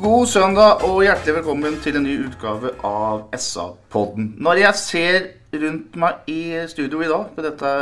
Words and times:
God 0.00 0.26
søndag 0.32 0.80
og 0.86 1.02
hjertelig 1.04 1.34
velkommen 1.34 1.74
til 1.84 1.98
en 1.98 2.06
ny 2.06 2.14
utgave 2.24 2.70
av 2.88 3.26
SA-podden. 3.36 4.30
Når 4.40 4.60
jeg 4.62 4.78
ser 4.80 5.26
rundt 5.60 5.98
meg 6.00 6.30
i 6.32 6.38
studio 6.72 7.02
i 7.04 7.10
dag, 7.10 7.26
på 7.34 7.44
dette 7.44 7.72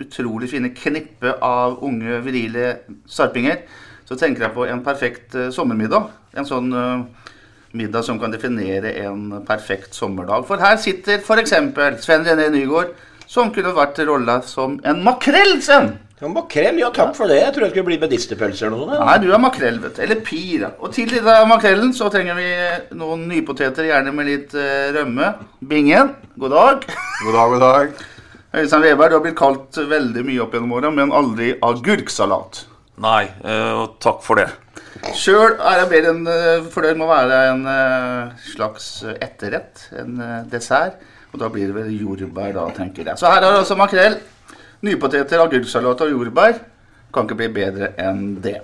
utrolig 0.00 0.48
fine 0.48 0.70
knippet 0.72 1.42
av 1.44 1.76
unge, 1.84 2.22
virile 2.24 2.70
sarpinger, 3.04 3.66
så 4.08 4.16
tenker 4.16 4.46
jeg 4.46 4.54
på 4.54 4.64
en 4.64 4.80
perfekt 4.86 5.36
eh, 5.36 5.50
sommermiddag. 5.52 6.08
En 6.40 6.48
sånn 6.48 6.72
eh, 6.72 7.28
middag 7.76 8.08
som 8.08 8.22
kan 8.22 8.32
definere 8.32 8.94
en 9.04 9.42
perfekt 9.44 9.92
sommerdag. 9.98 10.46
For 10.48 10.56
her 10.56 10.80
sitter 10.80 11.20
f.eks. 11.20 11.52
Sven 12.00 12.24
René 12.30 12.48
Nygård, 12.54 12.96
som 13.28 13.52
kunne 13.52 13.76
vært 13.76 14.00
rolla 14.08 14.40
som 14.40 14.80
en 14.88 15.04
makrell, 15.04 15.58
Sven! 15.60 15.98
Ja, 16.22 16.28
makrell, 16.30 16.76
ja 16.78 16.88
takk 16.94 17.16
for 17.18 17.26
det. 17.26 17.40
Jeg 17.40 17.54
tror 17.56 17.64
jeg 17.66 17.72
skulle 17.72 17.88
bli 17.88 17.96
medisterpølse 17.98 18.68
eller 18.68 18.76
noe 18.76 18.92
sånt. 18.92 19.06
Nei, 19.08 19.16
du 19.24 19.32
er 19.34 19.40
makrell, 19.42 19.80
vet 19.82 19.96
du. 19.96 20.02
Eller 20.04 20.20
pir. 20.22 20.60
ja. 20.62 20.68
Og 20.78 20.92
til 20.94 21.10
denne 21.10 21.40
makrellen 21.50 21.90
så 21.98 22.06
trenger 22.14 22.38
vi 22.38 22.46
noen 22.94 23.24
nypoteter, 23.26 23.88
gjerne 23.88 24.12
med 24.14 24.28
litt 24.30 24.54
uh, 24.54 24.92
rømme. 24.94 25.32
Bingen, 25.66 26.12
god 26.38 26.54
dag. 26.54 26.86
God 27.24 27.34
dag, 27.34 27.54
god 27.56 27.64
dag. 27.66 28.04
Øystein 28.52 28.84
Weberg, 28.86 29.10
du 29.10 29.16
har 29.16 29.24
blitt 29.24 29.40
kalt 29.40 29.82
veldig 29.90 30.22
mye 30.28 30.44
opp 30.44 30.54
gjennom 30.54 30.76
åra, 30.78 30.92
men 30.94 31.10
aldri 31.10 31.56
agurksalat. 31.58 32.68
Nei, 33.02 33.24
og 33.42 33.82
uh, 33.82 33.96
takk 34.04 34.22
for 34.22 34.38
det. 34.38 34.52
Sjøl 35.18 35.56
er 35.56 35.80
jeg 35.80 35.88
mer 35.90 36.08
enn 36.12 36.22
uh, 36.28 36.68
fornøyd 36.70 37.00
med 37.00 37.08
å 37.08 37.10
være 37.10 37.38
en 37.50 37.64
eh, 37.72 38.44
slags 38.52 38.86
etterrett, 39.16 39.88
en 39.98 40.20
eh, 40.22 40.36
dessert. 40.52 41.00
Og 41.32 41.40
da 41.40 41.48
blir 41.50 41.70
det 41.70 41.74
vel 41.74 41.90
jordbær, 41.96 42.52
da, 42.54 42.66
tenker 42.76 43.08
jeg. 43.08 43.18
Så 43.18 43.26
her 43.26 43.40
er 43.40 43.48
det 43.48 43.62
altså 43.62 43.76
makrell, 43.80 44.18
nypoteter, 44.86 45.42
agurksalat 45.42 46.02
og 46.04 46.12
jordbær. 46.12 46.58
Kan 47.12 47.28
ikke 47.28 47.38
bli 47.42 47.48
bedre 47.52 47.92
enn 48.00 48.40
det. 48.42 48.58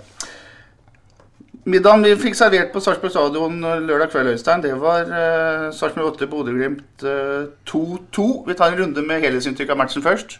Middagen 1.69 2.05
vi 2.05 2.15
fikk 2.17 2.37
servert 2.39 2.71
på 2.73 2.81
Sarpsborg 2.81 3.13
stadion 3.13 3.59
lørdag 3.61 4.09
kveld, 4.13 4.31
Øystein, 4.33 4.63
det 4.63 4.73
var 4.79 5.09
uh, 5.11 5.65
Sarpsborg 5.75 6.15
8, 6.15 6.29
Bodø-Glimt 6.31 7.03
eh, 7.05 7.49
2-2. 7.69 8.27
Vi 8.47 8.55
tar 8.57 8.71
en 8.71 8.79
runde 8.79 9.03
med 9.05 9.21
helhetsinntrykket 9.25 9.75
av 9.75 9.81
matchen 9.81 10.05
først. 10.05 10.39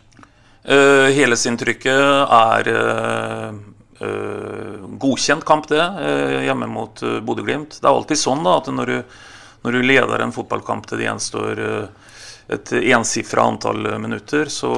Uh, 0.63 1.11
Helhetsinntrykket 1.15 2.31
er 2.39 2.71
uh, 2.73 3.59
uh, 4.01 4.87
godkjent 4.99 5.45
kamp, 5.47 5.69
det, 5.69 5.81
uh, 5.81 6.39
hjemme 6.47 6.67
mot 6.71 7.03
uh, 7.05 7.19
Bodø-Glimt. 7.25 7.77
Det 7.77 7.85
er 7.85 7.93
alltid 7.93 8.19
sånn 8.19 8.43
da, 8.47 8.57
at 8.59 8.71
når 8.73 8.91
du, 8.91 8.97
når 9.65 9.75
du 9.75 9.85
leder 9.85 10.23
en 10.23 10.35
fotballkamp 10.35 10.87
til 10.87 11.01
det 11.01 11.07
gjenstår 11.09 11.61
eh, 11.65 12.11
et 12.49 12.71
ensifra 12.93 13.45
antall 13.45 13.85
minutter, 14.01 14.49
så 14.49 14.71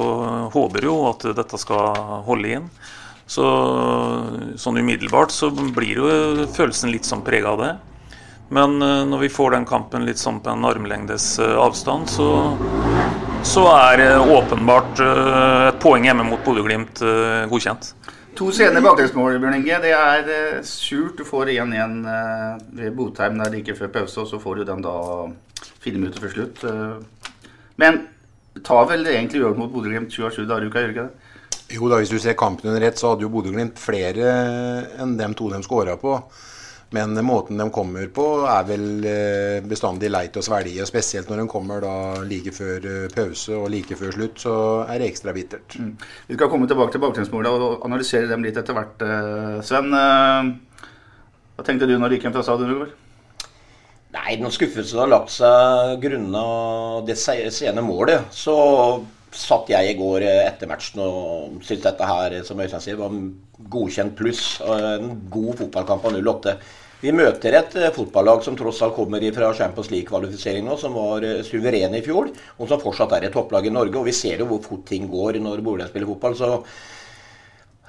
håper 0.52 0.84
jo 0.88 0.96
at 1.10 1.24
dette 1.36 1.60
skal 1.60 2.22
holde 2.26 2.58
inn. 2.58 2.66
Så 3.26 3.46
sånn 4.60 4.80
umiddelbart 4.82 5.32
så 5.32 5.48
blir 5.50 6.02
jo 6.02 6.10
følelsen 6.52 6.92
litt 6.92 7.08
sånn 7.08 7.24
prega 7.24 7.54
av 7.54 7.62
det. 7.62 7.72
Men 8.52 8.82
eh, 8.82 9.04
når 9.08 9.24
vi 9.24 9.32
får 9.32 9.54
den 9.54 9.64
kampen 9.64 10.04
litt 10.04 10.20
sånn 10.20 10.42
på 10.44 10.52
en 10.52 10.66
armlengdes 10.68 11.38
eh, 11.40 11.54
avstand, 11.56 12.10
så, 12.12 12.26
så 13.48 13.64
er 13.72 14.04
åpenbart 14.20 15.00
eh, 15.00 15.68
et 15.70 15.80
poeng 15.80 16.04
hjemme 16.04 16.26
mot 16.28 16.44
Bodø-Glimt 16.44 17.00
godkjent. 17.48 17.94
To 18.36 18.48
sene 18.52 18.80
bakgrunnsmål, 18.80 19.38
Bjørn 19.40 19.58
Inge. 19.58 19.78
Det 19.84 19.90
er 19.92 20.60
surt. 20.64 21.18
Du 21.20 21.24
får 21.28 21.52
1-1 21.52 21.98
eh, 22.12 22.62
ved 22.78 22.94
Botheim 22.96 23.40
der 23.40 23.52
like 23.52 23.76
før 23.76 23.92
pause, 23.92 24.24
og 24.24 24.30
så 24.30 24.40
får 24.40 24.60
du 24.60 24.68
den 24.68 24.84
da 24.84 24.94
fire 25.82 25.98
minutter 25.98 26.24
før 26.24 26.32
slutt. 26.36 26.64
Men 27.82 28.00
tar 28.62 28.86
vel 28.90 29.06
egentlig 29.10 29.42
uavgjort 29.42 29.58
mot 29.58 29.74
Bodø-Glimt 29.74 30.14
27 30.14 30.46
dager 30.46 30.66
i 30.66 30.70
uka, 30.70 30.84
gjør 30.84 30.94
ikke 30.94 31.08
det? 31.08 31.28
Jo 31.72 31.88
da, 31.88 31.98
hvis 31.98 32.12
du 32.12 32.18
ser 32.20 32.38
kampen 32.38 32.68
under 32.70 32.84
ett, 32.84 33.00
så 33.00 33.12
hadde 33.12 33.24
jo 33.24 33.32
Bodø-Glimt 33.32 33.80
flere 33.80 34.32
enn 35.00 35.16
dem 35.18 35.34
to 35.38 35.48
de 35.50 35.62
skåra 35.64 35.96
på. 36.00 36.18
Men 36.92 37.16
måten 37.24 37.56
de 37.56 37.64
kommer 37.72 38.10
på 38.12 38.24
er 38.44 38.66
vel 38.68 39.06
eh, 39.08 39.62
bestandig 39.64 40.10
leit 40.12 40.36
å 40.36 40.42
svelge. 40.44 40.84
Spesielt 40.84 41.30
når 41.32 41.40
de 41.40 41.46
kommer 41.48 41.80
da 41.80 41.94
like 42.28 42.52
før 42.52 42.84
eh, 42.84 43.06
pause 43.14 43.56
og 43.56 43.70
like 43.72 43.96
før 43.96 44.12
slutt, 44.18 44.42
så 44.44 44.56
er 44.84 45.00
det 45.00 45.08
ekstra 45.08 45.32
bittert. 45.32 45.78
Vi 46.28 46.36
skal 46.36 46.52
komme 46.52 46.68
tilbake 46.68 46.92
til 46.92 47.02
baklengsmåla 47.06 47.54
og 47.56 47.86
analysere 47.88 48.28
dem 48.28 48.44
litt 48.44 48.60
etter 48.60 48.76
hvert, 48.76 49.06
eh, 49.08 49.56
Sven. 49.64 49.88
Hva 51.56 51.64
tenkte 51.64 51.88
du 51.88 51.96
når 51.96 52.12
du 52.12 52.18
gikk 52.18 52.28
hjem 52.28 52.36
fra 52.36 52.44
stadion 52.44 52.76
i 52.76 52.78
går? 52.82 52.92
Nei, 54.12 54.36
når 54.36 54.52
skuffelsen 54.52 55.00
har 55.00 55.08
lagt 55.08 55.32
seg 55.32 55.96
grunna 56.02 56.42
det 57.06 57.16
se- 57.16 57.48
sene 57.54 57.80
målet, 57.84 58.26
så 58.36 58.54
satt 59.32 59.70
jeg 59.72 59.88
i 59.88 59.96
går 59.96 60.26
etter 60.28 60.68
matchen 60.68 61.00
og 61.00 61.62
syntes 61.64 61.86
dette 61.86 62.08
her, 62.10 62.36
som 62.44 62.60
Øystein 62.60 62.84
sier, 62.84 62.98
var 63.00 63.14
godkjent 63.72 64.14
pluss. 64.18 64.60
En 64.60 65.14
god 65.32 65.56
fotballkamp 65.62 66.04
av 66.10 66.18
08. 66.20 66.56
Vi 67.02 67.10
møter 67.10 67.56
et 67.58 67.72
eh, 67.80 67.88
fotballag 67.90 68.44
som 68.44 68.54
tross 68.54 68.78
alt 68.84 68.94
kommer 68.94 69.24
fra 69.34 69.48
Champions 69.58 69.88
League-kvalifisering 69.90 70.68
nå, 70.68 70.76
som 70.78 70.94
var 70.94 71.24
eh, 71.26 71.40
suverene 71.42 71.98
i 71.98 72.04
fjor, 72.04 72.28
og 72.60 72.68
som 72.70 72.78
fortsatt 72.84 73.16
er 73.16 73.26
et 73.26 73.34
topplag 73.34 73.66
i 73.66 73.72
Norge. 73.74 73.96
Og 73.98 74.06
vi 74.06 74.14
ser 74.14 74.38
jo 74.44 74.46
hvor 74.52 74.60
fort 74.62 74.84
ting 74.86 75.08
går 75.10 75.40
når 75.42 75.64
Bodø 75.66 75.88
spiller 75.88 76.12
fotball. 76.12 76.36
så 76.38 76.60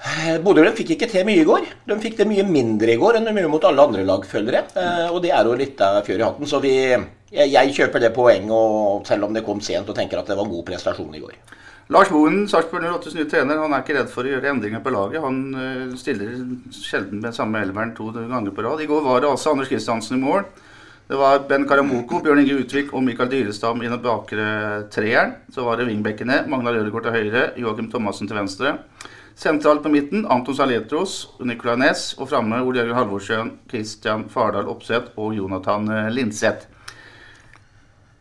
Eh, 0.04 0.36
Bodø-Glimt 0.44 0.76
fikk 0.76 0.98
ikke 0.98 1.08
til 1.08 1.24
mye 1.28 1.42
i 1.42 1.48
går. 1.48 1.66
De 1.88 1.96
fikk 2.04 2.18
det 2.20 2.28
mye 2.28 2.44
mindre 2.44 2.92
i 2.92 3.00
går 3.00 3.18
enn 3.18 3.28
de 3.28 3.34
gjorde 3.38 3.52
mot 3.54 3.68
alle 3.70 3.86
andre 3.88 4.04
lag, 4.08 4.26
føler 4.28 4.58
jeg. 4.60 4.72
Eh, 4.76 5.08
Og 5.14 5.22
det 5.24 5.32
er 5.32 5.48
jo 5.48 5.56
litt 5.56 5.80
av 5.82 6.02
fjør 6.04 6.20
i 6.20 6.26
hatten. 6.26 6.50
Så 6.50 6.60
vi, 6.64 6.74
jeg, 7.32 7.76
kjøper 7.78 8.04
det 8.04 8.12
poenget, 8.16 9.08
selv 9.08 9.30
om 9.30 9.34
det 9.34 9.46
kom 9.48 9.62
sent, 9.64 9.88
og 9.88 9.96
tenker 9.96 10.20
at 10.20 10.28
det 10.28 10.36
var 10.36 10.50
god 10.52 10.66
prestasjon 10.68 11.16
i 11.16 11.24
går. 11.24 11.38
Lars 11.92 12.12
Bohen, 12.12 12.44
Sarpsborg 12.48 12.84
08s 12.84 13.16
nye 13.16 13.30
trener, 13.32 13.60
han 13.60 13.74
er 13.76 13.84
ikke 13.84 13.96
redd 13.96 14.12
for 14.12 14.28
å 14.28 14.32
gjøre 14.34 14.52
endringer 14.52 14.84
på 14.84 14.92
laget. 14.92 15.24
Han 15.24 15.40
eh, 15.56 15.96
stiller 16.00 16.36
sjelden 16.76 17.24
med 17.24 17.36
samme 17.36 17.64
elveren 17.64 17.96
to 17.96 18.12
ganger 18.12 18.52
på 18.52 18.68
rad. 18.68 18.84
I 18.84 18.92
går 18.92 19.08
var 19.08 19.24
det 19.24 19.32
altså 19.32 19.56
Anders 19.56 19.72
Kristiansen 19.72 20.20
i 20.20 20.24
mål. 20.24 20.44
Det 21.08 21.20
var 21.20 21.48
Ben 21.48 21.68
Karamoko, 21.68 22.20
Bjørn 22.24 22.44
Inge 22.44 22.60
Utvik 22.64 22.92
og 22.96 23.04
Mikael 23.04 23.32
Dyrestam 23.32 23.82
i 23.84 23.92
den 23.92 24.04
bakre 24.04 24.46
treeren. 24.92 25.36
Så 25.52 25.64
var 25.64 25.80
det 25.80 25.88
wingbackene, 25.88 26.46
Magnar 26.52 26.80
Ødegaard 26.80 27.08
til 27.08 27.18
høyre, 27.20 27.50
Joakim 27.60 27.92
Thomassen 27.92 28.28
til 28.28 28.40
venstre. 28.40 28.78
Sentralt 29.36 29.82
på 29.84 29.90
midten 29.90 30.28
Anton 30.30 30.56
Saletros, 30.56 31.16
Nicolay 31.42 31.80
Næss, 31.82 32.14
og 32.22 32.30
framme 32.30 32.62
Ole 32.62 32.84
Jørgen 32.84 33.00
Halvorsen, 33.00 33.52
Christian 33.72 34.28
Fardal 34.30 34.70
Opseth 34.70 35.18
og 35.18 35.34
Jonathan 35.36 35.90
eh, 35.90 36.12
Linseth. 36.14 36.70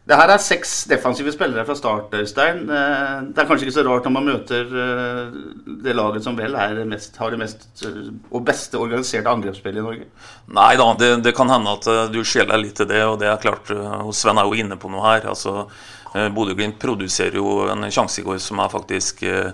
Det 0.03 0.17
her 0.19 0.33
er 0.35 0.41
seks 0.43 0.71
defensive 0.91 1.31
spillere 1.31 1.63
fra 1.69 1.77
start, 1.79 2.15
Øystein. 2.19 2.65
Eh, 2.67 3.21
Det 3.29 3.39
er 3.39 3.47
kanskje 3.47 3.69
ikke 3.69 3.75
så 3.77 3.85
rart 3.87 4.09
når 4.09 4.15
man 4.17 4.25
møter 4.27 4.73
eh, 4.85 5.37
det 5.85 5.95
laget 5.95 6.25
som 6.25 6.35
vel 6.39 6.57
det 6.79 6.87
mest, 6.91 7.17
har 7.21 7.31
det 7.31 7.39
mest 7.39 7.69
eh, 7.87 8.09
og 8.33 8.43
beste 8.49 8.81
organiserte 8.81 9.31
angrepsspillet 9.31 9.79
i 9.79 9.85
Norge. 9.87 10.09
Nei 10.49 10.73
da, 10.81 10.89
det, 10.99 11.13
det 11.29 11.35
kan 11.37 11.53
hende 11.53 11.77
at 11.77 11.87
eh, 11.93 12.09
du 12.11 12.19
skjeler 12.25 12.59
litt 12.65 12.75
til 12.81 12.89
det, 12.91 13.05
og 13.07 13.21
det 13.21 13.29
er 13.31 13.39
klart, 13.45 13.71
eh, 13.71 14.11
Sven 14.17 14.41
er 14.43 14.49
jo 14.51 14.59
inne 14.65 14.81
på 14.81 14.91
noe 14.91 15.05
her. 15.07 15.29
altså 15.37 15.69
eh, 16.17 16.27
Bodø-Glimt 16.35 16.81
produserer 16.83 17.39
jo 17.39 17.69
en 17.71 17.87
sjanse 17.93 18.25
i 18.25 18.27
går 18.27 18.43
som 18.43 18.59
er 18.65 18.75
faktisk 18.75 19.23
eh, 19.23 19.53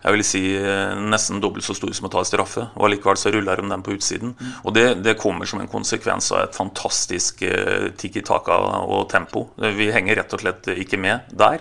jeg 0.00 0.14
vil 0.16 0.22
si 0.24 0.40
eh, 0.56 0.94
nesten 1.12 1.42
dobbelt 1.44 1.64
så 1.66 1.74
stor 1.76 1.92
som 1.92 2.06
å 2.08 2.10
ta 2.12 2.22
straffe. 2.24 2.62
Og 2.78 2.86
allikevel 2.86 3.18
så 3.20 3.32
ruller 3.34 3.60
de 3.60 3.68
den 3.68 3.82
på 3.84 3.92
utsiden. 3.98 4.32
Og 4.64 4.72
det, 4.72 4.86
det 5.04 5.18
kommer 5.20 5.48
som 5.48 5.60
en 5.60 5.68
konsekvens 5.68 6.30
av 6.32 6.46
et 6.46 6.56
fantastisk 6.56 7.42
eh, 7.44 7.90
tiki-taka 8.00 8.56
og 8.86 9.10
tempo. 9.12 9.50
Vi 9.60 9.90
henger 9.92 10.22
rett 10.22 10.32
og 10.36 10.40
slett 10.40 10.70
ikke 10.72 11.00
med 11.00 11.28
der. 11.36 11.60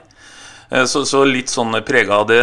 Eh, 0.71 0.87
Så, 0.87 1.03
så 1.09 1.25
litt 1.27 1.51
sånn 1.51 1.75
prega 1.83 2.21
av 2.21 2.29
det 2.31 2.39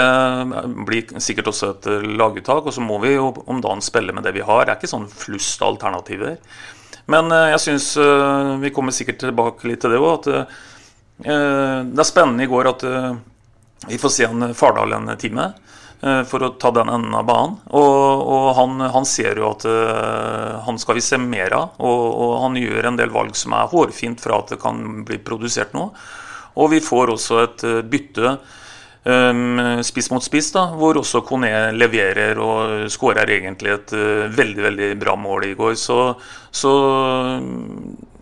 blir 0.84 1.16
sikkert 1.16 1.48
også 1.54 1.72
et 1.72 1.88
laguttak. 2.20 2.68
Og 2.68 2.76
så 2.76 2.84
må 2.84 3.00
vi 3.00 3.14
jo 3.14 3.32
om 3.46 3.64
dagen 3.64 3.80
spille 3.84 4.12
med 4.12 4.28
det 4.28 4.36
vi 4.36 4.44
har. 4.44 4.66
Det 4.66 4.74
er 4.74 4.80
ikke 4.82 4.92
sånn 4.92 5.08
flust 5.08 5.64
alternativer. 5.64 6.36
Men 7.08 7.30
jeg 7.30 7.60
syns 7.62 7.92
Vi 8.58 8.72
kommer 8.74 8.90
sikkert 8.90 9.20
tilbake 9.22 9.68
litt 9.70 9.78
til 9.80 9.92
det 9.94 10.00
òg. 10.02 10.26
At 10.26 10.26
det 11.22 12.02
er 12.02 12.08
spennende 12.08 12.44
i 12.44 12.50
går 12.50 12.68
at 12.68 12.82
vi 13.86 13.96
får 14.02 14.12
se 14.12 14.26
en 14.26 14.50
Fardal 14.58 14.92
en 14.92 15.12
time. 15.16 15.54
Eh, 16.02 16.22
For 16.28 16.44
å 16.44 16.52
ta 16.60 16.72
den 16.74 16.90
enden 16.92 17.14
av 17.16 17.26
banen. 17.28 17.56
Og, 17.70 18.26
og 18.36 18.46
han, 18.58 18.84
han 18.94 19.08
ser 19.08 19.40
jo 19.40 19.50
at 19.52 19.66
uh, 19.68 20.62
han 20.66 20.78
skal 20.82 20.98
vi 20.98 21.04
se 21.04 21.18
mer 21.20 21.54
av. 21.56 21.80
Og, 21.80 22.04
og 22.26 22.36
han 22.44 22.60
gjør 22.60 22.90
en 22.90 23.00
del 23.00 23.14
valg 23.14 23.36
som 23.38 23.56
er 23.56 23.70
hårfint 23.72 24.22
fra 24.22 24.40
at 24.42 24.54
det 24.54 24.60
kan 24.62 24.82
bli 25.06 25.20
produsert 25.24 25.76
noe. 25.76 25.92
Og 26.56 26.70
vi 26.72 26.80
får 26.80 27.12
også 27.12 27.40
et 27.42 27.64
eh, 27.68 27.82
bytte 27.84 28.30
um, 29.04 29.82
spiss 29.84 30.08
mot 30.08 30.24
spiss, 30.24 30.48
da, 30.54 30.70
hvor 30.78 30.96
også 30.96 31.20
Kone 31.26 31.50
leverer 31.76 32.40
og 32.40 32.86
skårer 32.92 33.28
egentlig 33.36 33.74
et 33.74 33.92
uh, 33.92 34.24
veldig 34.32 34.64
veldig 34.70 34.90
bra 35.00 35.18
mål 35.20 35.50
i 35.50 35.54
går. 35.58 35.74
Så, 35.76 36.00
så 36.48 36.72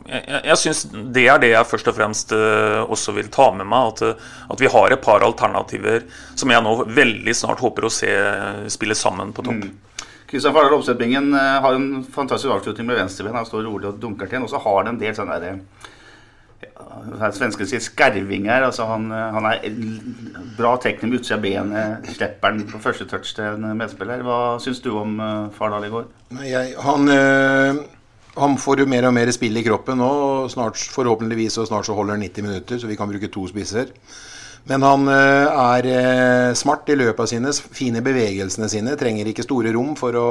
jeg- 0.09 0.45
jeg 0.45 0.57
syns 0.61 0.83
det 1.13 1.27
er 1.29 1.39
det 1.39 1.51
jeg 1.51 1.67
først 1.67 1.89
og 1.89 1.95
fremst 1.97 2.33
eh, 2.33 2.83
også 2.85 3.15
vil 3.15 3.29
ta 3.29 3.51
med 3.53 3.67
meg. 3.67 3.93
At, 3.93 4.03
eh, 4.03 4.15
at 4.51 4.61
vi 4.61 4.67
har 4.67 4.93
et 4.93 5.03
par 5.03 5.21
alternativer 5.25 6.03
som 6.35 6.51
jeg 6.51 6.63
nå 6.63 6.85
veldig 6.87 7.35
snart 7.35 7.59
håper 7.61 7.85
å 7.89 7.91
se 7.91 8.09
eh, 8.11 8.67
spille 8.69 8.95
sammen 8.95 9.33
på 9.33 9.43
topp. 9.45 9.65
Kristian 10.27 10.55
Fardal 10.55 10.79
Opseth-Bingen 10.81 11.33
har 11.37 11.75
en 11.75 12.03
fantastisk 12.05 12.51
avslutning 12.51 12.87
med 12.89 12.97
venstreben. 12.99 13.35
Han 13.37 13.45
står 13.47 13.65
rolig 13.69 13.87
og 13.87 14.01
dunker 14.01 14.27
til. 14.27 14.43
Og 14.43 14.49
så 14.51 14.59
har 14.59 14.79
han 14.85 14.95
en 14.95 14.99
del 14.99 15.15
sånne 15.15 15.37
der, 15.41 15.59
ja, 16.65 17.31
Svensken 17.31 17.63
er 17.63 17.69
sier 17.69 17.81
skervinger. 17.85 18.65
Altså 18.67 18.87
han, 18.89 19.11
han 19.13 19.45
er 19.47 19.61
bra 20.57 20.77
teknisk 20.83 21.11
med 21.11 21.21
utsida 21.21 21.37
av 21.39 21.43
benet. 21.45 22.09
Slipper 22.17 22.51
han 22.51 22.65
på 22.67 22.81
første 22.83 23.07
touch 23.11 23.35
til 23.37 23.45
en 23.45 23.77
medspiller. 23.79 24.25
Hva 24.27 24.39
syns 24.65 24.81
du 24.83 24.91
om 24.99 25.19
Fardal 25.55 25.85
i 25.87 25.93
går? 25.93 26.09
Nei, 26.35 26.49
jeg, 26.51 26.75
han, 26.83 27.09
øh, 27.15 27.85
han 28.35 28.57
får 28.59 28.83
jo 28.83 28.87
mer 28.91 29.07
og 29.09 29.15
mer 29.15 29.31
spill 29.35 29.57
i 29.61 29.65
kroppen 29.67 30.01
nå. 30.03 30.13
Snart, 30.53 30.81
forhåpentligvis 30.95 31.59
og 31.63 31.69
snart 31.71 31.87
så 31.89 31.97
holder 31.97 32.17
han 32.17 32.27
90 32.27 32.47
minutter, 32.47 32.81
så 32.81 32.91
vi 32.91 32.97
kan 32.99 33.11
bruke 33.11 33.31
to 33.33 33.47
spisser. 33.51 33.93
Men 34.65 34.83
han 34.83 35.09
øh, 35.09 35.47
er 35.53 35.87
øh, 35.93 36.55
smart 36.57 36.89
i 36.89 36.97
løpet 36.97 37.21
av 37.21 37.29
sine, 37.29 37.53
fine 37.53 38.01
bevegelsene 38.05 38.69
sine. 38.73 38.97
Trenger 38.97 39.29
ikke 39.29 39.45
store 39.45 39.75
rom 39.77 39.93
for 39.99 40.17
å, 40.17 40.29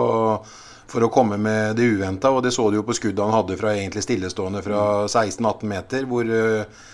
for 0.89 1.05
å 1.05 1.11
komme 1.13 1.37
med 1.37 1.77
det 1.77 1.85
uventa. 1.93 2.33
Og 2.33 2.41
det 2.43 2.53
så 2.55 2.65
du 2.69 2.79
jo 2.79 2.87
på 2.87 2.95
skuddet 2.97 3.21
han 3.23 3.35
hadde 3.35 3.59
fra 3.61 3.75
egentlig 3.77 4.03
stillestående 4.07 4.63
fra 4.65 4.81
16-18 5.05 5.69
meter, 5.69 6.09
hvor 6.09 6.25
øh, 6.25 6.89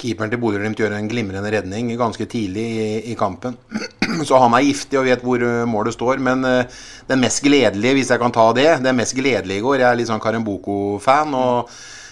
keeperen 0.00 0.32
til 0.32 0.40
Bodø-Glimt 0.40 0.80
gjør 0.80 0.96
en 0.96 1.08
glimrende 1.10 1.52
redning 1.52 1.92
ganske 1.98 2.26
tidlig 2.30 2.64
i, 2.64 2.88
i 3.12 3.16
kampen. 3.18 3.56
Så 4.28 4.40
han 4.40 4.56
er 4.56 4.66
giftig 4.66 5.00
og 5.00 5.06
vet 5.08 5.24
hvor 5.24 5.44
øh, 5.44 5.68
målet 5.68 5.96
står. 5.96 6.22
Men 6.24 6.44
øh, 6.48 6.64
den 7.10 7.22
mest 7.22 7.42
gledelige, 7.44 7.98
hvis 7.98 8.10
jeg 8.10 8.22
kan 8.22 8.34
ta 8.34 8.48
det, 8.56 8.68
den 8.84 8.98
mest 8.98 9.16
gledelige 9.16 9.60
i 9.60 9.64
går 9.64 9.80
Jeg 9.82 9.88
er 9.90 10.00
litt 10.00 10.10
sånn 10.10 10.22
Karemboko-fan. 10.22 11.36
og 11.36 11.70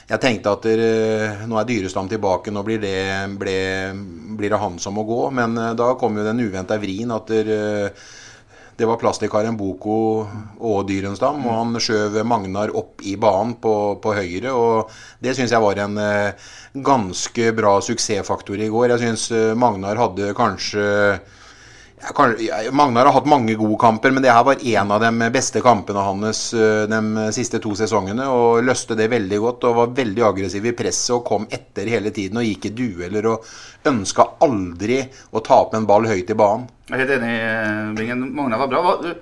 jeg 0.08 0.22
tenkte 0.22 0.52
at 0.56 0.68
øh, 0.72 1.42
nå 1.48 1.58
er 1.60 1.66
Dyrestam 1.68 2.08
tilbake, 2.08 2.52
nå 2.52 2.62
blir 2.64 2.78
det, 2.80 3.00
ble, 3.40 3.58
blir 4.38 4.54
det 4.54 4.62
han 4.62 4.78
som 4.80 4.96
må 4.96 5.04
gå. 5.08 5.26
Men 5.36 5.58
da 5.76 5.92
kom 6.00 6.16
jo 6.16 6.24
den 6.24 6.46
uventa 6.46 6.78
vrien 6.80 7.12
at 7.12 7.34
øh, 7.36 8.06
det 8.78 8.86
var 8.86 8.98
plastikkaren 9.00 9.56
Boko 9.58 9.94
og 10.62 10.84
Dyrenstam, 10.86 11.40
og 11.48 11.56
han 11.56 11.80
skjøv 11.82 12.20
Magnar 12.28 12.70
opp 12.78 13.02
i 13.02 13.16
banen 13.18 13.56
på, 13.58 13.72
på 13.98 14.12
høyre. 14.14 14.52
og 14.54 14.92
Det 15.18 15.34
syns 15.34 15.50
jeg 15.50 15.64
var 15.64 15.80
en 15.82 15.98
eh, 15.98 16.52
ganske 16.86 17.50
bra 17.58 17.72
suksessfaktor 17.82 18.62
i 18.62 18.70
går. 18.70 18.92
Jeg 18.94 19.02
syns 19.02 19.26
eh, 19.34 19.56
Magnar 19.58 19.98
hadde 19.98 20.30
kanskje 20.38 20.86
kan, 22.14 22.34
Magnar 22.72 23.06
har 23.06 23.12
hatt 23.12 23.26
mange 23.30 23.54
gode 23.58 23.78
kamper, 23.80 24.12
men 24.14 24.22
det 24.22 24.30
her 24.32 24.44
var 24.46 24.60
en 24.60 24.92
av 24.94 25.02
de 25.02 25.30
beste 25.34 25.62
kampene 25.64 26.04
hans 26.04 26.42
eh, 26.54 26.84
de 26.90 27.26
siste 27.34 27.60
to 27.62 27.74
sesongene. 27.78 28.26
og 28.30 28.62
Løste 28.66 28.96
det 28.98 29.10
veldig 29.12 29.40
godt 29.42 29.66
og 29.68 29.78
var 29.80 29.96
veldig 29.96 30.24
aggressiv 30.28 30.68
i 30.68 30.74
presset 30.78 31.16
og 31.16 31.24
kom 31.28 31.48
etter 31.50 31.90
hele 31.90 32.12
tiden 32.14 32.40
og 32.40 32.46
gikk 32.46 32.70
i 32.70 32.74
dueller 32.82 33.32
og 33.32 33.50
ønska 33.88 34.28
aldri 34.44 35.00
å 35.32 35.42
tape 35.44 35.78
en 35.78 35.88
ball 35.88 36.06
høyt 36.08 36.30
i 36.30 36.38
banen. 36.38 36.68
Jeg 36.88 36.96
er 36.96 37.04
helt 37.04 37.16
enig, 37.18 37.34
eh, 37.34 37.92
Bingen. 37.98 38.24
Magnar 38.34 38.64
var 38.64 38.72
bra. 38.72 39.14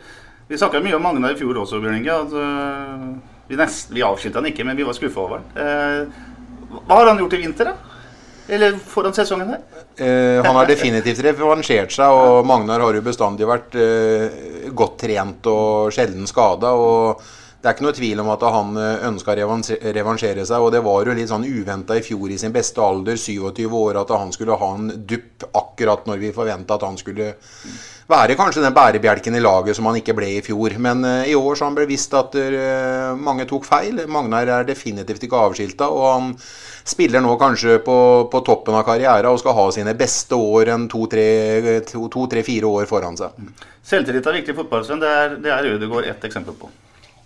Vi 0.47 0.59
snakka 0.59 0.83
mye 0.85 0.95
om 0.95 1.03
Magnar 1.03 1.35
i 1.35 1.39
fjor 1.39 1.63
også, 1.65 1.81
Bjørn 1.83 1.99
Inge. 1.99 2.21
Øh, 2.39 3.09
vi 3.49 3.59
nest, 3.59 3.91
vi 3.95 4.05
avskilta 4.07 4.39
han 4.43 4.51
ikke, 4.53 4.65
men 4.67 4.77
vi 4.79 4.87
var 4.87 4.95
skuffa 4.95 5.23
over 5.23 5.41
han. 5.41 5.51
Eh, 5.57 6.33
hva 6.87 6.99
har 7.01 7.13
han 7.13 7.19
gjort 7.23 7.35
i 7.39 7.41
vinter, 7.43 7.73
da? 7.73 7.86
Eller 8.49 8.77
foran 8.79 9.15
sesongen 9.15 9.49
her? 9.55 9.65
Eh, 9.97 10.45
han 10.45 10.57
har 10.57 10.69
definitivt 10.69 11.23
revansjert 11.25 11.95
seg, 11.95 12.13
og 12.15 12.47
Magnar 12.47 12.85
har 12.85 12.95
jo 12.95 13.03
bestandig 13.03 13.49
vært 13.49 13.75
eh, 13.81 14.71
godt 14.77 15.01
trent 15.03 15.49
og 15.51 15.91
sjelden 15.95 16.29
skada. 16.31 16.71
Det 17.57 17.71
er 17.71 17.75
ikke 17.75 17.87
noe 17.89 17.97
tvil 17.97 18.23
om 18.23 18.31
at 18.31 18.45
han 18.55 18.77
ønska 19.09 19.35
å 19.35 19.49
revansjere 19.97 20.45
seg. 20.47 20.63
Og 20.63 20.71
det 20.71 20.85
var 20.87 21.09
jo 21.09 21.17
litt 21.19 21.33
sånn 21.33 21.49
uventa 21.49 21.97
i 21.99 22.05
fjor 22.05 22.31
i 22.31 22.39
sin 22.39 22.55
beste 22.55 22.85
alder, 22.85 23.19
27 23.19 23.65
år, 23.67 23.99
at 24.05 24.13
han 24.15 24.31
skulle 24.37 24.59
ha 24.61 24.69
en 24.77 24.93
dupp 25.09 25.49
akkurat 25.51 26.07
når 26.07 26.23
vi 26.23 26.35
forventa 26.37 26.77
at 26.77 26.87
han 26.87 27.01
skulle 27.01 27.33
være 28.11 28.37
kanskje 28.39 28.63
den 28.63 28.75
bærebjelken 28.77 29.35
i 29.35 29.43
laget 29.43 29.77
som 29.77 29.89
han 29.89 29.99
ikke 29.99 30.15
ble 30.17 30.29
i 30.37 30.45
fjor. 30.45 30.77
Men 30.83 31.05
eh, 31.07 31.33
i 31.33 31.35
år 31.39 31.59
så 31.59 31.67
han 31.69 31.77
ble 31.77 31.89
visst 31.91 32.15
at 32.17 32.37
eh, 32.39 33.13
mange 33.19 33.49
tok 33.51 33.67
feil. 33.67 34.05
Magnar 34.11 34.51
er 34.61 34.69
definitivt 34.69 35.27
ikke 35.27 35.43
avskilta, 35.49 35.91
og 35.91 36.07
han 36.07 36.33
spiller 36.87 37.25
nå 37.25 37.35
kanskje 37.41 37.81
på, 37.85 37.99
på 38.31 38.43
toppen 38.47 38.79
av 38.79 38.87
karrieren 38.87 39.33
og 39.33 39.41
skal 39.43 39.57
ha 39.59 39.69
sine 39.75 39.97
beste 39.99 40.39
år 40.39 40.73
en 40.77 40.89
to-tre-fire 40.91 41.83
to, 41.91 42.09
to, 42.13 42.71
år 42.71 42.91
foran 42.91 43.19
seg. 43.19 43.47
Selvtillit 43.87 44.27
er 44.27 44.41
viktig 44.41 44.55
i 44.55 44.59
fotball, 44.59 44.87
Det 44.87 45.15
er, 45.21 45.39
det 45.43 45.55
er 45.55 45.73
Ødegaard 45.75 46.11
ett 46.11 46.25
eksempel 46.31 46.55
på. 46.59 46.71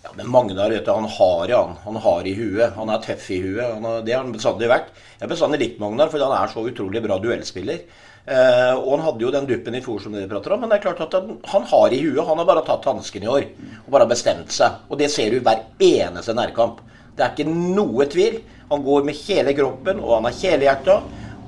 Ja, 0.01 0.09
men 0.17 0.29
Magnar 0.33 0.71
vet 0.73 0.85
du, 0.85 0.91
han 0.91 1.05
har 1.05 1.49
i 1.49 1.53
han. 1.53 1.75
Han 1.85 1.97
har 2.01 2.25
i 2.25 2.33
huet. 2.33 2.73
Han 2.73 2.89
er 2.89 3.03
tøff 3.05 3.27
i 3.29 3.37
huet. 3.43 3.67
Han 3.75 3.85
har, 3.85 3.99
det 4.05 4.15
har 4.15 4.23
han 4.23 4.33
bestandig 4.33 4.69
vært. 4.71 4.89
Jeg 5.19 5.27
har 5.27 5.29
bestandig 5.29 5.59
likt 5.61 5.81
Magnar, 5.81 6.09
fordi 6.09 6.25
han 6.25 6.33
er 6.39 6.49
så 6.49 6.63
utrolig 6.65 7.03
bra 7.05 7.19
duellspiller. 7.21 7.83
Eh, 8.21 8.75
og 8.77 8.91
han 8.93 9.03
hadde 9.07 9.25
jo 9.25 9.31
den 9.33 9.47
duppen 9.49 9.75
i 9.75 9.81
fjor 9.81 10.03
som 10.03 10.13
dere 10.13 10.29
prater 10.29 10.53
om, 10.53 10.61
men 10.61 10.69
det 10.69 10.77
er 10.77 10.83
klart 10.85 11.01
at 11.07 11.15
han, 11.17 11.39
han 11.53 11.65
har 11.71 11.95
i 11.95 12.01
huet. 12.03 12.21
Han 12.27 12.41
har 12.41 12.49
bare 12.49 12.65
tatt 12.67 12.85
hansken 12.91 13.25
i 13.25 13.31
år 13.31 13.47
og 13.81 13.89
bare 13.95 14.09
bestemt 14.11 14.53
seg. 14.53 14.83
Og 14.89 15.01
det 15.01 15.09
ser 15.13 15.33
du 15.33 15.41
hver 15.41 15.65
eneste 15.81 16.35
nærkamp. 16.37 16.83
Det 17.17 17.25
er 17.25 17.33
ikke 17.33 17.49
noe 17.49 18.07
tvil. 18.11 18.39
Han 18.69 18.85
går 18.85 19.03
med 19.07 19.19
hele 19.25 19.55
kroppen, 19.57 19.99
og 19.99 20.19
han 20.19 20.29
har 20.29 20.37
helhjerta. 20.37 21.01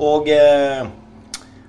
Og 0.04 0.28
eh, 0.34 0.82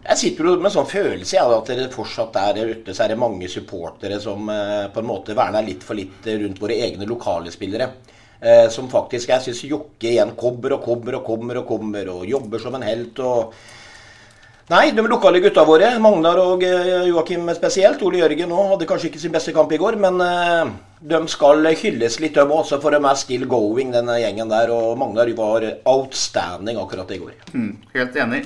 jeg 0.05 0.21
sitter 0.21 0.49
jo 0.49 0.57
med 0.59 0.69
en 0.69 0.75
sånn 0.75 0.91
følelse 0.91 1.39
av 1.41 1.53
at 1.59 1.71
det 1.77 1.93
fortsatt 1.93 2.35
er 2.41 2.59
ute 2.73 2.93
så 2.97 3.05
er 3.05 3.15
det 3.15 3.21
mange 3.21 3.49
supportere 3.53 4.19
som 4.21 4.51
eh, 4.53 4.89
på 4.93 5.01
en 5.01 5.09
måte 5.09 5.37
verner 5.37 5.65
litt 5.65 5.85
for 5.85 5.97
litt 5.97 6.27
rundt 6.29 6.61
våre 6.61 6.81
egne 6.89 7.09
lokale 7.09 7.53
spillere. 7.55 7.93
Eh, 8.41 8.67
som 8.73 8.91
faktisk 8.93 9.31
jeg 9.33 9.47
syns 9.47 9.63
jokker 9.65 10.11
igjen 10.11 10.35
kommer 10.37 10.77
og 10.77 10.85
kommer 10.85 11.21
og 11.21 11.25
kommer 11.29 11.63
og 11.63 11.69
kommer 11.71 12.11
og 12.17 12.29
jobber 12.29 12.61
som 12.61 12.77
en 12.77 12.85
helt. 12.89 13.21
og 13.21 13.55
Nei, 14.73 14.95
de 14.97 15.03
lokale 15.05 15.43
gutta 15.45 15.61
våre, 15.69 15.91
Magnar 16.01 16.39
og 16.41 16.63
eh, 16.65 17.03
Joakim 17.11 17.51
spesielt, 17.53 18.01
Ole 18.07 18.23
Jørgen 18.23 18.53
òg, 18.57 18.71
hadde 18.71 18.87
kanskje 18.89 19.11
ikke 19.11 19.21
sin 19.21 19.33
beste 19.35 19.53
kamp 19.53 19.73
i 19.77 19.79
går, 19.81 19.99
men 20.01 20.23
eh, 20.25 20.71
de 21.05 21.19
skal 21.29 21.67
hylles 21.69 22.15
litt, 22.23 22.39
de 22.39 22.57
også, 22.57 22.79
for 22.81 22.97
de 22.97 23.01
er 23.05 23.19
still 23.21 23.45
going, 23.51 23.91
denne 23.93 24.15
gjengen 24.23 24.49
der. 24.49 24.73
Og 24.73 24.95
Magnar 24.97 25.29
var 25.37 25.67
outstanding 25.93 26.81
akkurat 26.81 27.13
i 27.13 27.19
går. 27.21 27.35
Mm, 27.53 27.75
helt 27.93 28.17
enig. 28.25 28.41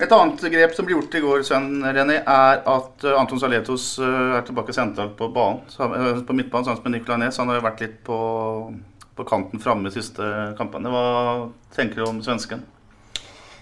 Et 0.00 0.14
annet 0.16 0.46
grep 0.54 0.72
som 0.76 0.88
ble 0.88 0.96
gjort 0.96 1.18
i 1.20 1.22
går, 1.26 1.44
Sven 1.44 1.68
René, 1.84 2.16
er 2.22 2.62
at 2.64 3.04
eh, 3.04 3.18
Anton 3.20 3.42
Saletos 3.42 3.90
er 4.00 4.40
tilbake 4.48 4.72
sentralt 4.72 5.18
på 5.20 5.28
banen, 5.36 6.24
på 6.24 6.38
midtbanen 6.38 6.70
sammen 6.70 6.86
med 6.86 6.96
Nicolay 6.96 7.26
Næss. 7.26 7.42
Han 7.44 7.52
har 7.52 7.60
jo 7.60 7.66
vært 7.68 7.84
litt 7.84 8.00
på, 8.08 8.22
på 9.20 9.28
kanten 9.28 9.60
framme 9.60 9.90
de 9.90 9.98
siste 10.00 10.32
kampene. 10.56 10.96
Hva 10.96 11.04
tenker 11.76 12.00
du 12.00 12.06
om 12.08 12.24
svensken? 12.24 12.64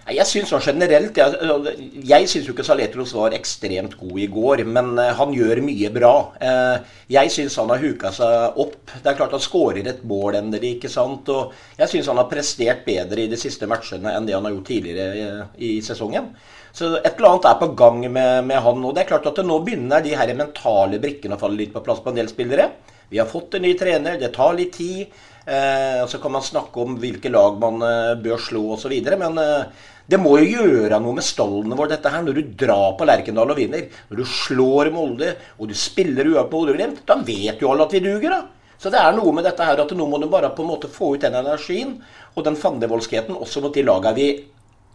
Jeg 0.05 0.27
syns 0.29 0.51
sånn 0.53 0.61
generelt 0.61 1.17
Jeg, 1.17 1.77
jeg 2.05 2.27
syns 2.29 2.49
jo 2.49 2.53
ikke 2.53 2.67
Saletros 2.67 3.15
var 3.17 3.33
ekstremt 3.37 3.95
god 3.97 4.19
i 4.21 4.27
går, 4.29 4.63
men 4.69 4.99
eh, 5.01 5.15
han 5.17 5.33
gjør 5.33 5.63
mye 5.65 5.91
bra. 5.95 6.13
Eh, 6.45 6.91
Jeg 7.15 7.33
syns 7.33 7.57
han 7.61 7.73
har 7.73 7.81
huka 7.81 8.13
seg 8.13 8.59
opp. 8.61 8.93
Det 9.01 9.09
er 9.09 9.17
klart 9.17 9.33
han 9.33 9.45
skårer 9.45 9.89
et 9.89 10.05
mål 10.05 10.37
endelig, 10.43 10.75
ikke 10.77 10.93
sant. 10.93 11.31
Og 11.33 11.55
jeg 11.81 11.89
syns 11.89 12.13
han 12.13 12.21
har 12.21 12.29
prestert 12.29 12.85
bedre 12.85 13.25
i 13.25 13.31
de 13.33 13.41
siste 13.41 13.69
matchene 13.71 14.13
enn 14.13 14.29
det 14.29 14.37
han 14.37 14.45
har 14.45 14.53
gjort 14.53 14.69
tidligere 14.75 15.17
i, 15.17 15.27
i 15.71 15.73
sesongen. 15.85 16.35
Så 16.75 16.97
et 16.99 17.15
eller 17.15 17.31
annet 17.31 17.49
er 17.49 17.61
på 17.63 17.73
gang 17.79 18.01
med, 18.05 18.49
med 18.51 18.61
han. 18.61 18.85
Og 18.85 18.93
det 18.93 19.05
er 19.05 19.13
klart 19.15 19.31
at 19.31 19.45
nå 19.47 19.61
begynner 19.65 20.05
de 20.05 20.17
her 20.19 20.37
mentale 20.37 21.01
brikkene 21.01 21.39
å 21.39 21.41
falle 21.41 21.63
litt 21.63 21.73
på 21.73 21.85
plass 21.87 22.05
på 22.05 22.13
en 22.13 22.19
del 22.21 22.29
spillere. 22.29 22.75
Vi 23.09 23.21
har 23.21 23.31
fått 23.31 23.57
en 23.57 23.65
ny 23.65 23.73
trener, 23.79 24.19
det 24.21 24.35
tar 24.37 24.57
litt 24.59 24.77
tid. 24.77 25.09
Eh, 25.45 26.03
og 26.03 26.09
Så 26.11 26.19
kan 26.19 26.33
man 26.33 26.43
snakke 26.43 26.81
om 26.81 26.97
hvilke 27.01 27.31
lag 27.33 27.59
man 27.61 27.83
eh, 27.85 28.15
bør 28.21 28.41
slå 28.41 28.65
osv. 28.75 28.95
Men 29.21 29.39
eh, 29.39 29.85
det 30.11 30.21
må 30.21 30.35
jo 30.43 30.49
gjøre 30.61 30.99
noe 31.01 31.17
med 31.17 31.25
stallene 31.25 31.77
våre, 31.79 31.95
dette 31.95 32.11
her. 32.13 32.25
Når 32.25 32.37
du 32.37 32.57
drar 32.65 32.97
på 32.99 33.07
Lerkendal 33.09 33.55
og 33.55 33.61
vinner, 33.61 33.87
når 34.11 34.21
du 34.21 34.25
slår 34.29 34.91
Molde, 34.93 35.31
og 35.57 35.71
du 35.71 35.77
spiller 35.79 36.29
uavgjort 36.29 36.51
på 36.51 36.61
Bodø-Glimt, 36.61 37.05
da 37.09 37.17
vet 37.25 37.63
jo 37.63 37.71
alle 37.73 37.89
at 37.89 37.97
vi 37.97 38.03
duger, 38.05 38.35
da. 38.35 38.43
Så 38.81 38.91
det 38.93 39.01
er 39.01 39.15
noe 39.17 39.33
med 39.33 39.47
dette 39.47 39.65
her 39.65 39.81
at 39.81 39.93
nå 39.97 40.07
må 40.11 40.19
du 40.21 40.27
bare 40.29 40.51
på 40.53 40.65
en 40.65 40.73
måte 40.75 40.91
få 40.93 41.15
ut 41.15 41.23
den 41.23 41.37
energien 41.39 41.95
og 42.35 42.45
den 42.45 42.59
fandenivoldskheten 42.59 43.39
også 43.39 43.63
mot 43.65 43.73
de 43.73 43.85
lagene 43.87 44.17
vi 44.19 44.27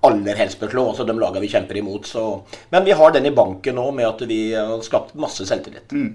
aller 0.05 0.37
helst 0.39 0.59
bør 0.61 0.71
slå, 0.71 0.83
altså 0.91 1.05
de 1.07 1.15
lagene 1.17 1.41
vi 1.43 1.49
kjemper 1.51 1.79
imot. 1.79 2.05
Så. 2.07 2.25
Men 2.71 2.85
vi 2.85 2.95
har 2.95 3.15
den 3.15 3.27
i 3.27 3.33
banken 3.35 3.79
nå 3.79 3.89
med 3.95 4.07
at 4.07 4.21
vi 4.29 4.39
har 4.53 4.77
skapt 4.85 5.17
masse 5.19 5.47
selvtillit. 5.47 5.91
Mm. 5.95 6.13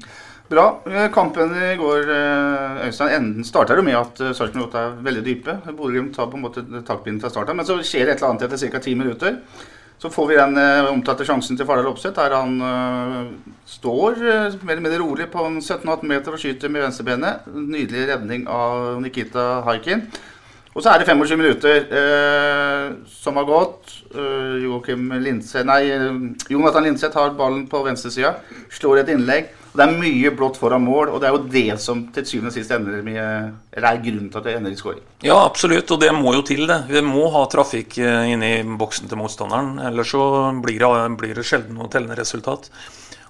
Bra. 0.49 0.83
Eh, 0.87 1.07
Kampen 1.13 1.55
i 1.57 1.77
går 1.81 2.11
eh, 2.13 2.87
Øystein, 2.87 3.15
enden 3.17 3.45
starter 3.49 3.79
jo 3.81 3.85
med 3.87 3.97
at 3.97 4.19
eh, 4.21 4.35
Sarpsborg 4.37 4.67
8 4.67 4.81
er 4.81 4.99
veldig 5.07 5.23
dype. 5.25 5.55
Bodø-Glimt 5.71 6.13
tar 6.13 6.29
på 6.29 6.37
en 6.37 6.45
måte 6.45 6.65
taktpinnen 6.85 7.21
fra 7.23 7.31
starten, 7.33 7.57
men 7.57 7.65
så 7.65 7.79
skjer 7.81 8.11
et 8.11 8.19
eller 8.19 8.35
annet 8.35 8.45
etter 8.45 8.69
ca. 8.75 8.83
ti 8.85 8.93
minutter. 8.95 9.39
Så 9.99 10.11
får 10.13 10.29
vi 10.29 10.37
den 10.37 10.59
omtalte 10.91 11.25
sjansen 11.25 11.57
til 11.57 11.65
Fardal 11.65 11.89
Opseth, 11.89 12.19
der 12.19 12.35
han 12.35 12.59
uh, 12.61 13.55
står 13.65 14.19
uh, 14.19 14.57
mer 14.67 14.75
eller 14.75 14.83
mindre 14.85 14.99
rolig 15.01 15.29
på 15.33 15.47
en 15.47 15.57
17-18 15.63 16.11
meter 16.11 16.35
og 16.35 16.43
skyter 16.43 16.69
med 16.69 16.85
venstrebenet. 16.85 17.47
Nydelig 17.55 18.05
redning 18.11 18.45
av 18.51 18.99
Nikita 19.01 19.63
Haikin. 19.65 20.05
Og 20.75 20.83
så 20.83 20.91
er 20.91 21.01
det 21.01 21.09
25 21.09 21.41
minutter 21.41 21.87
uh, 21.95 22.99
som 23.09 23.41
har 23.41 23.49
gått. 23.49 23.97
Joakim 24.61 25.09
Lindseth, 25.25 25.65
nei, 25.65 25.87
Jonathan 26.53 26.85
Linseth 26.91 27.17
har 27.17 27.33
ballen 27.39 27.65
på 27.71 27.81
venstresida. 27.87 28.37
Slår 28.75 29.07
et 29.07 29.15
innlegg. 29.15 29.55
Og 29.75 29.81
Det 29.81 29.87
er 29.89 29.97
mye 29.99 30.31
blått 30.39 30.59
foran 30.61 30.85
mål, 30.87 31.09
og 31.11 31.17
det 31.19 31.27
er 31.27 31.33
jo 31.35 31.47
det 31.51 31.81
som 31.83 32.05
til 32.15 32.27
syvende 32.29 32.53
og 32.53 32.55
sist 32.55 32.71
ender 32.71 33.01
med 33.03 33.19
Eller 33.75 33.89
er 33.89 34.03
grunnen 34.05 34.29
til 34.31 34.39
at 34.39 34.47
det 34.47 34.53
ender 34.55 34.71
i 34.71 34.79
skåring. 34.79 35.01
Ja, 35.27 35.41
absolutt, 35.43 35.91
og 35.91 35.99
det 35.99 36.13
må 36.15 36.37
jo 36.37 36.45
til, 36.47 36.69
det. 36.71 36.85
Vi 36.87 37.03
må 37.03 37.27
ha 37.35 37.43
trafikk 37.51 37.99
inni 37.99 38.53
i 38.61 38.77
boksen 38.79 39.11
til 39.11 39.19
motstanderen. 39.19 39.81
Ellers 39.91 40.15
så 40.15 40.29
blir 40.63 40.79
det, 40.79 40.93
blir 41.19 41.35
det 41.35 41.47
sjelden 41.49 41.75
noe 41.75 41.91
tellende 41.91 42.21
resultat. 42.21 42.71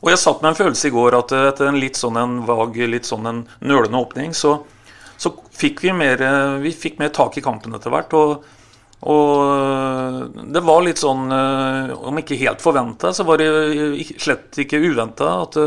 Og 0.05 0.11
jeg 0.13 0.21
satt 0.21 0.43
med 0.45 0.53
en 0.53 0.59
følelse 0.59 0.91
i 0.91 0.93
går 0.93 1.17
at 1.17 1.33
eh, 1.33 1.47
etter 1.49 1.71
en 1.71 1.81
litt 1.81 1.97
sånn 1.97 2.21
en 2.21 2.37
vag, 2.45 2.77
litt 2.93 3.09
sånn 3.09 3.31
en 3.31 3.41
nølende 3.65 4.03
åpning, 4.05 4.37
så, 4.37 4.59
så 5.17 5.33
fikk 5.57 5.81
vi 5.87 5.95
mer, 5.97 6.21
eh, 6.21 6.59
vi 6.61 6.75
fikk 6.77 7.01
mer 7.01 7.15
tak 7.17 7.41
i 7.41 7.45
kampen 7.45 7.73
etter 7.79 7.95
hvert. 7.95 8.13
og 8.21 8.53
og 9.05 10.39
det 10.55 10.63
var 10.65 10.81
litt 10.81 10.97
sånn, 10.97 11.27
om 11.29 12.19
ikke 12.23 12.39
helt 12.41 12.63
forventa, 12.65 13.11
så 13.13 13.27
var 13.29 13.37
det 13.37 13.49
slett 14.17 14.57
ikke 14.63 14.81
uventa 14.81 15.27
at 15.43 15.59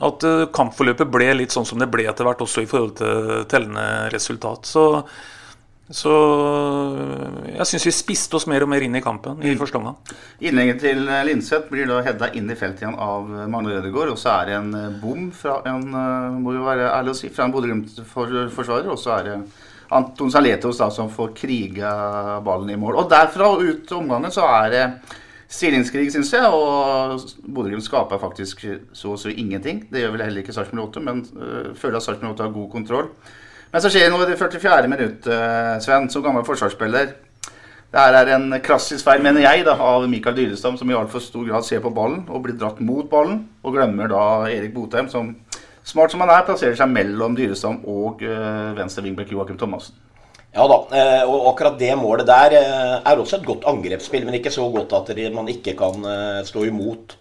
at 0.00 0.24
eh, 0.24 0.46
kampforløpet 0.54 1.10
ble 1.12 1.28
litt 1.36 1.54
sånn 1.54 1.68
som 1.68 1.80
det 1.80 1.90
ble 1.92 2.06
etter 2.08 2.26
hvert, 2.26 2.40
også 2.40 2.64
i 2.64 2.70
forhold 2.70 2.96
til 3.00 3.44
tellende 3.50 4.08
resultat. 4.14 4.68
Så, 4.68 4.84
så 5.92 6.14
jeg 7.50 7.68
syns 7.68 7.86
vi 7.88 7.94
spiste 7.94 8.38
oss 8.38 8.48
mer 8.50 8.64
og 8.64 8.70
mer 8.72 8.86
inn 8.86 8.96
i 8.96 9.04
kampen 9.04 9.42
i 9.44 9.52
mm. 9.52 9.60
første 9.60 9.80
omgang. 9.80 9.98
Innlegget 10.40 10.80
til 10.86 11.04
Linseth 11.28 11.68
blir 11.72 11.90
da 11.90 12.00
hedda 12.06 12.30
inn 12.38 12.48
i 12.48 12.56
feltet 12.56 12.86
igjen 12.86 12.96
av 12.96 13.28
Magne 13.52 13.76
Rødegård. 13.76 14.14
Og 14.14 14.20
så 14.20 14.32
er 14.38 14.50
det 14.52 14.60
en 14.60 14.76
eh, 14.78 15.00
bom 15.02 15.28
fra 15.36 15.60
en, 15.68 15.88
eh, 15.90 16.38
må 16.40 16.56
jo 16.56 16.68
være 16.68 16.92
ærlig 16.94 17.16
å 17.16 17.20
si, 17.20 17.32
fra 17.34 17.48
en 17.48 17.56
Bodø-Glimt-forsvarer. 17.56 18.88
Og 18.88 19.00
så 19.00 19.18
er 19.18 19.28
det 19.28 19.40
Anton 19.92 20.30
Saletos 20.32 20.78
da, 20.80 20.88
som 20.94 21.10
får 21.12 21.34
kriga 21.36 21.90
ballen 22.46 22.72
i 22.72 22.78
mål. 22.80 23.02
Og 23.02 23.10
derfra 23.10 23.52
og 23.52 23.66
ut 23.66 23.98
omgangen 23.98 24.32
så 24.32 24.46
er 24.48 24.70
det 24.72 24.84
stillingskrig, 25.50 26.08
syns 26.14 26.32
jeg. 26.34 26.46
Og 26.46 27.20
Bodø-Glimt 27.46 27.84
skaper 27.86 28.22
faktisk 28.22 28.64
så 28.92 29.14
og 29.14 29.18
så 29.18 29.32
ingenting. 29.34 29.84
Det 29.90 30.04
gjør 30.04 30.16
vel 30.16 30.26
heller 30.28 30.44
ikke 30.44 30.54
Sarpsborg 30.56 30.88
8, 30.88 31.04
men 31.06 31.24
øh, 31.36 31.72
føler 31.76 31.98
at 31.98 32.06
Sarpsborg 32.06 32.36
8 32.36 32.46
har 32.46 32.54
god 32.54 32.70
kontroll. 32.70 33.10
Men 33.72 33.82
så 33.82 33.90
skjer 33.90 34.08
det 34.08 34.14
noe 34.14 34.26
i 34.26 34.30
det 34.30 34.38
44. 34.38 34.88
minutt, 34.90 35.26
uh, 35.30 35.76
Sven, 35.82 36.08
som 36.10 36.24
gammel 36.24 36.42
forsvarsspiller. 36.42 37.12
Det 37.90 37.98
her 38.02 38.16
er 38.18 38.32
en 38.34 38.54
klassisk 38.62 39.06
feil, 39.06 39.22
mener 39.22 39.44
jeg, 39.44 39.62
da, 39.66 39.76
av 39.78 40.06
Mikael 40.10 40.34
Dyrestam, 40.34 40.76
som 40.78 40.90
i 40.90 40.96
altfor 40.98 41.22
stor 41.22 41.46
grad 41.46 41.66
ser 41.66 41.82
på 41.82 41.92
ballen 41.94 42.24
og 42.30 42.44
blir 42.44 42.58
dratt 42.58 42.82
mot 42.82 43.06
ballen, 43.10 43.44
og 43.62 43.74
glemmer 43.74 44.10
da 44.10 44.22
Erik 44.50 44.74
Botheim, 44.74 45.06
som 45.10 45.32
smart 45.86 46.10
som 46.10 46.22
han 46.22 46.30
er, 46.34 46.44
plasserer 46.46 46.78
seg 46.78 46.90
mellom 46.90 47.38
Dyrestam 47.38 47.80
og 47.90 48.22
øh, 48.26 48.76
venstre 48.78 49.06
wingback 49.06 49.30
Joakim 49.34 49.58
Thomassen. 49.58 49.98
Ja 50.50 50.64
da, 50.66 50.76
eh, 50.98 51.28
og 51.30 51.52
akkurat 51.52 51.76
det 51.78 51.92
målet 51.94 52.26
der 52.26 52.56
eh, 52.58 52.94
er 53.06 53.20
også 53.22 53.38
et 53.38 53.46
godt 53.46 53.68
angrepsspill, 53.70 54.24
men 54.26 54.34
ikke 54.40 54.50
så 54.50 54.64
godt 54.74 54.96
at 54.98 55.12
man 55.34 55.46
ikke 55.48 55.76
kan 55.78 56.02
eh, 56.02 56.40
stå 56.46 56.64
imot. 56.66 57.16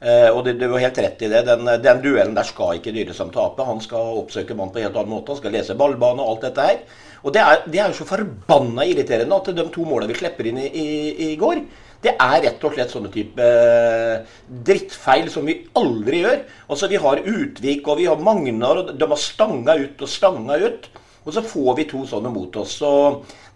Og 0.00 0.46
Du 0.46 0.62
har 0.64 0.80
helt 0.80 0.98
rett 0.98 1.22
i 1.26 1.28
det. 1.28 1.42
Den, 1.44 1.66
den 1.84 1.98
duellen 2.00 2.32
der 2.32 2.46
skal 2.48 2.78
ikke 2.78 2.94
Dyresam 2.94 3.28
tape. 3.34 3.66
Han 3.68 3.82
skal 3.84 4.14
oppsøke 4.16 4.54
mann 4.56 4.70
på 4.72 4.80
en 4.80 4.86
helt 4.86 4.96
annen 4.96 5.12
måte. 5.12 5.34
Han 5.34 5.40
skal 5.42 5.52
lese 5.52 5.76
ballbane 5.76 6.24
og 6.24 6.30
alt 6.30 6.46
dette 6.46 6.64
her. 6.64 6.78
Og 7.20 7.34
Det 7.34 7.42
det 7.66 7.82
er 7.82 7.92
jo 7.92 7.98
så 7.98 8.06
forbanna 8.08 8.86
irriterende 8.88 9.36
at 9.36 9.50
de 9.52 9.66
to 9.68 9.84
målene 9.84 10.08
vi 10.08 10.16
slipper 10.16 10.48
inn 10.48 10.62
i, 10.62 10.70
i, 10.72 10.86
i 11.26 11.36
går, 11.36 11.60
det 12.00 12.14
er 12.16 12.38
rett 12.46 12.64
og 12.64 12.72
slett 12.78 12.94
sånne 12.94 13.12
type 13.12 13.50
drittfeil 14.70 15.28
som 15.28 15.44
vi 15.44 15.58
aldri 15.76 16.24
gjør. 16.24 16.40
Altså 16.72 16.88
Vi 16.88 17.04
har 17.04 17.20
Utvik 17.20 17.92
og 17.92 18.00
vi 18.00 18.08
har 18.08 18.24
Magnar, 18.24 18.80
og 18.80 18.96
de 18.96 19.12
har 19.12 19.20
stanga 19.20 19.76
ut 19.84 20.00
og 20.00 20.08
stanga 20.16 20.56
ut. 20.64 20.88
Og 21.24 21.34
så 21.36 21.42
får 21.44 21.74
vi 21.76 21.86
to 21.88 22.02
sånne 22.08 22.32
mot 22.32 22.54
oss. 22.62 22.78
Så 22.80 22.90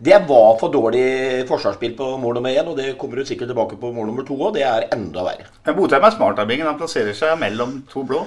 det 0.04 0.18
var 0.28 0.56
for 0.60 0.72
dårlig 0.72 1.44
forsvarsspill 1.48 1.94
på 1.96 2.08
mål 2.20 2.38
nummer 2.38 2.52
én, 2.52 2.66
og 2.68 2.76
det 2.76 2.96
kommer 3.00 3.20
du 3.20 3.28
sikkert 3.28 3.52
tilbake 3.52 3.78
på 3.80 3.92
mål 3.94 4.10
nummer 4.10 4.26
to 4.26 4.36
òg. 4.36 4.56
Det 4.58 4.66
er 4.68 4.88
enda 4.94 5.24
verre. 5.24 5.48
Men 5.64 5.78
Botheim 5.78 6.04
er 6.04 6.16
smart 6.16 6.42
av 6.42 6.50
Bingen. 6.50 6.68
Han 6.68 6.80
plasserer 6.80 7.16
seg 7.16 7.38
mellom 7.40 7.78
to 7.90 8.04
blå. 8.08 8.26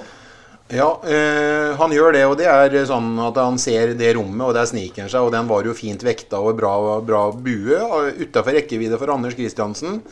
Ja, 0.68 0.88
øh, 1.00 1.76
han 1.78 1.94
gjør 1.94 2.12
det, 2.12 2.24
og 2.28 2.34
det 2.36 2.48
er 2.50 2.74
sånn 2.90 3.14
at 3.24 3.38
han 3.40 3.56
ser 3.62 3.94
det 3.96 4.10
rommet, 4.18 4.42
og 4.50 4.52
der 4.56 4.66
sniker 4.68 5.06
han 5.06 5.12
seg. 5.12 5.24
Og 5.24 5.32
den 5.32 5.48
var 5.48 5.64
jo 5.64 5.76
fint 5.76 6.02
vekta 6.04 6.42
og 6.42 6.58
bra, 6.58 6.74
bra 7.00 7.22
bue 7.32 7.78
utafor 8.18 8.58
rekkevidde 8.58 8.98
for 9.00 9.14
Anders 9.14 9.38
Kristiansen. 9.38 10.02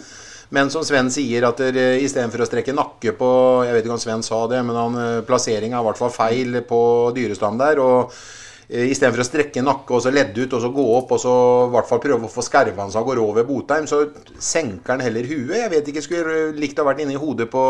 Men 0.54 0.70
som 0.70 0.84
Sven 0.86 1.10
sier, 1.10 1.42
at 1.48 1.58
istedenfor 1.58 2.44
å 2.44 2.46
strekke 2.46 2.70
nakke 2.70 3.10
på 3.18 3.28
Jeg 3.66 3.74
vet 3.74 3.82
ikke 3.82 3.96
om 3.96 4.00
Sven 4.00 4.22
sa 4.22 4.44
det, 4.46 4.62
men 4.62 4.78
han, 4.78 4.98
eh, 5.02 5.22
plasseringa 5.26 5.74
er 5.74 5.82
i 5.82 5.88
hvert 5.90 5.98
fall 5.98 6.14
feil 6.14 6.60
på 6.62 6.82
dyrestam 7.16 7.58
der. 7.58 7.82
og 7.82 8.14
Eh, 8.14 8.44
Istedenfor 8.66 9.22
å 9.22 9.26
strekke 9.28 9.62
nakke 9.62 9.94
og 9.94 10.00
så 10.02 10.10
ledde 10.10 10.42
ut 10.42 10.54
og 10.56 10.62
så 10.64 10.70
gå 10.74 10.84
opp 10.96 11.12
og 11.14 11.20
så 11.22 11.34
i 11.68 11.70
hvert 11.70 11.86
fall 11.86 12.00
prøve 12.02 12.26
å 12.26 12.30
få 12.32 12.42
skarva 12.42 12.88
så 12.90 12.98
han 12.98 13.06
går 13.06 13.20
over 13.22 13.46
Botheim, 13.46 13.86
så 13.86 14.00
senker 14.42 14.96
han 14.96 15.04
heller 15.04 15.28
huet. 15.28 15.54
Jeg 15.60 15.70
vet 15.70 15.90
ikke, 15.92 16.02
skulle 16.02 16.34
likt 16.58 16.78
å 16.78 16.82
ha 16.82 16.90
vært 16.90 17.04
inne 17.04 17.14
i 17.14 17.20
hodet 17.20 17.46
på, 17.52 17.62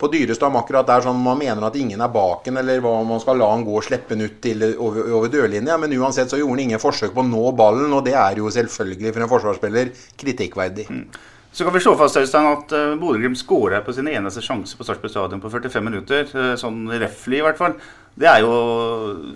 på 0.00 0.10
Dyrestam 0.10 0.58
akkurat 0.58 0.88
der, 0.88 1.06
sånn 1.06 1.22
man 1.22 1.38
mener 1.38 1.68
at 1.68 1.78
ingen 1.78 2.02
er 2.02 2.10
baken, 2.10 2.58
eller 2.58 2.82
hva 2.82 2.96
man 3.06 3.22
skal 3.22 3.38
la 3.38 3.52
han 3.52 3.62
gå 3.66 3.76
og 3.78 3.86
slippe 3.86 4.16
han 4.16 4.26
ut 4.26 4.40
til, 4.42 4.66
over, 4.72 5.12
over 5.20 5.30
dørlinja. 5.30 5.78
Men 5.78 5.94
uansett 6.00 6.32
så 6.32 6.40
gjorde 6.40 6.58
han 6.58 6.66
ingen 6.66 6.82
forsøk 6.82 7.14
på 7.14 7.22
å 7.22 7.30
nå 7.30 7.44
ballen, 7.58 7.94
og 7.94 8.02
det 8.06 8.18
er 8.18 8.42
jo 8.42 8.50
selvfølgelig 8.50 9.14
for 9.14 9.26
en 9.26 9.34
forsvarsspiller 9.36 9.94
kritikkverdig. 10.18 10.90
Mm. 10.90 11.04
Så 11.52 11.64
kan 11.64 11.74
vi 11.74 11.80
slå 11.82 11.96
fast 11.98 12.18
Øystein, 12.18 12.46
at 12.46 12.72
uh, 12.74 12.98
Bodø-Glimt 12.98 13.38
skåra 13.38 13.80
på 13.82 13.94
sin 13.94 14.06
eneste 14.10 14.42
sjanse 14.44 14.76
på 14.78 14.86
Sarpsborg 14.86 15.10
stadion 15.10 15.42
på 15.42 15.50
45 15.50 15.82
minutter. 15.82 16.28
Uh, 16.30 16.52
sånn 16.58 16.84
reffelig, 16.92 17.40
i 17.40 17.46
hvert 17.46 17.58
fall. 17.58 17.74
Det 18.20 18.28
er 18.28 18.42
jo 18.44 18.52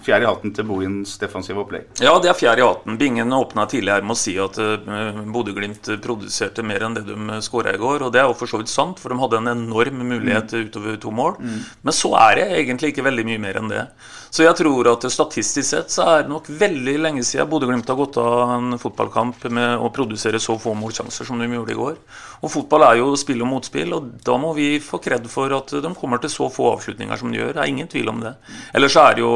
fjær 0.05 0.21
i 0.21 0.29
hatten 0.29 0.53
til 0.53 0.67
Bohins 0.69 1.15
defensive 1.21 1.63
opplegg. 1.63 1.87
Ja, 2.05 2.13
det 2.21 2.29
er 2.29 2.37
fjær 2.37 2.61
i 2.61 2.65
hatten. 2.67 2.99
Bingen 3.01 3.33
åpna 3.33 3.65
tidligere 3.71 4.05
med 4.05 4.13
å 4.13 4.19
si 4.21 4.35
at 4.41 4.59
uh, 4.61 5.23
Bodø-Glimt 5.33 5.89
produserte 6.05 6.65
mer 6.67 6.85
enn 6.85 6.99
det 6.99 7.07
de 7.09 7.39
skåra 7.45 7.73
i 7.73 7.81
går. 7.81 8.05
Og 8.05 8.13
det 8.13 8.21
er 8.21 8.29
jo 8.29 8.37
for 8.37 8.51
så 8.51 8.61
vidt 8.61 8.73
sant, 8.73 9.01
for 9.01 9.13
de 9.13 9.21
hadde 9.23 9.41
en 9.41 9.53
enorm 9.55 10.05
mulighet 10.05 10.53
mm. 10.53 10.67
utover 10.69 11.01
to 11.01 11.15
mål. 11.17 11.39
Mm. 11.41 11.63
Men 11.89 11.97
så 11.97 12.13
er 12.27 12.41
det 12.41 12.47
egentlig 12.61 12.93
ikke 12.93 13.07
veldig 13.09 13.27
mye 13.31 13.43
mer 13.47 13.61
enn 13.63 13.73
det. 13.73 13.87
Så 14.35 14.43
jeg 14.43 14.57
tror 14.59 14.89
at 14.91 15.05
statistisk 15.15 15.69
sett 15.69 15.93
så 15.95 16.09
er 16.11 16.25
det 16.25 16.33
nok 16.33 16.49
veldig 16.59 16.95
lenge 16.99 17.23
siden 17.23 17.47
Bodø-Glimt 17.47 17.87
har 17.87 17.99
gått 18.01 18.17
av 18.19 18.57
en 18.57 18.75
fotballkamp 18.83 19.45
med 19.55 19.79
å 19.79 19.93
produsere 19.95 20.41
så 20.43 20.57
få 20.59 20.73
målsjanser 20.75 21.29
som 21.29 21.39
de 21.39 21.47
gjorde 21.47 21.71
i 21.71 21.79
går. 21.79 22.01
Og 22.43 22.51
fotball 22.51 22.89
er 22.89 22.99
jo 22.99 23.13
spill 23.21 23.45
og 23.47 23.53
motspill, 23.53 23.95
og 23.95 24.11
da 24.27 24.35
må 24.43 24.51
vi 24.59 24.73
få 24.83 24.99
kred 25.05 25.31
for 25.31 25.55
at 25.55 25.77
de 25.85 25.95
kommer 25.95 26.19
til 26.19 26.35
så 26.35 26.51
få 26.51 26.73
avslutninger 26.73 27.21
som 27.21 27.31
de 27.31 27.39
gjør. 27.39 27.55
Det 27.55 27.63
er 27.63 27.75
ingen 27.77 27.93
tvil 27.95 28.11
om 28.11 28.21
det. 28.27 28.35
Ellers 28.75 28.99
er 29.05 29.23
jo 29.23 29.33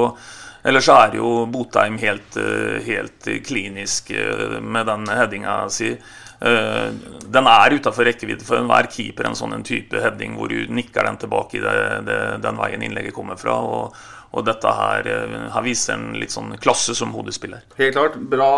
Ellers 0.67 0.89
er 0.91 1.15
jo 1.15 1.47
Botheim 1.47 1.95
helt, 2.03 2.37
eh, 2.37 2.81
helt 2.83 3.29
klinisk 3.47 4.11
eh, 4.11 4.59
med 4.59 4.89
den 4.91 5.07
headinga 5.07 5.61
si. 5.71 5.93
Eh, 5.95 6.89
den 7.23 7.49
er 7.51 7.77
utafor 7.79 8.05
rekkevidde 8.11 8.45
for 8.45 8.59
enhver 8.59 8.91
keeper, 8.91 9.31
en 9.31 9.39
sånn 9.39 9.63
type 9.63 10.03
heading 10.03 10.35
hvor 10.35 10.51
du 10.51 10.67
nikker 10.67 11.07
den 11.07 11.23
tilbake 11.23 11.61
i 11.61 11.63
det, 11.63 11.79
det, 12.11 12.19
den 12.43 12.59
veien 12.59 12.83
innlegget 12.83 13.15
kommer 13.15 13.39
fra. 13.39 13.55
og 13.63 14.18
og 14.29 14.45
dette 14.45 14.71
her, 14.77 15.07
her 15.55 15.65
viser 15.65 15.95
en 15.97 16.11
litt 16.21 16.35
sånn 16.35 16.51
klasse 16.61 16.93
som 16.97 17.15
hodespiller. 17.17 17.63
Helt 17.79 17.95
klart. 17.97 18.19
Bra, 18.31 18.51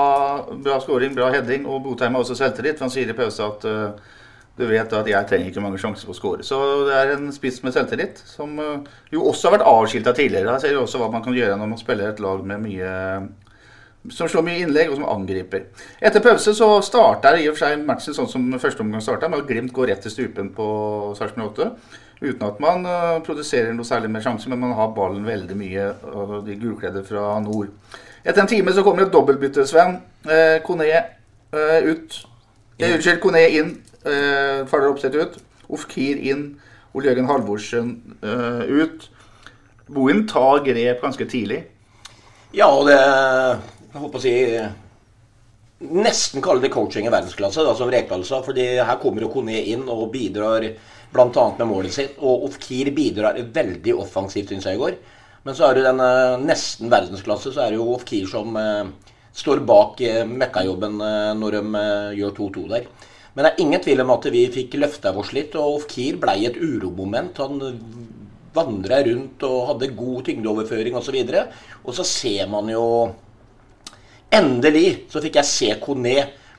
bra 0.50 0.80
scoring, 0.82 1.14
bra 1.14 1.28
heading. 1.30 1.68
Og 1.70 1.84
Botheim 1.84 2.16
har 2.16 2.24
også 2.24 2.38
selvtillit. 2.38 2.82
Han 2.82 2.90
sier 2.90 3.12
i 3.12 3.16
pause 3.16 3.46
at 3.46 3.66
uh, 3.70 4.16
du 4.58 4.64
vet 4.66 4.96
at 4.98 5.10
jeg 5.12 5.28
trenger 5.30 5.52
ikke 5.52 5.62
mange 5.62 5.78
sjanser 5.80 6.10
på 6.10 6.16
å 6.16 6.18
score. 6.18 6.46
Så 6.46 6.58
det 6.88 6.96
er 6.98 7.14
en 7.14 7.30
spiss 7.34 7.62
med 7.62 7.76
selvtillit, 7.76 8.18
som 8.26 8.58
uh, 8.58 8.82
jo 9.14 9.28
også 9.30 9.46
har 9.46 9.60
vært 9.60 9.68
avskilta 9.70 10.16
tidligere. 10.18 10.56
Her 10.56 10.64
ser 10.64 10.74
du 10.74 10.82
også 10.82 11.04
hva 11.04 11.12
man 11.14 11.22
kan 11.24 11.38
gjøre 11.38 11.60
når 11.60 11.70
man 11.70 11.80
spiller 11.80 12.10
et 12.10 12.24
lag 12.24 12.42
med 12.50 12.66
mye 12.66 12.90
som 14.08 14.28
slår 14.32 14.44
mye 14.46 14.60
innlegg, 14.64 14.88
og 14.88 14.96
som 14.96 15.08
angriper. 15.12 15.66
Etter 16.00 16.22
pause 16.24 16.54
så 16.56 16.68
starter 16.84 17.36
i 17.36 17.48
og 17.50 17.56
for 17.56 17.66
seg 17.66 17.82
matchen 17.84 18.16
sånn 18.16 18.30
som 18.32 18.46
første 18.62 18.80
omgang 18.80 19.02
starta, 19.04 19.28
med 19.28 19.42
at 19.42 19.50
Glimt 19.50 19.74
går 19.76 19.92
rett 19.92 20.00
til 20.06 20.14
stupen 20.14 20.48
på 20.56 20.68
Sarpsborg 21.18 21.50
8. 21.52 21.66
Uten 22.20 22.42
at 22.44 22.58
man 22.60 22.84
uh, 22.84 23.18
produserer 23.24 23.72
noe 23.72 23.88
særlig 23.88 24.10
mer 24.12 24.24
sjanser, 24.24 24.52
men 24.52 24.60
man 24.60 24.74
har 24.76 24.92
ballen 24.96 25.24
veldig 25.24 25.56
mye, 25.56 25.86
Og 26.12 26.34
de 26.44 26.58
gulkledde 26.60 27.04
fra 27.06 27.38
nord. 27.40 27.70
Etter 28.24 28.42
en 28.42 28.50
time 28.50 28.74
så 28.76 28.84
kommer 28.84 29.06
et 29.06 29.12
dobbeltbytte, 29.12 29.64
Sven. 29.66 29.96
Uh, 30.26 30.58
Kone 30.66 30.88
uh, 30.90 31.78
ut. 31.88 32.18
Eh, 32.78 32.92
unnskyld, 32.92 33.20
Kone 33.22 33.46
inn. 33.48 33.72
Uh, 34.04 34.66
Fardal 34.68 34.92
Opseth 34.92 35.16
ut. 35.16 35.40
Ofkir 35.72 36.20
inn. 36.28 36.44
Ole 36.92 37.08
Jørgen 37.08 37.30
Halvorsen 37.30 37.94
uh, 38.20 38.68
ut. 38.68 39.08
Bohin 39.90 40.26
tar 40.28 40.60
grep 40.66 41.00
ganske 41.00 41.24
tidlig. 41.30 41.64
Ja, 42.52 42.68
og 42.68 42.88
det 42.90 42.98
Jeg 42.98 44.00
håper 44.02 44.18
å 44.18 44.22
si 44.22 44.36
nesten 45.80 46.42
kalle 46.44 46.60
det 46.60 46.72
coaching 46.74 47.06
i 47.08 47.12
verdensklasse, 47.12 47.64
da, 47.64 47.72
som 47.74 47.90
Rekdal 47.90 48.24
sa. 48.28 48.42
fordi 48.44 48.66
her 48.76 48.98
kommer 49.00 49.24
Kone 49.32 49.62
inn 49.72 49.88
og 49.88 50.10
bidrar 50.12 50.66
bl.a. 51.12 51.46
med 51.58 51.68
målet 51.68 51.94
sitt. 51.94 52.18
Og 52.18 52.48
Ofkir 52.48 52.92
bidrar 52.96 53.38
veldig 53.54 53.96
offensivt, 54.02 54.52
syns 54.52 54.68
jeg, 54.68 54.78
i 54.78 54.82
går. 54.82 54.98
Men 55.46 55.56
så 55.56 55.70
er 55.70 55.78
det 55.78 55.86
den 55.86 56.02
eh, 56.04 56.42
nesten 56.44 56.90
verdensklasse, 56.92 57.54
så 57.54 57.64
er 57.64 57.72
det 57.72 57.80
jo 57.80 57.94
Ofkir 57.94 58.26
som 58.28 58.56
eh, 58.60 58.90
står 59.32 59.62
bak 59.68 60.00
eh, 60.04 60.24
mekkajobben 60.28 61.00
eh, 61.00 61.30
når 61.38 61.56
de 61.56 61.62
eh, 61.80 62.10
gjør 62.20 62.34
2-2 62.42 62.66
der. 62.74 62.88
Men 63.34 63.46
det 63.46 63.52
er 63.52 63.62
ingen 63.62 63.82
tvil 63.82 64.02
om 64.02 64.12
at 64.16 64.26
vi 64.34 64.42
fikk 64.52 64.74
løfta 64.82 65.14
oss 65.16 65.32
litt, 65.36 65.54
og 65.56 65.80
Ofkir 65.80 66.18
ble 66.20 66.34
et 66.48 66.58
uromoment. 66.60 67.38
Han 67.40 67.62
vandra 68.54 68.98
rundt 69.06 69.44
og 69.46 69.68
hadde 69.68 69.92
god 69.94 70.24
tyngdeoverføring 70.26 70.96
osv. 70.98 71.16
Og, 71.22 71.34
så 71.34 71.44
og 71.84 71.98
så 72.00 72.06
ser 72.06 72.50
man 72.50 72.70
jo 72.72 72.86
Endelig 74.30 75.08
så 75.10 75.18
fikk 75.18 75.40
jeg 75.40 75.48
se 75.48 75.68
Kone 75.82 76.12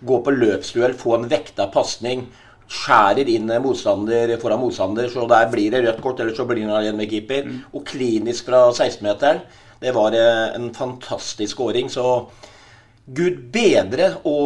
gå 0.03 0.17
på 0.25 0.31
løpsduell, 0.33 0.91
få 0.97 1.13
en 1.15 1.29
vekta 1.31 1.69
pasning. 1.71 2.25
Skjærer 2.71 3.27
inn 3.27 3.49
motstander 3.59 4.31
foran 4.39 4.61
motstander, 4.61 5.09
så 5.11 5.25
der 5.27 5.49
blir 5.51 5.73
det 5.73 5.81
rødt 5.83 6.03
kort, 6.03 6.21
eller 6.23 6.35
så 6.37 6.45
blir 6.47 6.63
han 6.63 6.77
alene 6.77 7.01
med 7.01 7.11
keeper. 7.11 7.49
Mm. 7.49 7.57
Og 7.75 7.83
klinisk 7.89 8.47
fra 8.47 8.69
16-meteren. 8.71 9.41
Det 9.81 9.91
var 9.95 10.15
eh, 10.15 10.53
en 10.55 10.69
fantastisk 10.73 11.57
skåring. 11.57 11.89
Så 11.89 12.05
gud 13.05 13.41
bedre 13.51 14.13
å 14.29 14.37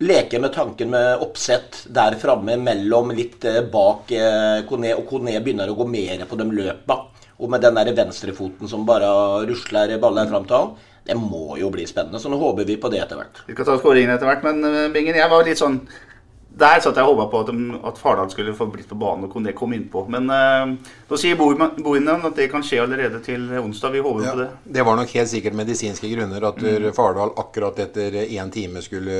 leke 0.00 0.40
med 0.42 0.52
tanken 0.52 0.90
med 0.90 1.22
oppsett 1.22 1.84
der 1.94 2.16
framme 2.20 2.56
mellom 2.60 3.14
litt 3.16 3.46
eh, 3.48 3.62
bak 3.70 4.10
eh, 4.16 4.60
Kone, 4.68 4.92
og 4.98 5.06
Kone 5.08 5.38
begynner 5.40 5.70
å 5.70 5.78
gå 5.78 5.86
mer 5.88 6.26
på 6.26 6.40
de 6.40 6.48
løpa. 6.50 6.98
Og 7.40 7.48
med 7.48 7.62
den 7.64 7.78
der 7.78 7.94
venstrefoten 7.96 8.68
som 8.68 8.84
bare 8.84 9.08
rusler 9.48 9.94
baller 10.02 10.28
fram 10.28 10.44
til 10.44 10.58
han. 10.58 10.76
Det 11.06 11.16
må 11.16 11.56
jo 11.56 11.70
bli 11.72 11.86
spennende, 11.88 12.20
så 12.20 12.28
nå 12.28 12.36
håper 12.36 12.66
vi 12.68 12.76
på 12.76 12.90
det 12.92 13.00
etter 13.00 13.16
hvert. 13.16 13.40
Vi 13.46 13.54
skal 13.54 13.70
ta 13.70 13.78
skåringen 13.80 14.12
etter 14.12 14.28
hvert, 14.28 14.44
men 14.44 14.92
Bingen, 14.92 15.16
jeg 15.16 15.32
var 15.32 15.46
litt 15.46 15.58
sånn 15.58 15.80
Der 16.60 16.80
satt 16.84 16.98
jeg 16.98 17.06
og 17.08 17.14
håpa 17.16 17.26
på 17.32 17.40
at, 17.40 17.50
at 17.88 17.98
Fardal 17.98 18.28
skulle 18.32 18.52
få 18.56 18.66
blitt 18.68 18.88
på 18.90 18.98
banen 19.00 19.24
og 19.24 19.32
kunne 19.32 19.54
komme 19.56 19.78
innpå. 19.78 20.02
Men 20.12 20.28
uh, 20.28 20.74
nå 21.08 21.18
sier 21.20 21.38
Bohinen 21.40 22.26
at 22.28 22.36
det 22.36 22.50
kan 22.52 22.64
skje 22.66 22.82
allerede 22.84 23.22
til 23.24 23.46
onsdag. 23.62 23.94
Vi 23.96 24.02
håper 24.04 24.26
Ja, 24.26 24.34
på 24.36 24.42
det. 24.42 24.48
det 24.76 24.84
var 24.84 24.98
nok 25.00 25.14
helt 25.16 25.32
sikkert 25.32 25.56
medisinske 25.56 26.10
grunner 26.12 26.48
at 26.50 26.60
Mm. 26.60 26.90
Fardal 26.92 27.32
akkurat 27.40 27.78
etter 27.80 28.12
én 28.26 28.50
time 28.52 28.82
skulle, 28.84 29.16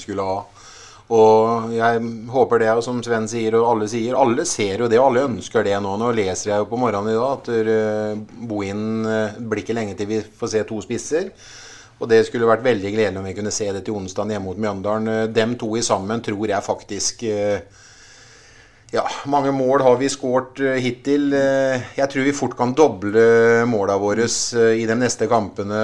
skulle 0.00 0.24
ha. 0.24 0.40
Og 1.10 1.72
jeg 1.74 2.00
håper 2.30 2.60
det, 2.62 2.68
og 2.70 2.84
som 2.86 3.02
Sven 3.02 3.26
sier, 3.28 3.56
og 3.58 3.66
alle 3.72 3.88
sier, 3.90 4.14
alle 4.14 4.44
ser 4.46 4.78
jo 4.84 4.88
det, 4.88 4.98
og 5.00 5.08
alle 5.10 5.24
ønsker 5.26 5.64
det 5.66 5.74
nå. 5.82 5.96
Nå 5.98 6.12
leser 6.14 6.52
jeg 6.52 6.62
jo 6.62 6.68
på 6.70 6.78
morgenen 6.78 7.10
i 7.10 7.16
dag 7.18 7.32
at 7.34 7.50
Bohin 8.48 8.84
uh, 9.04 9.34
blir 9.42 9.64
ikke 9.64 9.74
lenge 9.76 9.96
til 9.98 10.06
vi 10.06 10.20
får 10.22 10.52
se 10.54 10.62
to 10.68 10.78
spisser. 10.86 11.32
Og 12.00 12.08
det 12.08 12.22
skulle 12.26 12.48
vært 12.48 12.64
veldig 12.64 12.94
gledelig 12.94 13.20
om 13.20 13.28
vi 13.28 13.36
kunne 13.36 13.52
se 13.52 13.68
det 13.76 13.84
til 13.84 13.98
onsdag 13.98 14.32
hjemme 14.32 14.48
mot 14.48 14.60
Mjøndalen. 14.60 15.08
Eh, 15.12 15.28
Dem 15.36 15.56
to 15.60 15.74
i 15.76 15.84
sammen 15.84 16.22
tror 16.24 16.48
jeg 16.48 16.66
faktisk 16.66 17.24
eh, 17.28 17.60
ja, 18.92 19.04
mange 19.30 19.52
mål 19.54 19.82
har 19.86 19.96
vi 20.00 20.08
skåret 20.10 20.58
eh, 20.66 20.78
hittil. 20.82 21.28
Eh, 21.36 21.82
Jeg 21.94 22.10
tror 22.10 22.24
vi 22.26 22.32
fort 22.34 22.56
kan 22.58 22.72
doble 22.74 23.22
målene 23.70 23.98
våre 24.02 24.24
eh, 24.26 24.80
i 24.82 24.86
de 24.88 24.96
neste 24.98 25.28
kampene. 25.30 25.78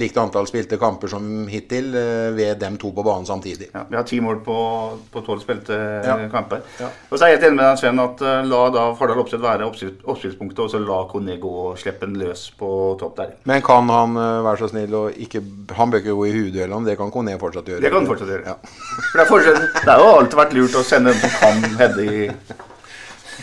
Likt 0.00 0.18
antall 0.18 0.48
spilte 0.50 0.78
kamper 0.80 1.12
som 1.12 1.28
hittil, 1.50 1.92
ved 2.34 2.58
dem 2.58 2.74
to 2.80 2.90
på 2.96 3.04
banen 3.06 3.26
samtidig. 3.28 3.68
Ja, 3.74 3.84
vi 3.90 3.96
har 4.00 4.06
ti 4.08 4.18
mål 4.24 4.40
på 4.46 4.56
på 5.14 5.22
tolv 5.26 5.40
spilte 5.44 5.76
Ja. 6.04 6.16
kamper. 6.32 6.62
Ja. 6.80 6.88
Og 7.10 7.18
så 7.18 7.24
er 7.26 7.34
jeg 7.34 7.38
helt 7.38 7.46
enig 7.52 7.56
med 7.60 7.64
deg, 7.68 7.78
Sven, 7.78 8.00
at 8.02 8.20
la 8.50 8.62
da 8.74 8.84
Fardal 8.98 9.20
Oppsett 9.22 9.42
være 9.42 9.68
oppspillspunktet, 9.68 10.58
og 10.64 10.70
så 10.72 10.80
la 10.82 11.04
Kone 11.10 11.36
gå 11.40 11.52
og 11.70 11.78
slippe 11.78 12.06
den 12.06 12.16
løs 12.18 12.48
på 12.58 12.68
topp 13.00 13.16
der. 13.20 13.34
Men 13.46 13.62
kan 13.62 13.88
han 13.92 14.14
være 14.18 14.58
så 14.64 14.68
snill 14.72 14.94
og 14.98 15.14
ikke 15.22 15.42
Han 15.78 15.90
bør 15.92 16.02
ikke 16.02 16.14
gå 16.18 16.26
i 16.28 16.32
hueduellene, 16.34 16.84
det 16.88 16.96
kan 16.98 17.10
Kone 17.14 17.38
fortsatt 17.40 17.68
gjøre. 17.70 17.80
Det 17.84 17.90
kan 17.94 18.02
han 18.02 18.10
fortsatt 18.10 18.28
gjøre. 18.34 18.44
Ja. 18.46 18.56
For 18.64 19.18
det, 19.18 19.24
er 19.24 19.30
fortsatt, 19.30 19.62
det 19.84 19.92
har 19.94 20.02
jo 20.02 20.10
alltid 20.18 20.38
vært 20.42 20.54
lurt 20.58 20.76
å 20.80 20.84
sende 20.86 21.14
en 21.14 21.20
som 21.22 21.34
kan 21.38 21.78
heade 21.78 22.04
i, 22.04 22.23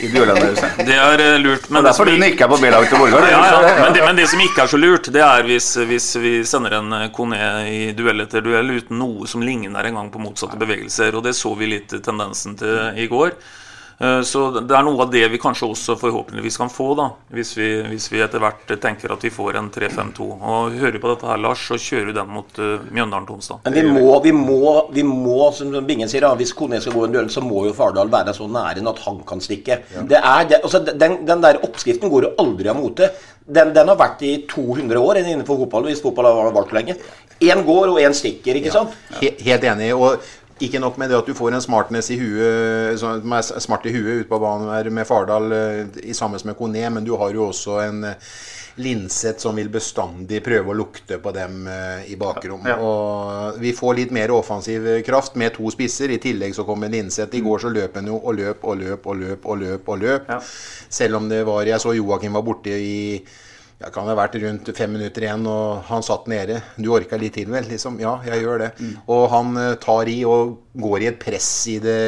i 0.01 0.07
duellene. 0.09 0.51
Det 0.88 0.95
er 0.97 1.21
eh, 1.25 1.38
lurt. 1.43 1.67
Men 1.69 1.83
derfor 1.85 2.07
du 2.09 2.15
nikker 2.17 2.47
på 2.50 2.57
B-laget 2.61 2.89
til 2.93 3.01
Borgard. 3.01 3.27
Ja, 3.29 3.41
ja. 3.51 3.61
det- 3.67 3.79
Men, 3.81 4.05
men 4.05 4.15
det 4.21 4.27
som 4.31 4.39
ikke 4.41 4.63
er 4.63 4.71
så 4.71 4.79
lurt, 4.79 5.09
det 5.13 5.21
er 5.25 5.43
hvis, 5.47 5.67
hvis 5.89 6.07
vi 6.23 6.33
sender 6.47 6.77
en 6.79 6.93
eh, 6.97 7.07
Kone 7.15 7.39
i 7.69 7.81
duell 7.97 8.23
etter 8.23 8.41
duell 8.45 8.71
uten 8.79 8.97
noe 9.01 9.27
som 9.27 9.43
ligner 9.45 9.89
engang 9.91 10.09
på 10.13 10.21
motsatte 10.23 10.57
bevegelser. 10.61 11.15
Og 11.19 11.23
det 11.27 11.35
så 11.38 11.53
vi 11.59 11.69
litt 11.75 11.93
tendensen 12.05 12.55
til 12.59 12.97
i 13.03 13.07
går. 13.11 13.35
Eh, 14.01 14.22
Så 14.25 14.42
det 14.66 14.74
er 14.74 14.85
noe 14.85 15.03
av 15.03 15.11
det 15.14 15.22
vi 15.29 15.40
kanskje 15.42 15.68
også 15.70 15.96
forhåpentligvis 16.01 16.57
kan 16.57 16.72
få, 16.74 16.92
da, 16.98 17.07
hvis 17.35 17.53
vi, 17.57 17.68
hvis 17.92 18.07
vi 18.09 18.22
etter 18.24 18.42
hvert 18.42 18.74
tenker 18.81 19.14
at 19.14 19.25
vi 19.25 19.29
får 19.33 19.59
en 19.59 19.70
3-5-2. 19.74 20.27
Og 20.40 20.77
hører 20.81 20.98
på 21.01 21.11
dette 21.11 21.29
her, 21.29 21.42
Lars, 21.42 21.68
så 21.70 21.77
kjører 21.77 22.09
vi 22.09 22.16
den 22.18 22.31
mot 22.33 22.61
uh, 22.61 22.81
Mjøndalen 22.90 23.27
på 23.29 23.37
onsdag. 23.37 23.61
Men 23.68 23.77
vi 23.77 23.83
må, 23.85 24.16
vi 24.24 24.33
må, 24.33 24.74
vi 24.96 25.05
må 25.05 25.51
som 25.57 25.75
Bingen 25.85 26.09
sier, 26.09 26.25
da, 26.25 26.33
hvis 26.40 26.55
Kone 26.57 26.81
skal 26.81 26.98
gå 26.98 27.05
en 27.05 27.14
duell, 27.14 27.29
så 27.33 27.44
må 27.46 27.68
jo 27.68 27.75
Fardal 27.77 28.09
være 28.11 28.33
så 28.37 28.50
nære 28.50 28.81
at 28.90 29.03
han 29.05 29.22
kan 29.27 29.44
stikke. 29.44 29.81
Det 30.09 30.18
er, 30.18 30.48
det, 30.50 30.64
altså, 30.64 30.81
den, 30.90 31.22
den 31.27 31.46
der 31.46 31.61
oppskriften 31.61 32.09
går 32.11 32.29
jo 32.29 32.33
aldri 32.42 32.72
av 32.74 32.79
mote. 32.81 33.11
Den, 33.42 33.74
den 33.75 33.90
har 33.90 33.98
vært 34.00 34.22
i 34.25 34.35
200 34.50 35.01
år 35.01 35.22
innenfor 35.22 35.59
fotball, 35.64 35.90
hvis 35.90 36.01
fotball 36.03 36.29
har 36.29 36.53
vart 36.55 36.74
lenge. 36.77 36.98
Én 37.42 37.64
går, 37.66 37.90
og 37.90 37.98
én 38.01 38.14
stikker, 38.14 38.57
ikke 38.59 38.74
sant? 38.74 38.94
Helt 39.18 39.66
enig. 39.66 39.94
og 39.98 40.22
ikke 40.65 40.81
nok 40.81 40.97
med 41.01 41.11
det 41.11 41.19
at 41.19 41.27
du 41.29 41.35
får 41.37 41.55
en 41.55 41.63
smartness 41.63 42.11
i 42.13 42.17
huet, 42.19 43.00
som 43.01 43.35
er 43.37 43.61
smart 43.63 43.85
i 43.89 43.93
huet 43.95 44.24
ute 44.24 44.29
på 44.29 44.39
banen 44.41 44.71
her 44.71 44.89
med 44.93 45.07
Fardal 45.09 45.53
eh, 45.55 46.01
i 46.09 46.15
sammen 46.17 46.41
med 46.45 46.57
Kone, 46.57 46.87
men 46.89 47.07
du 47.07 47.15
har 47.19 47.33
jo 47.35 47.50
også 47.50 47.79
en 47.83 48.03
eh, 48.11 48.33
Linseth 48.81 49.43
som 49.43 49.57
vil 49.59 49.69
bestandig 49.71 50.39
prøve 50.45 50.71
å 50.71 50.77
lukte 50.77 51.19
på 51.21 51.33
dem 51.35 51.65
eh, 51.67 52.07
i 52.13 52.17
bakrom. 52.19 52.63
Ja. 52.67 52.77
Og 52.79 53.59
vi 53.61 53.74
får 53.75 53.97
litt 54.00 54.15
mer 54.15 54.31
offensiv 54.35 54.87
kraft 55.05 55.35
med 55.39 55.55
to 55.57 55.69
spisser. 55.74 56.13
I 56.13 56.21
tillegg 56.24 56.55
så 56.55 56.65
kommer 56.67 56.91
Linseth. 56.91 57.35
I 57.35 57.43
går 57.43 57.65
så 57.65 57.74
løp 57.74 58.00
han 58.00 58.07
jo 58.07 58.17
og 58.21 58.39
løp 58.39 58.63
og 58.63 58.79
løp 58.79 59.07
og 59.11 59.21
løp 59.21 59.45
og 59.45 59.61
løp. 59.61 59.91
og 59.91 60.01
løp. 60.01 60.31
Ja. 60.31 60.39
Selv 60.89 61.19
om 61.19 61.29
det 61.29 61.43
var 61.47 61.67
Jeg 61.67 61.83
så 61.83 61.93
Joakim 61.95 62.33
var 62.33 62.47
borte 62.47 62.71
i 62.71 63.24
ja, 63.81 63.89
kan 63.89 64.05
det 64.05 64.13
ha 64.13 64.20
vært 64.20 64.35
rundt 64.44 64.67
fem 64.77 64.91
minutter 64.94 65.25
igjen, 65.25 65.46
og 65.50 65.87
han 65.87 66.03
satt 66.05 66.27
nede. 66.29 66.59
Du 66.77 66.91
orka 66.94 67.17
litt 67.17 67.33
til, 67.39 67.50
vel? 67.50 67.65
liksom, 67.72 67.98
Ja, 68.01 68.20
jeg 68.27 68.44
gjør 68.44 68.65
det. 68.65 68.72
Og 69.09 69.24
han 69.33 69.57
eh, 69.57 69.77
tar 69.81 70.09
i 70.11 70.20
og 70.29 70.57
går 70.77 71.01
i 71.01 71.09
et 71.09 71.17
press 71.22 71.50
i 71.72 71.79
det 71.81 72.01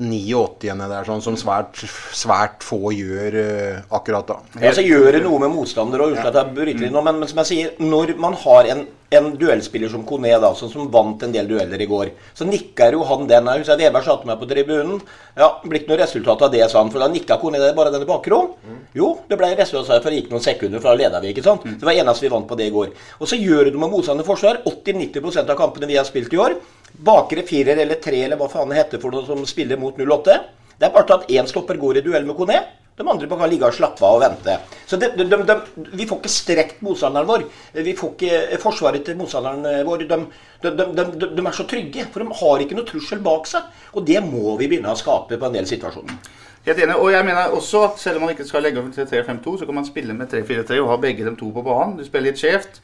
89. 0.00 0.72
der, 0.80 1.04
sånn 1.06 1.22
som 1.22 1.36
svært, 1.38 1.78
svært 2.16 2.64
få 2.66 2.90
gjør 2.96 3.36
uh, 3.36 3.84
akkurat 3.94 4.26
da. 4.26 4.38
Ja, 4.58 4.72
så 4.74 4.82
gjør 4.82 5.12
det 5.14 5.20
noe 5.22 5.38
med 5.44 5.52
motstander 5.54 6.02
og 6.02 6.16
jeg 6.16 6.54
bryter 6.56 6.88
inn 6.88 6.96
nå, 6.96 7.02
men, 7.06 7.20
men 7.22 7.30
som 7.30 7.38
jeg 7.44 7.50
sier, 7.52 7.76
når 7.78 8.16
man 8.18 8.34
har 8.42 8.72
en, 8.72 8.82
en 9.18 9.30
duellspiller 9.38 9.90
som 9.92 10.04
Kone, 10.06 10.32
da, 10.40 10.50
som 10.58 10.88
vant 10.92 11.22
en 11.22 11.32
del 11.34 11.48
dueller 11.50 11.80
i 11.80 11.88
går, 11.90 12.10
så 12.36 12.46
nikker 12.48 12.96
jo 12.96 13.04
han 13.08 13.26
den. 13.30 13.48
Jeg 13.50 13.62
husker 13.62 13.74
at 13.76 13.82
Weber 13.84 14.04
satte 14.06 14.28
meg 14.28 14.40
på 14.40 14.48
tribunen. 14.50 15.00
Ja, 15.38 15.48
blir 15.64 15.82
ikke 15.82 15.92
noe 15.92 16.00
resultat 16.02 16.44
av 16.46 16.52
det, 16.54 16.62
sa 16.70 16.82
han. 16.82 16.92
For 16.94 17.02
da 17.02 17.08
nikka 17.12 17.38
Kone 17.42 17.60
bare 17.76 17.92
denne 17.94 18.08
bakrom. 18.08 18.52
Jo, 18.94 19.10
det 19.28 19.38
ble 19.40 19.52
resultat 19.58 20.02
for 20.02 20.10
det 20.10 20.22
gikk 20.22 20.30
noen 20.34 20.44
sekunder, 20.44 20.82
for 20.82 20.92
da 20.92 21.00
leda 21.02 21.22
vi, 21.24 21.32
ikke 21.34 21.46
sant. 21.46 21.66
Det 21.66 21.86
var 21.86 21.96
eneste 21.98 22.26
vi 22.26 22.32
vant 22.34 22.48
på 22.48 22.58
det 22.60 22.70
i 22.70 22.74
går. 22.74 22.92
Og 23.20 23.30
så 23.30 23.38
gjør 23.40 23.70
det 23.70 23.80
med 23.80 23.92
motstander 23.92 24.26
forsvar. 24.26 24.62
80-90% 24.68 25.50
av 25.50 25.58
kampene 25.58 25.90
vi 25.90 25.98
har 25.98 26.06
spilt 26.08 26.32
i 26.34 26.40
år. 26.40 26.58
Bakre 26.94 27.42
firer 27.46 27.80
eller 27.82 27.98
tre 28.02 28.20
eller 28.22 28.38
hva 28.38 28.46
faen 28.52 28.70
det 28.70 28.78
heter 28.78 29.02
for 29.02 29.14
noe 29.14 29.26
som 29.26 29.42
spiller 29.48 29.80
mot 29.80 29.98
08. 29.98 30.38
Det 30.78 30.86
er 30.88 30.94
bare 30.94 31.20
at 31.20 31.30
én 31.30 31.46
stopper 31.50 31.78
går 31.80 31.98
i 31.98 32.04
duell 32.06 32.26
med 32.26 32.38
Kone. 32.38 32.62
De 32.94 33.02
andre 33.10 33.26
kan 33.26 33.50
ligge 33.50 33.66
og 33.66 33.74
slappe 33.74 34.06
av 34.06 34.20
og 34.20 34.22
vente. 34.22 34.54
Så 34.86 34.98
de, 35.02 35.08
de, 35.18 35.24
de, 35.26 35.56
Vi 35.98 36.06
får 36.06 36.20
ikke 36.20 36.30
strekt 36.30 36.84
motstanderen 36.86 37.26
vår. 37.26 37.46
Vi 37.82 37.94
får 37.98 38.12
ikke 38.14 38.60
forsvaret 38.62 39.02
til 39.06 39.18
motstanderen 39.18 39.66
vår. 39.88 40.04
De, 40.04 40.20
de, 40.62 40.70
de, 40.70 40.86
de, 41.02 41.28
de 41.34 41.46
er 41.46 41.56
så 41.56 41.66
trygge, 41.66 42.06
for 42.14 42.22
de 42.22 42.38
har 42.38 42.62
ikke 42.62 42.78
noe 42.78 42.86
trussel 42.86 43.22
bak 43.24 43.50
seg. 43.50 43.66
Og 43.98 44.06
det 44.06 44.22
må 44.22 44.54
vi 44.60 44.70
begynne 44.70 44.94
å 44.94 45.00
skape 45.00 45.40
på 45.40 45.50
en 45.50 45.58
del 45.58 45.66
situasjoner. 45.66 46.22
Helt 46.64 46.78
enig. 46.80 46.94
Og 46.96 47.10
jeg 47.12 47.26
mener 47.26 47.52
også 47.52 47.82
at 47.90 47.98
selv 48.00 48.20
om 48.20 48.24
man 48.24 48.32
ikke 48.32 48.46
skal 48.48 48.62
legge 48.64 48.80
opp 48.80 48.94
til 48.94 49.10
3-5-2, 49.10 49.58
så 49.60 49.66
kan 49.68 49.76
man 49.76 49.90
spille 49.90 50.14
med 50.16 50.30
3-4-3 50.32 50.78
og 50.80 50.94
ha 50.94 51.00
begge 51.02 51.26
de 51.26 51.34
to 51.36 51.50
på 51.52 51.66
banen. 51.66 51.98
Du 51.98 52.06
spiller 52.06 52.30
litt 52.30 52.40
skjevt. 52.40 52.80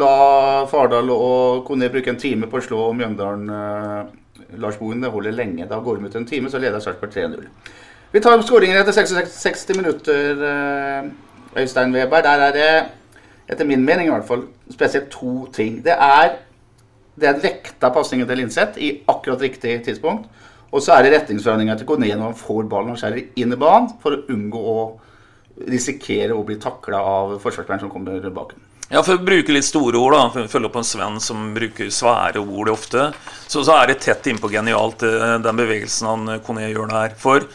La 0.00 0.64
Fardal 0.70 1.10
og 1.10 1.66
Kone 1.66 1.90
bruke 1.90 2.14
en 2.14 2.22
time 2.22 2.46
på 2.48 2.60
å 2.60 2.64
slå 2.64 2.86
Mjøndalen 2.94 3.50
eh, 3.50 4.56
Lars 4.62 4.78
Bohin. 4.78 5.02
Det 5.02 5.10
holder 5.12 5.34
lenge. 5.34 5.66
Da 5.68 5.82
går 5.82 5.98
de 5.98 6.08
ut 6.08 6.18
en 6.22 6.28
time, 6.30 6.52
så 6.52 6.62
leder 6.62 6.80
Sarpsborg 6.80 7.12
3-0. 7.12 7.48
Vi 8.10 8.20
tar 8.20 8.42
skåringen 8.42 8.76
etter 8.80 8.92
66 8.92 9.34
60 9.38 9.76
minutter, 9.78 10.44
eh, 10.50 11.10
Øystein 11.62 11.92
Weber. 11.94 12.22
Der 12.22 12.46
er 12.48 12.52
det, 12.52 12.70
etter 13.48 13.64
min 13.64 13.84
mening 13.84 14.08
i 14.08 14.10
hvert 14.10 14.26
fall, 14.26 14.46
spesielt 14.70 15.10
to 15.10 15.46
ting. 15.52 15.84
Det 15.84 15.94
er 15.94 16.38
er 17.20 17.40
vekta 17.42 17.90
pasningen 17.92 18.26
til 18.28 18.38
Linseth 18.40 18.78
i 18.80 19.02
akkurat 19.08 19.40
riktig 19.40 19.82
tidspunkt. 19.84 20.28
Og 20.72 20.82
så 20.82 20.94
er 20.94 21.02
det 21.02 21.12
retningsforhandlinga 21.12 21.76
til 21.76 21.86
Kone 21.86 22.08
når 22.08 22.30
han 22.30 22.38
får 22.38 22.68
ballen 22.70 22.94
og 22.94 22.98
skjærer 22.98 23.26
inn 23.36 23.52
i 23.52 23.58
banen, 23.58 23.90
for 24.02 24.14
å 24.14 24.22
unngå 24.30 24.58
å 24.58 24.82
risikere 25.68 26.34
å 26.34 26.44
bli 26.46 26.56
takla 26.62 27.02
av 27.02 27.38
forsvarsspilleren 27.42 27.80
som 27.84 27.90
kommer 27.90 28.22
bak 28.30 28.54
ham. 28.54 28.66
Ja, 28.90 29.02
For 29.06 29.18
å 29.18 29.22
bruke 29.22 29.52
litt 29.54 29.66
store 29.68 29.98
ord, 29.98 30.14
da, 30.16 30.22
for 30.34 30.46
å 30.46 30.50
følge 30.50 30.66
opp 30.70 30.78
en 30.80 30.86
Sven 30.86 31.20
som 31.22 31.50
bruker 31.54 31.90
svære 31.94 32.40
ord 32.42 32.72
ofte, 32.72 33.12
så, 33.46 33.62
så 33.62 33.76
er 33.76 33.90
det 33.90 34.00
tett 34.02 34.26
innpå 34.26 34.50
genialt, 34.50 35.04
eh, 35.06 35.36
den 35.42 35.60
bevegelsen 35.60 36.08
han 36.10 36.40
Kone 36.46 36.66
gjør 36.70 36.90
der. 36.90 37.14
For 37.18 37.46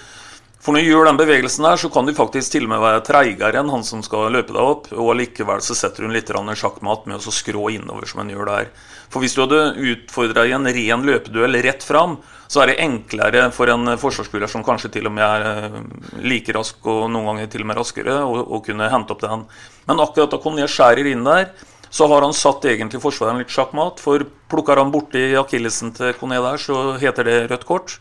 For 0.65 0.73
når 0.73 0.82
du 0.82 0.88
gjør 0.89 1.06
den 1.06 1.17
bevegelsen 1.19 1.65
der, 1.67 1.78
så 1.78 1.91
kan 1.93 2.08
du 2.08 2.15
faktisk 2.17 2.56
til 2.56 2.63
og 2.65 2.71
med 2.71 2.80
være 2.82 3.04
treigere 3.06 3.60
enn 3.60 3.67
han 3.69 3.84
som 3.86 3.99
skal 4.01 4.32
løpe 4.34 4.49
deg 4.49 4.65
opp, 4.65 4.88
og 4.97 5.12
likevel 5.19 5.62
så 5.62 5.75
setter 5.78 6.08
hun 6.08 6.15
litt 6.15 6.32
sjakkmatt 6.34 7.06
med 7.06 7.21
å 7.21 7.34
skrå 7.34 7.67
innover 7.69 8.10
som 8.10 8.23
hun 8.23 8.32
gjør 8.34 8.49
der. 8.49 8.71
For 9.13 9.21
hvis 9.21 9.38
du 9.38 9.43
hadde 9.43 9.78
utfordra 9.91 10.47
i 10.49 10.56
en 10.58 10.65
ren 10.65 11.06
løpeduell 11.06 11.62
rett 11.62 11.86
fram, 11.86 12.17
så 12.49 12.63
er 12.63 12.71
det 12.71 12.80
enklere 12.82 13.45
for 13.54 13.69
en 13.69 13.93
forsvarsspiller 13.93 14.49
som 14.49 14.65
kanskje 14.65 14.89
til 14.97 15.06
og 15.06 15.13
med 15.13 15.28
er 15.28 15.45
eh, 15.69 15.80
like 16.25 16.58
rask, 16.58 16.82
og 16.82 17.12
noen 17.13 17.30
ganger 17.30 17.54
til 17.54 17.62
og 17.62 17.69
med 17.69 17.78
raskere, 17.84 18.19
å, 18.25 18.41
å 18.58 18.63
kunne 18.65 18.89
hente 18.89 19.13
opp 19.13 19.21
den. 19.21 19.45
Men 19.86 20.01
akkurat 20.01 20.34
da 20.34 20.41
Kone 20.41 20.65
skjærer 20.65 21.13
inn 21.13 21.25
der, 21.30 21.51
så 21.93 22.10
har 22.10 22.25
han 22.25 22.34
satt 22.34 22.65
egentlig 22.65 23.06
forsvareren 23.06 23.45
litt 23.45 23.54
sjakkmatt. 23.54 24.01
For 24.01 24.25
plukker 24.49 24.82
han 24.82 24.89
borti 24.89 25.30
akillesen 25.38 25.93
til 25.93 26.17
Kone 26.17 26.41
der, 26.41 26.58
så 26.58 26.95
heter 26.97 27.30
det 27.30 27.43
rødt 27.54 27.69
kort. 27.69 27.99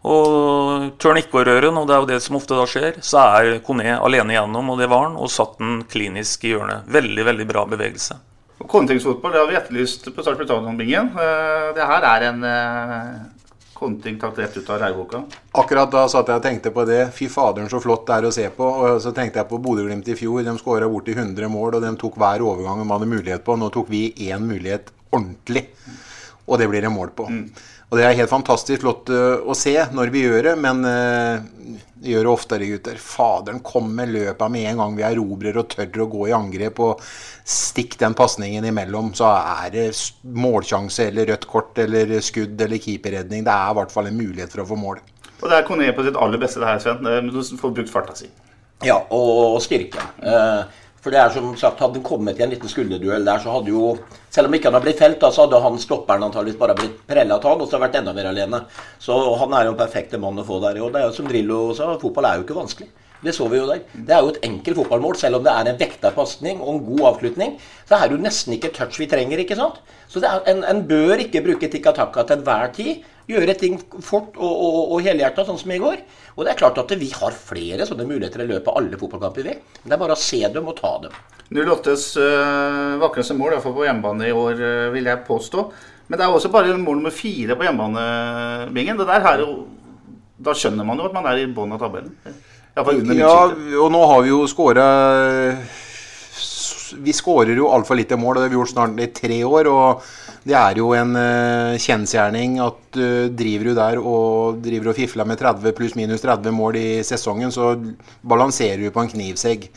Og 0.00 0.94
tør 0.96 1.12
han 1.12 1.20
ikke 1.20 1.42
å 1.42 1.44
røre 1.44 1.66
den, 1.66 1.76
og 1.76 1.88
det 1.88 1.94
er 1.96 2.00
jo 2.00 2.08
det 2.08 2.20
som 2.24 2.38
ofte 2.38 2.56
da 2.56 2.64
skjer, 2.68 3.02
så 3.04 3.20
er 3.36 3.58
Kone 3.66 3.98
alene 3.98 4.32
igjennom, 4.32 4.72
og 4.72 4.80
det 4.80 4.88
var 4.88 5.08
han, 5.08 5.18
og 5.20 5.28
satt 5.32 5.58
den 5.60 5.82
klinisk 5.90 6.46
i 6.48 6.54
hjørnet. 6.54 6.88
Veldig, 6.88 7.26
veldig 7.28 7.46
bra 7.50 7.66
bevegelse. 7.68 8.16
Kontingsfotball 8.70 9.32
det 9.32 9.42
har 9.42 9.50
vi 9.50 9.58
etterlyst 9.58 10.08
på 10.14 10.24
Start 10.24 10.40
Britannia-bingen. 10.40 11.12
Eh, 11.16 11.68
det 11.76 11.84
her 11.88 12.06
er 12.10 12.26
en 12.28 12.42
eh, 12.48 13.12
konting 13.76 14.18
tatt 14.20 14.38
rett 14.40 14.56
ut 14.56 14.68
av 14.72 14.80
reirboka. 14.82 15.22
Akkurat 15.60 15.92
da 15.92 16.04
satt 16.12 16.28
jeg 16.28 16.40
og 16.40 16.44
tenkte 16.44 16.72
på 16.74 16.84
det. 16.88 17.00
Fy 17.16 17.28
faderen, 17.32 17.70
så 17.72 17.80
flott 17.80 18.04
det 18.08 18.18
er 18.18 18.28
å 18.28 18.32
se 18.34 18.46
på. 18.56 18.68
Og 18.84 19.00
så 19.04 19.12
tenkte 19.16 19.40
jeg 19.40 19.48
på 19.52 19.60
Bodø-Glimt 19.64 20.08
i 20.12 20.16
fjor. 20.18 20.42
De 20.44 20.56
skåra 20.60 20.88
borti 20.92 21.16
100 21.16 21.48
mål, 21.52 21.78
og 21.78 21.84
de 21.84 21.92
tok 22.00 22.20
hver 22.20 22.44
overgang 22.44 22.84
de 22.84 22.88
hadde 22.92 23.10
mulighet 23.14 23.44
på. 23.46 23.56
Nå 23.56 23.72
tok 23.72 23.88
vi 23.92 24.06
én 24.28 24.44
mulighet 24.44 24.92
ordentlig, 25.10 25.64
og 26.46 26.60
det 26.60 26.68
blir 26.70 26.84
det 26.84 26.92
mål 26.92 27.12
på. 27.16 27.26
Mm. 27.32 27.46
Og 27.90 27.98
det 27.98 28.06
er 28.06 28.18
helt 28.20 28.30
fantastisk 28.30 28.84
flott 28.84 29.10
uh, 29.10 29.42
å 29.42 29.54
se 29.58 29.74
når 29.90 30.12
vi 30.14 30.22
gjør 30.22 30.44
det, 30.50 30.56
men 30.62 30.84
vi 32.00 32.14
gjør 32.14 32.24
det 32.24 32.32
oftere, 32.32 32.68
gutter. 32.70 33.00
Faderen 33.02 33.58
kom 33.66 33.90
med 33.96 34.12
løpa 34.14 34.48
med 34.48 34.70
en 34.70 34.78
gang 34.80 34.94
vi 34.96 35.04
erobrer 35.04 35.58
og 35.60 35.68
tør 35.74 36.04
å 36.04 36.08
gå 36.12 36.28
i 36.30 36.34
angrep. 36.36 36.78
og 36.80 37.02
Stikk 37.50 37.98
den 38.00 38.14
pasningen 38.16 38.64
imellom, 38.70 39.10
så 39.18 39.32
er 39.36 39.74
det 39.74 39.86
målsjanse 40.22 41.10
eller 41.10 41.32
rødt 41.32 41.48
kort 41.50 41.80
eller 41.82 42.14
skudd 42.24 42.62
eller 42.62 42.80
keeperredning. 42.80 43.44
Det 43.44 43.52
er 43.56 43.74
i 43.74 43.80
hvert 43.80 43.92
fall 43.92 44.08
en 44.08 44.20
mulighet 44.20 44.54
for 44.54 44.64
å 44.64 44.68
få 44.70 44.78
mål. 44.80 45.02
Og 45.40 45.48
det 45.48 45.58
er 45.58 45.66
Kone 45.66 45.90
på 45.96 46.04
sitt 46.06 46.16
aller 46.20 46.40
beste, 46.40 46.60
det 46.62 46.68
her, 46.70 46.80
Sven. 46.80 47.28
Du 47.32 47.40
får 47.60 47.74
brukt 47.76 47.92
farta 47.92 48.16
si. 48.16 48.30
Ja, 48.84 48.96
og 49.12 49.58
styrke. 49.64 50.00
Uh, 50.24 50.64
for 51.00 51.14
det 51.14 51.20
er 51.20 51.30
som 51.32 51.52
sagt, 51.56 51.80
Hadde 51.80 51.96
han 51.98 52.04
kommet 52.04 52.40
i 52.40 52.44
en 52.44 52.52
liten 52.52 52.68
skulderduell 52.68 53.24
der, 53.24 53.40
så 53.40 53.54
hadde 53.56 53.72
jo 53.72 53.94
Selv 54.30 54.50
om 54.50 54.56
ikke 54.56 54.68
han 54.68 54.76
hadde 54.76 54.86
blitt 54.88 55.00
felt, 55.00 55.20
da, 55.22 55.30
så 55.32 55.46
hadde 55.46 55.62
han 55.64 55.78
stopperen 55.80 56.26
antakeligvis 56.26 56.60
bare 56.60 56.76
blitt 56.78 56.98
prella 57.08 57.38
av 57.38 57.48
han, 57.50 57.62
og 57.64 57.70
så 57.70 57.80
vært 57.82 57.96
enda 57.98 58.12
mer 58.14 58.28
alene. 58.30 58.60
Så 59.02 59.16
han 59.40 59.54
er 59.56 59.66
jo 59.66 59.72
en 59.74 59.80
perfekte 59.80 60.20
mann 60.22 60.38
å 60.38 60.46
få 60.46 60.60
der. 60.62 60.78
Og 60.84 60.92
det 60.94 61.00
er 61.00 61.08
jo 61.08 61.16
som 61.16 61.30
Drillo 61.30 61.62
sa, 61.74 61.96
fotball 61.98 62.28
er 62.28 62.38
jo 62.38 62.46
ikke 62.46 62.58
vanskelig. 62.60 62.90
Det 63.20 63.34
så 63.36 63.46
vi 63.52 63.58
jo 63.58 63.66
der. 63.68 63.82
Det 63.92 64.14
er 64.16 64.22
jo 64.24 64.30
et 64.32 64.44
enkelt 64.48 64.78
fotballmål. 64.78 65.16
Selv 65.20 65.40
om 65.40 65.44
det 65.44 65.52
er 65.52 65.68
en 65.68 65.80
vekta 65.80 66.12
pasning 66.16 66.60
og 66.62 66.70
en 66.72 66.84
god 66.86 67.02
avslutning, 67.10 67.56
så 67.88 67.98
er 67.98 68.08
det 68.08 68.16
jo 68.16 68.24
nesten 68.24 68.56
ikke 68.56 68.72
touch 68.76 68.96
vi 69.00 69.08
trenger. 69.10 69.42
ikke 69.42 69.58
sant? 69.58 69.80
Så 70.08 70.22
er, 70.24 70.40
en, 70.48 70.62
en, 70.64 70.80
bør 70.88 71.20
ikke 71.26 71.42
bruke 71.44 71.68
tikka 71.68 71.92
takka 71.96 72.24
til 72.24 72.40
enhver 72.40 72.72
tid. 72.76 73.04
Gjøre 73.30 73.54
ting 73.58 73.76
fort 74.02 74.36
og, 74.36 74.50
og, 74.50 74.78
og 74.96 75.04
helhjerta, 75.06 75.44
sånn 75.46 75.60
som 75.60 75.72
i 75.74 75.80
går. 75.80 76.02
Og 76.36 76.46
det 76.46 76.52
er 76.52 76.60
klart 76.60 76.80
at 76.82 76.94
vi 76.98 77.10
har 77.14 77.36
flere 77.36 77.86
sånne 77.86 78.06
muligheter 78.08 78.44
i 78.44 78.48
løpet 78.48 78.70
av 78.72 78.80
alle 78.80 78.98
fotballkamper. 79.00 79.46
vi. 79.46 79.56
Det 79.84 79.94
er 79.94 80.00
bare 80.00 80.16
å 80.16 80.20
se 80.20 80.40
dem 80.54 80.70
og 80.70 80.78
ta 80.80 80.96
dem. 81.04 81.16
08s 81.50 82.04
uh, 82.22 82.98
vakreste 83.02 83.34
mål, 83.34 83.56
iallfall 83.56 83.74
på 83.74 83.86
hjemmebane 83.88 84.28
i 84.28 84.34
år, 84.34 84.62
uh, 84.62 84.92
vil 84.94 85.10
jeg 85.10 85.24
påstå. 85.26 85.66
Men 86.10 86.18
det 86.18 86.26
er 86.26 86.34
også 86.34 86.50
bare 86.50 86.78
mål 86.78 87.00
nummer 87.00 87.14
fire 87.14 87.56
på 87.58 87.66
hjemmebanebingen. 87.66 88.98
Det 88.98 89.06
der 89.10 89.26
her, 89.26 89.44
Da 90.40 90.54
skjønner 90.56 90.86
man 90.88 90.96
jo 90.96 91.04
at 91.04 91.12
man 91.12 91.26
er 91.28 91.42
i 91.42 91.50
bånn 91.52 91.74
av 91.76 91.82
tabellen. 91.82 92.14
Ja, 92.72 92.82
og 93.82 93.90
nå 93.92 94.00
har 94.08 94.22
vi 94.24 94.30
jo 94.30 94.46
skåra 94.48 94.86
Vi 96.98 97.14
skårer 97.14 97.54
jo 97.58 97.70
altfor 97.70 97.98
lite 97.98 98.18
mål, 98.18 98.36
og 98.36 98.40
det 98.40 98.48
har 98.48 98.52
vi 98.54 98.58
gjort 98.58 98.72
snart 98.74 99.00
i 99.00 99.10
tre 99.14 99.40
år. 99.46 99.70
og 99.70 100.02
det 100.40 100.56
er 100.56 100.78
jo 100.80 100.92
en 100.96 101.12
uh, 101.16 101.76
kjensgjerning 101.76 102.56
at 102.64 102.96
uh, 102.96 103.28
driver 103.36 103.68
du 103.68 103.74
der 103.76 103.98
og 104.00 104.60
driver 104.64 104.92
og 104.92 104.96
fifler 104.96 105.28
med 105.28 105.36
30 105.40 105.74
pluss 105.76 105.96
minus 105.98 106.24
30 106.24 106.54
mål 106.56 106.78
i 106.80 106.88
sesongen, 107.04 107.52
så 107.52 107.74
balanserer 108.24 108.80
du 108.80 108.88
på 108.94 109.04
en 109.04 109.12
knivsegg. 109.12 109.68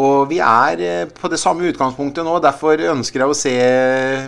Og 0.00 0.30
vi 0.30 0.38
er 0.40 0.80
eh, 0.80 1.10
på 1.12 1.28
det 1.28 1.40
samme 1.40 1.66
utgangspunktet 1.68 2.24
nå. 2.24 2.38
Derfor 2.40 2.80
ønsker 2.94 3.22
jeg 3.22 3.32
å 3.32 3.36
se 3.36 3.54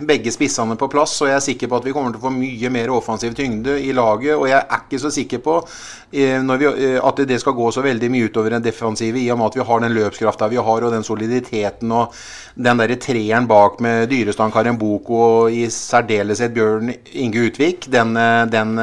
begge 0.05 0.33
spissene 0.35 0.77
på 0.77 0.90
plass. 0.92 1.16
Og 1.22 1.31
jeg 1.31 1.38
er 1.38 1.44
sikker 1.46 1.70
på 1.70 1.79
at 1.79 1.88
vi 1.88 1.94
kommer 1.96 2.12
til 2.12 2.20
å 2.20 2.27
få 2.27 2.33
mye 2.35 2.72
mer 2.72 2.92
offensiv 2.92 3.33
tyngde 3.37 3.79
i 3.81 3.94
laget. 3.96 4.35
Og 4.37 4.44
jeg 4.50 4.61
er 4.61 4.83
ikke 4.83 5.00
så 5.00 5.12
sikker 5.14 5.40
på 5.44 5.57
eh, 6.12 6.37
vi, 6.44 6.68
eh, 6.68 6.98
at 7.00 7.22
det 7.24 7.40
skal 7.40 7.57
gå 7.57 7.70
så 7.72 7.85
veldig 7.85 8.12
mye 8.12 8.29
utover 8.29 8.59
den 8.59 8.66
defensive, 8.66 9.22
i 9.22 9.31
og 9.33 9.40
med 9.40 9.53
at 9.53 9.59
vi 9.61 9.68
har 9.70 9.85
den 9.87 9.96
løpskrafta 9.96 10.50
vi 10.53 10.61
har, 10.61 10.85
og 10.85 10.92
den 10.92 11.07
soliditeten 11.07 11.96
og 11.96 12.12
den 12.55 12.83
derre 12.83 13.00
treeren 13.00 13.48
bak 13.48 13.81
med 13.83 14.11
Dyrestan 14.12 14.53
Karemboko 14.53 15.16
og 15.24 15.55
i 15.57 15.64
særdeleshet 15.72 16.53
Bjørn 16.55 16.92
Inge 17.24 17.48
Utvik, 17.48 17.88
den, 17.90 18.12
den 18.53 18.77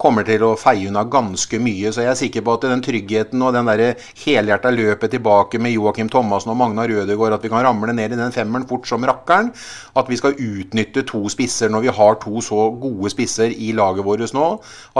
kommer 0.00 0.24
til 0.26 0.42
å 0.46 0.54
feie 0.58 0.88
unna 0.88 1.04
ganske 1.08 1.60
mye. 1.62 1.92
Så 1.92 2.04
jeg 2.04 2.12
er 2.12 2.18
sikker 2.18 2.44
på 2.46 2.54
at 2.56 2.66
den 2.66 2.84
tryggheten 2.84 3.42
og 3.44 3.54
den 3.56 3.70
det 3.80 3.90
helhjerta 4.24 4.72
løpet 4.74 5.14
tilbake 5.14 5.60
med 5.62 5.74
Joakim 5.74 6.08
Thomassen 6.10 6.52
og 6.52 6.58
Magnar 6.58 6.90
Rødegård 6.90 7.36
at 7.36 7.44
vi 7.44 7.50
kan 7.52 7.62
ramle 7.64 7.94
ned 7.94 8.14
i 8.14 8.18
den 8.18 8.34
femmeren 8.34 8.66
fort 8.68 8.88
som 8.88 9.04
rakkeren. 9.06 9.52
At 9.98 10.10
vi 10.10 10.18
skal 10.18 10.38
utnytte 10.38 11.04
to 11.08 11.22
spisser 11.32 11.70
når 11.72 11.86
vi 11.86 11.94
har 12.00 12.18
to 12.22 12.42
så 12.44 12.70
gode 12.80 13.12
spisser 13.12 13.52
i 13.52 13.72
laget 13.76 14.06
vårt 14.06 14.34
nå. 14.36 14.46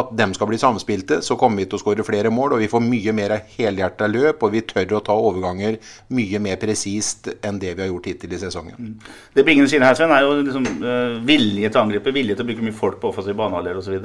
At 0.00 0.12
dem 0.16 0.34
skal 0.36 0.50
bli 0.50 0.60
samspilte. 0.60 1.20
Så 1.24 1.38
kommer 1.40 1.62
vi 1.62 1.68
til 1.70 1.80
å 1.80 1.82
skåre 1.82 2.06
flere 2.06 2.32
mål, 2.34 2.56
og 2.56 2.62
vi 2.62 2.70
får 2.70 2.84
mye 2.84 3.16
mer 3.16 3.36
helhjerta 3.56 4.08
løp. 4.10 4.44
Og 4.46 4.54
vi 4.54 4.64
tør 4.68 4.98
å 4.98 5.02
ta 5.04 5.16
overganger 5.16 5.80
mye 6.16 6.42
mer 6.42 6.60
presist 6.60 7.30
enn 7.40 7.60
det 7.62 7.74
vi 7.74 7.84
har 7.84 7.90
gjort 7.92 8.10
hittil 8.12 8.36
i 8.36 8.40
sesongen. 8.40 8.78
Mm. 8.78 9.10
Det 9.34 9.44
bringende 9.46 9.72
siden 9.72 9.86
her, 9.86 9.98
Sven, 9.98 10.14
er 10.14 10.26
jo 10.26 10.38
liksom 10.42 10.70
uh, 10.84 11.18
vilje 11.26 11.70
til 11.70 11.80
å 11.80 11.84
angripe, 11.86 12.14
vilje 12.14 12.36
til 12.36 12.46
å 12.46 12.50
bruke 12.50 12.66
mye 12.66 12.76
folk 12.76 13.02
på 13.02 13.12
offensiv 13.12 13.38
banehalvdel 13.38 13.82
osv. 13.82 14.00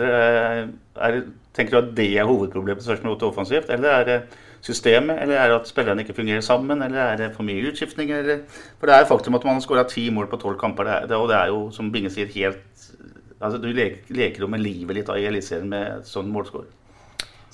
Uh, 0.96 1.22
tenker 1.56 1.76
du 1.76 1.82
at 1.82 1.94
det 1.98 2.10
er 2.18 2.28
hovedproblemet 2.28 2.84
til 2.84 2.92
spørsmålet 2.92 3.24
offensivt, 3.28 3.70
eller 3.70 3.90
er 3.90 4.06
det 4.10 4.20
systemet, 4.66 5.20
eller 5.22 5.38
er 5.38 5.52
det 5.52 5.60
at 5.60 5.70
spillerne 5.70 6.02
ikke 6.02 6.16
fungerer 6.18 6.42
sammen, 6.42 6.82
eller 6.82 7.00
er 7.00 7.20
det 7.20 7.34
for 7.36 7.46
mye 7.48 7.68
utskiftning? 7.70 8.12
Eller? 8.12 8.46
For 8.80 8.90
det 8.90 8.96
er 8.96 9.10
faktum 9.10 9.38
at 9.38 9.46
man 9.46 9.60
har 9.60 9.66
skåra 9.66 9.86
ti 9.90 10.08
mål 10.10 10.30
på 10.32 10.40
tolv 10.42 10.58
kamper, 10.60 10.88
det 10.88 11.12
er, 11.12 11.20
og 11.20 11.30
det 11.30 11.38
er 11.38 11.52
jo, 11.54 11.68
som 11.76 11.92
Binge 11.94 12.10
sier, 12.14 12.32
helt 12.34 12.64
altså 13.46 13.60
Du 13.62 13.68
leker, 13.68 14.08
leker 14.16 14.46
jo 14.46 14.50
med 14.50 14.64
livet 14.64 14.98
litt 14.98 15.12
i 15.12 15.28
Eliteserien 15.30 15.70
med 15.70 16.08
sånn 16.08 16.32
målskår. 16.34 16.66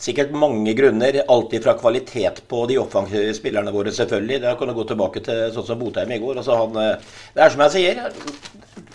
Sikkert 0.01 0.31
mange 0.33 0.73
grunner. 0.77 1.19
Alltid 1.29 1.65
fra 1.65 1.75
kvalitet 1.77 2.41
på 2.49 2.63
de 2.69 2.79
offensive 2.81 3.33
spillerne 3.37 3.73
våre, 3.73 3.91
selvfølgelig. 3.93 4.39
Da 4.41 4.55
kan 4.57 4.71
du 4.71 4.75
gå 4.77 4.85
tilbake 4.89 5.21
til 5.25 5.51
sånn 5.53 5.67
som 5.67 5.81
Botheim 5.81 6.13
i 6.15 6.21
går. 6.21 6.39
Altså 6.41 6.57
han, 6.57 6.79
eh, 6.81 7.17
det 7.35 7.43
er 7.43 7.53
som 7.53 7.61
jeg 7.67 7.75
sier. 7.75 7.99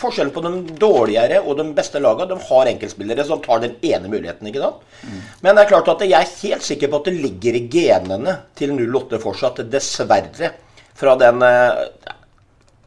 Forskjellen 0.06 0.34
på 0.34 0.42
de 0.44 0.76
dårligere 0.78 1.40
og 1.42 1.58
de 1.58 1.66
beste 1.76 2.00
lagene, 2.02 2.28
de 2.30 2.48
har 2.48 2.70
enkeltspillere 2.70 3.26
som 3.26 3.42
tar 3.44 3.62
den 3.64 3.76
ene 3.84 4.10
muligheten. 4.12 4.48
ikke 4.48 4.62
sant? 4.62 4.84
Mm. 5.02 5.22
Men 5.42 5.56
det 5.56 5.64
er 5.64 5.72
klart 5.72 5.90
at 5.92 6.04
jeg 6.06 6.16
er 6.18 6.36
helt 6.42 6.66
sikker 6.66 6.92
på 6.92 7.00
at 7.00 7.10
det 7.10 7.16
ligger 7.18 7.58
i 7.58 7.64
genene 7.72 8.36
til 8.58 8.74
08 8.78 9.20
fortsatt, 9.22 9.64
dessverre. 9.72 10.52
Fra 10.96 11.16
den 11.20 11.42
eh, 11.44 11.80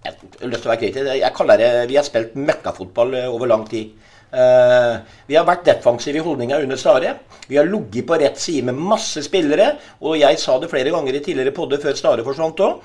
Jeg 0.05 0.15
har 0.15 0.49
lyst 0.49 0.63
til 0.63 0.69
å 0.69 0.71
være 0.71 0.81
kritisk. 0.81 1.09
Jeg 1.19 1.35
kaller 1.37 1.59
det 1.61 1.71
Vi 1.91 1.97
har 1.99 2.07
spilt 2.07 2.37
møkkafotball 2.39 3.17
eh, 3.19 3.27
over 3.29 3.51
lang 3.51 3.67
tid. 3.69 3.91
Uh, 4.29 5.01
vi 5.25 5.33
har 5.33 5.45
vært 5.47 5.63
defensive 5.65 6.19
i 6.19 6.21
holdninga 6.21 6.59
under 6.61 6.77
Stare. 6.77 7.15
Vi 7.49 7.57
har 7.57 7.65
ligget 7.65 8.05
på 8.05 8.17
rett 8.21 8.37
side 8.37 8.67
med 8.67 8.77
masse 8.77 9.23
spillere. 9.25 9.71
Og 10.05 10.19
jeg 10.21 10.37
sa 10.41 10.59
det 10.61 10.69
flere 10.69 10.93
ganger 10.93 11.17
i 11.17 11.21
tidligere 11.25 11.55
podder 11.55 11.81
før 11.81 11.97
Stare 11.97 12.25
forsvant 12.25 12.61
òg. 12.61 12.83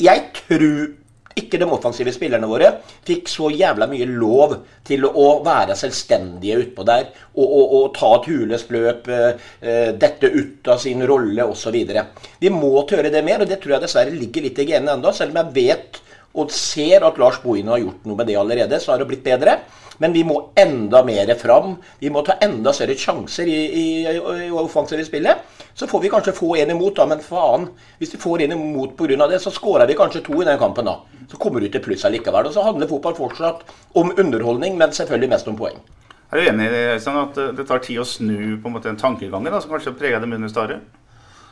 Jeg 0.00 0.22
tror 0.38 0.76
ikke 1.38 1.60
de 1.60 1.68
offensive 1.70 2.12
spillerne 2.14 2.48
våre 2.50 2.72
fikk 3.06 3.28
så 3.30 3.50
jævla 3.54 3.86
mye 3.90 4.08
lov 4.10 4.56
til 4.86 5.06
å 5.06 5.28
være 5.46 5.76
selvstendige 5.78 6.58
utpå 6.64 6.86
der 6.88 7.06
og, 7.10 7.44
og, 7.46 7.64
og, 7.78 7.86
ta 7.94 8.10
et 8.16 8.28
huløst 8.32 8.72
løp, 8.74 9.10
uh, 9.10 9.50
dette 10.00 10.30
ut 10.30 10.70
av 10.74 10.80
sin 10.82 11.04
rolle 11.06 11.46
osv. 11.46 11.78
Vi 12.40 12.52
må 12.54 12.72
tørre 12.90 13.12
det 13.14 13.22
mer, 13.26 13.44
og 13.44 13.50
det 13.50 13.60
tror 13.62 13.76
jeg 13.76 13.86
dessverre 13.86 14.14
ligger 14.14 14.48
litt 14.48 14.58
i 14.58 14.66
genene 14.72 14.96
ennå. 14.98 15.14
Selv 15.14 15.34
om 15.34 15.42
jeg 15.44 15.56
vet 15.60 16.00
og 16.38 16.52
ser 16.54 17.06
at 17.06 17.18
Lars 17.18 17.40
Bohine 17.42 17.74
har 17.74 17.82
gjort 17.82 18.06
noe 18.06 18.18
med 18.18 18.30
det 18.30 18.38
allerede, 18.38 18.78
så 18.82 18.92
har 18.92 19.02
det 19.02 19.08
blitt 19.10 19.26
bedre. 19.26 19.58
Men 20.00 20.14
vi 20.16 20.22
må 20.24 20.38
enda 20.56 21.02
mer 21.04 21.34
fram. 21.36 21.74
Vi 22.00 22.10
må 22.10 22.22
ta 22.24 22.38
enda 22.40 22.72
større 22.72 22.96
sjanser 22.96 23.48
i, 23.48 23.58
i, 23.80 23.84
i 24.46 24.50
offensive 24.50 25.04
spillet. 25.04 25.44
Så 25.76 25.88
får 25.90 26.00
vi 26.00 26.10
kanskje 26.12 26.32
få 26.36 26.54
en 26.56 26.72
imot, 26.72 26.94
da, 26.96 27.06
men 27.10 27.20
faen. 27.24 27.68
Hvis 28.00 28.14
vi 28.14 28.20
får 28.22 28.46
en 28.46 28.56
imot 28.56 28.96
pga. 28.96 29.28
det, 29.28 29.42
så 29.44 29.52
skårer 29.52 29.86
vi 29.86 29.98
kanskje 29.98 30.24
to 30.24 30.40
i 30.40 30.48
den 30.48 30.58
kampen 30.58 30.88
da. 30.88 30.96
Så 31.28 31.36
kommer 31.36 31.60
du 31.60 31.68
til 31.68 31.84
pluss 31.84 32.04
allikevel. 32.08 32.48
Og 32.48 32.56
så 32.56 32.64
handler 32.64 32.88
fotball 32.88 33.16
fortsatt 33.18 33.66
om 33.94 34.12
underholdning, 34.16 34.78
men 34.80 34.96
selvfølgelig 34.96 35.34
mest 35.36 35.52
om 35.52 35.60
poeng. 35.60 35.76
Er 36.30 36.38
du 36.38 36.46
enig 36.46 36.70
i 36.70 36.82
at 36.94 37.38
det 37.58 37.66
tar 37.66 37.84
tid 37.84 38.00
å 38.00 38.06
snu 38.06 38.56
på 38.62 38.70
en 38.70 38.74
måte 38.76 38.88
den 38.88 39.00
tankegangen 39.00 39.60
som 39.60 39.72
kanskje 39.72 39.96
preger 39.98 40.22
det 40.22 40.30
under 40.30 40.52
Stare? 40.52 40.80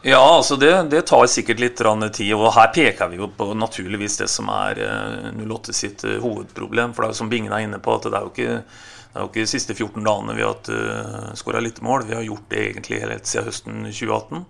Ja, 0.03 0.37
altså 0.37 0.57
det, 0.57 0.71
det, 0.91 1.03
tar 1.03 1.27
sikkert 1.27 1.61
litt 1.61 1.81
tid. 2.15 2.35
Og 2.37 2.53
her 2.55 2.71
peker 2.75 3.11
vi 3.11 3.19
jo 3.19 3.31
på 3.35 3.51
naturligvis 3.55 4.21
det 4.21 4.29
som 4.31 4.51
er 4.55 4.79
08 5.35 5.73
eh, 5.73 5.75
sitt 5.75 6.05
eh, 6.05 6.21
hovedproblem. 6.23 6.95
For 6.95 7.03
det 7.03 7.09
er 7.09 7.17
jo 7.17 7.19
som 7.19 7.31
Bingen 7.33 7.53
er 7.53 7.67
inne 7.67 7.81
på, 7.83 7.97
at 7.97 8.07
det 8.07 8.15
er 8.15 8.27
jo 8.27 8.33
ikke, 8.33 8.63
Det 9.09 9.17
er 9.17 9.25
jo 9.25 9.31
ikke 9.33 9.47
de 9.47 9.51
siste 9.51 9.75
14 9.75 10.05
dagene 10.05 10.35
vi 10.37 10.45
har 10.45 10.69
uh, 10.71 11.31
skåra 11.35 11.61
lite 11.65 11.83
mål. 11.83 12.05
Vi 12.07 12.15
har 12.15 12.23
gjort 12.23 12.51
det 12.51 12.61
egentlig 12.67 13.01
helt 13.01 13.27
siden 13.27 13.49
høsten 13.49 13.89
2018. 13.89 14.45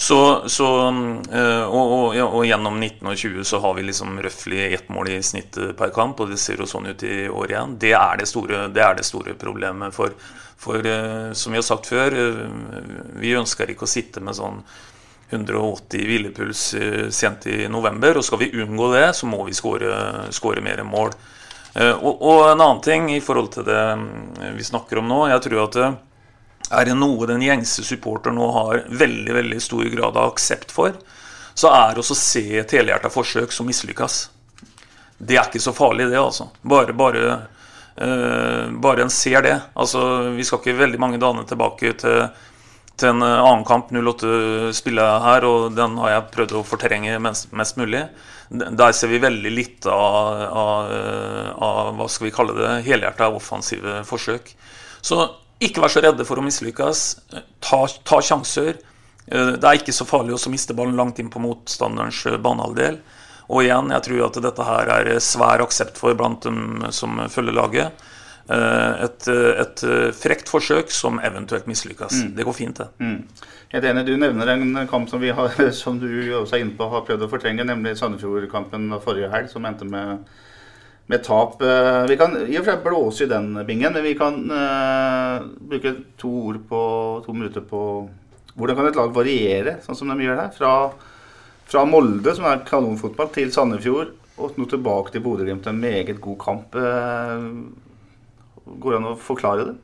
Så, 0.00 0.18
så 0.48 0.66
og, 0.66 1.74
og, 1.74 2.14
og, 2.16 2.44
gjennom 2.46 2.78
19 2.78 3.08
og 3.10 3.16
20 3.20 3.44
så 3.44 3.58
har 3.60 3.74
vi 3.76 3.82
liksom 3.84 4.20
røftlig 4.22 4.62
ett 4.72 4.88
mål 4.88 5.10
i 5.12 5.18
snitt 5.20 5.58
per 5.76 5.90
kamp, 5.92 6.20
og 6.20 6.30
det 6.30 6.38
ser 6.40 6.62
jo 6.62 6.68
sånn 6.68 6.88
ut 6.88 7.02
i 7.04 7.26
år 7.28 7.52
igjen. 7.52 7.74
Det 7.82 7.92
er 7.98 8.20
det 8.20 8.28
store, 8.30 8.62
det 8.72 8.84
er 8.84 8.96
det 8.96 9.04
store 9.04 9.34
problemet. 9.36 9.92
For, 9.96 10.14
for 10.60 10.84
uh, 10.84 11.32
som 11.32 11.54
vi 11.54 11.60
har 11.60 11.66
sagt 11.66 11.88
før, 11.88 12.14
vi 13.20 13.34
ønsker 13.38 13.72
ikke 13.72 13.88
å 13.88 13.90
sitte 13.90 14.20
med 14.20 14.36
sånn 14.36 14.60
180 15.30 16.04
hvilepuls 16.04 16.62
sent 17.14 17.46
i 17.46 17.68
november. 17.70 18.18
Og 18.18 18.26
skal 18.26 18.42
vi 18.42 18.50
unngå 18.60 18.90
det, 18.92 19.06
så 19.16 19.28
må 19.30 19.44
vi 19.46 19.54
skåre 19.56 20.64
mer 20.64 20.82
mål. 20.84 21.14
Eh, 21.74 21.92
og, 21.92 22.22
og, 22.22 22.50
en 22.50 22.60
annen 22.60 22.82
ting 22.82 23.10
i 23.14 23.20
forhold 23.22 23.52
til 23.54 23.66
det 23.68 23.80
mm, 24.00 24.56
vi 24.56 24.66
snakker 24.66 25.00
om 25.00 25.10
nå. 25.10 25.20
Jeg 25.30 25.44
tror 25.46 25.62
at 25.68 25.78
er 26.80 26.86
det 26.86 26.96
noe 26.98 27.28
den 27.30 27.44
gjengse 27.44 27.84
supporter 27.86 28.34
nå 28.34 28.50
har 28.54 28.84
veldig 28.88 29.36
veldig 29.36 29.62
stor 29.62 29.86
grad 29.94 30.18
av 30.18 30.32
aksept 30.32 30.74
for, 30.74 30.98
så 31.54 31.70
er 31.74 31.96
det 31.96 32.02
å 32.02 32.18
se 32.18 32.44
et 32.60 32.74
helhjerta 32.74 33.10
forsøk 33.12 33.54
som 33.54 33.68
mislykkes. 33.70 34.20
Det 35.18 35.36
er 35.36 35.48
ikke 35.50 35.62
så 35.62 35.74
farlig, 35.76 36.08
det, 36.08 36.18
altså. 36.18 36.48
Bare, 36.62 36.94
bare, 36.96 37.40
bare 37.96 39.02
en 39.04 39.10
ser 39.12 39.42
det. 39.44 39.56
Altså, 39.74 40.00
vi 40.36 40.44
skal 40.46 40.60
ikke 40.62 40.78
veldig 40.78 41.00
mange 41.02 41.18
dagene 41.20 41.42
tilbake 41.48 41.92
til 42.00 42.30
til 43.00 43.14
en 43.14 43.24
annen 43.24 43.64
kamp 43.64 43.90
08 43.94 44.72
spiller 44.76 45.06
jeg 45.06 45.24
her, 45.24 45.46
og 45.48 45.76
den 45.76 45.96
har 46.02 46.14
jeg 46.14 46.28
prøvd 46.34 46.56
å 46.58 46.66
fortrenge 46.66 47.20
mest, 47.22 47.50
mest 47.56 47.78
mulig. 47.80 48.02
Der 48.50 48.94
ser 48.96 49.12
vi 49.12 49.22
veldig 49.22 49.52
litt 49.54 49.86
av, 49.88 50.42
av, 50.62 50.90
av 51.64 51.92
hva 51.98 52.08
skal 52.10 52.28
vi 52.28 52.34
kalle 52.34 52.56
det, 52.58 52.72
helhjerta 52.88 53.30
offensive 53.32 54.00
forsøk. 54.08 54.52
Så 55.00 55.22
ikke 55.62 55.84
vær 55.84 55.92
så 55.92 56.02
redde 56.04 56.26
for 56.28 56.40
å 56.40 56.44
mislykkes. 56.44 57.04
Ta, 57.62 57.84
ta, 58.04 58.20
sjanser. 58.24 58.80
Det 59.30 59.64
er 59.64 59.78
ikke 59.78 59.94
så 59.94 60.08
farlig 60.08 60.36
å 60.36 60.52
miste 60.52 60.76
ballen 60.76 60.98
langt 60.98 61.20
inn 61.22 61.30
på 61.32 61.42
motstanderens 61.42 62.24
banehalvdel. 62.42 63.00
Og 63.50 63.64
igjen, 63.64 63.90
jeg 63.90 64.06
tror 64.06 64.28
at 64.28 64.38
dette 64.46 64.66
her 64.68 64.94
er 64.94 65.10
svær 65.24 65.64
aksept 65.64 65.98
for 65.98 66.14
blant 66.18 66.46
dem 66.46 66.86
som 66.94 67.18
følger 67.32 67.56
laget. 67.56 68.06
Eh, 68.50 69.04
et, 69.04 69.28
et, 69.30 69.82
frekt 70.16 70.50
forsøk 70.50 70.90
som 70.94 71.20
eventuelt 71.22 71.68
mislykkes. 71.70 72.22
Mm. 72.24 72.30
Det 72.36 72.46
går 72.46 72.56
fint, 72.56 72.82
det. 72.82 72.88
Mm. 72.98 73.48
Helt 73.74 73.88
enig. 73.90 74.06
Du 74.08 74.14
nevner 74.18 74.54
en 74.54 74.78
kamp 74.90 75.10
som, 75.10 75.22
vi 75.22 75.30
har, 75.34 75.54
som 75.82 75.98
du 76.02 76.08
også 76.40 76.58
er 76.58 76.64
inne 76.64 76.78
på 76.78 76.88
har 76.90 77.04
prøvd 77.06 77.26
å 77.26 77.30
fortrenge, 77.30 77.66
nemlig 77.66 77.96
Sandefjord-kampen 78.00 78.90
forrige 79.04 79.30
helg, 79.34 79.50
som 79.52 79.66
endte 79.68 79.86
med, 79.86 80.24
med 81.10 81.26
tap. 81.26 81.60
Eh, 81.62 82.06
vi 82.10 82.18
kan 82.18 82.34
i 82.42 82.58
og 82.58 82.64
for 82.64 82.72
seg 82.72 82.86
blåse 82.86 83.26
i 83.26 83.30
den 83.30 83.52
bingen, 83.68 83.94
men 83.94 84.06
vi 84.06 84.16
kan 84.18 84.40
uh, 84.50 85.46
bruke 85.70 85.94
to 86.18 86.32
ord 86.50 86.64
på 86.70 86.82
to 87.26 87.36
minutter 87.36 87.66
på 87.66 87.84
hvordan 88.58 88.76
kan 88.76 88.88
et 88.90 88.98
lag 88.98 89.14
variere, 89.14 89.78
sånn 89.84 89.96
som 89.96 90.10
de 90.10 90.26
gjør 90.26 90.40
her? 90.42 90.50
Fra, 90.56 90.72
fra 91.70 91.84
Molde, 91.86 92.34
som 92.36 92.48
er 92.50 92.64
kanonfotball, 92.66 93.30
til 93.34 93.52
Sandefjord, 93.54 94.14
og 94.40 94.58
nå 94.58 94.66
tilbake 94.70 95.14
til 95.14 95.22
Bodø-Glimt. 95.24 95.68
En 95.70 95.80
meget 95.80 96.20
god 96.22 96.38
kamp. 96.42 96.74
Uh, 96.74 97.70
går 98.80 98.94
det 98.94 99.00
an 99.00 99.10
å 99.12 99.18
forklare 99.20 99.70
det? 99.70 99.76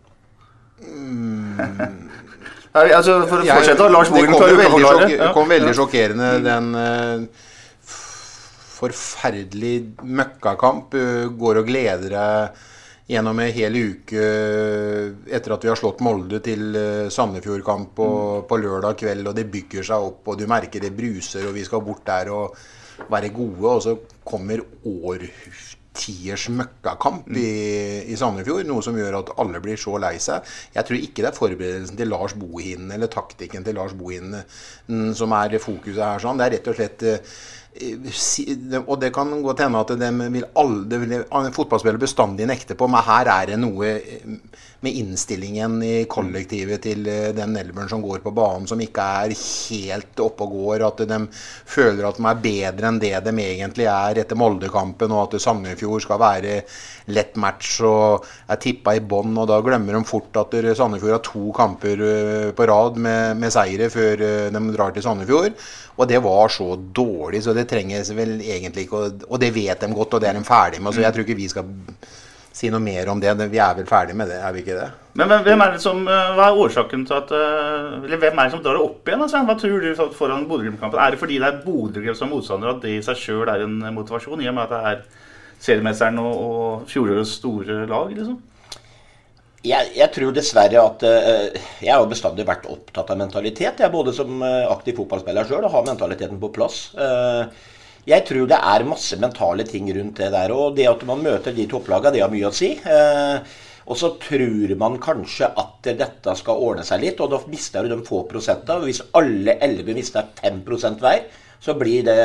Mm. 0.86 1.60
Altså, 2.76 3.22
for 3.24 3.40
å 3.40 3.44
fortsette, 3.48 3.84
Lars 3.88 4.10
Bogen 4.12 4.34
klarer 4.36 4.58
å 4.60 4.72
forklare 4.74 5.04
det. 5.06 5.14
Det 5.16 5.28
kom 5.32 5.46
veldig 5.48 5.70
sjokkerende, 5.78 6.26
mm. 6.36 6.42
den 6.44 6.66
uh, 6.76 7.46
forferdelig 8.76 9.70
møkkakamp. 10.04 10.92
Uh, 10.92 11.22
går 11.40 11.62
og 11.62 11.70
gleder 11.70 12.12
deg 12.12 12.66
gjennom 13.06 13.38
en 13.38 13.52
hel 13.54 13.76
uke 13.78 14.22
uh, 14.22 15.12
etter 15.30 15.54
at 15.54 15.66
vi 15.66 15.70
har 15.70 15.78
slått 15.78 16.02
Molde 16.04 16.40
til 16.44 16.64
Sandefjordkamp 16.74 17.14
Sandefjord-kamp 17.14 17.94
på, 17.96 18.08
mm. 18.08 18.48
på, 18.50 18.60
lørdag 18.64 18.98
kveld, 19.04 19.30
og 19.30 19.38
det 19.38 19.46
bygger 19.52 19.86
seg 19.86 20.10
opp, 20.10 20.26
og 20.26 20.40
du 20.40 20.46
merker 20.50 20.82
det 20.82 20.94
bruser, 20.96 21.46
og 21.46 21.56
vi 21.56 21.64
skal 21.66 21.84
bort 21.86 22.06
der 22.08 22.32
og 22.34 22.58
være 23.12 23.32
gode, 23.34 23.72
og 23.72 23.82
så 23.84 23.96
kommer 24.24 24.62
årtiers 24.84 25.76
tiers 25.96 26.46
møkkakamp 26.52 27.28
i, 27.36 27.46
i, 28.04 28.16
Sandefjord. 28.18 28.66
Noe 28.68 28.84
som 28.84 28.96
gjør 28.98 29.20
at 29.20 29.32
alle 29.42 29.60
blir 29.64 29.80
så 29.80 29.96
lei 30.02 30.16
seg. 30.22 30.46
Jeg 30.74 30.88
tror 30.88 31.00
ikke 31.00 31.24
det 31.24 31.30
er 31.30 31.38
forberedelsen 31.38 32.00
til 32.00 32.12
Lars 32.12 32.36
Bohinen 32.38 32.92
eller 32.94 33.10
taktikken 33.12 33.66
til 33.66 33.78
Lars 33.78 33.96
Bohinen 33.96 34.38
mm, 34.40 35.12
som 35.18 35.34
er 35.36 35.58
fokuset 35.62 36.02
her. 36.02 36.22
sånn. 36.22 36.40
Det 36.40 36.48
er 36.48 36.56
rett 36.58 36.72
og 36.72 36.78
slett 36.78 37.06
eh, 37.06 37.38
og 38.86 39.00
det 39.00 39.12
kan 39.14 39.32
godt 39.44 39.62
hende 39.64 39.80
at 39.82 39.92
de 40.00 40.10
vil 40.32 40.46
alle, 40.56 41.50
fotballspillere 41.56 42.00
bestandig 42.02 42.48
nekte 42.48 42.76
på, 42.78 42.88
men 42.88 43.04
her 43.06 43.32
er 43.32 43.52
det 43.52 43.58
noe 43.60 43.90
med 44.80 44.92
innstillingen 44.92 45.78
i 45.82 46.04
kollektivet 46.10 46.82
til 46.84 47.06
eh, 47.08 47.30
den 47.36 47.56
elveren 47.56 47.88
som 47.90 48.02
går 48.04 48.20
på 48.24 48.32
banen, 48.36 48.66
som 48.68 48.80
ikke 48.82 49.04
er 49.22 49.34
helt 49.36 50.20
oppe 50.22 50.44
og 50.44 50.56
går. 50.58 50.84
At 50.86 51.02
de 51.08 51.20
føler 51.32 52.04
at 52.08 52.20
de 52.20 52.28
er 52.30 52.42
bedre 52.44 52.90
enn 52.90 53.00
det 53.02 53.14
de 53.24 53.34
egentlig 53.46 53.88
er 53.90 54.20
etter 54.22 54.38
Moldekampen, 54.38 55.14
og 55.14 55.24
at 55.26 55.40
Sandefjord 55.42 56.04
skal 56.04 56.20
være 56.20 56.58
lett 57.14 57.38
match 57.40 57.80
og 57.86 58.26
er 58.50 58.60
tippa 58.62 58.96
i 58.96 59.02
bånn. 59.02 59.34
Og 59.40 59.48
da 59.50 59.62
glemmer 59.64 59.96
de 59.96 60.04
fort 60.08 60.42
at 60.42 60.58
Sandefjord 60.76 61.16
har 61.16 61.24
to 61.24 61.48
kamper 61.56 62.04
eh, 62.10 62.52
på 62.56 62.68
rad 62.68 63.00
med, 63.00 63.40
med 63.40 63.54
seire 63.54 63.90
før 63.92 64.26
eh, 64.28 64.52
de 64.52 64.64
drar 64.76 64.94
til 64.94 65.06
Sandefjord. 65.06 65.56
Og 65.96 66.08
det 66.10 66.20
var 66.20 66.52
så 66.52 66.74
dårlig, 66.76 67.40
så 67.44 67.56
det 67.56 67.68
trenges 67.70 68.12
vel 68.12 68.36
egentlig 68.42 68.84
ikke 68.84 68.98
Og 69.30 69.40
det 69.40 69.54
vet 69.54 69.80
de 69.80 69.88
godt, 69.94 70.14
og 70.14 70.20
det 70.20 70.28
er 70.28 70.36
de 70.36 70.44
ferdig 70.44 70.82
med. 70.82 70.92
Så 70.92 71.00
jeg 71.00 71.14
tror 71.14 71.24
ikke 71.24 71.40
vi 71.40 71.48
skal 71.48 71.70
si 72.56 72.70
noe 72.72 72.80
mer 72.80 73.10
om 73.12 73.20
det. 73.20 73.34
Vi 73.52 73.60
er 73.60 73.76
vel 73.76 73.88
ferdig 73.88 74.16
med 74.16 74.30
det, 74.32 74.38
er 74.40 74.54
vi 74.54 74.62
ikke 74.64 74.78
det? 74.78 74.88
Men 75.16 75.32
hvem 75.44 75.62
er 75.64 75.74
det 75.74 75.82
som, 75.84 76.02
eh, 76.08 76.32
Hva 76.36 76.48
er 76.48 76.62
årsaken 76.64 77.04
til 77.08 77.16
at 77.16 77.30
eh, 77.32 78.04
Eller 78.04 78.20
hvem 78.20 78.38
er 78.38 78.48
det 78.48 78.54
som 78.54 78.64
drar 78.64 78.76
det 78.76 78.84
opp 78.84 79.08
igjen? 79.08 79.22
Altså? 79.24 79.44
Hva 79.48 79.56
tror 79.60 79.84
du 79.84 80.02
foran 80.16 80.48
Bodø-Glimt-kampen? 80.48 81.00
Er 81.00 81.10
det 81.10 81.20
fordi 81.20 81.38
det 81.40 81.48
er 81.48 81.62
Bodø-Glimt 81.64 82.18
som 82.18 82.32
motstander 82.32 82.74
at 82.74 82.82
det 82.82 82.96
i 82.96 83.04
seg 83.04 83.20
sjøl 83.20 83.52
er 83.52 83.64
en 83.64 83.78
motivasjon, 83.94 84.40
i 84.40 84.48
og 84.48 84.56
med 84.56 84.66
at 84.66 84.74
det 84.74 84.82
er 84.92 85.24
seriemesteren 85.66 86.20
og, 86.20 86.34
og 86.48 86.90
fjorårets 86.90 87.38
store 87.40 87.86
lag? 87.88 88.12
liksom? 88.12 88.40
Jeg, 89.66 89.88
jeg, 89.96 90.10
tror 90.14 90.30
dessverre 90.30 90.78
at 90.78 91.00
uh, 91.02 91.62
Jeg 91.82 91.90
har 91.90 92.04
bestandig 92.06 92.44
vært 92.46 92.68
opptatt 92.70 93.08
av 93.10 93.18
mentalitet. 93.18 93.80
Jeg 93.80 93.88
er 93.88 93.90
både 93.90 94.12
som 94.14 94.44
aktiv 94.44 95.00
fotballspiller 95.00 95.48
sjøl 95.48 95.64
og 95.64 95.72
har 95.72 95.88
mentaliteten 95.88 96.38
på 96.38 96.52
plass. 96.54 96.92
Uh, 96.94 97.48
jeg 98.06 98.22
tror 98.28 98.50
det 98.50 98.58
er 98.72 98.86
masse 98.86 99.16
mentale 99.18 99.64
ting 99.66 99.88
rundt 99.94 100.20
det 100.20 100.32
der. 100.34 100.52
Og 100.54 100.76
det 100.76 100.86
at 100.90 101.00
man 101.08 101.24
møter 101.24 101.54
de 101.54 101.66
topplagene, 101.70 102.14
det 102.14 102.22
har 102.22 102.30
mye 102.32 102.50
å 102.50 102.54
si. 102.54 102.76
Eh, 102.78 103.56
og 103.86 103.98
så 103.98 104.12
tror 104.18 104.74
man 104.78 104.98
kanskje 105.02 105.48
at 105.62 105.90
dette 105.98 106.34
skal 106.38 106.62
ordne 106.68 106.84
seg 106.86 107.02
litt, 107.02 107.20
og 107.22 107.30
da 107.30 107.40
mister 107.50 107.86
du 107.86 107.94
de 107.94 108.06
få 108.06 108.24
prosentene. 108.30 108.86
Hvis 108.86 109.04
alle 109.18 109.58
elleve 109.62 109.94
mister 109.94 110.26
5% 110.40 111.02
hver, 111.02 111.26
så 111.62 111.74
blir 111.78 112.04
det 112.06 112.16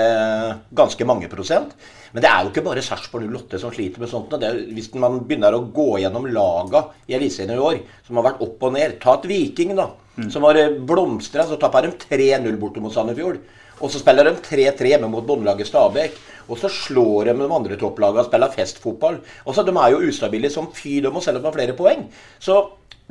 ganske 0.78 1.06
mange 1.08 1.30
prosent. 1.32 1.74
Men 2.12 2.26
det 2.26 2.30
er 2.30 2.44
jo 2.44 2.52
ikke 2.52 2.65
bare 2.65 2.84
Sarpsborg 2.84 3.30
08 3.30 3.62
som 3.62 3.74
sliter 3.74 4.04
med 4.04 4.12
sånt. 4.12 4.34
Er, 4.44 4.58
hvis 4.76 4.91
man 5.00 5.22
begynner 5.26 5.56
å 5.56 5.63
gå 5.74 6.02
gjennom 6.04 6.28
laga 6.34 6.84
i 7.08 7.15
Eliteserien 7.17 7.56
i 7.56 7.65
år, 7.70 7.80
som 8.06 8.20
har 8.20 8.32
vært 8.32 8.44
opp 8.46 8.67
og 8.67 8.76
ned 8.76 8.98
Ta 9.02 9.15
et 9.17 9.30
Viking, 9.32 9.74
da. 9.80 9.88
Mm. 10.17 10.30
Som 10.34 10.46
har 10.46 10.60
blomstra. 10.86 11.48
Så 11.48 11.58
tapper 11.62 11.88
de 11.88 11.96
3-0 12.06 12.60
borte 12.62 12.84
mot 12.84 12.94
Sandefjord. 12.94 13.39
Og 13.82 13.91
så 13.91 14.02
spiller 14.02 14.30
de 14.30 14.36
3-3 14.46 14.94
hjemme 14.94 15.10
mot 15.12 15.26
bondelaget 15.26 15.70
Stabæk. 15.70 16.20
Og 16.52 16.60
så 16.60 16.70
slår 16.72 17.32
de 17.32 17.38
de 17.39 17.48
andre 17.48 17.78
topplagene 17.80 18.24
og 18.24 18.30
spiller 18.30 18.54
festfotball. 18.54 19.22
Og 19.46 19.56
så 19.56 19.63
De 19.63 19.74
er 19.78 19.91
jo 19.94 20.04
ustabile 20.10 20.50
som 20.50 20.72
fy, 20.74 21.00
de 21.02 21.12
må 21.12 21.22
selv 21.22 21.44
ha 21.46 21.52
flere 21.52 21.78
poeng. 21.78 22.08
Så 22.39 22.60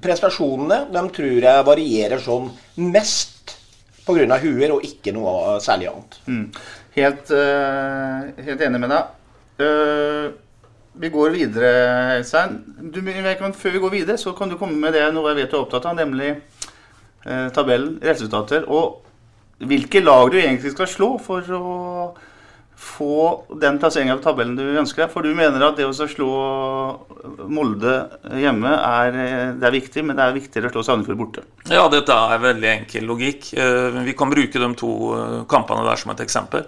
prestasjonene 0.01 0.87
de 0.93 1.03
tror 1.15 1.47
jeg 1.47 1.67
varierer 1.67 2.23
sånn 2.23 2.51
mest 2.77 3.57
pga. 4.07 4.39
huer 4.43 4.73
og 4.75 4.85
ikke 4.85 5.13
noe 5.13 5.59
særlig 5.61 5.91
annet. 5.91 6.21
Mm. 6.27 6.47
Helt, 6.97 7.31
uh, 7.31 8.31
helt, 8.45 8.61
enig 8.61 8.81
med 8.81 8.91
deg. 8.91 9.11
Uh, 9.61 10.33
vi 11.01 11.09
går 11.09 11.31
videre, 11.31 12.19
Øystein. 12.19 12.59
Før 13.55 13.71
vi 13.71 13.79
går 13.79 13.91
videre, 13.91 14.19
så 14.19 14.33
kan 14.33 14.49
du 14.49 14.57
komme 14.59 14.77
med 14.77 14.93
det 14.93 15.07
noe 15.15 15.31
jeg 15.31 15.45
vet 15.45 15.53
du 15.53 15.57
er 15.57 15.63
opptatt 15.63 15.87
av, 15.87 15.95
nemlig 15.97 16.33
uh, 17.27 17.49
tabellen, 17.55 18.01
resultater. 18.03 18.67
Og 18.67 19.05
hvilke 19.61 20.03
lag 20.03 20.31
du 20.33 20.41
egentlig 20.41 20.73
skal 20.75 20.89
slå 20.89 21.15
for 21.23 21.55
å 21.57 21.65
få 22.81 23.45
den 23.61 23.77
plasseringa 23.79 24.17
på 24.17 24.25
tabellen 24.25 24.55
du 24.57 24.65
ønsker 24.81 25.05
deg. 25.05 25.13
For 25.13 25.25
du 25.25 25.35
mener 25.37 25.61
at 25.67 25.77
det 25.77 25.85
å 25.85 25.93
slå 25.93 26.31
Molde 27.53 27.97
hjemme 28.41 28.73
er, 28.73 29.19
det 29.61 29.69
er 29.69 29.75
viktig, 29.75 30.05
men 30.07 30.17
det 30.17 30.25
er 30.25 30.37
viktigere 30.39 30.71
å 30.71 30.75
slå 30.75 30.85
Sandefjord 30.87 31.21
borte. 31.21 31.45
Ja, 31.69 31.85
dette 31.93 32.17
er 32.17 32.41
veldig 32.41 32.71
enkel 32.73 33.05
logikk. 33.11 33.51
Eh, 33.53 34.01
vi 34.07 34.17
kan 34.17 34.33
bruke 34.33 34.63
de 34.63 34.71
to 34.81 34.95
eh, 35.19 35.37
kampene 35.51 35.85
der 35.85 36.01
som 36.01 36.15
et 36.15 36.25
eksempel. 36.25 36.65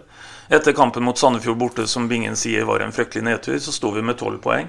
Etter 0.53 0.77
kampen 0.77 1.07
mot 1.07 1.17
Sandefjord 1.17 1.61
borte, 1.63 1.89
som 1.89 2.11
Bingen 2.11 2.37
sier 2.37 2.69
var 2.69 2.85
en 2.85 2.93
fryktelig 2.93 3.25
nedtur, 3.25 3.57
så 3.63 3.73
sto 3.73 3.95
vi 3.97 4.05
med 4.05 4.21
tolv 4.21 4.43
poeng. 4.45 4.69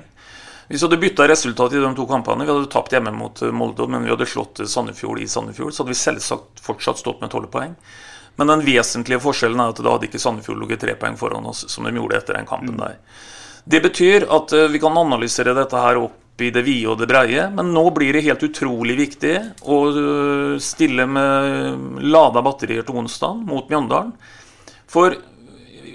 Hvis 0.67 0.81
vi 0.81 0.87
hadde 0.87 1.01
bytta 1.01 1.27
resultat 1.27 1.75
i 1.75 1.81
de 1.83 1.91
to 1.97 2.05
kampene, 2.07 2.45
vi 2.47 2.53
hadde 2.53 2.71
tapt 2.71 2.95
hjemme 2.95 3.11
mot 3.15 3.41
Molde, 3.51 3.87
men 3.91 4.05
vi 4.07 4.13
hadde 4.13 4.27
slått 4.29 4.63
Sandefjord 4.69 5.19
i 5.19 5.27
Sandefjord, 5.27 5.73
så 5.73 5.83
hadde 5.83 5.93
vi 5.93 5.99
selvsagt 5.99 6.63
fortsatt 6.63 7.01
stått 7.01 7.21
med 7.23 7.33
tolv 7.33 7.51
poeng. 7.51 7.75
Men 8.39 8.49
den 8.49 8.65
vesentlige 8.65 9.21
forskjellen 9.21 9.61
er 9.61 9.73
at 9.73 9.81
da 9.83 9.93
hadde 9.93 10.07
ikke 10.09 10.21
Sandefjord 10.21 10.61
ligget 10.63 10.81
tre 10.85 10.95
poeng 10.99 11.17
foran 11.19 11.45
oss, 11.49 11.65
som 11.69 11.85
de 11.85 11.93
gjorde 11.93 12.17
etter 12.21 12.39
den 12.39 12.49
kampen 12.49 12.77
mm. 12.77 12.81
der. 12.81 12.99
Det 13.63 13.81
betyr 13.83 14.27
at 14.33 14.55
uh, 14.55 14.67
vi 14.71 14.81
kan 14.81 14.97
analysere 14.99 15.55
dette 15.55 15.79
her 15.79 16.01
opp 16.01 16.41
i 16.41 16.49
det 16.49 16.63
vide 16.65 16.89
og 16.89 16.97
det 16.97 17.07
breie. 17.11 17.45
Men 17.53 17.69
nå 17.75 17.83
blir 17.95 18.15
det 18.15 18.23
helt 18.25 18.43
utrolig 18.47 18.95
viktig 18.97 19.35
å 19.69 19.77
stille 20.63 21.05
med 21.05 22.01
lada 22.01 22.41
batterier 22.45 22.87
til 22.87 23.03
onsdag 23.03 23.43
mot 23.45 23.69
Mjøndalen. 23.69 24.15
For 24.89 25.13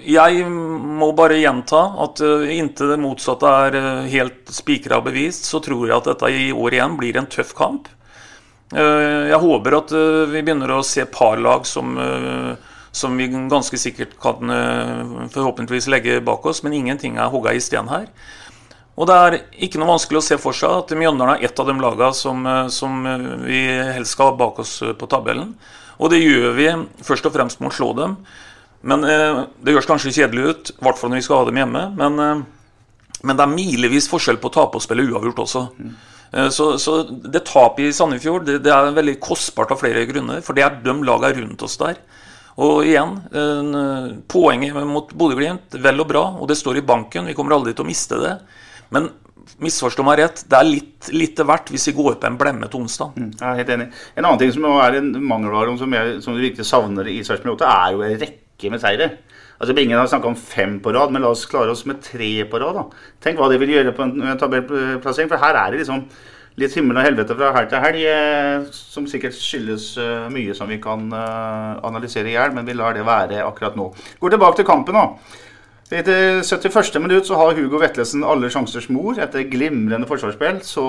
jeg 0.09 0.45
må 0.49 1.11
bare 1.17 1.39
gjenta 1.39 1.81
at 2.03 2.21
uh, 2.23 2.47
inntil 2.49 2.93
det 2.93 2.99
motsatte 3.01 3.53
er 3.65 3.77
uh, 3.77 4.09
helt 4.09 4.51
spikra 4.53 5.01
bevist, 5.05 5.47
så 5.49 5.61
tror 5.63 5.87
jeg 5.87 5.97
at 5.97 6.09
dette 6.11 6.31
i 6.33 6.49
år 6.53 6.77
igjen 6.77 6.97
blir 6.99 7.19
en 7.19 7.29
tøff 7.29 7.53
kamp. 7.57 7.89
Uh, 8.73 9.29
jeg 9.29 9.41
håper 9.41 9.77
at 9.79 9.93
vi 10.31 10.41
begynner 10.41 10.75
å 10.75 10.85
se 10.85 11.05
parlag 11.09 11.65
som, 11.67 11.95
som 12.91 13.17
vi 13.17 13.29
ganske 13.49 13.79
sikkert 13.81 14.13
kan 14.21 14.53
forhåpentligvis 15.33 15.89
legge 15.91 16.19
bak 16.25 16.45
oss, 16.49 16.61
men 16.65 16.77
ingenting 16.77 17.17
er 17.17 17.31
hogga 17.33 17.55
i 17.55 17.63
sten 17.63 17.89
her. 17.91 18.07
Og 18.99 19.07
det 19.07 19.15
er 19.15 19.37
ikke 19.63 19.79
noe 19.79 19.93
vanskelig 19.93 20.19
å 20.19 20.25
se 20.25 20.37
for 20.41 20.55
seg 20.55 20.81
at 20.81 20.91
Mjøndalen 20.91 21.37
er 21.37 21.47
ett 21.47 21.59
av 21.61 21.69
de 21.69 21.75
lagene 21.79 22.11
som, 22.17 22.43
som 22.67 23.05
vi 23.45 23.61
helst 23.95 24.17
skal 24.17 24.33
ha 24.33 24.39
bak 24.41 24.59
oss 24.59 24.81
på 24.99 25.07
tabellen. 25.07 25.53
Og 25.99 26.11
det 26.11 26.19
gjør 26.19 26.53
vi 26.55 26.67
først 27.07 27.27
og 27.27 27.35
fremst 27.35 27.63
med 27.63 27.71
å 27.71 27.77
slå 27.77 27.93
dem. 27.95 28.17
Men 28.81 29.03
eh, 29.03 29.41
Det 29.59 29.75
høres 29.75 29.89
kanskje 29.89 30.13
kjedelig 30.15 30.45
ut, 30.45 30.71
i 30.75 30.85
hvert 30.85 30.99
fall 30.99 31.11
når 31.11 31.21
vi 31.21 31.25
skal 31.27 31.41
ha 31.41 31.49
dem 31.49 31.59
hjemme. 31.59 31.83
Men, 31.99 32.21
eh, 32.23 32.45
men 33.27 33.39
det 33.39 33.45
er 33.45 33.51
milevis 33.55 34.07
forskjell 34.11 34.39
på 34.39 34.51
å 34.51 34.55
tape 34.61 34.79
og 34.79 34.85
spille 34.85 35.07
uavgjort 35.09 35.43
også. 35.43 35.65
Mm. 35.79 35.91
Eh, 36.31 36.49
så, 36.53 36.71
så, 36.81 37.01
det 37.09 37.43
tapet 37.49 37.87
i 37.87 37.93
Sandefjord 37.95 38.45
det, 38.47 38.59
det, 38.65 38.73
er 38.73 38.95
veldig 38.95 39.17
kostbart 39.23 39.73
av 39.75 39.81
flere 39.81 40.05
grunner. 40.09 40.43
For 40.45 40.57
det 40.57 40.65
er 40.65 40.81
de 40.83 40.95
lagene 41.05 41.43
rundt 41.43 41.65
oss 41.67 41.79
der. 41.81 42.01
Og 42.59 42.83
igjen, 42.87 43.15
eh, 43.31 44.13
poenget 44.31 44.75
mot 44.87 45.11
Bodø-Glimt, 45.15 45.79
vel 45.79 46.03
og 46.03 46.11
bra. 46.11 46.25
Og 46.39 46.49
det 46.51 46.59
står 46.59 46.79
i 46.79 46.85
banken, 46.85 47.29
vi 47.29 47.37
kommer 47.37 47.57
aldri 47.57 47.75
til 47.75 47.87
å 47.87 47.89
miste 47.89 48.19
det. 48.19 48.35
Men 48.95 49.11
misforstå 49.59 50.03
meg 50.05 50.19
rett, 50.21 50.43
det 50.47 50.57
er 50.57 50.67
litt 50.67 51.07
lite 51.11 51.45
verdt 51.47 51.71
hvis 51.73 51.89
vi 51.89 51.95
går 51.97 52.19
på 52.19 52.27
en 52.29 52.37
blemme 52.39 52.67
til 52.69 52.83
onsdag. 52.83 53.15
Mm, 53.17 53.31
jeg 53.33 53.47
er 53.47 53.57
helt 53.59 53.71
enig. 53.75 53.87
En 54.15 54.27
annen 54.27 54.41
ting 54.41 54.51
som 54.55 54.67
er 54.71 54.99
en 54.99 55.09
mangelvare 55.25 55.73
som, 55.79 55.95
jeg, 55.95 56.19
som 56.23 56.37
vi 56.37 56.47
virkelig 56.47 56.67
savner 56.69 57.09
i 57.11 57.17
Sarpsborg 57.25 57.57
8, 57.57 57.71
er 57.71 57.95
jo 57.95 58.05
en 58.05 58.21
rekke 58.23 58.48
rekke 58.59 58.71
med 58.71 58.81
seire. 58.81 59.09
Altså 59.59 59.75
Bingen 59.75 59.97
har 59.97 60.07
snakka 60.07 60.27
om 60.27 60.35
fem 60.35 60.79
på 60.79 60.91
rad, 60.93 61.11
men 61.11 61.21
la 61.21 61.31
oss 61.31 61.45
klare 61.45 61.71
oss 61.71 61.85
med 61.85 62.01
tre 62.01 62.45
på 62.45 62.59
rad. 62.59 62.75
da. 62.75 62.83
Tenk 63.21 63.39
hva 63.39 63.49
det 63.49 63.59
vil 63.59 63.69
gjøre 63.75 63.95
på 63.95 64.03
en 64.03 64.37
tabellplassering, 64.37 65.29
for 65.29 65.37
her 65.37 65.55
er 65.55 65.71
det 65.71 65.79
liksom 65.79 66.07
litt 66.59 66.75
himmel 66.75 66.97
og 66.97 67.05
helvete 67.05 67.35
fra 67.35 67.53
helg 67.55 67.69
til 67.69 67.79
helg, 67.79 68.01
eh, 68.03 68.65
som 68.71 69.05
sikkert 69.07 69.35
skyldes 69.35 69.93
uh, 69.97 70.27
mye 70.31 70.53
som 70.55 70.67
vi 70.67 70.79
kan 70.81 71.05
uh, 71.13 71.79
analysere 71.87 72.27
i 72.27 72.33
hjel, 72.33 72.51
men 72.51 72.65
vi 72.67 72.75
lar 72.75 72.97
det 72.97 73.05
være 73.07 73.45
akkurat 73.45 73.77
nå. 73.79 73.93
Går 74.19 74.35
tilbake 74.35 74.59
til 74.59 74.67
kampen, 74.67 74.97
da. 74.97 75.05
Etter 75.89 76.43
71. 76.43 76.99
minutt 77.01 77.25
så 77.25 77.37
har 77.39 77.55
Hugo 77.57 77.79
Vetlesen 77.79 78.25
alle 78.27 78.51
sjansers 78.51 78.89
mor. 78.93 79.15
Etter 79.17 79.47
glimrende 79.49 80.05
forsvarsspill 80.05 80.59
så, 80.61 80.83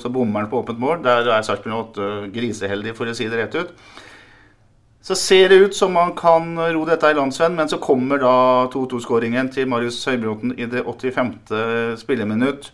så 0.00 0.10
bommer 0.10 0.42
han 0.42 0.50
på 0.50 0.64
åpent 0.64 0.80
mål. 0.82 1.04
Der 1.04 1.28
er 1.28 1.44
Sarpsborg 1.46 1.92
8 1.92 2.08
griseheldig, 2.34 2.96
for 2.98 3.06
å 3.06 3.14
si 3.14 3.28
det 3.30 3.38
rett 3.38 3.60
ut. 3.60 3.76
Så 5.00 5.16
ser 5.16 5.48
det 5.48 5.56
ut 5.56 5.76
som 5.76 5.94
man 5.96 6.12
kan 6.16 6.52
ro 6.60 6.84
dette 6.84 7.08
i 7.08 7.16
landsvenn, 7.16 7.56
men 7.56 7.68
så 7.70 7.78
kommer 7.80 8.20
da 8.20 8.34
2-2-skåringen 8.72 9.48
til 9.54 9.68
Marius 9.70 10.02
Høybråten 10.04 10.52
i 10.60 10.68
det 10.68 10.84
85. 10.84 11.96
spilleminutt. 12.02 12.68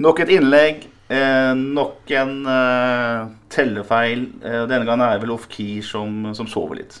Nok 0.00 0.22
et 0.22 0.30
innlegg, 0.36 0.86
eh, 1.10 1.52
nok 1.58 2.12
en 2.16 2.34
eh, 2.46 3.26
tellefeil. 3.50 4.28
Eh, 4.44 4.62
denne 4.70 4.86
gangen 4.86 5.02
er 5.04 5.18
det 5.18 5.26
vel 5.26 5.34
Ofkir 5.34 5.82
som, 5.84 6.30
som 6.38 6.46
sover 6.48 6.84
litt. 6.84 7.00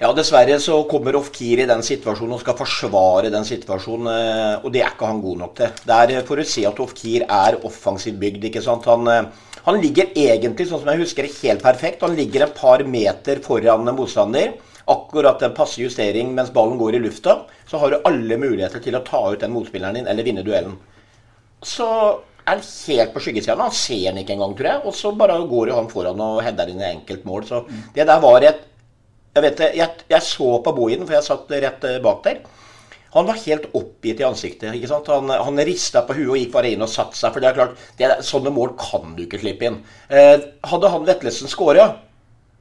Ja, 0.00 0.10
dessverre 0.12 0.58
så 0.60 0.82
kommer 0.90 1.16
Ofkir 1.16 1.62
i 1.62 1.68
den 1.68 1.84
situasjonen 1.84 2.34
og 2.36 2.42
skal 2.42 2.56
forsvare 2.58 3.30
den 3.32 3.46
situasjonen. 3.48 4.08
Eh, 4.12 4.64
og 4.64 4.72
det 4.72 4.82
er 4.82 4.96
ikke 4.96 5.12
han 5.12 5.22
god 5.24 5.38
nok 5.44 5.54
til. 5.60 5.76
Det 5.84 6.00
er 6.16 6.26
for 6.28 6.40
å 6.40 6.48
se 6.48 6.64
at 6.68 6.82
Ofkir 6.84 7.28
er 7.28 7.60
offensivt 7.64 8.18
bygd. 8.20 8.48
ikke 8.48 8.64
sant? 8.64 8.88
Han 8.88 9.12
eh, 9.12 9.28
han 9.66 9.80
ligger 9.82 10.12
egentlig, 10.14 10.68
sånn 10.68 10.78
som 10.78 10.92
jeg 10.92 11.02
husker 11.02 11.26
det, 11.26 11.34
helt 11.42 11.62
perfekt. 11.64 12.04
Han 12.06 12.14
ligger 12.14 12.44
et 12.44 12.54
par 12.54 12.84
meter 12.86 13.40
foran 13.42 13.88
motstander. 13.96 14.52
Akkurat 14.86 15.42
en 15.42 15.56
passe 15.56 15.80
justering 15.82 16.30
mens 16.36 16.52
ballen 16.54 16.78
går 16.78 16.94
i 16.94 17.00
lufta. 17.02 17.40
Så 17.66 17.80
har 17.82 17.90
du 17.90 18.04
alle 18.06 18.38
muligheter 18.38 18.84
til 18.84 18.94
å 18.94 19.02
ta 19.06 19.24
ut 19.32 19.42
den 19.42 19.50
motspilleren 19.56 19.98
din 19.98 20.06
eller 20.06 20.26
vinne 20.26 20.46
duellen. 20.46 20.76
Så 21.66 21.88
er 22.46 22.52
han 22.52 22.62
helt 22.62 23.14
på 23.16 23.24
skyggesida. 23.24 23.58
Han 23.58 23.74
ser 23.74 24.04
den 24.12 24.22
ikke 24.22 24.36
engang, 24.36 24.54
tror 24.54 24.70
jeg. 24.70 24.84
Og 24.86 24.94
så 24.94 25.10
bare 25.18 25.40
går 25.50 25.74
han 25.74 25.90
foran 25.90 26.22
og 26.22 26.44
header 26.46 26.70
inn 26.70 26.84
et 26.84 26.92
enkelt 26.92 27.26
mål. 27.26 27.48
Så 27.50 27.64
det 27.96 28.06
der 28.06 28.22
var 28.22 28.46
et 28.46 28.62
Jeg 29.36 29.44
vet 29.44 29.58
det, 29.60 29.66
jeg, 29.76 30.04
jeg 30.08 30.24
så 30.24 30.46
på 30.64 30.72
Bohinen, 30.72 31.04
for 31.04 31.12
jeg 31.12 31.26
satt 31.26 31.50
rett 31.50 31.82
bak 32.00 32.22
der. 32.24 32.38
Han 33.16 33.28
var 33.28 33.38
helt 33.42 33.68
oppgitt 33.76 34.20
i 34.20 34.26
ansiktet. 34.26 34.74
ikke 34.76 34.90
sant? 34.90 35.08
Han, 35.12 35.30
han 35.30 35.62
rista 35.66 36.02
på 36.06 36.16
huet 36.18 36.32
og 36.32 36.40
gikk 36.40 36.52
bare 36.54 36.72
inn 36.72 36.84
og 36.84 36.90
satte 36.92 37.18
seg. 37.18 37.32
For 37.34 37.42
det 37.42 37.50
er 37.50 37.56
klart, 37.56 37.86
det 37.98 38.08
er, 38.08 38.18
sånne 38.24 38.52
mål 38.54 38.74
kan 38.80 39.14
du 39.16 39.24
ikke 39.24 39.40
slippe 39.40 39.70
inn. 39.70 39.78
Eh, 40.08 40.36
hadde 40.70 40.90
han 40.92 41.06
Vetlesen 41.08 41.50
skåra, 41.52 41.88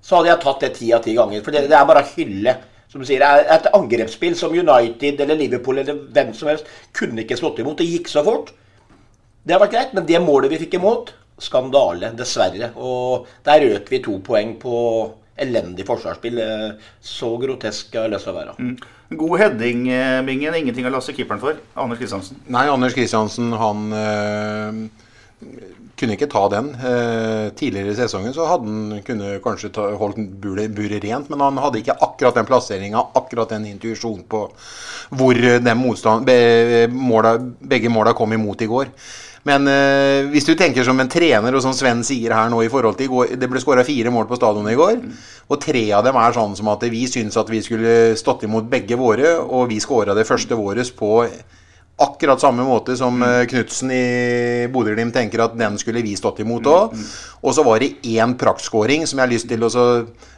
så 0.05 0.19
hadde 0.19 0.31
jeg 0.31 0.43
tatt 0.45 0.63
det 0.63 0.71
ti 0.77 0.93
av 0.95 1.03
ti 1.03 1.15
ganger. 1.17 1.43
For 1.43 1.55
det, 1.55 1.65
det 1.71 1.77
er 1.77 1.89
bare 1.89 2.05
hylle. 2.13 2.55
Som 2.91 3.01
du 3.01 3.09
sier, 3.09 3.23
er 3.25 3.49
Et 3.57 3.67
angrepsspill 3.75 4.37
som 4.39 4.53
United 4.55 5.19
eller 5.19 5.35
Liverpool 5.39 5.81
eller 5.81 5.97
hvem 6.15 6.31
som 6.37 6.47
helst 6.51 6.69
kunne 6.95 7.25
ikke 7.25 7.37
slått 7.39 7.59
imot. 7.59 7.81
Det 7.81 7.89
gikk 7.89 8.07
så 8.11 8.23
fort. 8.23 8.53
Det 9.45 9.53
har 9.53 9.61
vært 9.61 9.75
greit, 9.75 9.93
men 9.97 10.07
det 10.07 10.21
målet 10.23 10.53
vi 10.53 10.61
fikk 10.63 10.77
imot, 10.79 11.11
skandale. 11.41 12.13
Dessverre. 12.15 12.71
Og 12.79 13.27
der 13.45 13.65
røk 13.65 13.91
vi 13.91 13.99
to 14.05 14.19
poeng 14.23 14.55
på 14.61 14.77
elendig 15.35 15.85
forsvarsspill. 15.89 16.39
Eh, 16.39 16.91
så 17.03 17.33
grotesk 17.41 17.97
har 17.97 18.07
jeg 18.07 18.15
lyst 18.15 18.29
til 18.29 18.33
å 18.33 18.39
være. 18.39 18.55
Mm. 18.61 18.77
God 19.09 19.39
heading, 19.39 19.89
eh, 19.89 20.21
Bingen. 20.25 20.55
Ingenting 20.55 20.87
å 20.87 20.93
laste 20.93 21.13
keeperen 21.13 21.41
for. 21.41 21.57
Anders 21.77 21.99
Kristiansen. 22.01 22.39
Nei, 22.49 22.65
Anders 22.71 22.95
Kristiansen, 22.97 23.51
han 23.53 23.83
øh, 23.93 24.79
kunne 25.95 26.15
ikke 26.17 26.29
ta 26.31 26.47
den. 26.49 26.71
Eh, 26.73 27.51
tidligere 27.59 27.93
i 27.93 27.99
sesongen 27.99 28.33
så 28.33 28.47
hadde 28.49 28.71
han 28.71 29.03
kunne 29.05 29.35
kanskje 29.43 29.71
ta, 29.75 29.91
holdt 29.99 30.17
buret 30.41 31.03
rent, 31.05 31.29
men 31.29 31.43
han 31.45 31.61
hadde 31.61 31.83
ikke 31.83 31.97
akkurat 32.01 32.39
den 32.39 32.49
plasseringa, 32.49 33.03
akkurat 33.21 33.53
den 33.53 33.69
intuisjonen 33.69 34.25
på 34.29 34.47
hvor 35.15 35.37
den 35.37 35.77
motstand, 35.77 36.25
be, 36.25 36.87
måla, 36.89 37.35
begge 37.61 37.91
måla 37.93 38.15
kom 38.17 38.33
imot 38.33 38.65
i 38.65 38.69
går. 38.71 38.89
Men 39.45 39.67
øh, 39.69 40.29
hvis 40.33 40.47
du 40.47 40.55
tenker 40.57 40.85
som 40.85 40.99
en 40.99 41.09
trener, 41.11 41.53
og 41.53 41.61
som 41.61 41.73
Sven 41.77 42.01
sier 42.05 42.33
her 42.33 42.49
nå 42.49 42.63
i 42.65 42.69
forhold 42.71 42.97
til 42.97 43.05
i 43.05 43.11
går 43.11 43.35
Det 43.37 43.49
ble 43.51 43.61
skåra 43.61 43.83
fire 43.85 44.13
mål 44.13 44.25
på 44.29 44.39
stadionet 44.39 44.73
i 44.73 44.79
går. 44.79 45.03
Og 45.53 45.59
tre 45.61 45.83
av 45.93 46.05
dem 46.07 46.17
er 46.17 46.33
sånn 46.33 46.55
som 46.57 46.71
at 46.73 46.87
vi 46.89 47.03
syns 47.09 47.37
at 47.37 47.51
vi 47.53 47.61
skulle 47.61 48.15
stått 48.17 48.47
imot 48.47 48.65
begge 48.71 48.97
våre, 48.97 49.35
og 49.37 49.69
vi 49.69 49.77
skåra 49.83 50.17
det 50.17 50.25
første 50.25 50.57
våres 50.57 50.89
på 50.97 51.27
akkurat 51.97 52.41
samme 52.41 52.63
måte 52.67 52.97
som 52.99 53.15
mm. 53.21 53.47
Knutsen 53.47 53.91
i 53.91 54.67
Bodø-Glimt 54.71 55.15
tenker 55.15 55.45
at 55.45 55.55
den 55.55 55.77
skulle 55.79 56.03
vi 56.03 56.15
stått 56.19 56.41
imot 56.43 56.67
òg. 56.67 56.91
Mm, 56.91 57.03
mm. 57.03 57.11
Og 57.45 57.55
så 57.55 57.63
var 57.63 57.79
det 57.79 57.93
én 58.03 58.33
praktskåring 58.39 59.05
som 59.07 59.19
jeg 59.19 59.27
har 59.27 59.31
lyst 59.31 59.47
til 59.47 59.63
å 59.63 59.69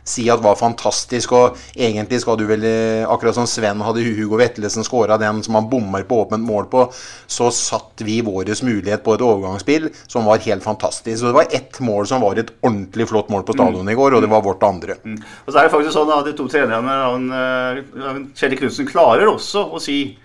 si 0.08 0.28
at 0.32 0.44
var 0.44 0.58
fantastisk. 0.60 1.34
Og 1.34 1.58
egentlig 1.74 2.20
skal 2.22 2.38
du 2.38 2.46
vel, 2.50 2.64
eh, 2.68 3.08
akkurat 3.10 3.36
som 3.36 3.48
Sven 3.50 3.82
hadde 3.82 4.06
Hugo 4.06 4.38
Vetlesen 4.38 4.86
skåra 4.86 5.18
den 5.18 5.42
som 5.44 5.56
han 5.58 5.70
bommer 5.70 6.04
på 6.04 6.22
åpent 6.26 6.46
mål 6.46 6.70
på, 6.70 6.86
så 7.26 7.50
satt 7.52 8.06
vi 8.06 8.20
vår 8.22 8.54
mulighet 8.64 9.04
på 9.04 9.16
et 9.16 9.26
overgangsspill 9.26 9.90
som 10.08 10.26
var 10.26 10.44
helt 10.46 10.64
fantastisk. 10.64 11.20
Så 11.20 11.32
det 11.32 11.40
var 11.40 11.48
ett 11.52 11.80
mål 11.80 12.08
som 12.08 12.22
var 12.22 12.38
et 12.38 12.54
ordentlig 12.62 13.10
flott 13.10 13.30
mål 13.30 13.44
på 13.44 13.58
stadionet 13.58 13.96
i 13.96 13.98
går, 13.98 14.14
og 14.14 14.22
det 14.22 14.30
var 14.30 14.46
vårt 14.46 14.64
andre. 14.64 15.00
Mm. 15.04 15.18
Og 15.46 15.52
så 15.52 15.58
er 15.58 15.64
det 15.64 15.74
faktisk 15.74 15.98
sånn 15.98 16.14
at 16.14 16.26
de 16.26 16.38
to 16.38 16.48
trenerne, 16.48 17.02
eh, 17.34 18.30
Kjell 18.36 18.58
Knutsen, 18.58 18.86
klarer 18.86 19.26
også 19.26 19.66
å 19.74 19.82
si 19.82 20.18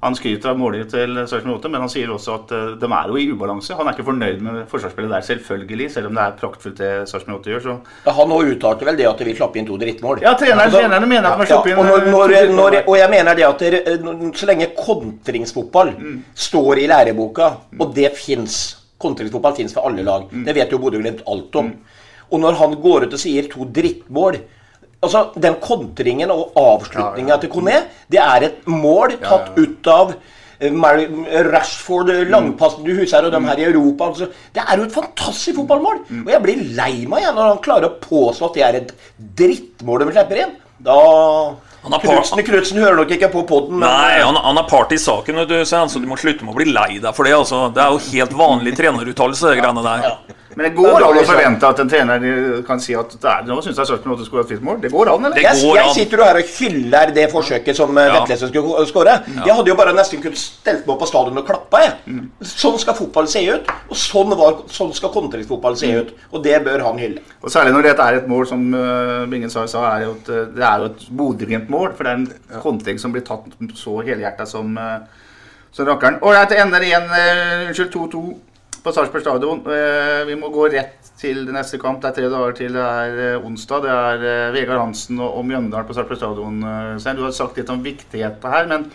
han 0.00 0.16
skryter 0.16 0.54
av 0.54 0.56
målet 0.56 0.88
til 0.88 1.18
Sarpsborg 1.28 1.66
men 1.68 1.82
han 1.84 1.90
sier 1.92 2.08
også 2.12 2.36
at 2.38 2.52
uh, 2.56 2.60
de 2.80 2.88
er 2.88 3.10
jo 3.10 3.18
i 3.20 3.26
ubalanse. 3.34 3.74
Han 3.76 3.88
er 3.88 3.96
ikke 3.96 4.06
fornøyd 4.06 4.40
med 4.46 4.62
forsvarsspillet 4.70 5.12
der, 5.12 5.26
selvfølgelig, 5.26 5.88
selv 5.92 6.08
om 6.08 6.16
det 6.16 6.22
er 6.24 6.38
praktfullt 6.40 6.80
det 6.80 6.92
Sarpsborg 7.10 7.42
8 7.42 7.52
gjør. 7.52 7.62
Så. 7.66 7.76
Ja, 8.06 8.14
han 8.16 8.32
uttalte 8.38 8.88
vel 8.88 9.00
det 9.00 9.08
at 9.10 9.20
de 9.20 9.28
vil 9.28 9.36
slappe 9.36 9.60
inn 9.60 9.68
to 9.68 9.76
drittmål. 9.80 10.22
Ja, 10.24 10.32
treneren, 10.40 10.64
altså, 10.64 10.80
trenerne 10.80 11.10
mener 11.10 11.28
at 11.32 11.42
man 11.42 11.50
slapp 11.50 11.68
inn 11.68 11.80
og, 11.82 11.90
når, 11.90 12.06
når, 12.08 12.34
når, 12.56 12.78
og, 12.86 12.94
jeg 12.96 13.12
mener 13.12 13.36
det 13.36 13.46
at 13.50 13.64
der, 13.66 13.78
så 14.40 14.48
lenge 14.48 14.70
kontringsfotball 14.78 15.92
mm. 15.98 16.18
står 16.48 16.80
i 16.80 16.88
læreboka, 16.90 17.50
mm. 17.68 17.80
og 17.84 17.96
det 17.96 18.12
fins 18.18 18.60
Kontringsfotball 19.00 19.54
fins 19.56 19.72
for 19.72 19.88
alle 19.88 20.02
lag. 20.04 20.26
Mm. 20.28 20.42
Det 20.44 20.52
vet 20.52 20.72
jo 20.74 20.78
Bodø-Glimt 20.80 21.22
alt 21.32 21.54
om. 21.56 21.70
Mm. 21.70 22.00
Og 22.30 22.42
når 22.42 22.58
han 22.58 22.74
går 22.82 23.06
ut 23.06 23.14
og 23.16 23.22
sier 23.22 23.46
to 23.48 23.64
drittmål 23.64 24.36
Altså, 25.00 25.30
Den 25.40 25.56
kontringen 25.62 26.32
og 26.32 26.52
avslutninga 26.60 27.32
ja, 27.32 27.36
ja. 27.36 27.40
til 27.40 27.52
Kone, 27.54 27.78
det 28.12 28.20
er 28.20 28.46
et 28.50 28.68
mål 28.68 29.16
tatt 29.22 29.54
ja, 29.56 29.64
ut 29.64 29.88
av 29.88 30.12
eh, 30.60 31.46
Rashford, 31.46 32.12
eh, 32.12 32.26
langpassen 32.28 32.84
du 32.84 32.92
husker, 32.98 33.24
og 33.24 33.32
dem 33.32 33.48
her 33.48 33.62
i 33.62 33.68
Europa. 33.70 34.10
Altså, 34.10 34.28
det 34.52 34.66
er 34.66 34.76
jo 34.76 34.84
et 34.88 34.98
fantastisk 34.98 35.56
fotballmål! 35.62 36.02
Mm. 36.10 36.26
Og 36.26 36.34
jeg 36.34 36.44
blir 36.44 36.66
lei 36.76 36.92
meg 37.08 37.24
igjen 37.24 37.40
når 37.40 37.48
han 37.54 37.64
klarer 37.64 37.88
å 37.88 37.96
påstå 38.04 38.50
at 38.50 38.58
det 38.58 38.66
er 38.66 38.80
et 38.82 38.94
drittmål 39.40 40.04
de 40.04 40.12
slipper 40.12 40.44
inn. 40.44 40.54
Da 40.84 41.00
Knutsen, 41.80 42.42
Knutsen 42.44 42.78
hører 42.82 42.98
nok 42.98 43.12
ikke 43.16 43.30
på 43.32 43.46
poden. 43.48 43.80
Nei, 43.80 44.20
han, 44.20 44.36
han, 44.36 44.58
er 44.60 44.68
part 44.68 44.92
i 44.92 44.98
saken, 45.00 45.46
du, 45.48 45.56
så 45.64 45.86
du 45.96 46.08
må 46.08 46.18
slutte 46.20 46.44
med 46.44 46.52
å 46.52 46.58
bli 46.58 46.68
lei 46.68 46.98
deg 47.00 47.16
for 47.16 47.24
det. 47.24 47.32
Altså. 47.38 47.62
Det 47.72 47.80
er 47.80 47.94
jo 47.94 48.02
helt 48.10 48.36
vanlig 48.36 48.74
treneruttalelse, 48.76 49.48
det 49.48 49.62
greiene 49.62 49.84
der. 49.86 50.36
Men 50.56 50.66
det 50.66 50.70
går 50.74 51.04
an 51.06 51.18
å 51.20 51.22
forvente 51.26 51.68
at 51.68 51.80
en 51.82 51.90
trener 51.90 52.24
kan 52.66 52.80
si 52.82 52.94
at 52.98 53.12
det 53.22 53.28
er, 53.30 53.44
nå 53.46 53.60
syns 53.62 53.78
jeg 53.78 54.00
8 54.00 54.24
skulle 54.26 54.42
hatt 54.42 54.50
fint 54.50 54.64
mål. 54.66 54.80
Det 54.82 54.90
går 54.90 55.10
an, 55.12 55.28
eller? 55.28 55.38
Jeg, 55.44 55.60
jeg 55.76 55.92
sitter 55.94 56.22
jo 56.22 56.26
her 56.26 56.40
og 56.40 56.50
hyller 56.56 57.12
det 57.14 57.26
forsøket 57.30 57.78
som 57.78 58.00
ja. 58.00 58.08
Vetlesen 58.16 58.50
skulle 58.50 58.86
skåre. 58.90 59.14
Jeg 59.36 59.56
hadde 59.60 59.70
jo 59.70 59.76
bare 59.78 59.94
nesten 59.94 60.22
kunnet 60.24 60.40
stelt 60.40 60.82
meg 60.88 60.94
opp 60.96 61.04
på 61.04 61.10
stadion 61.12 61.38
og 61.38 61.46
klappa. 61.46 61.84
Jeg. 61.84 62.18
Sånn 62.50 62.80
skal 62.82 62.98
fotball 62.98 63.30
se 63.30 63.44
ut. 63.46 63.70
Og 63.90 64.02
sånn, 64.02 64.34
var, 64.42 64.60
sånn 64.74 64.92
skal 64.96 65.14
kontringsfotball 65.14 65.78
se 65.78 65.92
ut. 66.00 66.12
Og 66.34 66.44
det 66.44 66.58
bør 66.66 66.86
han 66.88 67.00
hylle. 67.02 67.24
Og 67.40 67.54
Særlig 67.54 67.76
når 67.76 67.90
dette 67.92 68.10
er 68.10 68.20
et 68.20 68.28
mål 68.30 68.50
som 68.50 68.66
uh, 68.74 69.24
Bingen 69.30 69.52
sa, 69.52 69.66
er 69.94 70.06
jo 70.08 70.12
et, 70.18 70.34
det 70.56 70.66
er 70.66 70.82
jo 70.82 70.90
et 70.90 71.08
Bodø-Glimt-mål. 71.22 71.94
For 71.94 72.06
det 72.06 72.12
er 72.12 72.20
en 72.20 72.62
kontring 72.66 72.98
som 73.02 73.14
blir 73.14 73.26
tatt 73.26 73.46
så 73.78 74.00
helhjerta 74.02 74.50
som, 74.50 74.74
uh, 74.74 75.26
som 75.70 75.86
rakkeren. 75.86 76.18
Ålreit, 76.26 76.50
det 76.50 76.62
ender 76.64 76.90
igjen 76.90 77.06
uh, 77.06 77.68
Unnskyld, 77.70 77.94
2-2 77.94 78.28
på 78.82 78.92
Sarpsborg 78.92 79.22
stadion. 79.22 79.60
Eh, 79.66 80.24
vi 80.26 80.36
må 80.38 80.50
gå 80.52 80.66
rett 80.72 81.12
til 81.20 81.44
det 81.46 81.54
neste 81.54 81.78
kamp. 81.80 82.00
Det 82.02 82.10
er 82.10 82.16
tre 82.18 82.32
dager 82.32 82.56
til 82.56 82.76
det 82.76 82.88
er 83.04 83.22
eh, 83.26 83.46
onsdag. 83.46 83.84
Det 83.84 83.94
er 83.94 84.26
eh, 84.32 84.50
Vegard 84.56 84.82
Hansen 84.82 85.20
og 85.24 85.40
Mjøndalen 85.46 85.88
på 85.88 85.96
Sarpsborg 85.96 86.20
stadion. 86.20 86.60
Du 86.60 87.24
har 87.26 87.34
sagt 87.36 87.60
litt 87.60 87.72
om 87.72 87.82
viktigheten 87.84 88.54
her, 88.54 88.68
men 88.70 88.88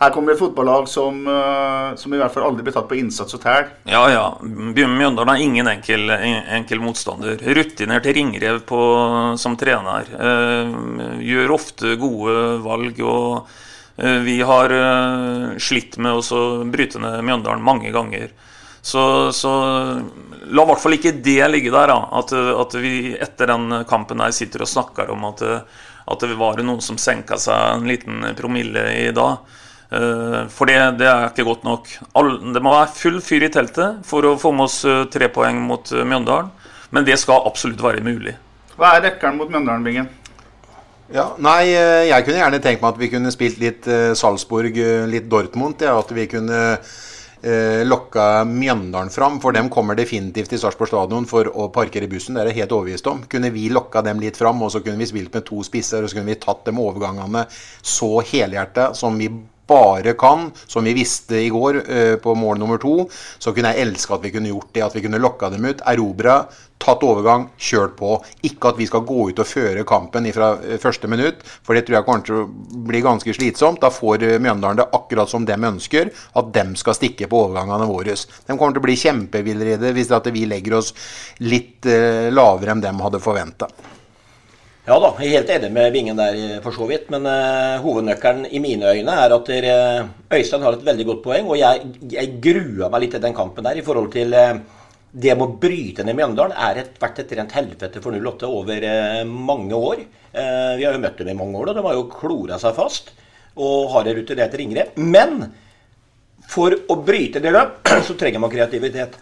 her 0.00 0.14
kommer 0.14 0.32
et 0.32 0.40
fotballag 0.40 0.86
som, 0.88 1.18
som, 2.00 2.12
i 2.14 2.16
hvert 2.16 2.32
fall 2.32 2.46
aldri 2.46 2.64
blir 2.64 2.72
tatt 2.72 2.86
på 2.88 2.96
innsats 2.96 3.36
og 3.36 3.42
tæl. 3.42 3.66
Ja, 3.84 4.00
ja. 4.08 4.22
Mjøndalen 4.40 5.28
er 5.34 5.42
ingen 5.44 5.68
enkel, 5.68 6.08
enkel 6.08 6.80
motstander. 6.80 7.36
Rutinert 7.36 8.08
ringrev 8.08 8.62
på, 8.64 8.80
som 9.36 9.58
trener. 9.60 10.08
gjør 11.20 11.52
ofte 11.52 11.98
gode 12.00 12.38
valg. 12.64 13.02
og 13.04 13.52
Vi 14.24 14.38
har 14.40 14.72
slitt 15.60 16.00
med 16.00 16.16
å 16.16 16.40
bryte 16.72 17.04
ned 17.04 17.20
Mjøndalen 17.20 17.68
mange 17.68 17.92
ganger. 17.92 18.32
Så, 18.82 19.02
så 19.36 19.50
la 20.48 20.64
i 20.64 20.68
hvert 20.70 20.80
fall 20.80 20.96
ikke 20.96 21.16
det 21.20 21.40
ligge 21.52 21.72
der. 21.72 21.92
Da. 21.92 21.98
At, 22.20 22.32
at, 22.32 22.76
vi 22.80 23.14
etter 23.20 23.52
den 23.52 23.82
kampen 23.88 24.22
her 24.24 24.32
sitter 24.34 24.64
og 24.64 24.72
snakker 24.72 25.12
om 25.12 25.26
at, 25.28 25.44
at 25.44 26.26
det 26.26 26.38
var 26.40 26.62
noen 26.64 26.80
som 26.84 26.98
senka 27.00 27.38
seg 27.40 27.74
en 27.76 27.90
liten 27.90 28.30
promille 28.38 28.86
i 29.04 29.10
dag. 29.16 29.40
Eh, 29.90 30.46
for 30.54 30.70
det, 30.70 30.78
det 31.00 31.08
er 31.10 31.26
ikke 31.30 31.46
godt 31.48 31.66
nok. 31.66 31.90
Det 32.54 32.62
må 32.62 32.74
være 32.74 32.94
full 32.94 33.18
fyr 33.24 33.48
i 33.48 33.50
teltet 33.52 34.04
for 34.06 34.26
å 34.26 34.36
få 34.38 34.52
med 34.54 34.68
oss 34.68 34.84
eh, 34.86 35.02
tre 35.10 35.30
poeng 35.34 35.58
mot 35.66 35.90
eh, 35.92 36.06
Mjøndalen. 36.06 36.52
Men 36.94 37.06
det 37.06 37.18
skal 37.22 37.44
absolutt 37.46 37.82
være 37.82 38.04
mulig. 38.06 38.36
Hva 38.78 38.96
er 38.96 39.08
rekkeren 39.08 39.38
mot 39.38 39.50
Mjøndalen, 39.50 39.86
Bingen? 39.86 40.08
Ja, 41.10 41.32
nei, 41.42 41.72
Jeg 42.06 42.22
kunne 42.22 42.38
gjerne 42.38 42.58
tenkt 42.62 42.82
meg 42.84 42.92
at 42.92 42.98
vi 43.00 43.08
kunne 43.10 43.32
spilt 43.34 43.56
litt 43.58 43.86
Salzburg, 44.18 44.76
litt 45.10 45.26
Dortmund. 45.30 45.82
Ja, 45.82 45.96
at 45.98 46.12
vi 46.14 46.28
kunne 46.30 46.60
eh, 47.42 47.82
lokka 47.86 48.44
Mjøndalen 48.48 49.12
fram. 49.12 49.38
For 49.42 49.56
dem 49.56 49.70
kommer 49.72 49.98
definitivt 49.98 50.52
til 50.52 50.60
Sarpsborg 50.62 50.92
stadion 50.92 51.28
for 51.30 51.50
å 51.50 51.68
parkere 51.74 52.08
bussen. 52.10 52.36
Det 52.36 52.44
er 52.44 52.52
jeg 52.52 52.62
helt 52.62 52.74
overbevist 52.76 53.10
om. 53.10 53.24
Kunne 53.30 53.52
vi 53.54 53.68
lokka 53.72 54.04
dem 54.06 54.20
litt 54.22 54.40
fram, 54.40 54.62
og 54.62 54.72
så 54.74 54.82
kunne 54.84 55.00
vi 55.00 55.08
spilt 55.10 55.34
med 55.34 55.46
to 55.48 55.62
spisser, 55.66 56.04
og 56.04 56.10
så 56.10 56.20
kunne 56.20 56.32
vi 56.32 56.40
tatt 56.42 56.66
dem 56.68 56.82
overgangene 56.82 57.46
så 57.50 58.12
helhjerta 58.32 58.92
som 58.98 59.18
vi 59.20 59.30
bare 59.70 60.16
kan, 60.18 60.48
som 60.66 60.86
vi 60.86 60.96
visste 60.96 61.38
i 61.38 61.50
går 61.52 61.82
uh, 61.86 62.16
på 62.22 62.34
mål 62.38 62.58
nummer 62.58 62.80
to, 62.82 63.06
så 63.38 63.54
kunne 63.54 63.72
jeg 63.72 63.86
elske 63.86 64.16
at 64.16 64.26
vi 64.26 64.32
kunne 64.34 64.50
gjort 64.50 64.74
det. 64.74 64.84
At 64.86 64.96
vi 64.98 65.04
kunne 65.04 65.22
lokka 65.22 65.50
dem 65.52 65.68
ut, 65.68 65.84
erobra, 65.86 66.40
tatt 66.80 67.04
overgang, 67.04 67.46
kjørt 67.60 67.94
på. 67.98 68.16
Ikke 68.48 68.72
at 68.72 68.80
vi 68.80 68.88
skal 68.88 69.04
gå 69.06 69.28
ut 69.30 69.42
og 69.42 69.48
føre 69.48 69.84
kampen 69.88 70.26
fra 70.34 70.54
eh, 70.64 70.80
første 70.80 71.10
minutt, 71.10 71.44
for 71.66 71.76
det 71.76 71.84
tror 71.86 72.00
jeg 72.00 72.08
kommer 72.08 72.26
til 72.26 72.40
å 72.40 72.48
bli 72.88 73.04
ganske 73.04 73.36
slitsomt. 73.36 73.82
Da 73.84 73.92
får 73.94 74.26
eh, 74.26 74.40
Mjøndalen 74.42 74.80
det 74.80 74.90
akkurat 74.96 75.30
som 75.30 75.46
de 75.46 75.58
ønsker, 75.70 76.10
at 76.10 76.52
de 76.56 76.66
skal 76.80 76.98
stikke 76.98 77.30
på 77.30 77.44
overgangene 77.46 77.88
våre. 77.90 78.16
De 78.16 78.56
kommer 78.56 78.74
til 78.74 78.82
å 78.82 78.88
bli 78.88 78.98
kjempevillrede 79.04 79.94
hvis 79.96 80.12
vi 80.30 80.48
legger 80.48 80.80
oss 80.80 80.92
litt 81.44 81.86
lavere 81.86 82.74
enn 82.74 82.82
de 82.82 82.92
hadde 83.00 83.22
forventa. 83.22 83.68
Ja 84.88 84.96
da, 84.96 85.10
jeg 85.20 85.28
er 85.28 85.42
helt 85.42 85.50
enig 85.52 85.68
med 85.76 85.92
Vingen 85.92 86.16
der 86.16 86.36
for 86.64 86.72
så 86.72 86.86
vidt. 86.88 87.10
Men 87.12 87.26
uh, 87.28 87.76
hovednøkkelen 87.84 88.46
i 88.48 88.60
mine 88.64 88.88
øyne 88.88 89.12
er 89.12 89.34
at 89.36 89.48
der, 89.50 89.66
uh, 89.68 90.36
Øystein 90.38 90.62
har 90.64 90.76
et 90.76 90.84
veldig 90.86 91.04
godt 91.06 91.24
poeng. 91.26 91.50
Og 91.52 91.58
jeg, 91.60 91.90
jeg 92.14 92.38
grua 92.40 92.88
meg 92.88 93.02
litt 93.04 93.12
til 93.12 93.22
den 93.22 93.36
kampen 93.36 93.66
der 93.66 93.76
i 93.76 93.84
forhold 93.84 94.08
til 94.14 94.32
uh, 94.32 94.54
det 95.10 95.34
med 95.36 95.44
å 95.44 95.58
bryte 95.60 96.06
ned 96.06 96.16
Mjøndalen 96.16 96.56
er 96.56 96.80
et, 96.80 96.94
vært 97.02 97.20
et 97.20 97.34
rent 97.36 97.52
helvete 97.58 98.00
for 98.00 98.16
08 98.16 98.48
over 98.48 98.86
mange 99.26 99.74
år. 99.74 100.04
vi 100.32 100.84
har 100.86 100.94
jo 100.94 101.00
møtt 101.02 101.18
dem 101.18 101.32
i 101.32 101.34
mange 101.34 101.58
år, 101.58 101.72
og 101.72 101.74
de 101.74 101.82
har 101.82 101.96
jo 101.96 102.04
klora 102.12 102.58
seg 102.62 102.76
fast. 102.76 103.10
Og 103.58 103.90
har 103.90 104.06
en 104.06 104.16
rutinert 104.20 104.54
ringrev. 104.54 104.94
Men 105.02 105.48
for 106.46 106.78
å 106.86 106.96
bryte 107.02 107.42
det 107.42 107.50
løp, 107.56 107.82
så 108.06 108.14
trenger 108.14 108.38
man 108.38 108.54
kreativitet. 108.54 109.18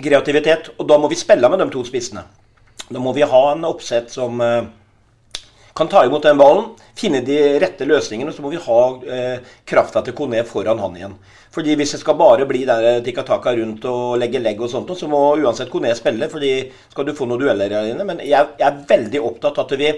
kreativitet. 0.00 0.72
Og 0.78 0.88
da 0.88 0.98
må 0.98 1.12
vi 1.12 1.20
spille 1.20 1.52
med 1.52 1.60
de 1.60 1.68
to 1.76 1.84
spissene. 1.84 2.24
Da 2.88 3.00
må 3.02 3.12
vi 3.12 3.26
ha 3.26 3.42
en 3.52 3.66
oppsett 3.68 4.10
som 4.10 4.40
eh, 4.40 4.68
kan 5.78 5.88
ta 5.88 6.04
imot 6.06 6.24
den 6.24 6.38
ballen, 6.40 6.70
finne 6.98 7.20
de 7.22 7.36
rette 7.62 7.86
løsningene, 7.86 8.32
og 8.32 8.36
så 8.36 8.42
må 8.42 8.50
vi 8.50 8.62
ha 8.64 8.78
eh, 9.14 9.50
krafta 9.68 10.02
til 10.02 10.16
Kone 10.18 10.40
foran 10.48 10.80
han 10.82 10.96
igjen. 10.96 11.18
Fordi 11.54 11.76
Hvis 11.78 11.92
det 11.94 12.00
skal 12.00 12.18
bare 12.18 12.46
bli 12.48 12.64
der 12.66 12.86
eh, 12.88 13.00
tikka 13.04 13.22
taka 13.28 13.54
rundt 13.58 13.84
og 13.90 14.16
legge 14.18 14.40
legg, 14.42 14.60
og 14.62 14.72
sånt, 14.72 14.90
så 14.98 15.10
må 15.10 15.20
uansett 15.38 15.70
Kone 15.70 15.94
spille. 15.94 16.30
fordi 16.32 16.52
skal 16.90 17.06
du 17.06 17.14
få 17.14 17.28
noen 17.28 17.44
dueller 17.44 17.76
inne. 17.82 18.06
Men 18.08 18.24
jeg, 18.24 18.54
jeg 18.58 18.66
er 18.66 18.84
veldig 18.88 19.22
opptatt 19.30 19.58
av 19.58 19.68
at 19.68 19.78
vi, 19.78 19.92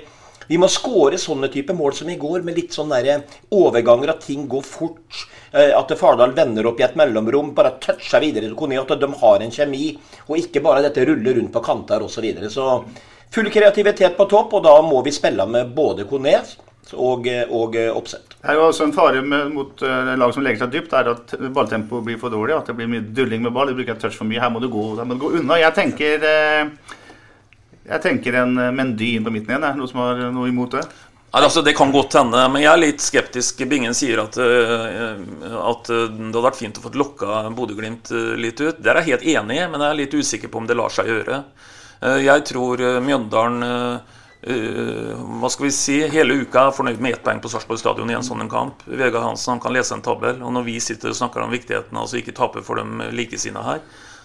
vi 0.51 0.59
må 0.61 0.69
skåre 0.69 1.19
sånne 1.19 1.49
type 1.49 1.73
mål 1.73 1.95
som 1.97 2.11
i 2.11 2.19
går, 2.21 2.43
med 2.43 2.59
litt 2.59 2.77
sånn 2.77 2.93
der 2.93 3.23
overganger, 3.51 4.13
at 4.13 4.27
ting 4.27 4.49
går 4.51 4.67
fort. 4.67 5.25
Eh, 5.53 5.79
at 5.79 5.99
Fardal 5.99 6.33
vender 6.33 6.67
opp 6.71 6.81
i 6.81 6.85
et 6.87 6.97
mellomrom, 6.99 7.55
bare 7.55 7.75
toucher 7.83 8.23
videre 8.23 8.47
til 8.47 8.57
Kone. 8.59 8.79
At 8.79 8.95
de 9.01 9.13
har 9.23 9.43
en 9.43 9.55
kjemi, 9.55 9.93
og 10.29 10.39
ikke 10.39 10.63
bare 10.63 10.85
dette 10.87 11.05
ruller 11.09 11.41
rundt 11.41 11.53
på 11.55 11.65
kanter 11.65 12.05
osv. 12.07 12.15
Så, 12.15 12.25
videre. 12.25 12.51
så 12.51 12.85
full 13.35 13.51
kreativitet 13.51 14.17
på 14.17 14.29
topp, 14.31 14.55
og 14.59 14.67
da 14.67 14.77
må 14.87 15.03
vi 15.07 15.15
spille 15.15 15.47
med 15.51 15.75
både 15.75 16.07
Kone 16.11 16.37
og, 16.95 17.27
og 17.51 17.77
oppsett. 17.95 18.37
Det 18.41 18.49
er 18.49 18.57
jo 18.57 18.69
også 18.71 18.87
en 18.87 18.95
fare 18.95 19.21
med, 19.23 19.51
mot 19.55 19.83
uh, 19.85 20.15
lag 20.19 20.33
som 20.35 20.43
legger 20.43 20.65
seg 20.65 20.73
dypt, 20.75 20.95
er 20.97 21.11
at 21.13 21.35
balltempoet 21.55 22.07
blir 22.07 22.19
for 22.19 22.33
dårlig. 22.33 22.57
At 22.57 22.71
det 22.71 22.79
blir 22.79 22.91
mye 22.91 23.05
dulling 23.15 23.45
med 23.45 23.55
ball. 23.55 23.71
Du 23.71 23.79
bruker 23.79 23.99
touch 24.01 24.17
for 24.19 24.31
mye. 24.31 24.41
Her 24.43 24.51
må 24.55 24.63
du 24.63 24.71
gå, 24.73 24.87
må 25.03 25.19
du 25.19 25.23
gå 25.23 25.35
unna. 25.43 25.59
Jeg 25.61 25.77
tenker, 25.77 26.25
uh, 26.25 26.97
jeg 27.91 28.03
tenker 28.07 28.39
en 28.43 28.55
Mendy 28.75 29.17
inn 29.17 29.27
på 29.27 29.35
midten 29.35 29.55
igjen. 29.55 29.67
Er 29.67 29.75
det 29.75 29.83
noe 29.83 29.91
som 29.91 30.03
har 30.03 30.25
noe 30.35 30.51
imot 30.51 30.79
det? 30.79 30.87
Altså, 31.31 31.63
det 31.63 31.77
kan 31.79 31.93
godt 31.95 32.17
hende, 32.19 32.41
men 32.51 32.65
jeg 32.65 32.71
er 32.73 32.81
litt 32.83 33.03
skeptisk. 33.05 33.61
Bingen 33.71 33.95
sier 33.95 34.19
at, 34.25 34.35
uh, 34.35 35.61
at 35.71 35.91
det 35.91 36.25
hadde 36.27 36.43
vært 36.43 36.59
fint 36.59 36.81
å 36.81 36.83
få 36.83 36.91
lokka 36.99 37.43
Bodø-Glimt 37.55 38.11
eh, 38.11 38.33
litt 38.41 38.59
ut. 38.59 38.81
Der 38.83 38.99
er 38.99 39.07
jeg 39.07 39.21
helt 39.21 39.29
enig, 39.37 39.61
men 39.71 39.85
jeg 39.85 39.91
er 39.91 40.01
litt 40.01 40.17
usikker 40.17 40.51
på 40.51 40.59
om 40.59 40.67
det 40.67 40.79
lar 40.79 40.91
seg 40.95 41.11
gjøre. 41.11 41.45
Jeg 42.01 42.47
tror 42.49 42.81
Mjøndalen 43.05 43.61
hva 44.41 45.51
skal 45.53 45.67
vi 45.67 45.73
si, 45.75 45.99
hele 46.09 46.39
uka 46.41 46.63
er 46.67 46.73
fornøyd 46.73 47.03
med 47.05 47.19
ett 47.19 47.25
poeng 47.25 47.43
på 47.45 47.51
Sarpsborg 47.53 47.81
stadion 47.83 48.09
i 48.09 48.17
en 48.17 48.25
sånn 48.25 48.49
kamp. 48.49 48.81
Vegard 48.89 49.27
Hansen 49.27 49.53
han 49.53 49.61
kan 49.61 49.75
lese 49.77 49.93
en 49.93 50.05
tabell, 50.05 50.41
og 50.41 50.55
når 50.57 50.65
vi 50.65 50.79
sitter 50.81 51.13
og 51.13 51.19
snakker 51.19 51.45
om 51.45 51.53
viktigheten 51.53 51.93
av 51.93 52.07
altså 52.07 52.23
ikke 52.23 52.33
tape 52.39 52.63
for 52.65 52.81
dem 52.81 53.03
likesinnede 53.13 53.67
her, 53.67 53.83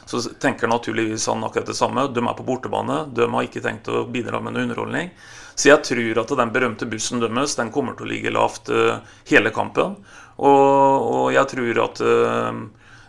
så 0.08 0.22
tenker 0.40 0.72
naturligvis 0.72 1.28
han 1.28 1.44
akkurat 1.44 1.68
det 1.68 1.76
samme. 1.76 2.08
De 2.16 2.24
er 2.24 2.38
på 2.38 2.46
bortebane, 2.48 3.02
de 3.12 3.28
har 3.28 3.48
ikke 3.48 3.64
tenkt 3.66 3.90
å 3.92 4.06
bidra 4.08 4.40
med 4.40 4.56
noe 4.56 4.70
underholdning. 4.70 5.12
Så 5.56 5.70
jeg 5.72 5.84
tror 5.88 6.22
at 6.22 6.34
den 6.40 6.54
berømte 6.54 6.88
bussen 6.92 7.24
deres 7.24 7.56
den 7.60 7.72
kommer 7.72 7.96
til 7.96 8.08
å 8.08 8.12
ligge 8.12 8.34
lavt 8.34 8.72
uh, 8.72 9.00
hele 9.30 9.54
kampen. 9.56 9.96
Og, 10.36 10.50
og, 10.52 11.28
jeg 11.32 11.48
tror 11.54 11.80
at 11.86 12.02
uh, 12.04 12.64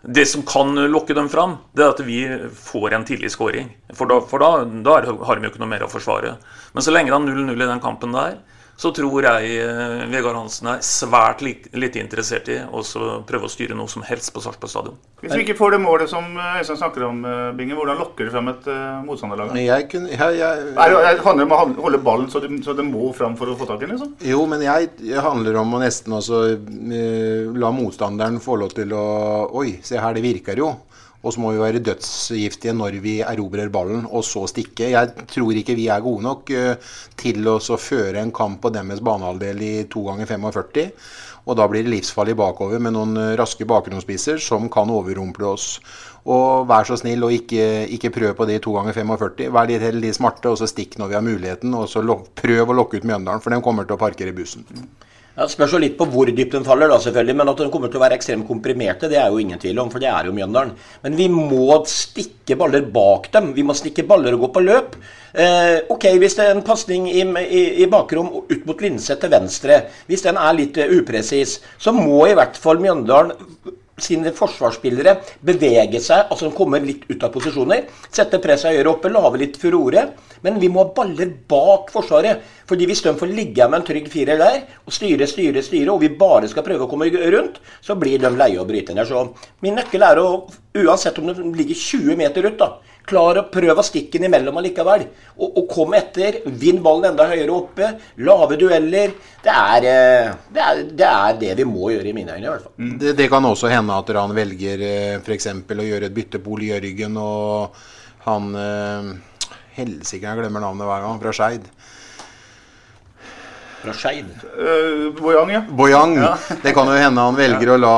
det 0.07 0.27
som 0.31 0.45
kan 0.47 0.71
lokke 0.87 1.17
dem 1.19 1.29
fram, 1.29 1.57
det 1.75 1.83
er 1.83 1.95
at 1.95 2.03
vi 2.07 2.21
får 2.55 2.95
en 2.95 3.07
tidlig 3.09 3.33
skåring. 3.35 3.73
For 3.99 4.07
da, 4.11 4.21
for 4.31 4.43
da, 4.43 4.63
da 4.87 5.01
har 5.03 5.39
de 5.39 5.49
jo 5.49 5.51
ikke 5.51 5.63
noe 5.65 5.73
mer 5.73 5.87
å 5.87 5.91
forsvare. 5.91 6.37
Men 6.77 6.87
så 6.87 6.95
lenge 6.95 7.11
det 7.11 7.19
er 7.19 7.41
0-0 7.43 7.57
i 7.57 7.71
den 7.73 7.83
kampen 7.83 8.15
der, 8.15 8.39
så 8.77 8.91
tror 8.93 9.25
jeg 9.25 9.53
eh, 9.65 10.03
Vegard 10.13 10.37
Hansen 10.37 10.69
er 10.69 10.83
svært 10.85 11.41
lite 11.41 12.01
interessert 12.03 12.49
i 12.53 12.59
å 12.61 12.83
prøve 13.27 13.49
å 13.49 13.51
styre 13.51 13.77
noe 13.77 13.89
som 13.89 14.05
helst 14.05 14.35
på 14.35 14.43
Sarpsborg 14.45 14.73
stadion. 14.73 14.99
Hvis 15.23 15.33
vi 15.33 15.47
ikke 15.47 15.57
får 15.57 15.77
det 15.77 15.81
målet 15.81 16.13
som 16.13 16.27
eh, 16.37 16.59
Øystein 16.61 16.81
snakker 16.83 17.07
om, 17.09 17.23
eh, 17.25 17.47
Binge, 17.57 17.77
hvordan 17.79 17.97
lokker 18.03 18.29
du 18.29 18.35
frem 18.35 18.51
et 18.53 18.69
uh, 18.69 19.01
motstanderlag? 19.07 19.55
Jeg 19.57 19.89
kunne, 19.93 20.13
jeg, 20.13 20.41
jeg, 20.43 20.67
det 20.77 21.25
handler 21.25 21.47
om 21.47 21.55
å 21.57 21.61
holde 21.87 22.03
ballen 22.05 22.29
så 22.33 22.43
det, 22.45 22.53
så 22.67 22.77
det 22.77 22.85
må 22.85 23.09
fram 23.17 23.39
for 23.41 23.49
å 23.49 23.57
få 23.57 23.69
tak 23.71 23.81
i 23.81 23.87
den? 23.87 23.97
Liksom? 23.97 24.13
Jo, 24.29 24.43
men 24.51 24.67
jeg, 24.67 24.93
jeg 25.09 25.25
handler 25.25 25.63
om 25.63 25.73
å 25.73 25.81
nesten 25.81 26.19
også 26.19 26.43
uh, 26.61 27.57
la 27.57 27.73
motstanderen 27.73 28.43
få 28.45 28.61
lov 28.61 28.77
til 28.77 28.93
å 28.93 29.07
Oi, 29.57 29.79
se 29.85 29.97
her, 29.97 30.13
det 30.17 30.25
virker 30.25 30.59
jo. 30.61 30.75
Og 31.25 31.35
så 31.35 31.43
må 31.43 31.53
vi 31.55 31.63
være 31.63 31.83
dødsgiftige 31.85 32.75
når 32.77 32.99
vi 33.03 33.15
erobrer 33.25 33.71
ballen, 33.73 34.05
og 34.07 34.25
så 34.27 34.45
stikke. 34.51 34.91
Jeg 34.93 35.29
tror 35.33 35.57
ikke 35.59 35.77
vi 35.79 35.89
er 35.93 36.05
gode 36.05 36.27
nok 36.27 36.53
uh, 36.55 36.91
til 37.19 37.47
å 37.49 37.59
føre 37.61 38.21
en 38.23 38.35
kamp 38.35 38.61
på 38.63 38.73
deres 38.75 39.03
banehalvdel 39.05 39.63
i 39.65 39.73
2 39.93 40.05
ganger 40.11 40.31
45. 40.37 40.91
Og 41.47 41.55
da 41.59 41.67
blir 41.71 41.87
det 41.87 41.93
livsfarlig 41.95 42.35
bakover 42.39 42.83
med 42.83 42.95
noen 42.97 43.17
uh, 43.19 43.33
raske 43.39 43.67
bakgrunnsspisser 43.69 44.43
som 44.43 44.71
kan 44.73 44.93
overrumple 44.93 45.51
oss. 45.55 45.81
Og 46.27 46.67
vær 46.67 46.87
så 46.89 46.99
snill 46.99 47.23
og 47.23 47.35
ikke, 47.35 47.87
ikke 47.95 48.11
prøv 48.15 48.33
på 48.39 48.47
det 48.49 48.59
i 48.59 48.63
2 48.65 48.77
ganger 48.79 48.97
45. 48.99 49.51
Vær 49.55 49.71
litt 49.71 49.85
heldig 49.87 50.15
smarte, 50.17 50.51
og 50.51 50.59
så 50.61 50.69
stikk 50.71 50.99
når 51.01 51.13
vi 51.13 51.19
har 51.19 51.27
muligheten. 51.27 51.75
Og 51.79 51.89
så 51.91 52.03
prøv 52.39 52.71
å 52.71 52.79
lokke 52.81 52.99
ut 52.99 53.07
Mjøndalen, 53.07 53.43
for 53.43 53.55
de 53.55 53.63
kommer 53.65 53.87
til 53.87 53.99
å 53.99 54.03
parkere 54.03 54.35
bussen. 54.35 54.67
Ja, 55.37 55.45
Spørs 55.53 55.75
jo 55.75 55.81
litt 55.83 55.99
på 55.99 56.07
hvor 56.09 56.31
dypt 56.33 56.55
den 56.57 56.65
faller, 56.65 56.89
da 56.89 56.97
selvfølgelig, 57.03 57.37
men 57.37 57.51
at 57.53 57.59
den 57.61 57.71
kommer 57.73 57.91
til 57.93 58.01
å 58.01 58.05
være 58.07 58.17
ekstremt 58.17 58.47
komprimerte, 58.49 59.11
det 59.13 59.19
er 59.21 59.29
jo 59.29 59.43
ingen 59.43 59.61
tvil 59.61 59.83
om, 59.83 59.91
for 59.93 60.01
det 60.01 60.09
er 60.09 60.31
jo 60.31 60.33
Mjøndalen. 60.37 60.73
Men 61.03 61.19
vi 61.19 61.27
må 61.29 61.77
stikke 61.93 62.57
baller 62.57 62.87
bak 62.95 63.29
dem. 63.35 63.51
Vi 63.57 63.65
må 63.67 63.77
stikke 63.77 64.07
baller 64.09 64.33
og 64.33 64.47
gå 64.47 64.51
på 64.55 64.65
løp. 64.65 64.97
Eh, 65.37 65.83
ok, 65.93 66.09
Hvis 66.23 66.39
det 66.39 66.47
er 66.47 66.57
en 66.57 66.65
pasning 66.65 67.11
i, 67.13 67.21
i, 67.21 67.65
i, 67.85 67.89
bakrom 67.93 68.33
ut 68.49 68.63
mot 68.65 68.81
Linseth 68.81 69.21
til 69.21 69.35
venstre, 69.35 69.83
hvis 70.09 70.25
den 70.25 70.41
er 70.41 70.57
litt 70.57 70.81
uh, 70.81 70.89
upresis, 70.97 71.59
så 71.77 71.93
må 71.93 72.23
i 72.31 72.37
hvert 72.39 72.57
fall 72.57 72.81
Mjøndalen 72.81 73.37
sine 74.03 74.33
forsvarsspillere 74.37 75.17
bevege 75.47 76.01
seg, 76.05 76.27
altså 76.29 76.49
de 76.49 76.57
kommer 76.57 76.85
litt 76.85 77.07
ut 77.09 77.23
av 77.25 77.33
posisjoner. 77.33 77.87
Sette 78.13 78.41
presset 78.43 78.75
høyere 78.75 78.93
oppe, 78.93 79.13
lage 79.13 79.41
litt 79.41 79.57
furore. 79.61 80.09
Men 80.45 80.59
vi 80.61 80.69
må 80.69 80.83
ha 80.85 80.91
baller 80.95 81.31
bak 81.49 81.89
Forsvaret. 81.95 82.43
fordi 82.69 82.87
hvis 82.87 83.01
de 83.03 83.15
får 83.17 83.31
ligge 83.33 83.69
med 83.69 83.81
en 83.81 83.87
trygg 83.87 84.09
firer 84.13 84.39
der, 84.39 84.61
og 84.85 84.93
styre, 84.93 85.27
styre, 85.27 85.63
styre, 85.63 85.93
og 85.93 86.01
vi 86.01 86.09
bare 86.09 86.49
skal 86.49 86.65
prøve 86.67 86.85
å 86.85 86.91
komme 86.91 87.09
rundt, 87.09 87.61
så 87.81 87.95
blir 87.95 88.19
de 88.19 88.31
leie 88.37 88.61
å 88.61 88.67
bryte 88.69 88.95
ned. 88.95 89.07
Så 89.09 89.23
min 89.63 89.79
nøkkel 89.79 90.03
er 90.03 90.21
å, 90.21 90.47
uansett 90.77 91.19
om 91.19 91.31
de 91.31 91.57
ligger 91.57 91.75
20 91.75 92.21
meter 92.21 92.51
ut, 92.51 92.59
da, 92.59 92.75
klar 93.07 93.39
å 93.41 93.47
prøve 93.53 93.81
å 93.81 93.87
stikke 93.87 94.19
den 94.19 94.29
imellom 94.29 94.59
allikevel. 94.61 95.07
Og, 95.37 95.61
og 95.61 95.67
kom 95.71 95.95
etter. 95.99 96.41
Vinn 96.61 96.83
ballen 96.85 97.13
enda 97.13 97.29
høyere 97.31 97.55
oppe. 97.55 97.91
Lave 98.27 98.59
dueller. 98.61 99.15
Det 99.43 99.53
er, 99.55 99.89
eh, 99.91 100.33
det 100.53 100.65
er, 100.65 100.83
det 100.99 101.11
er 101.11 101.41
det 101.41 101.53
vi 101.61 101.69
må 101.69 101.93
gjøre, 101.95 102.11
i 102.11 102.17
mine 102.17 102.35
øyne 102.35 102.47
i 102.47 102.51
hvert 102.51 102.67
fall. 102.67 102.75
Mm. 102.81 102.97
Det, 103.03 103.15
det 103.19 103.29
kan 103.33 103.47
også 103.47 103.71
hende 103.73 104.01
at 104.01 104.15
han 104.19 104.35
velger 104.37 104.87
eh, 104.87 105.21
f.eks. 105.21 105.53
å 105.55 105.91
gjøre 105.91 106.11
et 106.11 106.17
bytte 106.17 106.43
på 106.43 106.57
Ole 106.57 106.73
Jørgen 106.73 107.19
og 107.23 107.79
han 108.27 108.55
eh, 108.59 109.13
Helsike, 109.77 110.25
jeg 110.25 110.41
glemmer 110.41 110.65
navnet 110.65 110.89
hver 110.89 111.05
gang. 111.05 111.21
Fra 111.23 111.35
Skeid. 111.37 111.69
Fra 113.85 113.95
Skeid? 113.95 114.33
Uh, 114.57 115.13
Bojang, 115.15 115.53
ja. 115.53 115.63
Bojang. 115.69 116.17
Ja. 116.19 116.33
det 116.65 116.73
kan 116.75 116.89
jo 116.91 116.97
hende 116.97 117.29
han 117.29 117.39
velger 117.39 117.71
ja. 117.71 117.77
å 117.77 117.83
la 117.85 117.97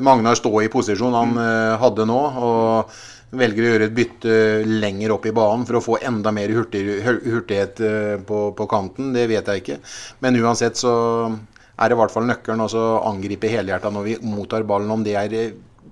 Magnar 0.00 0.38
stå 0.38 0.54
i 0.64 0.70
posisjon 0.72 1.14
han 1.14 1.36
mm. 1.36 1.80
hadde 1.82 2.08
nå. 2.08 2.20
og 2.40 3.00
velger 3.30 3.64
å 3.64 3.70
gjøre 3.72 3.86
et 3.88 3.94
bytte 3.94 4.34
lenger 4.66 5.14
opp 5.14 5.26
i 5.28 5.34
banen 5.34 5.66
for 5.68 5.78
å 5.78 5.84
få 5.84 5.98
enda 6.06 6.32
mer 6.34 6.50
hurtig, 6.54 6.82
hurtighet 7.04 7.82
på, 8.26 8.42
på, 8.58 8.66
kanten, 8.70 9.12
det 9.14 9.28
vet 9.30 9.46
jeg 9.46 9.62
ikke. 9.62 9.78
Men 10.24 10.38
uansett 10.42 10.80
så 10.80 10.92
er 11.30 11.88
det 11.88 11.96
i 11.96 12.00
hvert 12.00 12.12
fall 12.12 12.28
nøkkelen 12.28 12.64
å 12.66 12.86
angripe 13.08 13.50
helhjerta 13.50 13.92
når 13.94 14.08
vi 14.08 14.16
mottar 14.26 14.66
ballen. 14.68 14.90
Om 14.92 15.04
det 15.06 15.16
er 15.16 15.36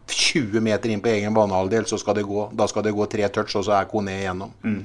20 0.09 0.61
meter 0.65 0.93
inn 0.93 1.03
på 1.05 1.13
egen 1.13 1.37
banehalvdel, 1.37 1.87
så 1.89 1.99
skal 2.01 2.19
det 2.19 2.27
gå, 2.29 2.49
da 2.57 2.67
skal 2.69 2.85
det 2.87 2.95
gå 2.97 3.07
tre 3.11 3.29
touch, 3.33 3.55
og 3.57 3.67
så 3.67 3.77
er 3.79 3.89
Kone 3.91 4.19
igjennom. 4.19 4.53
Mm. 4.65 4.83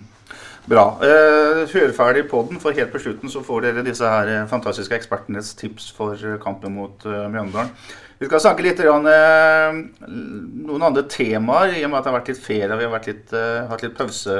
Bra. 0.63 0.83
Eh, 1.03 1.65
hør 1.73 1.91
ferdig 1.91 2.23
på 2.31 2.39
den, 2.47 2.59
for 2.63 2.75
helt 2.75 2.93
på 2.93 3.01
slutten 3.03 3.31
så 3.31 3.41
får 3.43 3.65
dere 3.65 3.83
disse 3.83 4.07
her 4.07 4.29
eh, 4.31 4.45
fantastiske 4.47 4.95
ekspertenes 4.95 5.51
tips 5.59 5.89
for 5.91 6.15
eh, 6.15 6.37
kampen 6.43 6.77
mot 6.77 7.03
Mjøndalen. 7.03 7.73
Vi 8.21 8.29
skal 8.29 8.39
snakke 8.39 8.63
litt 8.63 8.79
om 8.87 9.03
noen 9.03 10.85
andre 10.87 11.01
temaer, 11.11 11.73
i 11.75 11.81
og 11.83 11.89
med 11.91 11.97
at 11.97 12.05
det 12.05 12.11
har 12.11 12.15
vært 12.15 12.29
litt 12.31 12.39
ferie 12.39 12.69
og 12.71 12.79
vi 12.79 12.85
har 12.87 13.09
litt, 13.09 13.33
hatt 13.67 13.83
litt 13.83 13.97
pause. 13.97 14.35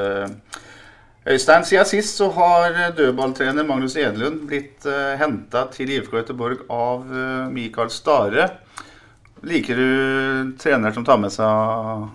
Øystein, 1.28 1.66
siden 1.68 1.90
sist 1.90 2.16
så 2.16 2.30
har 2.32 2.78
dødballtrener 2.96 3.66
Magnus 3.68 3.98
Edlund 4.00 4.46
blitt 4.48 4.86
uh, 4.88 5.18
henta 5.20 5.66
til 5.74 5.92
IFK 5.92 6.16
Göteborg 6.16 6.64
av 6.72 7.04
Mikael 7.52 7.92
Stare. 7.92 8.46
Liker 9.44 9.76
du 9.76 10.54
trenere 10.62 10.94
som 10.96 11.04
tar 11.04 11.20
med 11.20 11.34
seg, 11.34 12.08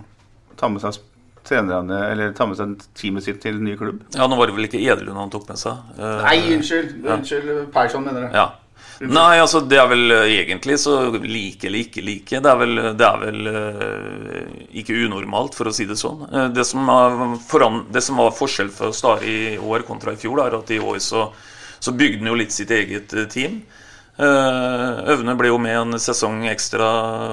tar 0.58 0.74
med 0.74 0.82
seg 0.82 0.98
trenerne, 1.46 1.98
eller 2.12 2.32
tar 2.36 2.48
med 2.50 2.58
seg 2.58 2.80
teamet 2.98 3.26
sitt 3.26 3.40
til 3.42 3.58
en 3.58 3.66
ny 3.66 3.76
klubb? 3.78 4.02
Ja, 4.14 4.26
nå 4.30 4.38
var 4.38 4.50
det 4.50 4.56
vel 4.56 4.68
ikke 4.68 4.80
Edelund 4.82 5.18
han 5.18 5.32
tok 5.32 5.48
med 5.50 5.60
seg? 5.60 5.78
Uh, 5.98 6.20
Nei, 6.24 6.38
unnskyld. 6.56 6.96
Ja. 7.04 7.16
Unnskyld, 7.16 7.52
Persson 7.74 8.06
mener 8.06 8.26
jeg. 8.26 8.34
Ja. 8.36 8.48
Nei, 9.00 9.38
altså 9.40 9.62
det 9.64 9.78
er 9.80 9.86
vel 9.88 10.12
uh, 10.12 10.26
egentlig 10.28 10.76
så 10.82 10.96
like 11.24 11.68
eller 11.68 11.84
ikke 11.86 12.04
like. 12.04 12.42
Det 12.44 12.52
er 12.52 12.60
vel, 12.60 12.82
det 13.00 13.06
er 13.08 13.22
vel 13.24 13.50
uh, 13.54 14.66
ikke 14.82 14.98
unormalt, 15.06 15.56
for 15.56 15.70
å 15.70 15.74
si 15.74 15.88
det 15.88 15.98
sånn. 16.00 16.26
Det 16.54 16.66
som, 16.68 16.90
foran, 17.48 17.84
det, 17.92 18.04
som 18.04 18.20
var 18.20 18.36
forskjell 18.36 18.72
for 18.74 18.96
Stare 18.96 19.24
i 19.24 19.56
år 19.56 19.86
kontra 19.88 20.14
i 20.14 20.20
fjor, 20.20 20.44
er 20.44 20.58
at 20.60 20.74
i 20.76 20.80
år 20.80 21.00
så, 21.04 21.30
så 21.80 21.96
bygde 21.96 22.22
han 22.22 22.34
jo 22.34 22.40
litt 22.42 22.56
sitt 22.56 22.72
eget 22.76 23.16
team. 23.32 23.62
Eh, 24.18 25.12
Øvne 25.14 25.36
ble 25.38 25.48
jo 25.48 25.58
med 25.62 25.76
en 25.78 25.98
sesong 26.02 26.42
ekstra, 26.50 26.88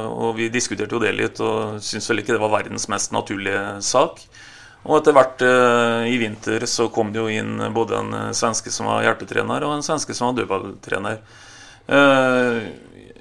og 0.07 0.37
vi 0.37 0.51
diskuterte 0.53 0.95
jo 0.95 1.01
det 1.03 1.15
litt. 1.17 1.41
Og 1.43 1.81
syntes 1.83 2.09
vel 2.11 2.23
ikke 2.23 2.35
det 2.35 2.43
var 2.43 2.53
verdens 2.53 2.87
mest 2.91 3.15
naturlige 3.15 3.81
sak. 3.85 4.21
Og 4.87 5.01
etter 5.01 5.15
hvert 5.17 5.41
uh, 5.43 6.05
i 6.07 6.15
vinter 6.21 6.63
så 6.69 6.85
kom 6.93 7.09
det 7.11 7.19
jo 7.19 7.27
inn 7.27 7.57
både 7.75 7.97
en 7.97 8.13
svenske 8.37 8.71
som 8.71 8.87
var 8.87 9.01
hjelpetrener, 9.03 9.65
og 9.67 9.73
en 9.75 9.83
svenske 9.83 10.15
som 10.15 10.29
var 10.29 10.37
dødballtrener. 10.37 11.17
Uh, 11.91 12.61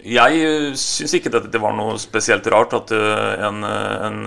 jeg 0.07 0.77
syns 0.79 1.17
ikke 1.19 1.33
det 1.35 1.59
var 1.59 1.75
noe 1.75 1.97
spesielt 1.99 2.47
rart 2.55 2.77
at 2.77 2.93
en, 2.95 3.65
en 3.67 4.21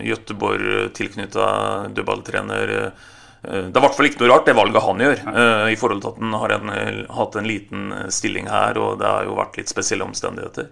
Göteborg-tilknytta 0.00 1.48
dødballtrener 1.92 2.72
Eh, 2.80 3.08
det 3.40 3.72
er 3.72 3.80
i 3.80 3.82
hvert 3.86 3.96
fall 3.96 4.06
ikke 4.10 4.20
noe 4.20 4.30
rart, 4.34 4.48
det 4.48 4.54
valget 4.56 4.84
han 4.84 5.00
gjør. 5.00 5.20
Uh, 5.24 5.66
I 5.72 5.76
forhold 5.80 6.02
til 6.04 6.10
at 6.12 6.18
han 6.20 6.34
har 6.42 6.54
en, 6.58 6.72
eh, 6.74 6.98
hatt 7.16 7.36
en 7.40 7.48
liten 7.48 7.92
stilling 8.12 8.50
her, 8.52 8.76
og 8.76 8.98
det 9.00 9.08
har 9.08 9.28
jo 9.28 9.36
vært 9.38 9.56
litt 9.56 9.72
spesielle 9.72 10.04
omstendigheter. 10.04 10.68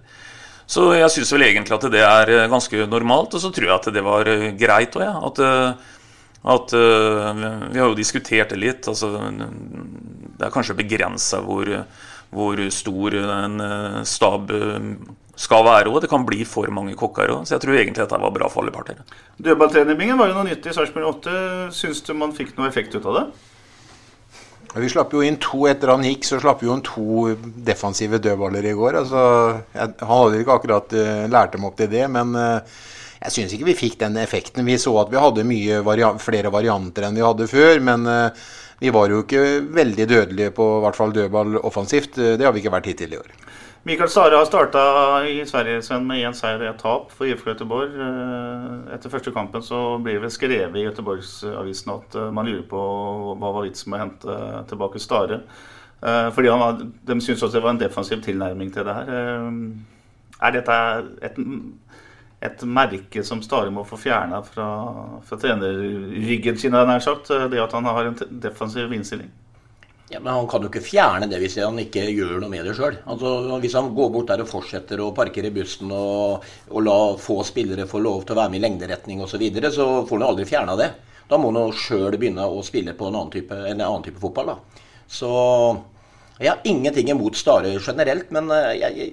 Så 0.69 0.91
jeg 0.93 1.09
syns 1.15 1.33
vel 1.33 1.47
egentlig 1.47 1.79
at 1.79 1.87
det 1.89 2.03
er 2.05 2.51
ganske 2.53 2.85
normalt, 2.93 3.33
og 3.33 3.41
så 3.41 3.49
tror 3.57 3.71
jeg 3.71 3.79
at 3.79 3.89
det 3.95 4.03
var 4.05 4.29
greit 4.61 4.99
òg, 5.01 5.05
ja. 5.07 5.15
At, 5.25 5.41
at 6.45 6.75
Vi 6.77 7.81
har 7.81 7.89
jo 7.89 7.97
diskutert 7.97 8.53
det 8.53 8.61
litt. 8.61 8.85
Altså, 8.85 9.15
det 9.17 10.45
er 10.45 10.53
kanskje 10.53 10.77
begrensa 10.77 11.41
hvor, 11.41 11.73
hvor, 12.29 12.61
stor 12.69 13.17
en 13.17 13.57
stab 14.05 14.53
skal 15.39 15.67
være 15.67 15.93
òg. 15.93 16.01
Det 16.03 16.11
kan 16.11 16.27
bli 16.27 16.43
for 16.49 16.71
mange 16.75 16.97
kokker 16.99 17.31
òg. 17.37 17.45
Så 17.47 17.57
jeg 17.57 17.65
tror 17.65 17.79
egentlig 17.79 18.03
dette 18.03 18.23
var 18.25 18.35
bra 18.35 18.49
for 18.51 18.65
alle 18.65 18.75
parter. 18.75 18.99
Dødballtreningen 19.39 20.19
var 20.19 20.33
jo 20.33 20.41
noe 20.41 20.49
nytt 20.51 20.67
i 20.67 20.75
Sarpsborg 20.75 21.13
8. 21.15 21.37
Syns 21.77 22.03
du 22.07 22.13
man 22.19 22.35
fikk 22.37 22.57
noe 22.59 22.71
effekt 22.71 22.97
ut 22.99 23.07
av 23.07 23.21
det? 23.21 23.29
Vi 24.77 24.91
slapp 24.93 25.15
jo 25.17 25.23
inn 25.25 25.39
to 25.41 25.65
etter 25.71 25.95
han 25.95 26.05
gikk, 26.05 26.27
så 26.29 26.39
slapp 26.43 26.61
vi 26.61 26.69
jo 26.69 26.75
inn 26.77 26.85
to 26.85 27.33
defensive 27.65 28.21
dødballer 28.21 28.67
i 28.69 28.75
går. 28.77 29.01
Altså, 29.01 29.23
jeg, 29.73 29.95
han 30.03 30.13
hadde 30.13 30.43
ikke 30.43 30.57
akkurat 30.59 30.95
uh, 30.99 31.25
lært 31.33 31.57
dem 31.57 31.65
opp 31.65 31.79
til 31.79 31.89
det, 31.93 32.05
men 32.13 32.37
uh, 32.37 32.85
jeg 33.23 33.35
syns 33.35 33.55
ikke 33.57 33.71
vi 33.71 33.79
fikk 33.79 33.97
den 34.03 34.19
effekten. 34.21 34.67
Vi 34.69 34.77
så 34.79 34.93
at 35.01 35.11
vi 35.15 35.23
hadde 35.23 35.47
mye 35.49 35.81
varia 35.87 36.13
flere 36.21 36.53
varianter 36.53 37.09
enn 37.09 37.17
vi 37.17 37.25
hadde 37.25 37.49
før, 37.51 37.81
men 37.89 38.05
uh, 38.05 38.51
vi 38.79 38.93
var 38.95 39.09
jo 39.11 39.25
ikke 39.25 39.45
veldig 39.75 40.07
dødelige 40.11 40.55
på 40.55 40.69
hvert 40.85 40.99
fall 41.01 41.17
dødball 41.17 41.57
offensivt. 41.65 42.21
Det 42.21 42.45
har 42.45 42.53
vi 42.55 42.61
ikke 42.61 42.77
vært 42.77 42.93
hittil 42.93 43.17
i 43.17 43.23
år. 43.23 43.33
Mikael 43.89 44.09
Sara 44.09 44.37
har 44.37 44.45
starta 44.45 44.81
i 45.27 45.47
Sverige 45.47 45.97
med 46.05 46.21
én 46.21 46.35
seier 46.37 46.61
og 46.61 46.67
ett 46.69 46.83
tap 46.83 47.13
for 47.17 47.25
IFK 47.25 47.47
Göteborg. 47.55 47.95
Eh, 47.97 48.75
etter 48.93 49.09
første 49.09 49.33
kampen 49.33 49.65
så 49.65 49.79
blir 50.05 50.21
det 50.21 50.29
skrevet 50.35 50.77
i 50.77 50.83
Göteborgsavisen 50.85 51.95
at 51.95 52.19
eh, 52.21 52.27
man 52.37 52.45
lurer 52.45 52.67
på 52.69 52.83
hva 53.41 53.55
var 53.55 53.65
vitsen 53.65 53.89
med 53.89 53.97
å 53.97 54.03
hente 54.03 54.37
tilbake 54.69 55.01
Stare. 55.01 55.41
Eh, 56.05 56.29
fordi 56.37 56.53
var, 56.53 56.85
De 56.85 57.17
syntes 57.17 57.41
også 57.41 57.55
det 57.57 57.65
var 57.65 57.79
en 57.79 57.81
defensiv 57.81 58.21
tilnærming 58.29 58.75
til 58.77 58.85
det 58.85 58.99
her. 58.99 59.17
Er 60.37 60.57
dette 60.59 60.79
et, 61.25 61.41
et 62.45 62.69
merke 62.69 63.25
som 63.25 63.41
Stare 63.41 63.73
må 63.73 63.89
få 63.89 63.97
fjerna 64.05 64.45
fra, 64.45 64.69
fra 65.25 65.41
trenerryggen 65.41 66.61
sin, 66.61 66.77
nær 66.77 67.01
sagt? 67.01 67.33
Det 67.33 67.65
at 67.65 67.81
han 67.81 67.89
har 67.89 68.13
en 68.13 68.21
defensiv 68.37 68.93
innstilling? 68.93 69.33
Ja, 70.09 70.21
Men 70.21 70.33
han 70.33 70.47
kan 70.49 70.63
jo 70.65 70.71
ikke 70.71 70.81
fjerne 70.81 71.27
det 71.29 71.39
hvis 71.43 71.59
han 71.61 71.77
ikke 71.83 72.07
gjør 72.09 72.39
noe 72.41 72.49
med 72.49 72.65
det 72.65 72.73
sjøl. 72.79 72.97
Altså, 73.13 73.59
hvis 73.61 73.75
han 73.77 73.91
går 73.97 74.09
bort 74.15 74.31
der 74.31 74.41
og 74.41 74.49
fortsetter 74.49 75.03
å 75.05 75.11
parkere 75.17 75.53
bussen 75.53 75.93
og, 75.93 76.47
og 76.73 76.85
la 76.87 76.97
få 77.21 77.43
spillere 77.45 77.85
få 77.89 78.01
lov 78.01 78.25
til 78.25 78.33
å 78.33 78.41
være 78.41 78.55
med 78.55 78.61
i 78.61 78.65
lengderetning 78.65 79.21
osv., 79.21 79.35
så, 79.35 79.43
videre, 79.43 79.73
så 79.75 79.89
får 80.09 80.17
han 80.17 80.29
aldri 80.31 80.49
fjerna 80.49 80.79
det. 80.81 80.89
Da 81.29 81.37
må 81.37 81.53
han 81.53 81.77
sjøl 81.77 82.17
begynne 82.17 82.47
å 82.49 82.65
spille 82.65 82.97
på 82.97 83.11
en 83.11 83.19
annen 83.19 83.35
type, 83.35 83.53
en 83.53 83.85
annen 83.85 84.07
type 84.07 84.23
fotball. 84.23 84.55
da. 84.55 84.87
Så 85.05 85.29
jeg 86.39 86.55
har 86.55 86.65
ingenting 86.71 87.13
imot 87.13 87.37
Stare 87.37 87.75
generelt, 87.77 88.33
men 88.33 88.49
eh, 88.55 88.73
jeg, 88.81 89.11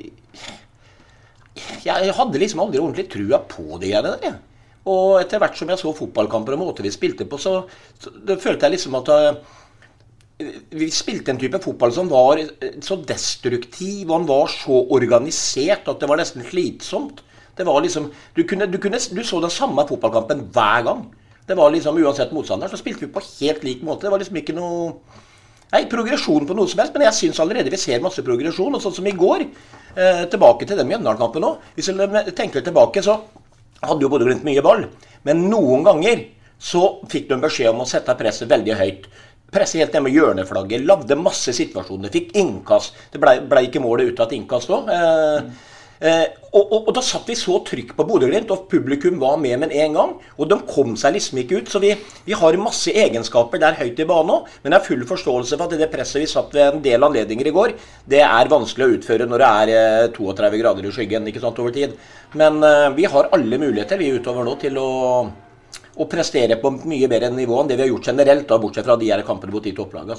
jeg, 1.58 1.74
jeg 1.90 2.16
hadde 2.16 2.40
liksom 2.40 2.64
aldri 2.64 2.80
ordentlig 2.80 3.10
trua 3.12 3.42
på 3.52 3.82
de 3.82 3.92
greiene 3.92 4.16
der. 4.24 4.40
Og 4.86 5.18
etter 5.18 5.42
hvert 5.42 5.58
som 5.58 5.72
jeg 5.72 5.82
så 5.82 5.92
fotballkamper 5.98 6.56
og 6.56 6.62
måter 6.62 6.86
vi 6.86 6.94
spilte 6.94 7.26
på, 7.28 7.40
så, 7.42 7.64
så 8.00 8.14
følte 8.38 8.68
jeg 8.68 8.76
liksom 8.76 8.96
at 9.00 9.10
uh, 9.10 9.56
vi 10.36 10.88
spilte 10.92 11.32
en 11.32 11.40
type 11.40 11.60
fotball 11.64 11.94
som 11.96 12.10
var 12.12 12.42
så 12.84 12.98
destruktiv, 13.08 14.10
og 14.10 14.18
han 14.18 14.28
var 14.28 14.50
så 14.52 14.82
organisert 14.92 15.88
at 15.88 16.02
det 16.02 16.10
var 16.12 16.20
nesten 16.20 16.44
slitsomt. 16.44 17.22
Det 17.56 17.64
var 17.64 17.80
liksom, 17.84 18.10
du, 18.36 18.42
kunne, 18.44 18.68
du, 18.68 18.78
kunne, 18.84 19.00
du 19.00 19.22
så 19.24 19.40
den 19.40 19.54
samme 19.54 19.86
fotballkampen 19.88 20.50
hver 20.52 20.84
gang. 20.90 21.06
Det 21.48 21.56
var 21.56 21.72
liksom 21.72 22.02
Uansett 22.02 22.34
motstander, 22.36 22.68
så 22.68 22.80
spilte 22.82 23.06
vi 23.06 23.14
på 23.14 23.24
helt 23.24 23.64
lik 23.64 23.86
måte. 23.86 24.08
Det 24.08 24.12
var 24.12 24.24
liksom 24.24 24.42
ikke 24.42 24.58
noe 24.58 24.98
Nei, 25.74 25.82
progresjon 25.92 26.46
på 26.48 26.56
noe 26.56 26.70
som 26.70 26.80
helst, 26.80 26.94
men 26.94 27.08
jeg 27.08 27.18
syns 27.18 27.40
allerede 27.42 27.72
vi 27.74 27.80
ser 27.82 28.04
masse 28.04 28.22
progresjon. 28.24 28.76
Og 28.78 28.84
sånn 28.84 28.94
som 28.96 29.08
i 29.10 29.16
går, 29.18 29.42
eh, 29.98 30.22
tilbake 30.32 30.68
til 30.70 30.78
den 30.78 30.88
Mjøndalen-kampen 30.88 31.42
nå. 31.44 31.50
Hvis 31.76 31.90
vi 31.90 32.32
tenker 32.38 32.64
tilbake, 32.64 33.02
så 33.04 33.18
hadde 33.82 34.06
jo 34.06 34.12
Bodø-Glimt 34.14 34.46
mye 34.46 34.62
ball. 34.64 34.86
Men 35.26 35.50
noen 35.50 35.84
ganger 35.84 36.22
så 36.62 37.02
fikk 37.12 37.28
de 37.30 37.42
beskjed 37.42 37.74
om 37.74 37.82
å 37.84 37.90
sette 37.90 38.16
presset 38.16 38.48
veldig 38.48 38.78
høyt 38.78 39.10
presse 39.56 39.80
helt 39.82 39.96
ned 39.96 40.08
med 40.08 40.16
hjørneflagget. 40.16 40.88
Lagde 40.88 41.20
masse 41.20 41.56
situasjoner. 41.56 42.12
Fikk 42.14 42.36
innkast. 42.42 42.98
Det 43.14 43.22
ble, 43.22 43.40
ble 43.50 43.68
ikke 43.70 43.84
målet 43.84 44.12
ut 44.12 44.20
av 44.20 44.30
et 44.30 44.38
innkast 44.40 44.74
òg. 44.74 44.92
Eh, 44.92 45.70
eh, 46.06 46.26
og, 46.56 46.62
og, 46.64 46.78
og, 46.86 46.92
da 46.96 47.04
satt 47.04 47.28
vi 47.28 47.36
så 47.36 47.58
trykk 47.68 47.94
på 47.98 48.06
Bodø-Glimt, 48.08 48.52
og 48.54 48.68
publikum 48.72 49.18
var 49.20 49.36
med 49.42 49.60
med 49.64 49.76
en 49.76 49.98
gang. 49.98 50.12
Og 50.40 50.50
de 50.52 50.58
kom 50.70 50.94
seg 51.00 51.16
liksom 51.18 51.40
ikke 51.42 51.62
ut. 51.62 51.72
Så 51.72 51.82
vi, 51.84 51.94
vi 52.28 52.36
har 52.38 52.60
masse 52.62 52.92
egenskaper 52.92 53.62
der 53.64 53.80
høyt 53.80 54.00
i 54.00 54.08
banen 54.10 54.36
òg. 54.38 54.52
Men 54.64 54.76
jeg 54.76 54.80
har 54.80 54.90
full 54.90 55.08
forståelse 55.14 55.60
for 55.60 55.68
at 55.68 55.80
det 55.80 55.92
presset 55.94 56.24
vi 56.24 56.30
satt 56.32 56.56
ved 56.56 56.68
en 56.68 56.84
del 56.86 57.08
anledninger 57.08 57.52
i 57.52 57.56
går, 57.56 57.78
det 58.12 58.22
er 58.28 58.52
vanskelig 58.52 58.88
å 58.88 59.00
utføre 59.00 59.30
når 59.30 59.46
det 59.46 59.54
er 59.64 59.74
eh, 59.80 60.12
32 60.16 60.62
grader 60.62 60.88
i 60.88 60.94
skyggen 61.00 61.32
ikke 61.32 61.44
sant, 61.44 61.64
over 61.64 61.76
tid. 61.76 61.98
Men 62.36 62.62
eh, 62.64 62.92
vi 63.00 63.10
har 63.10 63.32
alle 63.36 63.60
muligheter 63.62 64.00
vi 64.00 64.14
utover 64.16 64.48
nå 64.48 64.60
til 64.62 64.80
å 64.80 64.92
og 65.96 66.10
prestere 66.12 66.58
på 66.62 66.72
mye 66.84 67.10
bedre 67.12 67.32
nivå 67.32 67.60
enn 67.62 67.70
det 67.72 67.78
vi 67.80 67.86
har 67.86 67.92
gjort 67.94 68.10
generelt, 68.12 68.48
da, 68.50 68.60
bortsett 68.60 68.88
fra 68.88 68.98
de 69.00 69.12
her 69.12 69.24
kampene 69.28 69.56
mot 69.56 69.64
de 69.64 69.76
topplagene. 69.76 70.18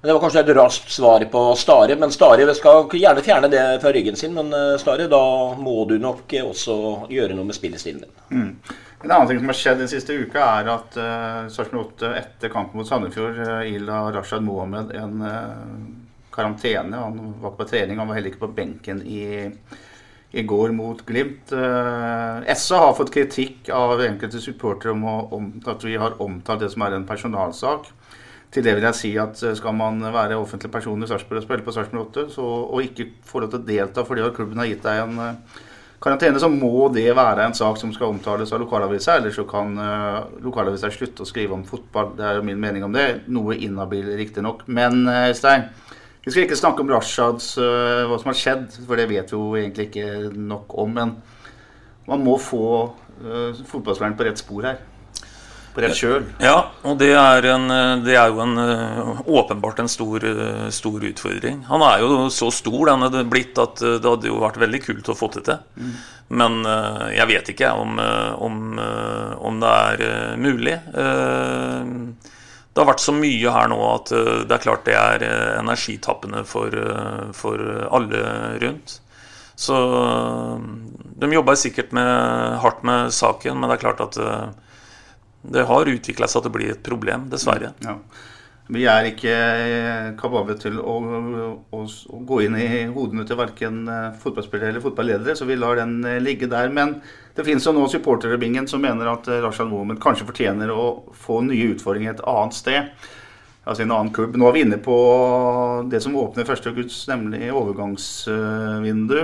Men 0.00 0.08
Det 0.08 0.12
var 0.12 0.20
kanskje 0.20 0.40
et 0.40 0.56
raskt 0.56 0.90
svar 0.90 1.24
på 1.32 1.40
Stare. 1.60 1.96
Men 1.96 2.12
Stare 2.12 2.54
skal 2.54 2.86
gjerne 2.88 3.24
fjerne 3.24 3.50
det 3.52 3.64
fra 3.82 3.92
ryggen 3.92 4.16
sin. 4.16 4.32
Men 4.32 4.52
eh, 4.52 4.78
Stare, 4.80 5.08
da 5.12 5.24
må 5.60 5.84
du 5.84 5.98
nok 6.00 6.32
også 6.44 6.76
gjøre 7.12 7.36
noe 7.36 7.50
med 7.50 7.58
spillestilen 7.58 8.06
din. 8.06 8.14
Mm. 8.30 8.78
En 9.02 9.10
annen 9.10 9.28
ting 9.28 9.42
som 9.42 9.52
har 9.52 9.58
skjedd 9.58 9.78
den 9.80 9.90
siste 9.92 10.16
uka, 10.16 10.44
er 10.60 10.66
at 10.68 10.96
uh, 11.00 11.48
Sarpsborg 11.52 11.94
8 11.96 12.08
etter 12.18 12.52
kampen 12.52 12.80
mot 12.80 12.88
Sandefjord 12.88 13.38
uh, 13.40 13.60
ila 13.64 14.02
Rashad 14.12 14.44
Mohammed 14.44 14.92
en 14.96 15.22
uh, 15.24 15.86
karantene. 16.32 16.96
Han 17.00 17.30
var 17.40 17.54
på 17.56 17.64
trening, 17.68 17.96
han 17.96 18.08
var 18.08 18.18
heller 18.18 18.32
ikke 18.32 18.44
på 18.44 18.52
benken 18.58 19.00
i 19.08 19.22
i 20.30 20.42
går 20.42 20.72
mot 20.72 21.06
Glimt. 21.06 21.52
Eh, 21.52 22.54
SA 22.54 22.78
har 22.86 22.94
fått 22.94 23.12
kritikk 23.14 23.70
av 23.74 24.00
enkelte 24.04 24.42
supportere 24.42 24.94
om, 24.94 25.04
om, 25.06 25.48
at 25.66 25.84
vi 25.84 25.96
har 25.98 26.20
omtalt 26.22 26.62
det 26.62 26.70
som 26.74 26.86
er 26.86 26.94
en 26.96 27.08
personalsak. 27.08 27.90
Til 28.50 28.66
det 28.66 28.76
vil 28.76 28.86
jeg 28.86 28.98
si 28.98 29.10
at 29.22 29.42
eh, 29.46 29.56
skal 29.58 29.74
man 29.78 29.98
være 30.14 30.38
offentlig 30.38 30.70
person 30.74 31.02
i 31.02 31.08
Sarpsborg 31.10 31.42
og 31.42 31.48
spille 31.48 31.66
på 31.66 31.74
Sarpsborg 31.74 32.06
8, 32.10 32.28
så, 32.36 32.46
og 32.46 32.86
ikke 32.86 33.10
få 33.26 33.42
lov 33.42 33.50
til 33.50 33.62
å 33.62 33.68
delta 33.72 34.06
fordi 34.06 34.30
klubben 34.36 34.62
har 34.62 34.70
gitt 34.70 34.86
deg 34.86 35.02
en 35.02 35.18
uh, 35.18 35.60
karantene, 36.02 36.40
så 36.42 36.48
må 36.50 36.88
det 36.94 37.08
være 37.14 37.44
en 37.46 37.54
sak 37.54 37.78
som 37.78 37.92
skal 37.94 38.14
omtales 38.14 38.54
av 38.54 38.62
lokalavisa. 38.62 39.18
Ellers 39.18 39.38
så 39.38 39.46
kan 39.50 39.74
uh, 39.78 40.30
lokalavisa 40.46 40.90
slutte 40.94 41.26
å 41.26 41.28
skrive 41.28 41.58
om 41.58 41.66
fotball. 41.66 42.14
Det 42.18 42.26
er 42.26 42.38
jo 42.38 42.46
min 42.46 42.62
mening 42.62 42.86
om 42.86 42.94
det. 42.94 43.08
Noe 43.30 43.58
inhabil, 43.58 44.14
riktignok. 44.18 44.66
Men 44.70 45.02
uh, 45.10 45.26
uh, 45.30 45.89
vi 46.20 46.32
skal 46.32 46.44
ikke 46.44 46.58
snakke 46.58 46.84
om 46.84 46.90
Rashads, 46.92 47.54
uh, 47.56 48.04
hva 48.10 48.18
som 48.20 48.28
har 48.28 48.36
skjedd, 48.36 48.76
for 48.84 49.00
det 49.00 49.08
vet 49.08 49.30
vi 49.32 49.38
jo 49.38 49.56
egentlig 49.56 49.88
ikke 49.88 50.30
nok 50.36 50.76
om. 50.82 50.92
Men 50.98 51.14
man 52.10 52.24
må 52.26 52.36
få 52.40 52.64
uh, 53.24 53.60
fotballspilleren 53.70 54.18
på 54.18 54.26
rett 54.28 54.42
spor 54.42 54.66
her. 54.68 54.82
På 55.72 55.80
rett 55.80 55.96
kjøl. 55.96 56.26
Ja, 56.42 56.58
og 56.84 56.98
det 57.00 57.12
er, 57.14 57.46
en, 57.54 57.72
det 58.04 58.18
er 58.20 58.34
jo 58.34 58.42
en, 58.44 58.52
uh, 58.60 59.22
åpenbart 59.32 59.80
en 59.80 59.88
stor, 59.88 60.26
stor, 60.76 61.06
utfordring. 61.08 61.62
Han 61.70 61.84
er 61.88 62.04
jo 62.04 62.26
så 62.34 62.50
stor 62.52 62.90
den 62.90 63.06
er 63.08 63.30
blitt 63.30 63.56
at 63.62 63.80
det 63.80 64.04
hadde 64.04 64.28
jo 64.28 64.42
vært 64.42 64.60
veldig 64.60 64.82
kult 64.84 65.08
å 65.08 65.16
få 65.16 65.30
det 65.38 65.46
til. 65.48 65.62
Mm. 65.80 65.94
Men 66.40 66.60
jeg 67.10 67.26
vet 67.26 67.48
ikke 67.50 67.72
om, 67.74 67.96
om, 67.98 68.58
om 69.48 69.56
det 69.62 69.70
er 69.70 70.36
mulig. 70.38 70.76
Uh, 70.94 72.36
det 72.70 72.78
har 72.78 72.86
vært 72.92 73.02
så 73.02 73.14
mye 73.14 73.52
her 73.52 73.70
nå 73.70 73.78
at 73.96 74.12
eh, 74.14 74.42
det 74.46 74.56
er 74.56 74.62
klart 74.62 74.86
det 74.86 74.96
er 74.96 75.24
eh, 75.26 75.52
energitappende 75.58 76.44
for, 76.46 76.74
eh, 76.74 77.30
for 77.36 77.62
alle 77.90 78.24
rundt. 78.62 79.00
Så 79.60 79.76
de 81.20 81.28
jobber 81.34 81.58
sikkert 81.58 81.90
med, 81.92 82.10
hardt 82.62 82.84
med 82.86 83.10
saken, 83.12 83.58
men 83.58 83.68
det 83.68 83.76
er 83.76 83.82
klart 83.82 83.98
at 84.00 84.16
det 85.52 85.66
har 85.68 85.90
utvikla 85.92 86.28
seg 86.30 86.46
til 86.46 86.48
å 86.48 86.54
bli 86.54 86.70
et 86.72 86.80
problem, 86.86 87.26
dessverre. 87.28 87.74
Ja. 87.84 87.98
Vi 88.72 88.86
er 88.88 89.10
ikke 89.10 89.34
kapable 90.16 90.56
til 90.62 90.78
å, 90.80 90.94
å, 91.76 91.82
å, 91.84 92.22
gå 92.30 92.40
inn 92.46 92.56
i 92.56 92.70
hodene 92.94 93.26
til 93.28 93.36
verken 93.36 93.82
fotballspillere 94.22 94.72
eller 94.72 94.86
fotballedere, 94.86 95.36
så 95.36 95.44
vi 95.44 95.60
lar 95.60 95.76
den 95.82 95.98
ligge 96.24 96.48
der. 96.48 96.72
Men 96.72 96.96
det 97.34 97.44
finnes 97.44 97.66
jo 97.66 97.74
nå 97.74 97.86
supportere 97.88 98.34
i 98.34 98.40
bingen 98.40 98.66
som 98.68 98.82
mener 98.82 99.08
at 99.12 99.28
eh, 99.30 99.40
Rashad 99.44 99.70
Mohammed 99.70 100.00
kanskje 100.02 100.26
fortjener 100.28 100.72
å 100.74 100.86
få 101.14 101.40
nye 101.46 101.70
utfordringer 101.74 102.16
et 102.16 102.24
annet 102.26 102.56
sted. 102.56 102.88
Altså 103.64 103.84
en 103.84 103.92
annen 103.94 104.10
klubb. 104.14 104.34
Nå 104.40 104.48
er 104.48 104.56
vi 104.56 104.64
inne 104.64 104.80
på 104.82 104.96
det 105.90 106.00
som 106.02 106.16
åpner 106.18 106.48
første 106.48 106.72
august, 106.72 107.04
nemlig 107.10 107.52
overgangsvindu. 107.54 109.20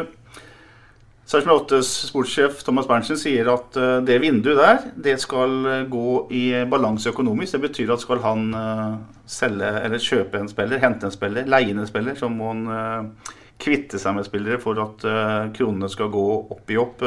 Sarpsborg 1.26 1.64
8s 1.64 1.88
sportssjef 2.12 2.60
Thomas 2.62 2.86
Berntsen 2.86 3.18
sier 3.18 3.50
at 3.50 3.74
eh, 3.80 3.96
det 4.06 4.20
vinduet 4.22 4.60
der 4.60 4.84
det 5.08 5.16
skal 5.24 5.58
eh, 5.72 5.82
gå 5.90 6.20
i 6.30 6.44
balanse 6.70 7.10
økonomisk. 7.10 7.56
Det 7.56 7.64
betyr 7.66 7.96
at 7.96 8.06
skal 8.06 8.22
han 8.22 8.46
selge 9.26 9.72
eller 9.82 10.06
kjøpe 10.06 10.38
en 10.38 10.52
spiller, 10.52 10.78
hente 10.84 11.10
en 11.10 11.16
spiller, 11.16 11.50
leie 11.50 11.74
en 11.74 11.90
spiller, 11.90 12.14
så 12.14 12.30
må 12.30 12.54
han 12.54 13.12
kvitte 13.58 13.98
seg 13.98 14.14
med 14.14 14.28
spillere 14.28 14.60
for 14.62 14.78
at 14.78 15.04
kronene 15.56 15.88
skal 15.90 16.12
gå 16.12 16.26
opp 16.54 16.70
i 16.70 16.76
opp. 16.78 17.02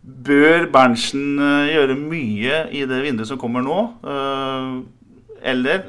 Bør 0.00 0.64
Berntsen 0.72 1.36
eh, 1.36 1.72
gjøre 1.74 1.96
mye 1.98 2.62
i 2.72 2.86
det 2.88 3.00
vinduet 3.04 3.28
som 3.28 3.40
kommer 3.40 3.64
nå? 3.64 3.80
Eh, 4.00 4.70
eller 5.52 5.84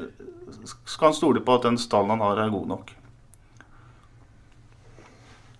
skal 0.84 1.08
han 1.10 1.16
stole 1.16 1.42
på 1.44 1.56
at 1.56 1.64
den 1.68 1.78
stallen 1.80 2.12
han 2.14 2.24
har, 2.24 2.42
er 2.42 2.52
god 2.52 2.68
nok? 2.74 2.92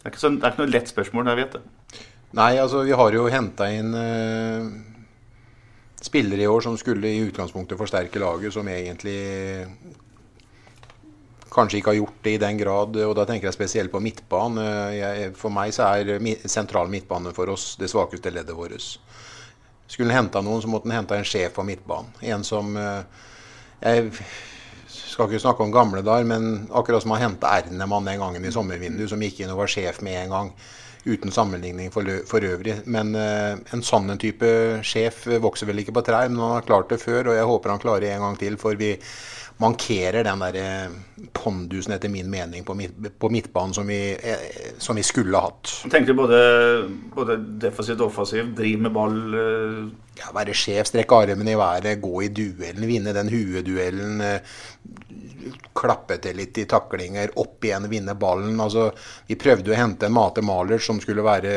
Det 0.03 0.09
er 0.09 0.13
ikke, 0.13 0.21
så, 0.21 0.33
det 0.35 0.45
er 0.45 0.53
ikke 0.53 0.65
noe 0.65 0.75
lett 0.75 0.91
spørsmål, 0.91 1.31
jeg 1.31 1.41
vet 1.41 1.57
det. 1.57 1.63
Nei, 2.37 2.53
altså 2.59 2.83
vi 2.87 2.95
har 2.97 3.15
jo 3.15 3.29
henta 3.31 3.69
inn 3.71 3.93
uh, 3.95 4.65
spillere 6.03 6.43
i 6.43 6.49
år 6.51 6.65
som 6.65 6.79
skulle 6.81 7.11
i 7.13 7.21
utgangspunktet 7.27 7.79
forsterke 7.79 8.21
laget, 8.21 8.55
som 8.55 8.69
egentlig 8.69 9.19
kanskje 11.53 11.81
ikke 11.81 11.93
har 11.93 12.01
gjort 12.01 12.23
det 12.25 12.37
i 12.37 12.41
den 12.41 12.61
grad. 12.61 12.97
og 12.97 13.17
Da 13.17 13.27
tenker 13.29 13.49
jeg 13.51 13.57
spesielt 13.57 13.93
på 13.93 14.01
midtbanen. 14.01 15.33
For 15.39 15.53
meg 15.53 15.75
så 15.77 15.91
er 15.93 16.49
sentral 16.49 16.91
midtbane 16.93 17.35
for 17.37 17.53
oss 17.53 17.75
det 17.81 17.91
svakeste 17.93 18.33
leddet 18.33 18.57
vårt. 18.57 18.89
Skulle 19.93 20.09
en 20.09 20.23
henta 20.23 20.41
noen, 20.41 20.63
så 20.63 20.71
måtte 20.73 20.89
en 20.89 20.97
hente 20.97 21.19
en 21.19 21.27
sjef 21.29 21.53
på 21.59 21.67
midtbanen. 21.69 22.15
En 22.33 22.45
som 22.47 22.77
eh, 22.81 23.03
Jeg 23.83 24.13
skal 24.89 25.29
ikke 25.29 25.43
snakke 25.43 25.65
om 25.65 25.75
gamle 25.75 26.01
dager, 26.07 26.25
men 26.25 26.69
akkurat 26.73 27.05
som 27.05 27.13
han 27.13 27.27
henta 27.27 27.51
Ernemann 27.59 28.07
den 28.09 28.23
gangen 28.23 28.47
i 28.47 28.53
sommervinduet, 28.55 29.11
som 29.11 29.21
gikk 29.21 29.43
inn 29.43 29.53
og 29.53 29.61
var 29.65 29.73
sjef 29.73 30.01
med 30.07 30.17
en 30.23 30.33
gang. 30.37 30.55
Uten 31.03 31.35
sammenligning 31.35 31.91
for, 31.91 32.07
for 32.31 32.47
øvrig. 32.47 32.77
Men 32.87 33.11
uh, 33.19 33.59
en 33.75 33.83
sånn 33.83 34.15
type 34.23 34.49
sjef 34.87 35.25
vokser 35.43 35.67
vel 35.67 35.83
ikke 35.83 35.97
på 35.97 36.05
trær, 36.07 36.31
men 36.31 36.39
han 36.41 36.55
har 36.61 36.69
klart 36.69 36.95
det 36.95 37.01
før, 37.03 37.33
og 37.33 37.37
jeg 37.37 37.49
håper 37.51 37.75
han 37.75 37.83
klarer 37.83 38.07
det 38.07 38.13
en 38.15 38.23
gang 38.29 38.39
til. 38.39 38.57
For 38.63 38.79
vi, 38.79 38.93
mankerer 39.63 40.27
den 40.27 40.43
der 40.43 40.59
eh, 40.61 41.27
pondusen, 41.37 41.95
etter 41.97 42.11
min 42.13 42.31
mening, 42.31 42.65
på, 42.67 42.75
midt, 42.79 42.99
på 43.19 43.31
midtbanen 43.33 43.75
som 43.77 43.89
vi, 43.89 44.01
eh, 44.13 44.47
som 44.83 44.99
vi, 44.99 45.05
skulle 45.07 45.39
hatt. 45.39 45.71
Tenker 45.91 46.13
du 46.13 46.19
både, 46.19 46.41
både 47.15 47.39
defensivt 47.63 48.01
og 48.01 48.11
offensivt, 48.11 48.57
driv 48.59 48.83
med 48.87 48.95
ball 48.95 49.21
uh... 49.35 50.02
Ja, 50.21 50.29
Være 50.37 50.53
sjef, 50.57 50.91
strekke 50.91 51.23
armene 51.25 51.55
i 51.55 51.59
været, 51.59 52.01
gå 52.03 52.25
i 52.27 52.33
duellen, 52.37 52.85
vinne 52.89 53.15
den 53.17 53.33
hueduellen. 53.33 54.21
klappe 55.75 56.19
til 56.23 56.37
litt 56.39 56.59
i 56.61 56.67
taklinger, 56.71 57.33
opp 57.41 57.65
igjen, 57.65 57.89
vinne 57.91 58.15
ballen. 58.15 58.61
Altså, 58.63 58.91
vi 59.27 59.35
prøvde 59.41 59.73
å 59.73 59.79
hente 59.79 60.07
en 60.07 60.15
Mate 60.15 60.45
Maler 60.45 60.79
som 60.83 61.01
skulle 61.03 61.25
være 61.27 61.55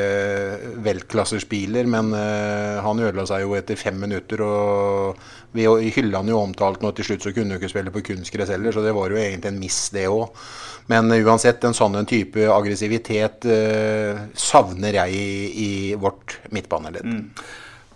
veltklasserspiller, 0.86 1.86
men 1.92 2.14
uh, 2.16 2.82
han 2.82 3.02
ødela 3.04 3.28
seg 3.30 3.44
jo 3.44 3.54
etter 3.60 3.78
fem 3.78 4.00
minutter. 4.02 4.42
og 4.42 5.20
vi 5.56 5.68
hylla 5.94 6.24
han 6.24 6.32
jo 6.32 6.40
omtalt 6.42 6.82
nå 6.82 6.92
til 6.96 7.10
slutt, 7.10 7.28
så 7.28 7.36
kunne 7.36 7.54
han 7.54 7.62
ikke 7.62 7.72
spille 7.72 7.94
på 7.94 8.04
kunstgress 8.10 8.50
heller, 8.56 8.74
så 8.74 8.82
det 8.84 8.96
var 8.96 9.14
jo 9.14 9.20
egentlig 9.22 9.52
en 9.54 9.62
miss, 9.62 9.84
det 9.94 10.08
òg. 10.10 10.48
Men 10.90 11.12
uansett, 11.12 11.64
en 11.66 11.78
sånn 11.78 12.00
type 12.10 12.50
aggressivitet 12.56 13.46
uh, 13.52 14.26
savner 14.34 15.02
jeg 15.04 15.14
i, 15.14 15.30
i 15.68 15.70
vårt 16.00 16.40
midtbaneledd. 16.56 17.06
Mm. 17.06 17.30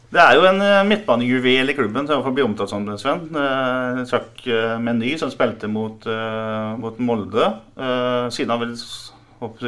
Det 0.09 0.17
er 0.17 0.39
jo 0.39 0.45
en 0.49 0.57
uh, 0.57 0.87
midtbanejuvel 0.89 1.69
i 1.69 1.75
klubben, 1.77 2.07
som 2.09 2.23
får 2.25 2.33
bli 2.33 2.41
omtalt 2.41 2.71
som 2.71 2.85
det, 2.87 2.95
Sven. 2.97 3.27
Uh, 3.29 3.99
Chuck 4.09 4.41
uh, 4.49 4.79
Meny, 4.81 5.11
som 5.21 5.29
spilte 5.29 5.69
mot, 5.69 6.01
uh, 6.09 6.73
mot 6.81 6.97
Molde. 6.97 7.51
siden 8.33 8.49
har, 8.49 8.63
vel, 8.63 8.73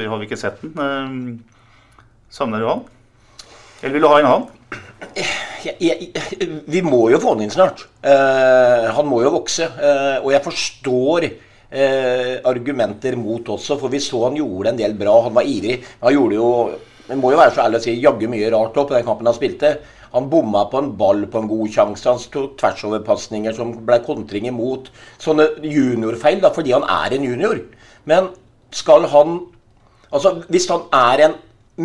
har 0.10 0.18
vi 0.18 0.26
ikke 0.26 0.40
sett 0.42 0.64
den. 0.64 1.44
savner 2.30 2.60
du 2.60 2.68
han? 2.72 2.82
Eller 3.84 3.94
vil 3.94 4.02
du 4.02 4.10
ha 4.10 4.18
en 4.18 4.32
annen? 4.32 4.50
jeg, 5.62 5.76
jeg, 5.78 6.50
vi 6.66 6.82
må 6.86 7.04
jo 7.14 7.22
få 7.22 7.36
han 7.36 7.46
inn 7.46 7.54
snart. 7.54 7.86
Han 8.02 9.10
må 9.10 9.22
jo 9.22 9.36
vokse. 9.38 9.70
Og 10.24 10.30
jeg 10.34 10.46
forstår 10.46 11.30
argumenter 12.50 13.16
mot 13.20 13.54
også, 13.54 13.78
for 13.78 13.94
vi 13.94 14.02
så 14.04 14.26
han 14.28 14.42
gjorde 14.42 14.74
en 14.74 14.84
del 14.84 14.98
bra. 14.98 15.20
Han 15.28 15.38
var 15.38 15.46
ivrig. 15.46 15.84
Han 16.02 16.18
gjorde 16.18 16.42
jo 16.42 16.54
Det 17.12 17.18
må 17.20 17.34
jo 17.34 17.40
være 17.42 17.52
så 17.52 17.66
ærlig 17.66 17.80
å 17.82 17.84
si 17.84 18.00
jaggu 18.00 18.30
mye 18.32 18.50
rart 18.54 18.78
opp 18.80 18.88
på 18.88 18.96
den 18.96 19.04
kampen 19.06 19.28
han 19.28 19.36
spilte. 19.36 19.76
Han 20.12 20.30
bomma 20.32 20.66
på 20.72 20.80
en 20.82 20.92
ball 21.00 21.26
på 21.32 21.40
en 21.40 21.48
god 21.48 21.72
sjanse. 21.72 22.10
Han 22.10 22.20
tok 22.34 22.58
tversoverpasninger 22.60 23.56
som 23.56 23.74
ble 23.88 24.02
kontring 24.06 24.50
imot. 24.50 24.92
Sånne 25.22 25.48
juniorfeil, 25.64 26.42
da, 26.44 26.52
fordi 26.56 26.76
han 26.76 26.88
er 26.88 27.16
en 27.16 27.28
junior. 27.30 27.64
Men 28.10 28.34
skal 28.76 29.10
han 29.14 29.40
Altså, 30.12 30.42
hvis 30.52 30.66
han 30.68 30.82
er 30.92 31.22
en 31.24 31.36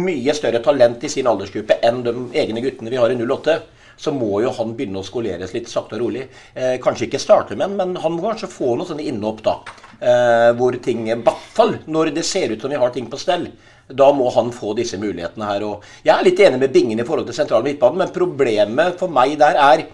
mye 0.02 0.32
større 0.34 0.58
talent 0.58 1.04
i 1.06 1.10
sin 1.12 1.28
aldersgruppe 1.30 1.76
enn 1.86 2.00
de 2.02 2.14
egne 2.34 2.58
guttene 2.64 2.90
vi 2.90 2.98
har 2.98 3.12
i 3.12 3.18
08, 3.20 3.54
så 3.96 4.12
må 4.12 4.40
jo 4.44 4.50
han 4.56 4.74
begynne 4.76 5.00
å 5.00 5.06
skoleres 5.06 5.54
litt 5.56 5.70
sakte 5.70 5.96
og 5.96 6.02
rolig. 6.04 6.26
Eh, 6.54 6.76
kanskje 6.82 7.06
ikke 7.06 7.20
starte 7.22 7.56
med 7.56 7.76
men 7.78 7.94
han 8.02 8.16
må 8.16 8.24
kanskje 8.26 8.50
få 8.52 8.74
noen 8.74 8.90
sånne 8.90 9.06
innhopp 9.08 9.44
da. 9.46 9.56
Eh, 9.96 10.50
hvor 10.58 10.76
ting, 10.84 11.06
i 11.08 11.16
hvert 11.16 11.46
fall 11.56 11.78
når 11.86 12.12
det 12.18 12.26
ser 12.28 12.52
ut 12.52 12.60
som 12.60 12.72
vi 12.72 12.82
har 12.82 12.92
ting 12.92 13.08
på 13.12 13.20
stell. 13.20 13.48
Da 13.88 14.10
må 14.12 14.30
han 14.34 14.50
få 14.54 14.72
disse 14.78 14.98
mulighetene 14.98 15.46
her. 15.46 15.64
Og 15.66 15.84
jeg 16.06 16.14
er 16.16 16.26
litt 16.26 16.40
enig 16.42 16.60
med 16.62 16.72
Bingen 16.74 17.00
i 17.00 17.06
forhold 17.06 17.28
til 17.28 17.36
sentral 17.38 17.66
midtbane, 17.66 18.00
men 18.02 18.14
problemet 18.14 18.98
for 19.00 19.12
meg 19.12 19.36
der 19.40 19.58
er 19.62 19.86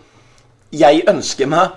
Jeg 0.73 1.03
ønsker 1.09 1.51
meg 1.53 1.75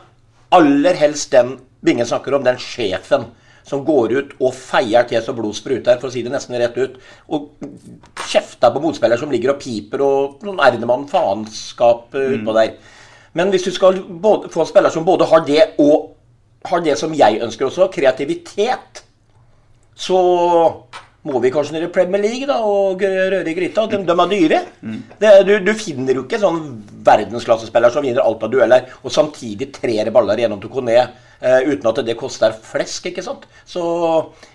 aller 0.56 0.96
helst 0.96 1.34
den 1.34 1.58
Bingen 1.84 2.08
snakker 2.08 2.38
om, 2.38 2.46
den 2.46 2.58
sjefen 2.58 3.28
som 3.66 3.82
går 3.86 4.14
ut 4.14 4.34
og 4.40 4.54
feier 4.54 5.08
til 5.10 5.22
så 5.26 5.34
blod 5.34 5.56
spruter, 5.58 5.98
for 5.98 6.10
å 6.10 6.14
si 6.14 6.22
det 6.26 6.32
nesten 6.34 6.58
rett 6.62 6.76
ut. 6.78 7.00
Og 7.34 7.50
kjefter 8.30 8.74
på 8.74 8.82
motspiller 8.84 9.20
som 9.20 9.32
ligger 9.34 9.56
og 9.56 9.62
piper, 9.62 10.04
og 10.06 10.46
noen 10.46 10.62
Ernemann-faenskap 10.68 12.14
uh, 12.14 12.28
utpå 12.36 12.56
der. 12.58 12.76
Men 13.36 13.50
hvis 13.54 13.66
du 13.66 13.72
skal 13.74 13.98
både, 14.06 14.52
få 14.54 14.64
en 14.64 14.70
spiller 14.70 14.94
som 14.94 15.08
både 15.08 15.28
har 15.32 15.42
det 15.48 15.64
og 15.82 16.14
har 16.70 16.86
det 16.86 16.96
som 16.98 17.14
jeg 17.18 17.42
ønsker 17.46 17.68
også, 17.68 17.90
kreativitet, 17.94 19.02
så 19.96 20.22
må 21.26 21.42
vi 21.42 21.52
kanskje 21.54 21.76
ned 21.76 21.88
i 21.88 21.92
Premier 21.94 22.22
League 22.22 22.48
da, 22.50 22.60
og 22.62 23.02
røre 23.02 23.42
i 23.50 23.58
gryta. 23.58 23.88
De, 23.90 24.00
de 24.06 24.16
er 24.16 24.32
dyre. 24.32 24.62
Mm. 24.86 25.02
Det, 25.22 25.34
du, 25.48 25.54
du, 25.66 25.74
finner 25.78 26.20
jo 26.20 26.26
ikke 26.28 26.42
sånn 26.42 26.62
verdensklassespiller 27.06 27.94
som 27.94 28.06
vinner 28.06 28.22
alt 28.22 28.46
av 28.46 28.54
dueller, 28.54 28.90
og 29.02 29.14
samtidig 29.14 29.72
trer 29.76 30.12
baller 30.14 30.44
gjennom 30.44 30.62
til 30.62 30.74
Coné 30.74 31.00
eh, 31.02 31.62
uten 31.66 31.90
at 31.90 32.02
det 32.06 32.18
koster 32.20 32.54
flesk. 32.54 33.10
ikke 33.10 33.26
sant? 33.26 33.48
Så 33.66 33.84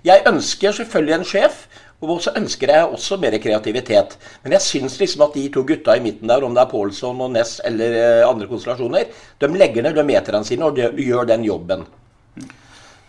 jeg 0.06 0.26
ønsker 0.30 0.78
selvfølgelig 0.78 1.18
en 1.18 1.30
sjef. 1.34 1.64
Og 2.00 2.16
så 2.24 2.32
ønsker 2.38 2.70
jeg 2.72 2.92
også 2.94 3.18
mer 3.20 3.34
kreativitet. 3.44 4.14
Men 4.40 4.54
jeg 4.56 4.64
syns 4.64 4.94
liksom 4.96 5.26
at 5.26 5.34
de 5.36 5.42
to 5.52 5.66
gutta 5.68 5.98
i 5.98 6.00
midten 6.00 6.30
der, 6.32 6.46
om 6.46 6.54
det 6.56 6.62
er 6.62 6.70
Paulson 6.70 7.20
og 7.20 7.34
Ness 7.34 7.58
eller 7.68 7.96
uh, 8.24 8.30
andre 8.30 8.48
konstellasjoner, 8.48 9.10
de 9.36 9.50
legger 9.52 9.84
ned 9.84 9.98
de 9.98 10.06
meterne 10.08 10.48
sine 10.48 10.64
og 10.64 10.78
de, 10.78 10.88
gjør 11.04 11.28
den 11.28 11.44
jobben. 11.44 11.84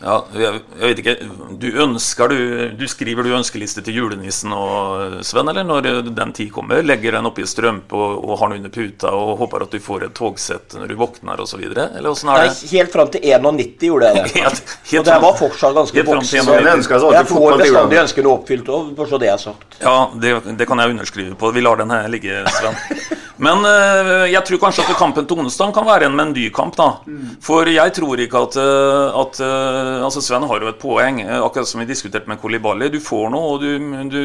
Ja, 0.02 0.16
jeg, 0.34 0.62
jeg, 0.80 0.82
vet 0.82 1.00
ikke 1.04 1.14
Du 1.62 1.68
ønsker 1.84 2.32
du, 2.32 2.38
du 2.74 2.88
skriver 2.90 3.26
du 3.26 3.36
ønskeliste 3.38 3.84
til 3.86 4.00
julenissen 4.00 4.54
og 4.56 5.20
Sven, 5.26 5.52
eller 5.52 5.66
når 5.68 6.10
den 6.10 6.34
tid 6.34 6.50
kommer? 6.54 6.82
Legger 6.86 7.18
den 7.18 7.30
oppi 7.30 7.46
strømpe 7.46 7.98
og, 7.98 8.16
og, 8.24 8.34
har 8.42 8.52
den 8.52 8.64
under 8.64 8.74
puta 8.74 9.14
og 9.14 9.36
håper 9.44 9.68
at 9.68 9.76
du 9.76 9.84
får 9.84 10.08
et 10.08 10.16
togsett 10.18 10.78
når 10.80 10.90
du 10.90 10.98
våkner 11.00 11.44
osv.? 11.44 11.62
Eller 11.62 12.10
åssen 12.10 12.34
det? 12.34 12.50
Helt 12.74 12.94
fram 12.94 13.14
til 13.14 13.26
91 13.30 13.88
gjorde 13.92 14.10
jeg 14.10 14.18
det. 14.18 14.34
helt, 14.42 14.76
helt, 14.92 15.00
og 15.04 15.10
det 15.12 15.22
var 15.28 15.40
fortsatt 15.40 15.78
ganske 15.78 16.06
voksen. 16.12 16.38
Jeg 16.42 17.30
får 17.30 17.58
bestandig 17.62 18.02
ønskene 18.02 18.36
oppfylt 18.36 18.72
òg, 18.74 18.94
for 18.98 19.12
så 19.12 19.22
det 19.22 19.32
er 19.32 19.42
sagt. 19.42 19.82
Ja, 19.84 19.98
det, 20.18 20.38
det, 20.58 20.70
kan 20.70 20.82
jeg 20.82 20.96
underskrive 20.96 21.38
på. 21.38 21.54
Vi 21.54 21.66
lar 21.66 21.82
den 21.82 21.94
her 21.94 22.10
ligge, 22.12 22.42
Sven. 22.58 22.80
Men 23.42 23.64
øh, 23.66 24.28
jeg 24.30 24.44
tror 24.46 24.60
kanskje 24.62 24.84
at 24.86 25.00
kampen 25.00 25.26
til 25.26 25.40
onsdag 25.42 25.72
kan 25.74 25.88
være 25.88 26.06
en 26.12 26.18
menykamp, 26.18 26.76
da. 26.78 26.90
Mm. 27.10 27.38
For 27.42 27.70
jeg 27.74 27.94
tror 27.98 28.22
ikke 28.22 28.42
at, 28.46 28.58
uh, 28.62 29.22
at 29.24 29.40
uh, 29.42 29.91
altså 30.00 30.24
Sven 30.24 30.48
har 30.50 30.64
jo 30.64 30.72
et 30.72 30.80
poeng, 30.82 31.22
akkurat 31.42 31.70
som 31.70 31.82
vi 31.84 31.90
diskuterte 31.90 32.30
med 32.32 32.40
Kolibali. 32.42 32.90
Du 32.94 33.00
får 33.04 33.30
noe, 33.34 33.54
og 33.56 33.62
du, 33.64 33.92
du, 34.12 34.22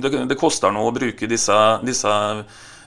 det, 0.00 0.12
det, 0.30 0.38
koster 0.40 0.72
noe 0.74 0.90
å 0.90 0.96
bruke 0.96 1.28
disse, 1.30 1.56
disse 1.86 2.16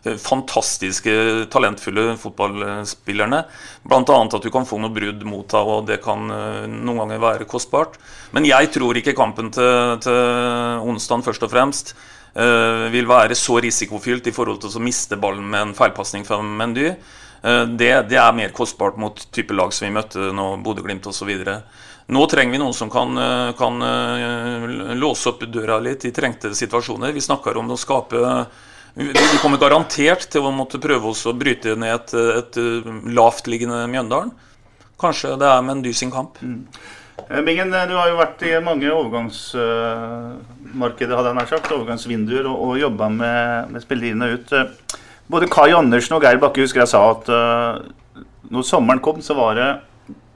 fantastiske, 0.03 1.13
talentfulle 1.51 2.17
fotballspillerne. 2.19 3.43
Bl.a. 3.87 4.01
at 4.03 4.43
du 4.43 4.49
kan 4.51 4.67
få 4.67 4.79
noe 4.81 4.91
brudd 4.93 5.23
mot 5.27 5.47
deg, 5.47 5.69
og 5.75 5.87
det 5.87 6.01
kan 6.03 6.27
noen 6.27 7.03
ganger 7.05 7.23
være 7.23 7.47
kostbart. 7.49 7.95
Men 8.35 8.47
jeg 8.49 8.73
tror 8.75 8.99
ikke 8.99 9.15
kampen 9.15 9.53
til, 9.55 9.95
til 10.03 10.83
onsdag 10.83 11.23
først 11.29 11.47
og 11.47 11.53
fremst 11.53 11.95
vil 12.33 13.05
være 13.05 13.35
så 13.37 13.59
risikofylt 13.61 14.27
i 14.27 14.33
forhold 14.33 14.63
til 14.63 14.73
å 14.73 14.81
miste 14.81 15.19
ballen 15.21 15.45
med 15.45 15.67
en 15.67 15.75
feilpasning 15.77 16.25
fra 16.25 16.39
Mendy. 16.41 16.89
Det, 17.43 17.91
det, 18.09 18.17
er 18.17 18.35
mer 18.35 18.53
kostbart 18.55 18.97
mot 18.97 19.19
type 19.35 19.53
lag 19.53 19.73
som 19.75 19.85
vi 19.85 19.93
møtte 19.93 20.31
nå, 20.33 20.47
Bodø-Glimt 20.63 21.05
osv. 21.11 21.29
Nå 22.11 22.25
trenger 22.27 22.51
vi 22.51 22.57
noen 22.59 22.73
som 22.75 22.89
kan, 22.91 23.15
eh, 23.17 23.53
kan 23.55 23.81
uh, 23.81 24.93
låse 24.99 25.29
opp 25.31 25.45
døra 25.47 25.79
litt 25.79 26.05
i 26.05 26.11
trengte 26.11 26.55
situasjoner. 26.55 27.11
Vi 27.15 27.21
snakker 27.23 27.57
om 27.57 27.71
å 27.71 27.77
skape 27.79 28.45
vi 28.93 29.09
kommer 29.41 29.57
garantert 29.57 30.29
til 30.29 30.45
å 30.45 30.51
måtte 30.53 30.77
prøve 30.77 31.09
oss 31.09 31.25
å 31.25 31.33
bryte 31.33 31.73
ned 31.79 31.95
et, 31.95 32.13
et 32.13 32.57
lavtliggende 33.09 33.89
Mjøndalen. 33.89 34.29
Kanskje 35.01 35.33
det 35.41 35.49
er 35.49 35.61
med 35.65 35.79
en 35.79 35.81
dysing 35.81 36.13
kamp. 36.13 36.37
Mm. 36.45 36.69
Bingen, 37.47 37.73
du 37.73 37.95
har 37.97 38.11
jo 38.11 38.19
vært 38.19 38.37
i 38.45 38.53
mange 38.61 38.85
overgangsmarkeder, 38.93 41.17
hadde 41.17 41.29
jeg 41.31 41.37
nær 41.39 41.49
sagt, 41.49 41.73
overgangsvinduer, 41.73 42.45
og, 42.51 42.57
og 42.67 42.77
jobba 42.83 43.05
med, 43.15 43.73
med 43.73 43.81
spillerne 43.81 44.29
ut. 44.35 44.53
Både 45.33 45.49
Kai 45.49 45.73
Andersen 45.73 46.13
og 46.19 46.23
Geir 46.27 46.37
Bakke 46.43 46.61
husker 46.61 46.83
jeg 46.83 46.93
sa 46.93 47.01
at 47.15 47.25
når 48.53 48.61
sommeren 48.67 49.01
kom, 49.01 49.17
så 49.25 49.33
var 49.39 49.51
det 49.57 49.69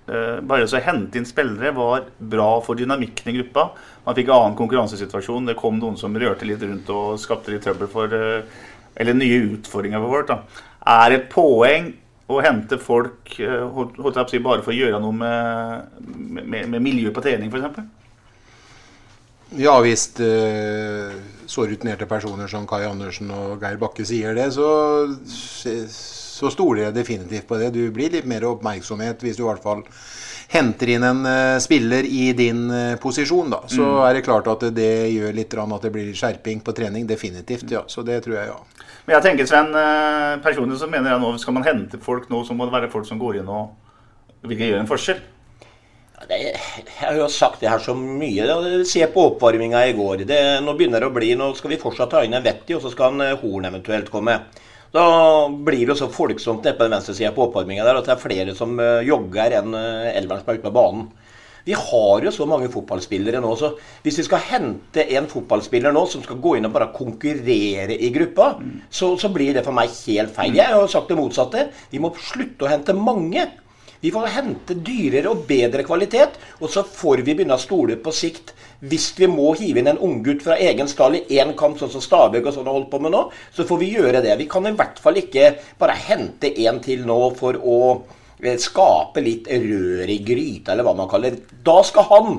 bare 0.07 0.63
å 0.63 0.81
hente 0.85 1.19
inn 1.19 1.27
spillere 1.27 1.73
var 1.75 2.05
bra 2.17 2.49
for 2.63 2.79
dynamikken 2.79 3.31
i 3.31 3.37
gruppa. 3.39 3.69
Man 4.05 4.15
fikk 4.15 4.29
en 4.29 4.37
annen 4.37 4.57
konkurransesituasjon. 4.59 5.49
Det 5.49 5.57
kom 5.59 5.81
noen 5.81 5.99
som 5.99 6.15
rørte 6.15 6.47
litt 6.47 6.63
rundt 6.63 6.89
og 6.93 7.19
skapte 7.19 7.51
litt 7.51 7.65
trøbbel 7.67 7.91
for 7.91 8.15
uh, 8.15 8.63
Eller 8.97 9.13
nye 9.13 9.41
utfordringer 9.51 10.01
for 10.01 10.15
folk. 10.15 10.31
Da. 10.31 10.63
Er 10.89 11.17
et 11.17 11.27
poeng 11.29 11.91
å 12.27 12.39
hente 12.43 12.79
folk 12.81 13.35
holdt 13.37 14.17
jeg 14.19 14.31
si, 14.31 14.39
bare 14.43 14.63
for 14.63 14.73
å 14.73 14.77
gjøre 14.77 14.99
noe 15.03 15.15
med, 15.15 16.01
med, 16.43 16.65
med 16.73 16.81
miljøet 16.83 17.15
på 17.15 17.23
trening, 17.23 17.51
f.eks.? 17.53 17.85
Ja, 19.55 19.77
hvis 19.79 20.09
så 21.47 21.63
rutinerte 21.69 22.07
personer 22.09 22.49
som 22.51 22.65
Kai 22.67 22.83
Andersen 22.83 23.31
og 23.31 23.61
Geir 23.63 23.79
Bakke 23.79 24.03
sier 24.07 24.35
det, 24.35 24.49
så, 24.57 24.67
så 26.37 26.51
stoler 26.53 26.87
jeg 26.87 26.97
definitivt 26.99 27.47
på 27.49 27.57
det. 27.57 27.71
Du 27.73 27.81
blir 27.93 28.13
litt 28.13 28.27
mer 28.29 28.45
oppmerksomhet 28.51 29.23
hvis 29.25 29.39
du 29.39 29.43
i 29.43 29.47
hvert 29.47 29.63
fall 29.63 29.83
henter 30.53 30.93
inn 30.93 31.03
en 31.03 31.23
uh, 31.27 31.57
spiller 31.63 32.05
i 32.07 32.29
din 32.37 32.67
uh, 32.71 32.95
posisjon. 33.01 33.49
da. 33.51 33.63
Så 33.67 33.81
mm. 33.81 34.01
er 34.07 34.17
det 34.17 34.25
klart 34.27 34.49
at 34.53 34.67
det 34.75 34.91
gjør 35.11 35.35
litt 35.35 35.57
at 35.57 35.87
det 35.87 35.93
blir 35.95 36.13
skjerping 36.15 36.61
på 36.63 36.75
trening. 36.77 37.07
Definitivt, 37.09 37.71
ja. 37.73 37.83
Så 37.87 38.05
det 38.07 38.21
tror 38.25 38.37
jeg, 38.37 38.51
ja. 38.53 38.85
Men 39.07 39.17
jeg 39.17 39.23
tenker, 39.23 39.47
Sven, 39.47 39.71
personlig 40.43 40.77
så 40.81 40.89
mener 40.91 41.13
jeg 41.13 41.23
nå 41.23 41.29
skal 41.39 41.55
man 41.55 41.63
hente 41.63 41.99
folk 42.03 42.27
nå, 42.29 42.41
så 42.43 42.55
må 42.55 42.67
det 42.67 42.75
være 42.75 42.89
folk 42.91 43.07
som 43.07 43.19
går 43.21 43.39
inn 43.39 43.47
og 43.47 44.47
vil 44.47 44.59
gjøre 44.59 44.83
en 44.83 44.89
forskjell. 44.89 45.21
Det, 46.27 46.37
jeg 46.41 46.57
har 46.97 47.15
jo 47.15 47.27
sagt 47.31 47.61
det 47.61 47.69
her 47.69 47.79
så 47.79 47.93
mye. 47.95 48.83
Se 48.89 49.05
på 49.13 49.27
oppvarminga 49.31 49.83
i 49.87 49.93
går. 49.95 50.25
Det, 50.27 50.39
nå 50.65 50.73
begynner 50.75 51.03
det 51.03 51.11
å 51.11 51.15
bli, 51.15 51.31
nå 51.39 51.51
skal 51.55 51.71
vi 51.71 51.79
fortsatt 51.81 52.11
ta 52.11 52.23
inn 52.25 52.35
en 52.35 52.43
Vetti, 52.43 52.75
og 52.75 52.83
så 52.83 52.91
skal 52.91 53.15
en 53.15 53.37
Horn 53.43 53.69
eventuelt 53.69 54.09
komme. 54.11 54.39
Da 54.97 55.05
blir 55.49 55.83
det 55.83 55.91
jo 55.93 55.99
så 55.99 56.09
folksomt 56.09 56.65
nede 56.65 56.77
på 56.77 56.87
den 56.87 56.95
venstre 56.95 57.13
sida 57.13 57.29
på 57.35 57.45
oppvarminga 57.45 57.85
der 57.85 57.99
at 57.99 58.07
det 58.07 58.15
er 58.15 58.21
flere 58.23 58.55
som 58.57 58.79
uh, 58.81 59.03
jogger 59.05 59.59
enn 59.59 59.75
uh, 59.77 60.09
elveren 60.09 60.41
som 60.41 60.49
er 60.49 60.57
ute 60.57 60.65
på 60.65 60.73
banen. 60.73 61.07
Vi 61.67 61.75
har 61.75 62.23
jo 62.23 62.31
så 62.31 62.45
mange 62.47 62.69
fotballspillere 62.71 63.41
nå, 63.43 63.49
så 63.59 63.73
hvis 64.05 64.21
vi 64.21 64.25
skal 64.25 64.45
hente 64.47 65.03
en 65.19 65.27
fotballspiller 65.27 65.91
nå 65.91 66.05
som 66.07 66.23
skal 66.23 66.39
gå 66.41 66.55
inn 66.55 66.69
og 66.69 66.73
bare 66.77 66.93
konkurrere 66.95 67.97
i 67.99 68.09
gruppa, 68.15 68.53
mm. 68.55 68.77
så, 68.87 69.11
så, 69.19 69.29
blir 69.35 69.51
det 69.57 69.65
for 69.67 69.75
meg 69.75 69.91
helt 70.07 70.31
feil. 70.33 70.55
Jeg 70.55 70.71
har 70.71 70.79
jo 70.79 70.87
sagt 70.93 71.11
det 71.11 71.19
motsatte. 71.19 71.65
Vi 71.91 71.99
må 71.99 72.13
slutte 72.15 72.65
å 72.65 72.71
hente 72.71 72.95
mange. 72.95 73.43
Vi 74.01 74.11
får 74.13 74.29
hente 74.35 74.75
dyrere 74.85 75.31
og 75.31 75.45
bedre 75.49 75.85
kvalitet, 75.85 76.37
og 76.61 76.69
så 76.69 76.83
får 76.85 77.23
vi 77.25 77.33
begynne 77.33 77.57
å 77.57 77.61
stole 77.61 77.97
på 78.01 78.13
sikt. 78.13 78.53
Hvis 78.85 79.09
vi 79.17 79.29
må 79.31 79.53
hive 79.57 79.81
inn 79.81 79.89
en 79.89 80.01
unggutt 80.05 80.43
fra 80.45 80.59
egen 80.61 80.89
stall 80.89 81.17
i 81.17 81.39
én 81.39 81.55
kamp, 81.57 81.79
sånn 81.79 81.93
som 81.93 82.03
Stabæk 82.03 82.45
og 82.45 82.53
sånn 82.53 82.69
har 82.69 82.77
holdt 82.77 82.91
på 82.91 83.01
med 83.01 83.15
nå, 83.15 83.23
så 83.55 83.65
får 83.65 83.81
vi 83.81 83.93
gjøre 83.95 84.21
det. 84.25 84.35
Vi 84.37 84.49
kan 84.51 84.69
i 84.69 84.75
hvert 84.77 85.01
fall 85.01 85.17
ikke 85.23 85.55
bare 85.79 85.97
hente 86.07 86.53
en 86.67 86.81
til 86.85 87.07
nå 87.07 87.21
for 87.39 87.57
å 87.57 87.79
eh, 88.43 88.59
skape 88.61 89.23
litt 89.25 89.49
rør 89.49 90.13
i 90.13 90.19
gryta, 90.25 90.75
eller 90.75 90.85
hva 90.85 90.93
man 90.99 91.09
kaller 91.09 91.33
det. 91.33 91.57
Da 91.65 91.79
skal 91.87 92.09
han 92.11 92.37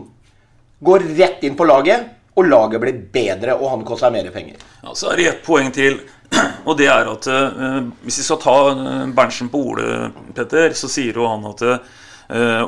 gå 0.78 1.00
rett 1.09 1.42
inn 1.42 1.59
på 1.59 1.66
laget, 1.66 2.17
og 2.39 2.47
laget 2.47 2.82
blir 2.82 3.01
bedre, 3.12 3.57
og 3.59 3.72
han 3.72 3.84
koster 3.86 4.12
mer 4.14 4.30
penger. 4.34 4.61
Ja, 4.82 4.95
Så 4.95 5.11
er 5.11 5.16
det 5.16 5.28
ett 5.32 5.45
poeng 5.47 5.72
til. 5.74 6.01
Og 6.68 6.76
det 6.76 6.91
er 6.93 7.09
at 7.09 7.24
uh, 7.24 7.86
Hvis 8.05 8.18
vi 8.20 8.24
skal 8.26 8.41
ta 8.43 8.57
uh, 8.76 9.07
Berntsen 9.16 9.49
på 9.49 9.62
ordet, 9.70 10.12
Petter, 10.36 10.74
så 10.76 10.91
sier 10.93 11.16
jo 11.16 11.24
han 11.24 11.47
at 11.49 11.64
uh, 11.64 11.78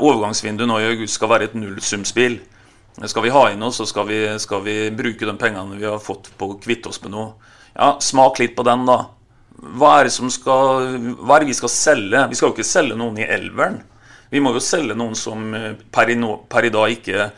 overgangsvinduet 0.01 0.71
nå 0.71 0.79
i 0.81 0.89
august 0.95 1.19
skal 1.19 1.29
være 1.35 1.51
et 1.51 1.59
nullsumspill. 1.59 2.39
Skal 3.05 3.27
vi 3.27 3.33
ha 3.33 3.43
inn 3.51 3.61
noe, 3.61 3.73
så 3.73 3.85
skal 3.89 4.09
vi, 4.09 4.23
skal 4.41 4.65
vi 4.65 4.77
bruke 4.97 5.29
de 5.29 5.35
pengene 5.39 5.77
vi 5.77 5.89
har 5.89 6.01
fått 6.01 6.33
på 6.41 6.49
å 6.49 6.57
kvitte 6.61 6.89
oss 6.89 7.01
med 7.05 7.13
noe. 7.13 7.53
Ja, 7.77 7.93
Smak 8.03 8.41
litt 8.41 8.57
på 8.57 8.65
den, 8.67 8.87
da. 8.89 8.99
Hva 9.77 9.93
er 10.01 10.09
skal, 10.09 10.89
hva 11.21 11.37
er 11.37 11.45
det 11.45 11.53
vi 11.53 11.59
skal 11.61 11.73
selge? 11.73 12.25
Vi 12.33 12.41
skal 12.41 12.49
jo 12.49 12.57
ikke 12.57 12.67
selge 12.67 12.97
noen 12.97 13.21
i 13.21 13.29
elveren. 13.29 13.79
Vi 14.33 14.41
må 14.41 14.55
jo 14.57 14.65
selge 14.65 14.97
noen 14.97 15.15
som 15.19 15.53
per 15.93 16.13
i, 16.13 16.17
no, 16.17 16.39
per 16.49 16.65
i 16.65 16.73
dag 16.73 16.97
ikke, 16.97 17.29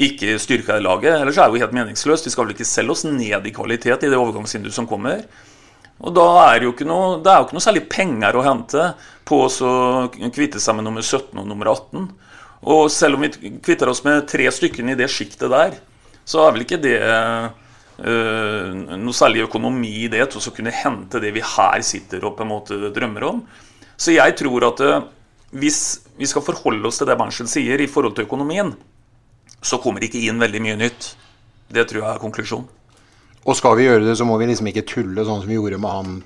ikke 0.00 0.38
styrker 0.40 0.80
laget. 0.82 1.12
Ellers 1.18 1.38
er 1.38 1.48
det 1.48 1.58
jo 1.58 1.64
helt 1.64 1.76
meningsløst. 1.76 2.26
Vi 2.26 2.32
skal 2.32 2.46
vel 2.46 2.54
ikke 2.54 2.68
selge 2.68 2.94
oss 2.94 3.04
ned 3.04 3.46
i 3.46 3.54
kvalitet 3.54 4.06
i 4.06 4.10
det 4.10 4.18
overgangsvinduet 4.18 4.76
som 4.76 4.88
kommer. 4.88 5.26
Og 6.00 6.14
da 6.16 6.26
er 6.46 6.60
det 6.60 6.68
jo 6.68 6.72
ikke 6.72 6.88
noe, 6.88 7.18
det 7.20 7.28
er 7.28 7.40
jo 7.40 7.48
ikke 7.48 7.58
noe 7.58 7.66
særlig 7.66 7.84
penger 7.92 8.36
å 8.36 8.44
hente 8.46 8.86
på 9.28 9.42
å 9.44 10.06
kvitte 10.32 10.62
seg 10.62 10.78
med 10.78 10.86
nummer 10.88 11.04
17 11.04 11.36
og 11.36 11.48
nummer 11.48 11.72
18. 11.74 12.06
Og 12.72 12.86
selv 12.92 13.18
om 13.18 13.24
vi 13.24 13.52
kvitter 13.60 13.90
oss 13.92 14.02
med 14.06 14.28
tre 14.28 14.48
stykker 14.52 14.88
i 14.88 14.96
det 14.96 15.10
sjiktet 15.12 15.52
der, 15.52 15.76
så 16.24 16.46
er 16.46 16.54
vel 16.54 16.64
ikke 16.64 16.80
det 16.80 16.96
uh, 17.04 17.50
noe 18.96 19.16
særlig 19.16 19.44
økonomi 19.46 19.92
i 20.04 20.10
det 20.12 20.26
til 20.32 20.40
å 20.40 20.54
kunne 20.56 20.72
hente 20.72 21.20
det 21.20 21.32
vi 21.36 21.44
her 21.44 21.84
sitter 21.84 22.24
og 22.24 22.36
på 22.38 22.46
en 22.46 22.52
måte 22.52 22.92
drømmer 22.96 23.28
om. 23.28 23.42
Så 24.00 24.16
jeg 24.16 24.36
tror 24.40 24.70
at 24.70 24.80
uh, 24.84 25.02
hvis 25.52 25.82
vi 26.20 26.28
skal 26.30 26.44
forholde 26.46 26.88
oss 26.88 27.00
til 27.00 27.08
det 27.10 27.18
Berntsen 27.20 27.50
sier 27.50 27.80
i 27.80 27.90
forhold 27.90 28.16
til 28.16 28.28
økonomien, 28.28 28.72
så 29.62 29.78
kommer 29.82 30.00
det 30.00 30.10
ikke 30.10 30.26
inn 30.28 30.40
veldig 30.40 30.62
mye 30.64 30.78
nytt. 30.80 31.14
Det 31.70 31.86
tror 31.88 32.02
jeg 32.02 32.10
er 32.10 32.22
konklusjonen. 32.22 32.68
Og 33.48 33.56
skal 33.56 33.78
vi 33.78 33.86
gjøre 33.86 34.04
det, 34.04 34.18
så 34.18 34.26
må 34.28 34.36
vi 34.40 34.50
liksom 34.50 34.68
ikke 34.68 34.84
tulle 34.88 35.24
sånn 35.24 35.40
som 35.42 35.48
vi 35.48 35.56
gjorde 35.56 35.80
med 35.80 35.94
han 35.96 36.20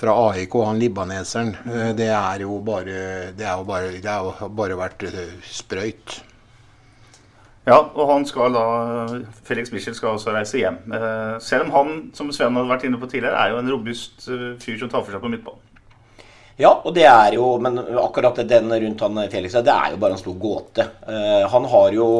fra 0.00 0.12
AIK, 0.28 0.58
han 0.66 0.80
libaneseren. 0.82 1.54
Eh, 1.64 1.90
det 1.96 2.10
er 2.12 2.44
jo 2.44 2.58
bare 2.64 3.32
Det 3.36 3.46
er 3.46 3.56
jo 3.56 3.64
bare, 3.64 3.90
det 4.02 4.10
er 4.10 4.22
jo 4.24 4.48
bare 4.48 4.78
vært 4.78 5.06
sprøyt. 5.48 6.20
Ja, 7.64 7.78
og 7.80 8.10
han 8.10 8.26
skal 8.28 8.52
da 8.52 8.64
Felix 9.48 9.70
Michel 9.72 9.94
skal 9.96 10.18
også 10.18 10.34
reise 10.34 10.58
hjem. 10.60 10.82
Eh, 10.92 11.36
selv 11.40 11.64
om 11.64 11.70
han, 11.72 11.94
som 12.12 12.32
Sven 12.32 12.56
hadde 12.58 12.68
vært 12.68 12.84
inne 12.84 13.00
på 13.00 13.08
tidligere, 13.08 13.40
er 13.40 13.54
jo 13.54 13.62
en 13.62 13.70
robust 13.72 14.26
eh, 14.28 14.50
fyr 14.60 14.76
som 14.82 14.90
tar 14.92 15.04
for 15.04 15.14
seg 15.14 15.24
på 15.24 15.32
midtbanen. 15.32 15.70
Ja, 16.60 16.70
og 16.70 16.92
det 16.94 17.06
er 17.10 17.34
jo 17.34 17.56
Men 17.58 17.80
akkurat 17.98 18.36
den 18.46 18.70
rundt 18.70 19.00
han 19.02 19.24
Felix, 19.32 19.56
det 19.58 19.72
er 19.72 19.94
jo 19.94 20.02
bare 20.02 20.14
en 20.14 20.20
stor 20.20 20.36
gåte. 20.38 20.86
Han 21.50 21.66
har 21.72 21.96
jo 21.96 22.10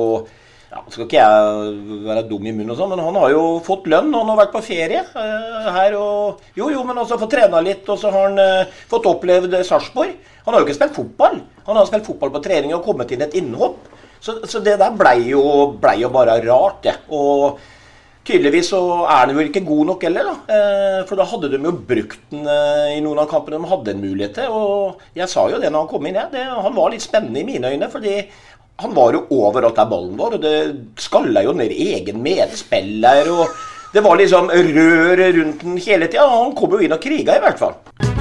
ja, 0.75 0.83
Skal 0.91 1.07
ikke 1.07 1.21
jeg 1.23 1.99
være 2.03 2.25
dum 2.27 2.47
i 2.49 2.53
munnen, 2.53 2.73
og 2.75 2.79
sånn, 2.81 2.91
men 2.91 3.03
han 3.05 3.19
har 3.23 3.31
jo 3.31 3.43
fått 3.65 3.87
lønn. 3.91 4.11
Og 4.11 4.25
han 4.25 4.33
har 4.33 4.41
vært 4.43 4.55
på 4.57 4.63
ferie 4.67 5.05
uh, 5.15 5.69
her. 5.77 5.95
og 5.95 6.57
Jo, 6.59 6.71
jo, 6.75 6.83
men 6.87 6.99
også 6.99 7.21
fått 7.21 7.37
trena 7.37 7.61
litt. 7.63 7.87
Og 7.87 8.01
så 8.01 8.11
har 8.11 8.31
han 8.31 8.41
uh, 8.43 8.79
fått 8.91 9.07
opplevd 9.11 9.55
Sarpsborg. 9.69 10.17
Han 10.45 10.53
har 10.55 10.61
jo 10.61 10.67
ikke 10.67 10.79
spilt 10.81 10.97
fotball. 10.99 11.39
Han 11.69 11.79
har 11.79 11.87
spilt 11.89 12.09
fotball 12.09 12.35
på 12.35 12.43
trening 12.45 12.75
og 12.75 12.83
kommet 12.87 13.15
inn 13.15 13.23
et 13.25 13.37
innhopp. 13.39 13.87
Så, 14.25 14.41
så 14.49 14.61
det 14.65 14.79
der 14.81 14.97
blei 14.97 15.19
jo, 15.29 15.45
ble 15.79 15.95
jo 16.01 16.11
bare 16.13 16.41
rart, 16.43 16.83
det. 16.87 16.97
Og 17.13 17.61
tydeligvis 18.25 18.71
så 18.73 18.81
er 19.11 19.29
den 19.29 19.39
jo 19.39 19.45
ikke 19.45 19.65
god 19.67 19.91
nok 19.93 20.07
heller, 20.09 20.31
da. 20.31 20.35
Uh, 20.49 21.01
for 21.09 21.21
da 21.21 21.29
hadde 21.29 21.53
de 21.53 21.61
jo 21.61 21.75
brukt 21.93 22.25
den 22.33 22.49
i 22.49 23.03
noen 23.05 23.23
av 23.23 23.29
kampene 23.31 23.61
de 23.61 23.71
hadde 23.71 23.95
en 23.95 24.03
mulighet 24.03 24.35
til. 24.41 24.57
Og 24.57 25.05
jeg 25.19 25.31
sa 25.33 25.47
jo 25.51 25.61
det 25.61 25.71
når 25.71 25.85
han 25.85 25.93
kom 25.93 26.09
inn, 26.09 26.19
jeg. 26.21 26.49
han 26.65 26.77
var 26.77 26.93
litt 26.95 27.05
spennende 27.05 27.43
i 27.43 27.49
mine 27.49 27.73
øyne. 27.75 27.91
fordi 27.93 28.19
han 28.83 28.95
var 28.95 29.15
jo 29.15 29.27
overalt 29.31 29.77
der 29.79 29.87
ballen 29.91 30.17
var, 30.19 30.35
og 30.35 30.43
det 30.43 30.57
skalla 30.99 31.45
jo 31.47 31.55
ned 31.55 31.71
egen 31.71 32.23
medspiller. 32.25 33.31
og 33.31 33.47
Det 33.95 34.03
var 34.03 34.19
liksom 34.19 34.51
rør 34.51 35.25
rundt 35.39 35.63
den 35.63 35.79
hele 35.79 36.11
tida. 36.11 36.27
Han 36.27 36.57
kom 36.59 36.75
jo 36.75 36.83
inn 36.83 36.97
og 36.97 37.03
kriga, 37.03 37.39
i 37.39 37.45
hvert 37.45 37.63
fall. 37.63 38.14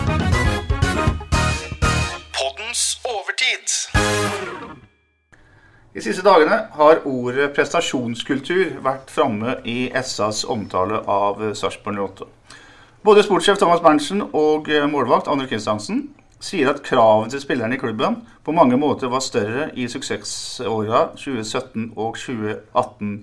De 5.94 6.02
siste 6.02 6.24
dagene 6.26 6.56
har 6.74 7.04
ordet 7.06 7.52
prestasjonskultur 7.54 8.80
vært 8.82 9.12
framme 9.14 9.60
i 9.70 9.92
SAs 10.02 10.40
omtale 10.50 11.04
av 11.06 11.38
Sarpsborg 11.54 12.00
08. 12.02 12.26
Både 13.06 13.22
sportssjef 13.22 13.60
Thomas 13.62 13.84
Berntsen 13.84 14.24
og 14.26 14.72
målvakt 14.90 15.30
Andre 15.30 15.46
Kristiansen 15.52 16.08
sier 16.42 16.72
at 16.72 16.82
kravene 16.82 17.30
til 17.30 17.44
spillerne 17.44 17.78
i 17.78 17.84
klubben 17.84 18.24
på 18.42 18.58
mange 18.58 18.80
måter 18.82 19.14
var 19.14 19.22
større 19.22 19.70
i 19.78 19.86
suksessåra 19.86 21.12
2017 21.14 21.92
og 21.94 22.18
2018 22.18 23.14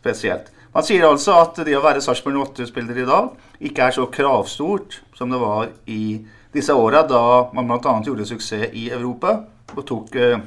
spesielt. 0.00 0.48
Man 0.72 0.88
sier 0.88 1.04
altså 1.10 1.36
at 1.42 1.60
det 1.68 1.76
å 1.76 1.84
være 1.84 2.00
Sarpsborg 2.00 2.40
08-spiller 2.46 3.04
i 3.04 3.08
dag 3.12 3.28
ikke 3.60 3.90
er 3.90 3.98
så 4.00 4.08
kravstort 4.08 5.02
som 5.20 5.28
det 5.28 5.44
var 5.44 5.68
i 5.84 6.16
disse 6.56 6.72
åra, 6.72 7.04
da 7.04 7.50
man 7.52 7.68
bl.a. 7.68 7.98
gjorde 8.08 8.24
suksess 8.32 8.72
i 8.72 8.88
Europa 8.88 9.42
og 9.76 9.84
tok 9.84 10.16
eh, 10.16 10.40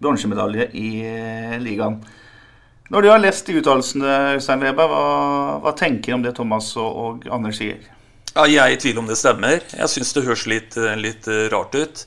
bronsemedalje 0.00 0.70
i 0.78 0.88
eh, 1.06 1.56
ligaen. 1.62 2.00
Når 2.90 3.04
du 3.04 3.08
har 3.12 3.22
lest 3.22 3.46
de 3.46 3.60
uttalelsene, 3.60 4.14
Øystein 4.36 4.64
Weber, 4.64 4.90
hva, 4.90 5.02
hva 5.62 5.72
tenker 5.78 6.10
du 6.10 6.16
om 6.16 6.24
det 6.24 6.34
Thomas 6.38 6.72
og, 6.80 6.96
og 7.04 7.28
Anders 7.30 7.60
sier? 7.60 7.84
Ja, 8.32 8.46
jeg 8.46 8.58
er 8.62 8.74
i 8.74 8.80
tvil 8.80 8.98
om 9.02 9.10
det 9.10 9.18
stemmer. 9.18 9.60
Jeg 9.62 9.92
syns 9.92 10.10
det 10.16 10.24
høres 10.26 10.46
litt, 10.50 10.78
eh, 10.78 10.96
litt, 10.98 11.28
eh, 11.30 11.46
rart 11.52 11.76
ut. 11.76 12.06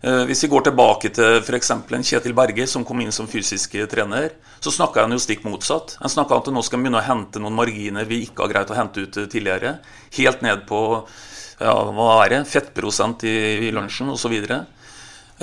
Hvis 0.00 0.40
vi 0.46 0.48
går 0.48 0.62
tilbake 0.64 1.10
til 1.12 1.42
f.eks. 1.42 1.70
en 1.76 2.04
Kjetil 2.08 2.32
Berge 2.32 2.64
som 2.72 2.86
kom 2.88 3.02
inn 3.04 3.12
som 3.12 3.26
fysisk 3.28 3.74
trener, 3.92 4.30
så 4.64 4.72
snakka 4.72 5.02
han 5.04 5.12
jo 5.12 5.18
stikk 5.20 5.42
motsatt. 5.44 5.98
Han 6.00 6.08
snakka 6.08 6.38
at 6.38 6.48
nå 6.48 6.62
skal 6.64 6.80
vi 6.80 6.86
begynne 6.86 7.02
å 7.02 7.04
hente 7.04 7.42
noen 7.42 7.58
marginer 7.58 8.08
vi 8.08 8.22
ikke 8.24 8.46
har 8.46 8.54
greit 8.54 8.72
å 8.72 8.78
hente 8.78 9.04
ut 9.04 9.18
tidligere. 9.20 9.74
Helt 10.16 10.40
ned 10.40 10.64
på 10.70 10.80
ja, 11.60 11.74
hva 11.92 12.08
er 12.24 12.32
det, 12.32 12.40
fettprosent 12.48 13.26
i, 13.28 13.36
i 13.68 13.74
lunsjen 13.76 14.08
osv. 14.14 14.38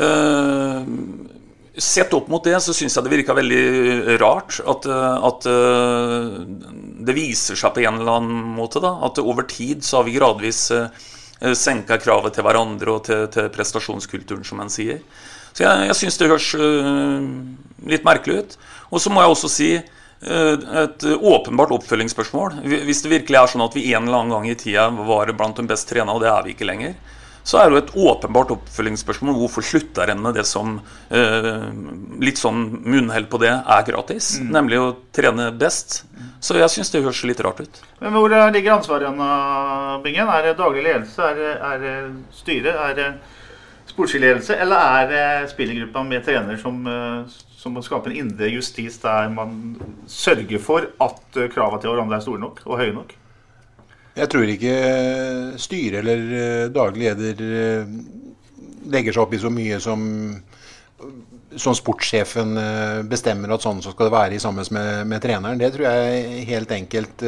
Uh, 0.01 0.81
Sett 1.77 2.13
opp 2.13 2.27
mot 2.27 2.43
det 2.43 2.57
så 2.63 2.73
syns 2.73 2.95
jeg 2.97 3.05
det 3.05 3.11
virka 3.11 3.35
veldig 3.37 4.17
rart 4.17 4.55
at, 4.65 4.85
at, 4.89 5.45
eh, 5.45 6.37
det 7.05 7.13
viser 7.13 7.59
seg 7.59 7.75
på 7.75 7.83
en 7.83 7.99
eller 7.99 8.17
annen 8.17 8.47
måte 8.57 8.81
da, 8.81 8.95
at 9.05 9.21
over 9.21 9.45
tid 9.45 9.85
så 9.85 9.99
har 9.99 10.07
vi 10.07 10.15
gradvis 10.15 10.61
eh, 10.73 10.87
senka 11.53 11.99
kravet 12.01 12.33
til 12.33 12.47
hverandre 12.47 12.95
og 12.95 13.03
til, 13.05 13.27
til 13.29 13.51
prestasjonskulturen, 13.53 14.41
som 14.47 14.63
en 14.63 14.73
sier. 14.73 15.03
Så 15.53 15.67
jeg, 15.67 15.85
jeg 15.91 15.99
syns 15.99 16.17
det 16.17 16.31
høres 16.31 16.49
eh, 16.57 17.29
litt 17.93 18.07
merkelig 18.07 18.39
ut. 18.41 18.57
Og 18.89 19.03
så 19.03 19.13
må 19.13 19.21
jeg 19.21 19.35
også 19.35 19.51
si 19.53 19.69
et 20.17 21.03
åpenbart 21.05 21.75
oppfølgingsspørsmål. 21.75 22.55
Hvis 22.87 23.03
det 23.03 23.11
virkelig 23.11 23.37
er 23.37 23.51
sånn 23.51 23.61
at 23.67 23.75
vi 23.77 23.83
en 23.91 24.07
eller 24.07 24.23
annen 24.23 24.33
gang 24.33 24.47
i 24.49 24.55
tida 24.57 24.87
var 25.05 25.29
blant 25.37 25.59
de 25.61 25.67
best 25.69 25.85
trena, 25.91 26.09
og 26.15 26.23
det 26.23 26.31
er 26.31 26.47
vi 26.47 26.55
ikke 26.55 26.65
lenger, 26.65 26.95
så 27.47 27.61
er 27.61 27.69
det 27.69 27.77
jo 27.77 27.79
et 27.79 27.93
åpenbart 28.11 28.49
oppfølgingsspørsmål 28.57 29.37
hvorfor 29.39 29.63
slutter 29.63 30.11
en 30.11 30.19
med 30.19 30.35
det 30.35 30.43
som 30.49 30.73
eh, 31.07 31.61
litt 32.19 32.41
sånn 32.41 32.65
munnhell 32.83 33.29
på 33.31 33.39
det 33.39 33.53
er 33.55 33.85
gratis, 33.87 34.33
mm. 34.41 34.49
nemlig 34.51 34.81
å 34.83 34.89
trene 35.15 35.47
best. 35.55 36.01
Så 36.43 36.57
jeg 36.59 36.67
syns 36.73 36.91
det 36.91 37.05
høres 37.05 37.23
litt 37.29 37.39
rart 37.45 37.61
ut. 37.63 37.79
Men 38.01 38.17
Hvor 38.17 38.33
ligger 38.51 38.75
ansvaret, 38.75 39.07
igjen, 39.07 40.01
Bingen? 40.03 40.31
Er 40.33 40.43
det 40.43 40.57
daglig 40.59 40.83
ledelse? 40.89 41.23
Er 41.23 41.39
det, 41.39 41.53
er 41.69 41.79
det 41.85 41.93
styre? 42.35 42.73
Er 42.83 42.97
det 42.97 43.07
sportslig 43.87 44.21
ledelse? 44.25 44.57
Eller 44.65 44.97
er 44.99 45.07
det 45.13 45.51
spillergruppa 45.53 46.03
med 46.09 46.27
trener 46.27 46.59
som, 46.59 46.81
eh, 46.83 47.37
som 47.55 47.79
må 47.79 47.85
skape 47.85 48.11
en 48.11 48.19
indre 48.25 48.51
justis 48.51 48.99
der 49.05 49.31
man 49.31 49.77
sørger 50.03 50.59
for 50.59 50.91
at 50.99 51.39
kravene 51.55 51.79
til 51.79 51.95
hverandre 51.95 52.19
er 52.19 52.27
store 52.27 52.43
nok 52.43 52.61
og 52.67 52.83
høye 52.83 52.97
nok? 52.97 53.15
Jeg 54.17 54.29
tror 54.31 54.49
ikke 54.49 54.75
styret 55.61 55.99
eller 56.01 56.21
eh, 56.37 56.69
daglig 56.73 57.11
leder 57.11 57.41
eh, 57.45 57.89
legger 58.89 59.13
seg 59.13 59.25
opp 59.25 59.35
i 59.35 59.41
så 59.41 59.51
mye 59.53 59.81
som 59.83 60.05
som 61.57 61.73
sportssjefen 61.77 62.57
eh, 62.59 63.03
bestemmer 63.07 63.53
at 63.53 63.63
sånn 63.63 63.79
så 63.81 63.93
skal 63.93 64.09
det 64.09 64.15
være 64.15 64.37
i 64.37 64.41
sammen 64.41 64.65
med, 64.73 65.05
med, 65.09 65.21
treneren. 65.23 65.61
Det 65.61 65.69
tror 65.73 65.85
jeg 65.87 66.47
helt 66.49 66.73
enkelt 66.73 67.23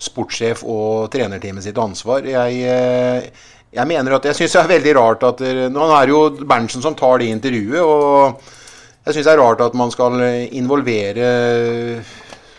sportssjef 0.00 0.64
og 0.64 1.10
trenerteamet 1.12 1.64
sitt 1.64 1.78
ansvar. 1.78 2.26
Jeg, 2.26 3.30
jeg 3.74 3.90
mener 3.90 4.16
at, 4.16 4.28
jeg 4.30 4.38
syns 4.38 4.56
det 4.56 4.62
er 4.62 4.70
veldig 4.74 4.94
rart 4.96 5.26
at 5.28 5.42
Nå 5.72 5.88
er 5.92 6.08
det 6.08 6.14
jo 6.14 6.46
Berntsen 6.48 6.84
som 6.84 6.96
tar 6.96 7.20
det 7.20 7.30
intervjuet. 7.34 7.80
og 7.80 9.04
Jeg 9.06 9.18
syns 9.18 9.28
det 9.28 9.34
er 9.34 9.42
rart 9.42 9.64
at 9.66 9.76
man 9.78 9.92
skal 9.92 10.20
involvere 10.56 11.32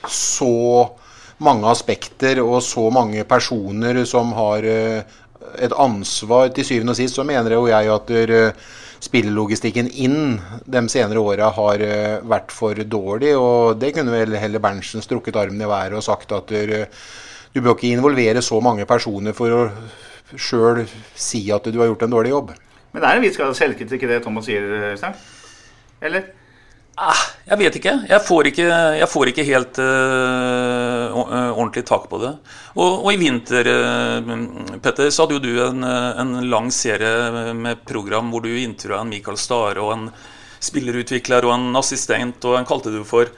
så 0.07 0.51
mange 1.41 1.69
aspekter 1.71 2.41
og 2.43 2.61
så 2.65 2.87
mange 2.93 3.23
personer 3.27 4.03
som 4.09 4.33
har 4.37 4.67
eh, 4.67 5.17
et 5.61 5.73
ansvar. 5.73 6.51
Til 6.53 6.67
syvende 6.67 6.95
og 6.95 6.99
sist 6.99 7.17
så 7.17 7.25
mener 7.27 7.55
jo 7.57 7.67
jeg 7.69 7.89
at 7.93 8.13
eh, 8.15 8.69
spillelogistikken 9.01 9.89
inn 10.03 10.37
de 10.65 10.83
senere 10.93 11.23
åra 11.23 11.49
har 11.57 11.85
eh, 11.85 12.19
vært 12.21 12.53
for 12.55 12.77
dårlig. 12.77 13.33
Og 13.37 13.79
det 13.81 13.93
kunne 13.97 14.13
vel 14.13 14.37
heller 14.39 14.63
Berntsen 14.63 15.03
strukket 15.03 15.39
armen 15.41 15.61
i 15.61 15.69
været 15.69 15.97
og 15.97 16.05
sagt 16.05 16.33
at 16.37 16.51
du 16.51 17.59
bør 17.59 17.75
ikke 17.75 17.91
involvere 17.91 18.43
så 18.45 18.61
mange 18.63 18.85
personer 18.89 19.35
for 19.35 19.55
å 19.55 19.63
sjøl 20.37 20.85
si 21.17 21.49
at 21.51 21.65
du 21.67 21.81
har 21.81 21.89
gjort 21.91 22.05
en 22.07 22.13
dårlig 22.13 22.31
jobb. 22.31 22.53
Men 22.91 23.03
det 23.03 23.09
er 23.09 23.17
en 23.17 23.23
viss 23.23 23.39
grad 23.39 23.55
selvkritikk 23.55 24.05
i 24.05 24.11
det 24.11 24.21
Thomas 24.23 24.47
sier, 24.47 24.63
Øystein? 24.91 25.15
Eller? 26.03 26.29
Ah, 26.99 27.21
jeg 27.47 27.57
vet 27.61 27.77
ikke. 27.79 27.93
Jeg 28.09 28.23
får 28.27 28.49
ikke, 28.51 28.65
jeg 28.99 29.07
får 29.09 29.29
ikke 29.31 29.45
helt 29.47 29.79
uh, 29.79 31.15
ordentlig 31.55 31.85
tak 31.87 32.09
på 32.11 32.19
det. 32.21 32.33
Og, 32.75 33.05
og 33.05 33.07
i 33.13 33.19
vinter, 33.21 33.69
uh, 33.71 34.75
Petter, 34.83 35.07
så 35.09 35.23
hadde 35.23 35.39
jo 35.39 35.43
du 35.45 35.61
en, 35.63 35.85
en, 35.87 36.35
lang 36.51 36.67
serie 36.75 37.53
med 37.57 37.85
program 37.87 38.33
hvor 38.33 38.43
du 38.43 38.51
intervjua 38.51 39.05
en 39.05 39.13
Michael 39.13 39.39
Stare 39.39 39.81
og 39.81 39.93
en 39.95 40.09
spillerutvikler 40.61 41.47
og 41.47 41.55
en 41.55 41.79
assistent, 41.79 42.43
og 42.45 42.59
en 42.59 42.67
kalte 42.69 42.93
du 42.93 43.01
for 43.07 43.31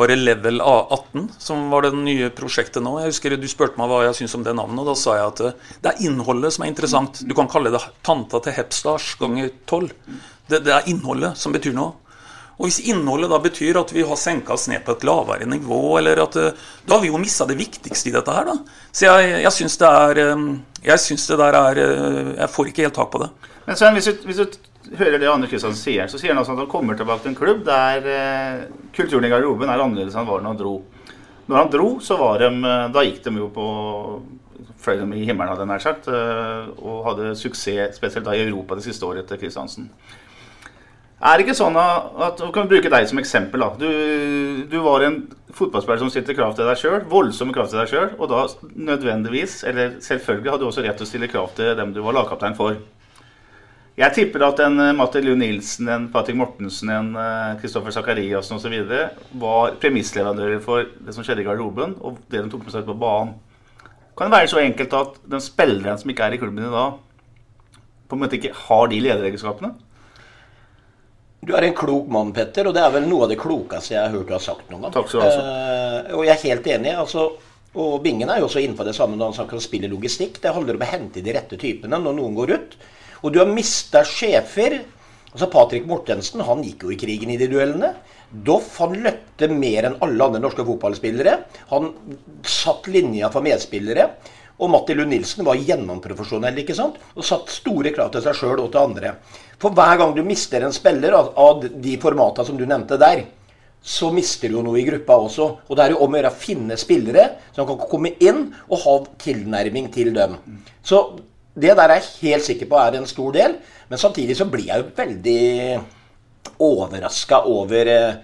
var 0.00 0.08
det 0.08 0.16
Level 0.16 0.62
A18 0.64 1.26
som 1.36 1.66
var 1.68 1.84
det 1.84 1.90
nye 1.92 2.30
prosjektet 2.32 2.80
nå? 2.80 2.94
Jeg 3.02 3.10
husker 3.10 3.34
Du 3.36 3.44
spurte 3.52 3.76
meg 3.76 3.90
hva 3.90 3.98
jeg 4.06 4.16
syntes 4.16 4.36
om 4.38 4.46
det 4.46 4.54
navnet, 4.56 4.80
og 4.80 4.88
da 4.88 4.94
sa 4.96 5.16
jeg 5.18 5.26
at 5.26 5.42
det 5.82 5.90
er 5.90 6.04
innholdet 6.08 6.54
som 6.54 6.64
er 6.64 6.70
interessant. 6.72 7.20
Du 7.28 7.34
kan 7.36 7.50
kalle 7.52 7.72
det 7.74 7.82
tanta 8.06 8.40
til 8.40 8.56
Hepstars 8.56 9.10
ganger 9.20 9.50
tolv. 9.68 9.92
Det, 10.48 10.62
det 10.64 10.72
er 10.72 10.88
innholdet 10.88 11.36
som 11.36 11.52
betyr 11.52 11.76
noe. 11.76 11.98
Og 12.60 12.68
Hvis 12.68 12.82
innholdet 12.92 13.30
da 13.32 13.38
betyr 13.40 13.78
at 13.80 13.92
vi 13.94 14.02
har 14.04 14.18
senka 14.20 14.52
oss 14.52 14.66
ned 14.68 14.82
på 14.84 14.92
et 14.92 15.04
lavere 15.08 15.46
nivå, 15.48 15.96
eller 15.98 16.20
at 16.26 16.36
eh, 16.36 16.66
Da 16.84 16.96
har 16.96 17.04
vi 17.04 17.08
jo 17.08 17.20
mista 17.20 17.46
det 17.48 17.56
viktigste 17.56 18.10
i 18.10 18.12
dette 18.12 18.34
her, 18.36 18.50
da. 18.50 18.56
Så 18.92 19.08
jeg, 19.08 19.30
jeg 19.46 19.54
syns 19.56 19.78
det 19.80 19.92
er 20.00 20.20
eh, 20.26 20.42
Jeg 20.90 21.04
syns 21.06 21.24
det 21.30 21.38
der 21.40 21.56
er 21.56 21.80
eh, 21.86 22.34
Jeg 22.36 22.52
får 22.52 22.68
ikke 22.68 22.84
helt 22.84 22.98
tak 23.00 23.10
på 23.14 23.22
det. 23.24 23.30
Men 23.64 23.80
Sven, 23.80 23.96
hvis 23.96 24.10
du, 24.10 24.28
hvis 24.28 24.42
du 24.42 24.60
hører 24.98 25.16
det 25.20 25.30
Anders 25.30 25.52
Kristiansen 25.52 25.80
sier, 25.80 26.10
så 26.10 26.20
sier 26.20 26.34
han 26.34 26.42
også 26.42 26.56
at 26.56 26.62
han 26.64 26.70
kommer 26.72 26.98
tilbake 26.98 27.24
til 27.24 27.32
en 27.32 27.40
klubb 27.40 27.64
der 27.64 28.12
eh, 28.12 28.62
kulturen 28.96 29.24
i 29.24 29.32
garderoben 29.32 29.72
er 29.72 29.80
annerledes 29.80 30.16
enn 30.18 30.28
var 30.28 30.44
når 30.44 30.52
han 30.52 30.60
dro. 30.60 30.76
Når 31.48 31.62
han 31.62 31.72
dro, 31.72 31.90
så 32.04 32.20
var 32.20 32.44
de 32.44 32.50
Da 32.92 33.02
gikk 33.02 33.24
de 33.24 33.38
jo 33.40 33.48
på 33.54 33.64
fløy 34.80 35.00
dem 35.00 35.12
i 35.16 35.24
himmelen, 35.24 35.48
hadde 35.50 35.64
jeg 35.64 35.70
nær 35.72 35.82
sagt. 35.82 36.06
Og 36.78 37.00
hadde 37.08 37.34
suksess, 37.36 37.96
spesielt 37.98 38.28
da 38.28 38.36
i 38.36 38.44
Europa 38.44 38.76
det 38.78 38.84
siste 38.86 39.08
året 39.08 39.26
til 39.28 39.40
Kristiansen. 39.40 39.88
Er 41.20 41.36
det 41.36 41.44
ikke 41.44 41.58
sånn 41.58 41.76
at 41.76 42.38
Vi 42.40 42.48
kan 42.54 42.68
bruke 42.68 42.88
deg 42.92 43.08
som 43.08 43.18
eksempel. 43.20 43.60
da. 43.60 43.74
Du, 43.76 44.64
du 44.72 44.78
var 44.80 45.04
en 45.04 45.18
fotballspiller 45.52 46.00
som 46.00 46.12
stilte 46.12 46.36
krav 46.36 46.54
til 46.56 46.64
deg 46.64 46.78
sjøl, 46.80 47.02
voldsomme 47.10 47.52
krav 47.52 47.68
til 47.68 47.82
deg 47.82 47.90
sjøl, 47.90 48.14
og 48.16 48.30
da 48.30 48.46
nødvendigvis, 48.88 49.58
eller 49.68 49.98
selvfølgelig, 50.00 50.52
hadde 50.54 50.64
du 50.64 50.68
også 50.70 50.84
rett 50.86 50.96
til 50.96 51.08
å 51.08 51.10
stille 51.10 51.28
krav 51.28 51.50
til 51.58 51.74
dem 51.76 51.92
du 51.92 52.00
var 52.06 52.16
lagkaptein 52.16 52.56
for. 52.56 52.78
Jeg 54.00 54.14
tipper 54.16 54.46
at 54.46 54.62
en 54.64 54.80
eh, 54.80 54.94
Matti 54.96 55.20
Lund 55.20 55.42
Nilsen, 55.42 55.90
en 55.92 56.06
Patrick 56.14 56.38
Mortensen, 56.40 56.94
en 56.94 57.10
Kristoffer 57.60 57.92
Sakariassen 57.92 58.56
osv. 58.56 58.78
var 59.42 59.76
premissleverandører 59.82 60.64
for 60.64 60.88
det 60.88 61.12
som 61.12 61.26
skjedde 61.26 61.44
i 61.44 61.48
garderoben, 61.50 61.98
og 62.00 62.16
det 62.32 62.40
de 62.40 62.48
tok 62.48 62.64
med 62.64 62.72
seg 62.72 62.86
ut 62.86 62.92
på 62.94 63.00
banen. 63.02 63.36
Kan 64.16 64.30
det 64.30 64.38
være 64.38 64.52
så 64.54 64.62
enkelt 64.62 64.96
at 64.96 65.20
den 65.34 65.44
spilleren 65.44 66.00
som 66.00 66.14
ikke 66.14 66.30
er 66.30 66.38
i 66.38 66.40
klubben 66.40 66.64
i 66.64 66.72
dag, 66.72 66.96
på 68.08 68.16
en 68.16 68.24
måte 68.24 68.40
ikke 68.40 68.56
har 68.56 68.88
de 68.88 69.04
lederegenskapene? 69.04 69.74
Du 71.40 71.54
er 71.56 71.64
en 71.64 71.76
klok 71.76 72.08
mann, 72.12 72.34
Petter, 72.36 72.68
og 72.68 72.74
det 72.76 72.82
er 72.84 72.92
vel 72.92 73.06
noe 73.08 73.24
av 73.24 73.30
det 73.32 73.38
klokeste 73.40 73.94
jeg 73.94 74.02
har 74.02 74.12
hørt 74.12 74.28
du 74.28 74.34
har 74.36 74.42
sagt 74.44 74.66
noen 74.68 74.84
gang. 74.84 74.92
Takk 74.92 75.08
skal 75.08 75.22
du 75.22 75.26
ha. 75.26 75.44
Eh, 75.44 76.10
og 76.18 76.26
jeg 76.26 76.34
er 76.34 76.44
helt 76.50 76.68
enig. 76.76 76.92
altså 77.00 77.30
og 77.80 78.00
Bingen 78.02 78.30
er 78.30 78.40
jo 78.40 78.48
også 78.48 78.60
innenfor 78.64 78.88
det 78.88 78.96
samme 78.96 79.14
når 79.14 79.30
han 79.30 79.36
snakker 79.38 79.58
om 79.58 79.62
spill 79.62 79.86
i 79.86 79.90
logistikk. 79.90 80.40
Det 80.42 80.52
handler 80.54 80.76
om 80.76 80.82
å 80.82 80.88
hente 80.90 81.22
de 81.22 81.34
rette 81.36 81.58
typene 81.60 82.00
når 82.02 82.16
noen 82.16 82.34
går 82.34 82.54
ut. 82.56 82.74
Og 83.22 83.32
du 83.32 83.38
har 83.38 83.50
mista 83.50 84.02
sjefer. 84.06 84.80
Altså 85.30 85.46
Patrick 85.52 85.86
Mortensen 85.86 86.42
han 86.42 86.64
gikk 86.66 86.82
jo 86.82 86.90
i 86.90 86.98
krigen 86.98 87.30
i 87.30 87.38
de 87.38 87.46
duellene. 87.52 87.92
Doff 88.30 88.74
han 88.82 88.96
løpte 89.04 89.46
mer 89.54 89.86
enn 89.86 90.00
alle 90.02 90.26
andre 90.26 90.42
norske 90.42 90.66
fotballspillere. 90.66 91.36
Han 91.70 91.92
satt 92.42 92.90
linja 92.90 93.30
for 93.30 93.46
medspillere. 93.46 94.08
Og 94.60 94.68
Matti 94.68 94.94
Lund 94.96 95.12
Nilsen 95.12 95.44
var 95.46 95.58
gjennomprofesjonell 95.58 96.58
ikke 96.62 96.76
sant? 96.76 96.98
og 97.16 97.24
satt 97.24 97.52
store 97.52 97.92
krav 97.96 98.12
til 98.12 98.24
seg 98.24 98.36
sjøl 98.36 98.60
og 98.60 98.70
til 98.72 98.82
andre. 98.82 99.14
For 99.60 99.72
hver 99.76 99.96
gang 100.00 100.14
du 100.16 100.22
mister 100.26 100.64
en 100.64 100.74
spiller 100.76 101.16
av, 101.16 101.64
de 101.64 101.96
formatene 102.00 102.48
som 102.48 102.58
du 102.58 102.66
nevnte 102.68 103.00
der, 103.00 103.24
så 103.80 104.10
mister 104.12 104.50
du 104.50 104.58
jo 104.58 104.64
noe 104.66 104.76
i 104.80 104.84
gruppa 104.84 105.16
også. 105.24 105.46
Og 105.68 105.76
det 105.76 105.86
er 105.86 105.94
jo 105.94 106.02
om 106.04 106.12
å 106.12 106.20
gjøre 106.20 106.32
å 106.32 106.40
finne 106.42 106.76
spillere 106.80 107.26
som 107.56 107.68
kan 107.68 107.80
komme 107.80 108.12
inn 108.20 108.50
og 108.68 108.82
ha 108.84 108.96
tilnærming 109.24 109.88
til 109.94 110.12
dem. 110.16 110.36
Så 110.84 111.00
det 111.56 111.72
der 111.76 111.88
er 111.88 112.00
jeg 112.00 112.28
helt 112.28 112.46
sikker 112.46 112.68
på 112.68 112.80
er 112.80 112.98
en 112.98 113.08
stor 113.08 113.32
del. 113.36 113.56
Men 113.88 114.00
samtidig 114.00 114.36
så 114.38 114.46
blir 114.48 114.68
jeg 114.68 114.84
jo 114.84 114.92
veldig 115.00 115.40
overraska 116.60 117.40
over 117.48 117.88
eh, 117.90 118.20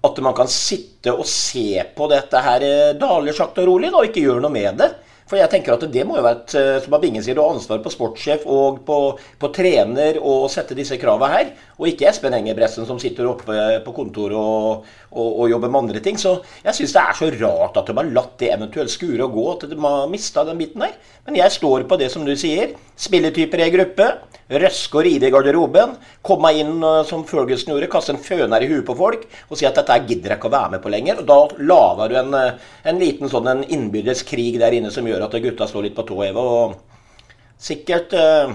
at 0.00 0.18
man 0.24 0.34
kan 0.36 0.48
sitte 0.48 1.12
og 1.12 1.28
se 1.28 1.82
på 1.96 2.08
dette 2.10 2.40
her 2.40 2.64
eh, 2.64 2.96
daglig 2.98 3.36
sakte 3.36 3.62
og 3.62 3.74
rolig 3.74 3.92
og 3.92 4.08
ikke 4.08 4.24
gjøre 4.24 4.44
noe 4.44 4.54
med 4.54 4.80
det. 4.80 4.90
For 5.30 5.38
jeg 5.38 5.50
tenker 5.52 5.76
at 5.76 5.84
det 5.94 6.02
må 6.06 6.16
jo 6.18 6.24
være 6.26 6.40
et, 6.40 6.54
som 6.82 6.96
som 6.96 7.02
Bingen 7.02 7.22
sier, 7.22 7.38
ansvar 7.38 7.78
på 7.84 7.92
sportssjef 7.94 8.42
og 8.50 8.80
på, 8.86 8.96
på 9.38 9.50
trener 9.54 10.18
å 10.18 10.48
sette 10.50 10.74
disse 10.74 10.98
kravene 10.98 11.30
her. 11.30 11.52
Og 11.78 11.86
ikke 11.92 12.08
Espen 12.10 12.34
Engebretsen 12.34 12.88
som 12.88 12.98
sitter 12.98 13.30
oppe 13.30 13.54
på 13.86 13.94
kontoret 13.94 14.34
og, 14.34 14.88
og, 15.10 15.28
og, 15.28 15.44
jobber 15.50 15.70
med 15.70 15.80
andre 15.84 16.02
ting. 16.04 16.18
Så 16.20 16.36
jeg 16.64 16.76
syns 16.76 16.94
det 16.94 17.02
er 17.02 17.18
så 17.18 17.30
rart 17.40 17.78
at 17.80 17.90
de 17.90 17.96
har 17.98 18.10
latt 18.14 18.36
det 18.42 18.52
eventuelt 18.54 18.92
skure 18.92 19.26
og 19.26 19.34
gå, 19.34 19.46
at 19.54 19.66
de 19.70 19.78
har 19.82 20.10
mista 20.10 20.44
den 20.46 20.60
biten 20.60 20.84
der. 20.84 20.94
Men 21.26 21.38
jeg 21.40 21.56
står 21.56 21.86
på 21.90 21.98
det 22.00 22.10
som 22.12 22.26
du 22.26 22.32
sier. 22.38 22.76
Spilletyper 23.00 23.64
i 23.64 23.70
gruppe. 23.74 24.10
Røske 24.50 24.98
og 24.98 25.04
ride 25.06 25.28
i 25.28 25.32
garderoben. 25.34 25.96
Komme 26.26 26.52
inn 26.58 26.78
uh, 26.82 27.02
som 27.06 27.22
Ferguson 27.26 27.74
gjorde, 27.74 27.90
kaste 27.90 28.14
en 28.14 28.22
føner 28.22 28.64
i 28.64 28.70
huet 28.70 28.86
på 28.86 28.96
folk 28.98 29.28
og 29.46 29.58
si 29.58 29.66
at 29.68 29.78
dette 29.78 29.98
gidder 30.08 30.34
jeg 30.34 30.40
ikke 30.40 30.50
å 30.50 30.56
være 30.56 30.74
med 30.74 30.82
på 30.82 30.94
lenger. 30.94 31.22
Og 31.22 31.28
da 31.28 31.66
lager 31.70 32.10
du 32.10 32.18
en, 32.22 32.34
uh, 32.34 32.72
en 32.90 33.02
liten 33.02 33.30
sånn 33.30 33.50
en 33.50 33.66
innbyrdes 33.66 34.24
krig 34.26 34.58
der 34.62 34.74
inne 34.78 34.90
som 34.94 35.06
gjør 35.06 35.28
at 35.28 35.38
gutta 35.42 35.70
står 35.70 35.86
litt 35.88 35.98
på 35.98 36.06
tå 36.08 36.18
heve. 36.24 36.42
Og 36.42 37.22
sikkert 37.60 38.14
uh, 38.18 38.50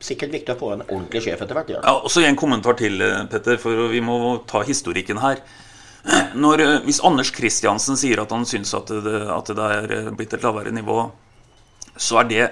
sikkert 0.00 0.34
viktig 0.34 0.54
å 0.54 0.58
få 0.58 0.72
en 0.74 0.84
ordentlig 0.86 1.24
sjef 1.24 1.42
etter 1.42 1.58
hvert. 1.58 1.72
Ja. 1.74 1.80
ja, 1.82 1.94
og 1.98 2.12
så 2.12 2.22
En 2.26 2.38
kommentar 2.38 2.78
til, 2.78 3.02
Petter, 3.30 3.58
for 3.60 3.88
vi 3.92 4.02
må 4.04 4.38
ta 4.50 4.62
historikken 4.66 5.20
her. 5.22 5.42
Når, 6.42 6.64
hvis 6.86 7.02
Anders 7.04 7.32
Kristiansen 7.34 7.98
sier 7.98 8.22
at 8.22 8.32
han 8.34 8.46
syns 8.48 8.74
at 8.78 8.92
det, 9.04 9.18
at 9.34 9.50
det 9.58 9.72
er 9.74 10.12
blitt 10.16 10.36
et 10.36 10.46
lavere 10.46 10.72
nivå, 10.74 11.08
så 11.98 12.22
er 12.22 12.28
det 12.30 12.48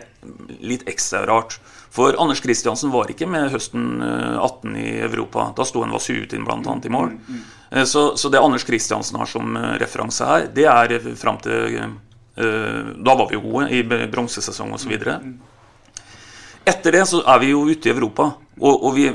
litt 0.67 0.87
ekstra 0.91 1.23
rart. 1.29 1.59
For 1.95 2.17
Anders 2.21 2.43
Kristiansen 2.45 2.91
var 2.93 3.09
ikke 3.09 3.29
med 3.31 3.53
høsten 3.55 4.03
18 4.03 4.75
i 4.77 4.89
Europa. 5.07 5.53
Da 5.57 5.65
sto 5.65 5.85
en 5.85 5.95
Vasutin 5.95 6.45
bl.a. 6.45 6.75
i 6.85 6.93
mål. 6.93 7.15
Så, 7.87 8.11
så, 8.19 8.29
det 8.29 8.43
Anders 8.43 8.67
Kristiansen 8.69 9.17
har 9.17 9.31
som 9.31 9.57
referanse 9.81 10.27
her, 10.29 10.49
det 10.53 10.67
er 10.69 10.99
fram 11.17 11.39
til 11.43 11.79
Da 12.37 13.15
var 13.17 13.31
vi 13.31 13.39
jo 13.39 13.47
gode 13.47 13.71
i 13.73 13.81
bronsesesong 13.87 14.75
osv. 14.77 14.93
Etter 16.67 16.97
det 16.99 17.05
så 17.07 17.23
er 17.23 17.41
vi 17.43 17.53
jo 17.53 17.63
ute 17.69 17.89
i 17.89 17.93
Europa. 17.93 18.33
Og, 18.59 18.85
og 18.89 18.95
vi, 18.97 19.07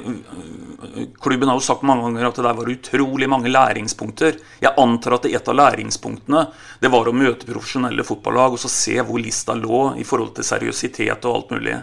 klubben 1.21 1.49
har 1.49 1.57
jo 1.57 1.63
sagt 1.65 1.83
mange 1.87 2.05
ganger 2.05 2.29
at 2.29 2.37
det 2.37 2.45
der 2.45 2.57
var 2.57 2.69
utrolig 2.73 3.29
mange 3.29 3.51
læringspunkter. 3.51 4.37
Jeg 4.63 4.77
antar 4.79 5.17
at 5.17 5.27
et 5.29 5.49
av 5.51 5.57
læringspunktene 5.59 6.45
det 6.81 6.91
var 6.93 7.09
å 7.09 7.15
møte 7.15 7.49
profesjonelle 7.49 8.05
fotballag 8.07 8.55
og 8.55 8.61
så 8.61 8.71
se 8.71 8.95
hvor 9.03 9.19
lista 9.21 9.55
lå 9.57 9.81
i 9.99 10.05
forhold 10.07 10.35
til 10.37 10.47
seriøsitet 10.47 11.27
og 11.27 11.35
alt 11.35 11.51
mulig. 11.57 11.75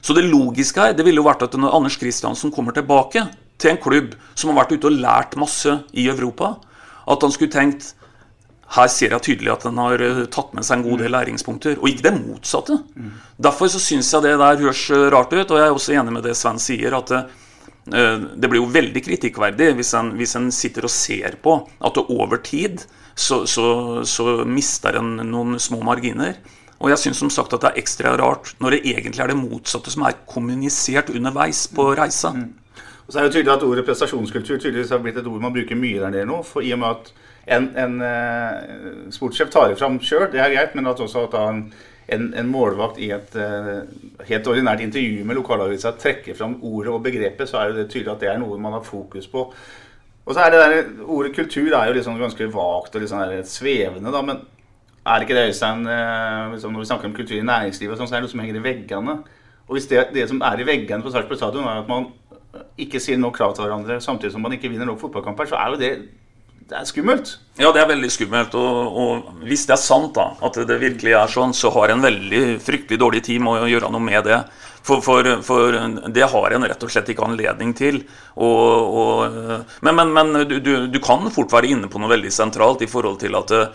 Så 0.00 0.16
det 0.16 0.26
logiske 0.26 0.80
her 0.82 0.96
det 0.96 1.04
ville 1.06 1.20
jo 1.20 1.28
vært 1.28 1.44
at 1.46 1.54
når 1.60 1.76
Anders 1.76 1.98
Kristiansen 2.00 2.52
kommer 2.54 2.74
tilbake 2.76 3.26
til 3.60 3.74
en 3.74 3.82
klubb 3.82 4.14
som 4.34 4.50
har 4.50 4.62
vært 4.62 4.74
ute 4.78 4.88
og 4.88 5.00
lært 5.02 5.36
masse 5.38 5.76
i 5.92 6.08
Europa, 6.08 6.54
at 7.10 7.22
han 7.22 7.34
skulle 7.34 7.52
tenkt 7.52 7.92
her 8.70 8.90
ser 8.92 9.14
jeg 9.16 9.24
tydelig 9.26 9.50
at 9.50 9.66
den 9.66 9.78
har 9.82 10.02
eh, 10.04 10.22
tatt 10.30 10.52
med 10.54 10.66
seg 10.66 10.78
en 10.78 10.86
god 10.86 11.02
del 11.02 11.14
læringspunkter, 11.14 11.80
og 11.80 11.90
ikke 11.90 12.06
det 12.06 12.14
motsatte. 12.20 12.78
Mm. 12.94 13.12
Derfor 13.42 13.70
så 13.72 13.82
syns 13.82 14.12
jeg 14.14 14.26
det 14.26 14.36
der 14.38 14.62
høres 14.62 14.84
eh, 14.94 15.06
rart 15.10 15.34
ut, 15.34 15.50
og 15.50 15.58
jeg 15.58 15.66
er 15.66 15.74
også 15.74 15.96
enig 15.96 16.14
med 16.14 16.26
det 16.26 16.36
Sven 16.38 16.60
sier, 16.62 16.94
at 17.00 17.10
det, 17.10 17.24
eh, 17.90 18.14
det 18.36 18.50
blir 18.50 18.62
jo 18.62 18.70
veldig 18.70 19.02
kritikkverdig 19.08 19.72
hvis 19.78 19.90
en, 19.98 20.12
hvis 20.20 20.36
en, 20.38 20.46
sitter 20.54 20.86
og 20.86 20.94
ser 20.94 21.34
på 21.42 21.56
at 21.66 21.98
over 22.04 22.38
tid 22.46 22.84
så, 23.18 23.42
så, 23.50 23.66
så 24.06 24.44
mister 24.46 25.00
en 25.00 25.16
noen 25.32 25.58
små 25.60 25.82
marginer. 25.86 26.38
Og 26.80 26.92
jeg 26.92 27.02
syns 27.02 27.18
som 27.20 27.32
sagt 27.32 27.52
at 27.52 27.64
det 27.64 27.72
er 27.72 27.82
ekstra 27.82 28.14
rart 28.16 28.54
når 28.62 28.76
det 28.76 28.84
egentlig 28.94 29.20
er 29.24 29.32
det 29.32 29.40
motsatte 29.40 29.92
som 29.92 30.06
er 30.06 30.22
kommunisert 30.30 31.10
underveis 31.12 31.66
på 31.74 31.90
reisa. 31.98 32.30
Mm. 32.38 32.54
Og 33.02 33.10
så 33.10 33.18
er 33.18 33.26
det 33.26 33.34
tydelig 33.34 33.52
at 33.56 33.66
Ordet 33.66 33.84
prestasjonskultur 33.88 34.54
tydeligvis 34.62 34.94
har 34.94 35.02
blitt 35.02 35.18
et 35.18 35.26
ord 35.26 35.42
man 35.42 35.52
bruker 35.52 35.76
mye 35.76 35.98
der 35.98 36.14
nede 36.14 36.30
nå. 36.30 36.38
for 36.46 36.62
i 36.62 36.70
og 36.76 36.80
med 36.80 36.94
at 36.94 37.10
en, 37.46 37.70
en 37.76 37.94
uh, 38.02 39.10
sportssjef 39.12 39.50
tar 39.52 39.70
det 39.70 39.78
fram 39.80 39.98
sjøl, 40.04 40.28
det 40.32 40.42
er 40.42 40.52
greit, 40.52 40.76
men 40.76 40.90
at 40.90 41.00
også 41.00 41.24
at 41.28 41.36
en, 41.40 41.62
en, 42.12 42.26
en, 42.36 42.50
målvakt 42.50 43.00
i 43.00 43.10
et 43.16 43.36
uh, 43.38 43.80
helt 44.28 44.50
ordinært 44.52 44.84
intervju 44.84 45.24
med 45.26 45.38
lokalavisa 45.40 45.94
trekker 45.98 46.36
fram 46.38 46.58
ordet 46.60 46.92
og 46.92 47.02
begrepet, 47.06 47.48
så 47.48 47.62
er 47.62 47.74
det 47.76 47.88
tydelig 47.90 48.12
at 48.14 48.22
det 48.24 48.32
er 48.32 48.40
noe 48.42 48.60
man 48.60 48.76
har 48.76 48.86
fokus 48.86 49.28
på. 49.30 49.48
Og 50.26 50.36
så 50.36 50.44
er 50.44 50.52
det 50.52 50.60
der, 50.60 50.90
Ordet 51.08 51.34
kultur 51.34 51.72
er 51.72 51.88
jo 51.88 51.96
liksom 51.96 52.18
ganske 52.20 52.48
vagt 52.52 52.94
og 52.94 53.02
liksom 53.02 53.22
svevende, 53.48 54.12
da, 54.12 54.22
men 54.22 54.44
er 55.00 55.16
det 55.16 55.26
ikke 55.26 55.38
det, 55.38 55.48
Øystein, 55.48 55.86
liksom 56.52 56.74
når 56.74 56.82
vi 56.82 56.88
snakker 56.90 57.08
om 57.08 57.14
kultur 57.16 57.38
i 57.38 57.46
næringslivet, 57.46 57.96
sånn, 57.96 58.06
så 58.06 58.14
er 58.14 58.20
det 58.20 58.28
noe 58.28 58.34
som 58.34 58.42
henger 58.44 58.58
i 58.60 58.66
veggene. 58.66 59.14
Og 59.70 59.78
hvis 59.78 59.88
det, 59.88 60.10
det 60.12 60.26
som 60.28 60.42
er 60.44 60.60
i 60.60 60.66
veggene 60.68 61.02
på 61.02 61.10
Sarpsborg 61.14 61.40
stadion, 61.40 61.64
er 61.64 61.80
at 61.80 61.88
man 61.88 62.10
ikke 62.80 63.00
sier 63.00 63.18
nok 63.20 63.36
krav 63.38 63.54
til 63.54 63.64
hverandre 63.64 64.00
samtidig 64.02 64.34
som 64.34 64.42
man 64.44 64.54
ikke 64.56 64.68
vinner 64.72 64.88
nok 64.88 65.00
fotballkamper, 65.00 65.48
så 65.48 65.56
er 65.56 65.72
jo 65.72 65.80
det 65.80 65.90
det 66.70 66.78
er 66.78 66.86
skummelt. 66.86 67.34
Ja, 67.58 67.72
det 67.74 67.82
er 67.82 67.88
veldig 67.90 68.08
skummelt. 68.14 68.54
Og, 68.54 68.98
og, 69.02 69.30
hvis 69.48 69.66
det 69.66 69.74
er 69.74 69.82
sant 69.82 70.14
da, 70.14 70.30
at 70.46 70.58
det 70.68 70.80
virkelig 70.80 71.16
er 71.18 71.32
sånn, 71.32 71.54
så 71.56 71.72
har 71.74 71.90
en 71.90 72.04
veldig 72.04 72.60
fryktelig 72.62 73.00
dårlig 73.00 73.24
tid 73.26 73.42
med 73.42 73.66
å 73.66 73.70
gjøre 73.70 73.90
noe 73.90 74.04
med 74.06 74.28
det. 74.28 74.44
For, 74.86 75.02
for, 75.04 75.26
for 75.44 75.74
det 76.08 76.28
har 76.32 76.54
en 76.56 76.64
rett 76.64 76.84
og 76.86 76.92
slett 76.92 77.10
ikke 77.12 77.26
anledning 77.26 77.74
til. 77.76 77.98
Og, 78.40 78.94
og, 79.02 79.66
men, 79.84 79.98
men, 79.98 80.14
men 80.14 80.46
du, 80.48 80.70
du, 80.88 81.00
kan 81.04 81.26
fort 81.34 81.52
være 81.52 81.74
inne 81.74 81.90
på 81.90 82.00
noe 82.00 82.12
veldig 82.14 82.32
sentralt 82.32 82.86
i 82.86 82.88
forhold 82.88 83.18
til 83.20 83.36
at 83.36 83.52
det, 83.52 83.66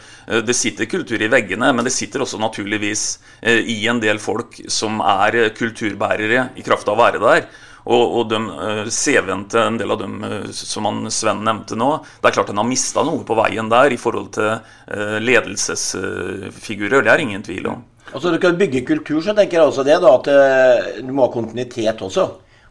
det 0.48 0.58
sitter 0.58 0.90
kultur 0.90 1.22
i 1.22 1.30
veggene, 1.30 1.70
men 1.76 1.86
det 1.86 1.94
sitter 1.94 2.26
også 2.26 2.40
naturligvis 2.42 3.06
eh, 3.42 3.62
i 3.76 3.84
en 3.92 4.02
del 4.02 4.24
folk 4.24 4.58
som 4.72 5.04
er 5.04 5.52
kulturbærere 5.58 6.50
i 6.58 6.66
kraft 6.66 6.90
av 6.90 6.98
å 6.98 7.04
være 7.04 7.22
der. 7.22 7.48
Og, 7.86 8.16
og 8.20 8.32
uh, 8.34 8.88
CV-en 8.90 9.44
til 9.50 9.62
en 9.62 9.76
del 9.78 9.92
av 9.94 10.00
dem 10.02 10.16
uh, 10.26 10.48
som 10.50 10.88
han 10.90 11.04
Sven 11.14 11.44
nevnte 11.46 11.78
nå, 11.78 11.92
det 12.22 12.32
er 12.32 12.38
klart 12.38 12.50
han 12.50 12.62
har 12.62 12.70
mista 12.70 13.04
noe 13.06 13.22
på 13.28 13.38
veien 13.38 13.70
der 13.70 13.94
i 13.94 14.00
forhold 14.02 14.32
til 14.38 14.56
uh, 14.56 15.18
ledelsesfigurer. 15.22 17.06
det 17.06 17.14
er 17.14 17.26
ingen 17.26 17.46
tvil 17.46 17.70
om. 17.76 17.84
Altså 18.12 18.32
Du 18.34 18.40
kan 18.42 18.58
bygge 18.58 18.86
kultur, 18.88 19.22
så 19.22 19.36
tenker 19.38 19.60
jeg 19.60 19.70
også 19.70 19.86
det 19.86 20.00
da, 20.02 20.12
at 20.18 21.04
du 21.04 21.14
må 21.14 21.26
ha 21.26 21.34
kontinuitet 21.34 22.02
også. 22.06 22.26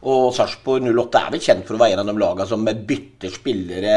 Og 0.04 0.28
Sarpsborg 0.36 0.84
08 0.84 1.20
er 1.20 1.32
vel 1.32 1.42
kjent 1.42 1.66
for 1.66 1.76
å 1.76 1.80
være 1.80 1.96
en 1.96 2.02
av 2.04 2.10
de 2.10 2.20
lagene 2.20 2.46
som 2.48 2.64
bytter 2.64 3.32
spillere 3.32 3.96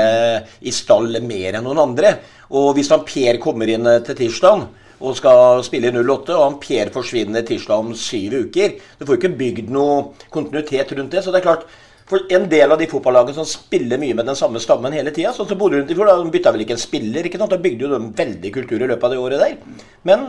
i 0.63 0.73
stall 0.73 1.17
mer 1.23 1.57
enn 1.57 1.65
noen 1.67 1.81
andre. 1.83 2.13
Og 2.57 2.73
hvis 2.77 2.91
han 2.93 3.05
Per 3.07 3.39
kommer 3.43 3.69
inn 3.71 3.89
til 4.07 4.17
tirsdag 4.17 4.65
og 4.97 5.17
skal 5.17 5.63
spille 5.65 5.91
i 5.91 5.97
08, 5.97 6.37
og 6.37 6.59
Per 6.63 6.93
forsvinner 6.93 7.45
tirsdag 7.45 7.83
om 7.83 7.91
syv 7.97 8.37
uker. 8.47 8.77
Du 8.97 9.05
får 9.05 9.19
ikke 9.19 9.35
bygd 9.39 9.69
noe 9.73 10.13
kontinuitet 10.33 10.93
rundt 10.97 11.13
det. 11.13 11.23
Så 11.25 11.33
det 11.33 11.41
er 11.43 11.49
klart, 11.49 11.67
For 12.07 12.23
en 12.31 12.45
del 12.47 12.71
av 12.71 12.79
de 12.79 12.85
fotballagene 12.87 13.35
som 13.35 13.43
spiller 13.43 13.99
mye 13.99 14.15
med 14.15 14.29
den 14.29 14.37
samme 14.39 14.61
stammen 14.63 14.93
hele 14.95 15.11
tida, 15.11 15.33
sånn 15.35 15.49
som 15.49 15.57
Bodø 15.59 15.81
rundt 15.81 15.89
i 15.91 15.95
fjor, 15.97 16.07
da, 16.07 16.29
bytta 16.31 16.53
vel 16.55 16.61
ikke 16.63 16.77
en 16.77 16.79
spiller, 16.79 17.27
ikke 17.27 17.41
sant? 17.41 17.51
da 17.51 17.59
bygde 17.59 17.83
jo 17.83 17.89
de 17.91 18.13
veldig 18.15 18.51
kultur 18.55 18.79
i 18.79 18.87
løpet 18.87 19.03
av 19.03 19.11
det 19.11 19.17
året 19.19 19.43
der. 19.43 19.81
Men 20.07 20.23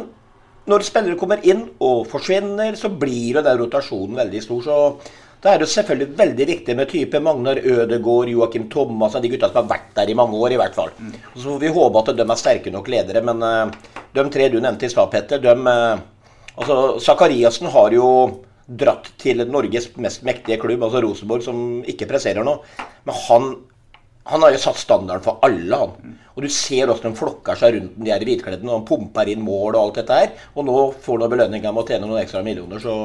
når 0.66 0.84
spillere 0.88 1.14
kommer 1.20 1.46
inn 1.46 1.68
og 1.78 2.02
forsvinner, 2.10 2.74
så 2.74 2.90
blir 2.90 3.38
jo 3.38 3.44
den 3.46 3.60
rotasjonen 3.62 4.18
veldig 4.18 4.42
stor. 4.42 4.66
så 4.66 4.80
da 5.42 5.52
er 5.52 5.62
det 5.62 5.68
selvfølgelig 5.70 6.18
veldig 6.18 6.46
viktig 6.50 6.74
med 6.74 6.90
type 6.90 7.20
Magnar 7.22 7.60
Ødegård, 7.62 8.30
Joakim 8.32 8.66
Thomassen, 8.72 9.22
de 9.22 9.30
gutta 9.30 9.52
som 9.52 9.60
har 9.60 9.68
vært 9.70 9.92
der 9.94 10.10
i 10.10 10.16
mange 10.18 10.34
år, 10.34 10.54
i 10.54 10.58
hvert 10.58 10.74
fall. 10.74 10.90
Så 11.36 11.44
får 11.46 11.60
vi 11.62 11.70
håpe 11.76 12.02
at 12.02 12.10
de 12.18 12.26
er 12.26 12.40
sterke 12.40 12.72
nok 12.74 12.90
ledere. 12.90 13.22
Men 13.22 13.44
uh, 13.46 13.94
de 14.16 14.24
tre 14.34 14.48
du 14.50 14.58
nevnte 14.58 14.88
i 14.88 14.90
stad, 14.90 15.10
Petter, 15.14 15.42
de 15.42 15.54
uh, 15.54 16.06
Altså, 16.58 16.98
Sakariassen 16.98 17.68
har 17.70 17.94
jo 17.94 18.06
dratt 18.66 19.12
til 19.22 19.44
Norges 19.46 19.92
mest 20.02 20.24
mektige 20.26 20.58
klubb, 20.58 20.82
altså 20.82 21.02
Rosenborg, 21.04 21.44
som 21.46 21.60
ikke 21.86 22.08
presserer 22.10 22.42
nå. 22.42 22.56
Men 23.06 23.20
han, 23.28 23.46
han 24.32 24.42
har 24.42 24.56
jo 24.56 24.60
satt 24.64 24.80
standarden 24.82 25.22
for 25.22 25.38
alle, 25.46 25.78
han. 25.78 26.16
Og 26.34 26.42
du 26.42 26.50
ser 26.50 26.90
åssen 26.90 27.12
de 27.12 27.20
flokker 27.20 27.58
seg 27.58 27.76
rundt 27.76 27.96
de 28.02 28.10
her 28.10 28.26
hvitkledde. 28.26 28.66
Han 28.66 28.86
pumper 28.88 29.30
inn 29.30 29.46
mål 29.46 29.76
og 29.76 29.80
alt 29.84 30.02
dette 30.02 30.18
her. 30.18 30.34
Og 30.58 30.66
nå 30.66 30.76
får 31.04 31.24
han 31.24 31.32
belønninga 31.36 31.72
med 31.72 31.84
å 31.84 31.88
tjene 31.92 32.10
noen 32.10 32.24
ekstra 32.24 32.42
millioner, 32.46 32.82
så 32.82 32.98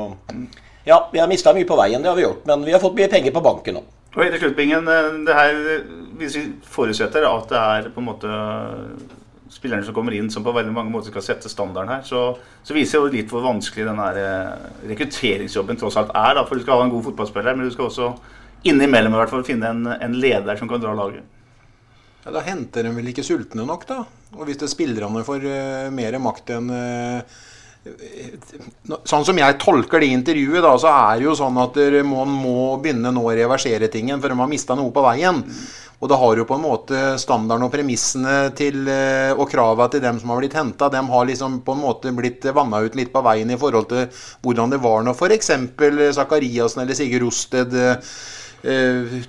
ja, 0.88 1.00
vi 1.14 1.22
har 1.22 1.32
mista 1.32 1.54
mye 1.56 1.68
på 1.68 1.78
veien, 1.80 2.02
det 2.04 2.12
har 2.12 2.18
vi 2.20 2.26
gjort. 2.26 2.46
Men 2.50 2.64
vi 2.68 2.74
har 2.76 2.82
fått 2.84 2.98
mye 2.98 3.10
penger 3.12 3.36
på 3.36 3.44
banken 3.44 3.80
nå. 3.80 3.84
Og 4.14 4.22
helt 4.22 4.36
til 4.36 4.44
slutt, 4.44 4.58
Bingen, 4.58 4.86
det 5.26 5.34
her, 5.34 5.56
Hvis 6.20 6.36
vi 6.38 6.44
forutsetter 6.70 7.26
at 7.26 7.50
det 7.50 7.60
er 7.60 7.88
på 7.94 8.02
en 8.02 8.10
måte 8.12 8.34
spillerne 9.54 9.86
som 9.86 9.94
kommer 9.96 10.14
inn 10.18 10.30
som 10.34 10.46
på 10.46 10.54
veldig 10.54 10.74
mange 10.74 10.92
måter 10.94 11.14
skal 11.14 11.26
sette 11.26 11.50
standarden 11.50 11.92
her, 11.94 12.06
så, 12.06 12.22
så 12.66 12.76
viser 12.76 12.98
det 12.98 13.02
jo 13.04 13.14
litt 13.18 13.34
hvor 13.34 13.44
vanskelig 13.46 13.86
den 13.86 14.02
her 14.02 14.18
eh, 14.22 14.70
rekrutteringsjobben 14.92 15.78
tross 15.82 15.98
alt 16.02 16.14
er. 16.14 16.38
Da, 16.38 16.46
for 16.48 16.58
du 16.58 16.66
skal 16.66 16.82
ha 16.82 16.88
en 16.88 16.94
god 16.94 17.06
fotballspiller, 17.10 17.58
men 17.58 17.70
du 17.70 17.74
skal 17.74 17.90
også 17.90 18.10
innimellom 18.70 19.14
i 19.14 19.22
hvert 19.22 19.34
fall 19.34 19.46
finne 19.46 19.70
en, 19.70 19.88
en 19.94 20.18
leder 20.18 20.58
som 20.60 20.70
kan 20.70 20.82
dra 20.82 20.94
laget. 20.98 21.26
Ja, 22.24 22.32
Da 22.32 22.44
henter 22.46 22.88
de 22.88 22.94
vel 22.96 23.12
ikke 23.12 23.26
sultne 23.26 23.66
nok, 23.68 23.86
da. 23.90 24.04
Og 24.34 24.48
hvis 24.48 24.62
det 24.62 24.72
spillerne 24.72 25.26
får 25.28 25.46
uh, 25.46 25.90
mer 25.94 26.18
makt 26.24 26.54
enn 26.56 26.70
uh, 26.72 27.42
Sånn 27.84 29.26
som 29.28 29.40
jeg 29.40 29.60
tolker 29.60 30.00
det 30.00 30.12
intervjuet, 30.16 30.64
da, 30.64 30.74
så 30.80 30.92
er 30.92 31.20
det 31.20 31.28
jo 31.28 31.36
sånn 31.36 31.58
at 31.60 31.80
man 32.08 32.32
må 32.32 32.76
begynne 32.84 33.12
nå 33.12 33.24
å 33.28 33.34
reversere 33.36 33.92
tingen, 33.92 34.22
for 34.24 34.32
de 34.32 34.40
har 34.40 34.52
mista 34.52 34.78
noe 34.80 34.94
på 34.96 35.04
veien. 35.04 35.42
Og 36.04 36.10
det 36.12 36.18
har 36.20 36.36
jo 36.36 36.44
på 36.44 36.56
en 36.58 36.64
måte 36.66 37.02
standarden 37.22 37.64
og 37.64 37.72
premissene 37.72 38.36
til, 38.60 38.82
eh, 38.92 39.32
og 39.32 39.48
kravene 39.48 39.88
til 39.92 40.02
dem 40.04 40.18
som 40.20 40.34
har 40.34 40.42
blitt 40.42 40.58
henta, 40.58 40.90
dem 40.92 41.08
har 41.08 41.30
liksom 41.30 41.62
på 41.64 41.76
en 41.76 41.84
måte 41.84 42.12
blitt 42.12 42.44
vanna 42.56 42.82
ut 42.84 42.98
litt 43.00 43.14
på 43.14 43.24
veien 43.24 43.52
i 43.52 43.60
forhold 43.60 43.88
til 43.88 44.10
hvordan 44.44 44.74
det 44.74 44.82
var 44.84 45.06
når 45.08 45.16
f.eks. 45.16 45.54
Zakariassen 46.20 46.84
eller 46.84 47.00
Sigurd 47.00 47.24
Rosted 47.24 47.78
uh, 48.66 49.20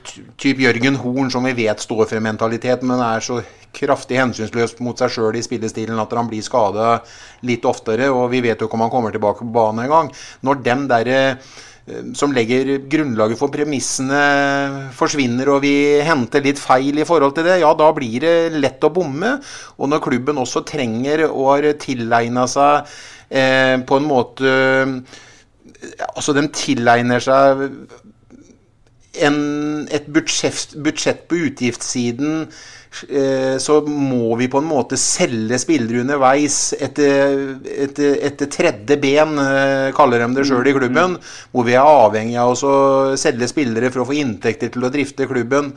typ 0.41 0.63
Jørgen 0.65 0.97
Horn, 1.03 1.31
som 1.33 1.47
vi 1.49 1.57
vet 1.65 1.83
står 1.83 2.07
for 2.07 2.19
en 2.19 2.27
mentalitet, 2.29 2.87
men 2.87 3.03
er 3.05 3.25
så 3.25 3.41
kraftig 3.75 4.21
hensynsløs 4.21 4.77
mot 4.87 4.99
seg 4.99 5.11
sjøl 5.11 5.37
i 5.39 5.43
spillestilen 5.43 5.99
at 5.99 6.13
han 6.15 6.31
blir 6.31 6.45
skada 6.47 7.01
litt 7.47 7.67
oftere. 7.67 8.11
Og 8.15 8.29
vi 8.33 8.43
vet 8.45 8.61
jo 8.61 8.71
ikke 8.71 8.79
om 8.79 8.87
han 8.87 8.95
kommer 8.95 9.15
tilbake 9.15 9.43
på 9.43 9.55
banen 9.55 9.87
engang. 9.87 10.13
Når 10.47 10.63
dem 10.63 10.89
der 10.91 11.11
som 12.17 12.33
legger 12.33 12.79
grunnlaget 12.89 13.37
for 13.37 13.53
premissene, 13.53 14.21
forsvinner 14.97 15.51
og 15.53 15.61
vi 15.67 15.75
henter 16.05 16.45
litt 16.45 16.61
feil 16.61 16.97
i 17.01 17.05
forhold 17.05 17.35
til 17.37 17.45
det, 17.45 17.59
ja, 17.61 17.75
da 17.77 17.91
blir 17.97 18.25
det 18.25 18.37
lett 18.57 18.87
å 18.87 18.93
bomme. 18.95 19.35
Og 19.77 19.91
når 19.93 20.05
klubben 20.07 20.41
også 20.41 20.65
trenger 20.65 21.27
og 21.29 21.51
har 21.51 21.69
tilegna 21.83 22.47
seg 22.49 22.89
eh, 23.29 23.77
på 23.85 24.01
en 24.01 24.11
måte 24.11 24.59
Altså, 25.85 26.33
den 26.33 26.47
tilegner 26.55 27.21
seg 27.21 27.59
en, 29.23 29.37
et 29.93 30.07
budsjett, 30.11 30.75
budsjett 30.85 31.27
på 31.29 31.45
utgiftssiden 31.49 32.49
Eh, 33.09 33.59
så 33.59 33.81
må 33.87 34.37
vi 34.39 34.47
på 34.51 34.61
en 34.63 34.69
måte 34.69 34.97
selge 35.01 35.59
spillere 35.59 36.05
underveis 36.05 36.59
etter, 36.79 37.57
etter, 37.87 38.19
etter 38.29 38.51
tredje 38.53 38.99
ben, 39.03 39.35
eh, 39.41 39.89
kaller 39.97 40.23
de 40.23 40.31
det 40.39 40.47
sjøl 40.49 40.71
i 40.71 40.77
klubben. 40.77 41.19
Hvor 41.51 41.67
vi 41.67 41.75
er 41.75 41.83
avhengig 41.83 42.39
av 42.41 42.55
å 42.55 42.75
selge 43.21 43.51
spillere 43.51 43.91
for 43.91 44.05
å 44.05 44.09
få 44.11 44.19
inntekter 44.21 44.73
til 44.75 44.87
å 44.87 44.93
drifte 44.95 45.29
klubben. 45.31 45.73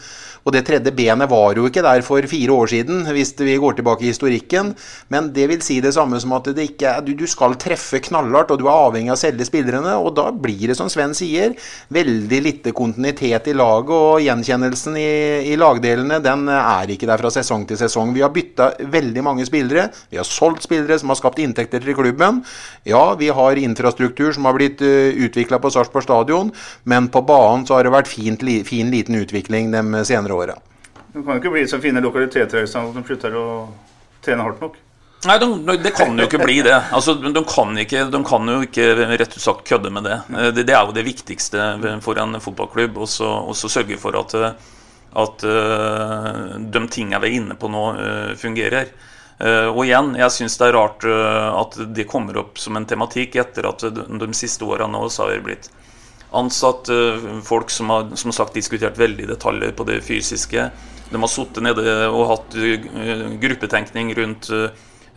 Og 0.47 0.53
det 0.55 0.63
tredje 0.63 0.93
benet 0.95 1.27
var 1.27 1.57
jo 1.59 1.65
ikke 1.67 1.83
der 1.83 2.01
for 2.07 2.23
fire 2.31 2.53
år 2.55 2.69
siden, 2.71 3.01
hvis 3.11 3.33
vi 3.35 3.57
går 3.59 3.75
tilbake 3.77 4.05
i 4.05 4.11
historikken. 4.13 4.69
Men 5.11 5.33
det 5.35 5.49
vil 5.51 5.63
si 5.65 5.81
det 5.83 5.91
samme 5.97 6.21
som 6.23 6.31
at 6.37 6.47
er, 6.53 7.01
du, 7.03 7.11
du 7.19 7.25
skal 7.27 7.57
treffe 7.59 7.99
knallhardt, 8.05 8.53
og 8.55 8.61
du 8.61 8.69
er 8.69 8.85
avhengig 8.87 9.11
av 9.11 9.17
å 9.17 9.19
selge 9.19 9.47
spillerne. 9.49 9.97
Og 9.99 10.13
da 10.15 10.29
blir 10.31 10.69
det, 10.71 10.77
som 10.79 10.87
Sven 10.91 11.11
sier, 11.17 11.57
veldig 11.91 12.39
lite 12.45 12.71
kontinuitet 12.77 13.49
i 13.51 13.57
laget. 13.57 13.91
Og 13.91 14.23
gjenkjennelsen 14.23 14.95
i, 15.01 15.09
i 15.51 15.57
lagdelene, 15.59 16.21
den 16.23 16.47
er 16.53 16.95
ikke 16.95 17.11
der 17.11 17.19
fra 17.19 17.33
sesong 17.33 17.67
til 17.67 17.81
sesong. 17.81 18.15
Vi 18.15 18.23
har 18.23 18.31
bytta 18.31 18.69
veldig 18.87 19.25
mange 19.27 19.47
spillere. 19.49 19.89
Vi 20.07 20.21
har 20.21 20.27
solgt 20.27 20.63
spillere 20.63 20.95
som 21.01 21.11
har 21.11 21.19
skapt 21.19 21.43
inntekter 21.43 21.83
til 21.83 21.97
klubben. 21.97 22.39
Ja, 22.87 23.03
vi 23.19 23.33
har 23.35 23.59
infrastruktur 23.59 24.31
som 24.31 24.47
har 24.47 24.55
blitt 24.55 24.79
uh, 24.79 24.87
eh, 24.87 25.19
utvikla 25.27 25.59
på 25.59 25.73
Sarpsborg 25.73 26.05
stadion, 26.05 26.53
men 26.87 27.09
på 27.11 27.19
banen 27.27 27.65
så 27.67 27.75
har 27.75 27.83
det 27.83 27.91
vært 27.91 28.07
fint, 28.07 28.43
li, 28.47 28.61
fin 28.67 28.87
liten 28.93 29.17
utvikling 29.19 29.73
de 29.75 29.83
senere 30.07 30.36
åra. 30.37 30.57
Det 31.13 31.23
kan 31.23 31.39
ikke 31.39 31.53
bli 31.53 31.63
så 31.69 31.79
fine 31.81 32.03
lokaliteter 32.03 32.67
sånn 32.69 32.91
at 32.91 32.97
de 32.97 33.05
slutter 33.07 33.37
å 33.37 33.47
trene 34.25 34.45
hardt 34.45 34.61
nok. 34.61 34.77
Nei, 35.25 35.37
de, 35.41 35.77
det 35.81 35.91
kan 35.97 36.13
jo 36.13 36.27
ikke 36.27 36.43
bli 36.43 36.59
det. 36.65 36.75
Altså, 36.93 37.15
de, 37.17 37.41
kan 37.49 37.73
ikke, 37.81 38.03
de, 38.13 38.19
kan 38.27 38.51
jo 38.51 38.59
ikke 38.67 38.85
rett 39.09 39.33
og 39.33 39.41
slett 39.41 39.63
kødde 39.65 39.91
med 39.95 40.05
det. 40.05 40.17
det. 40.29 40.63
det. 40.67 40.75
er 40.75 40.85
jo 40.85 40.93
det 40.93 41.05
viktigste 41.07 41.69
for 42.05 42.21
en 42.21 42.37
fotballklubb. 42.43 42.99
Og 43.01 43.09
så 43.09 43.71
sørge 43.71 43.97
for 44.01 44.17
at 44.21 44.35
at 45.17 45.43
uh, 45.47 46.57
de 46.59 46.81
tingene 46.93 47.17
vi 47.23 47.29
er 47.31 47.37
inne 47.39 47.55
på 47.57 47.69
nå, 47.71 47.83
fungerer. 48.37 48.91
Og 49.39 49.83
igjen, 49.85 50.15
jeg 50.17 50.33
syns 50.33 50.55
det 50.57 50.65
er 50.65 50.73
rart 50.73 51.03
at 51.07 51.75
det 51.93 52.07
kommer 52.09 52.39
opp 52.41 52.57
som 52.57 52.77
en 52.77 52.87
tematikk 52.89 53.35
etter 53.37 53.67
at 53.69 53.83
de, 53.93 54.05
de 54.17 54.29
siste 54.33 54.65
åra 54.65 54.87
nå 54.89 55.03
så 55.13 55.27
har 55.27 55.35
det 55.35 55.43
blitt 55.45 55.67
ansatt 56.35 56.89
folk 57.47 57.71
som 57.71 57.89
har 57.93 58.09
som 58.19 58.33
sagt 58.35 58.57
diskutert 58.57 58.97
veldig 58.99 59.29
detaljer 59.29 59.71
på 59.77 59.85
det 59.87 60.01
fysiske. 60.03 60.69
De 61.07 61.21
har 61.23 61.31
sittet 61.31 61.63
nede 61.63 61.87
og 62.09 62.27
hatt 62.33 62.57
gruppetenkning 63.39 64.11
rundt 64.17 64.51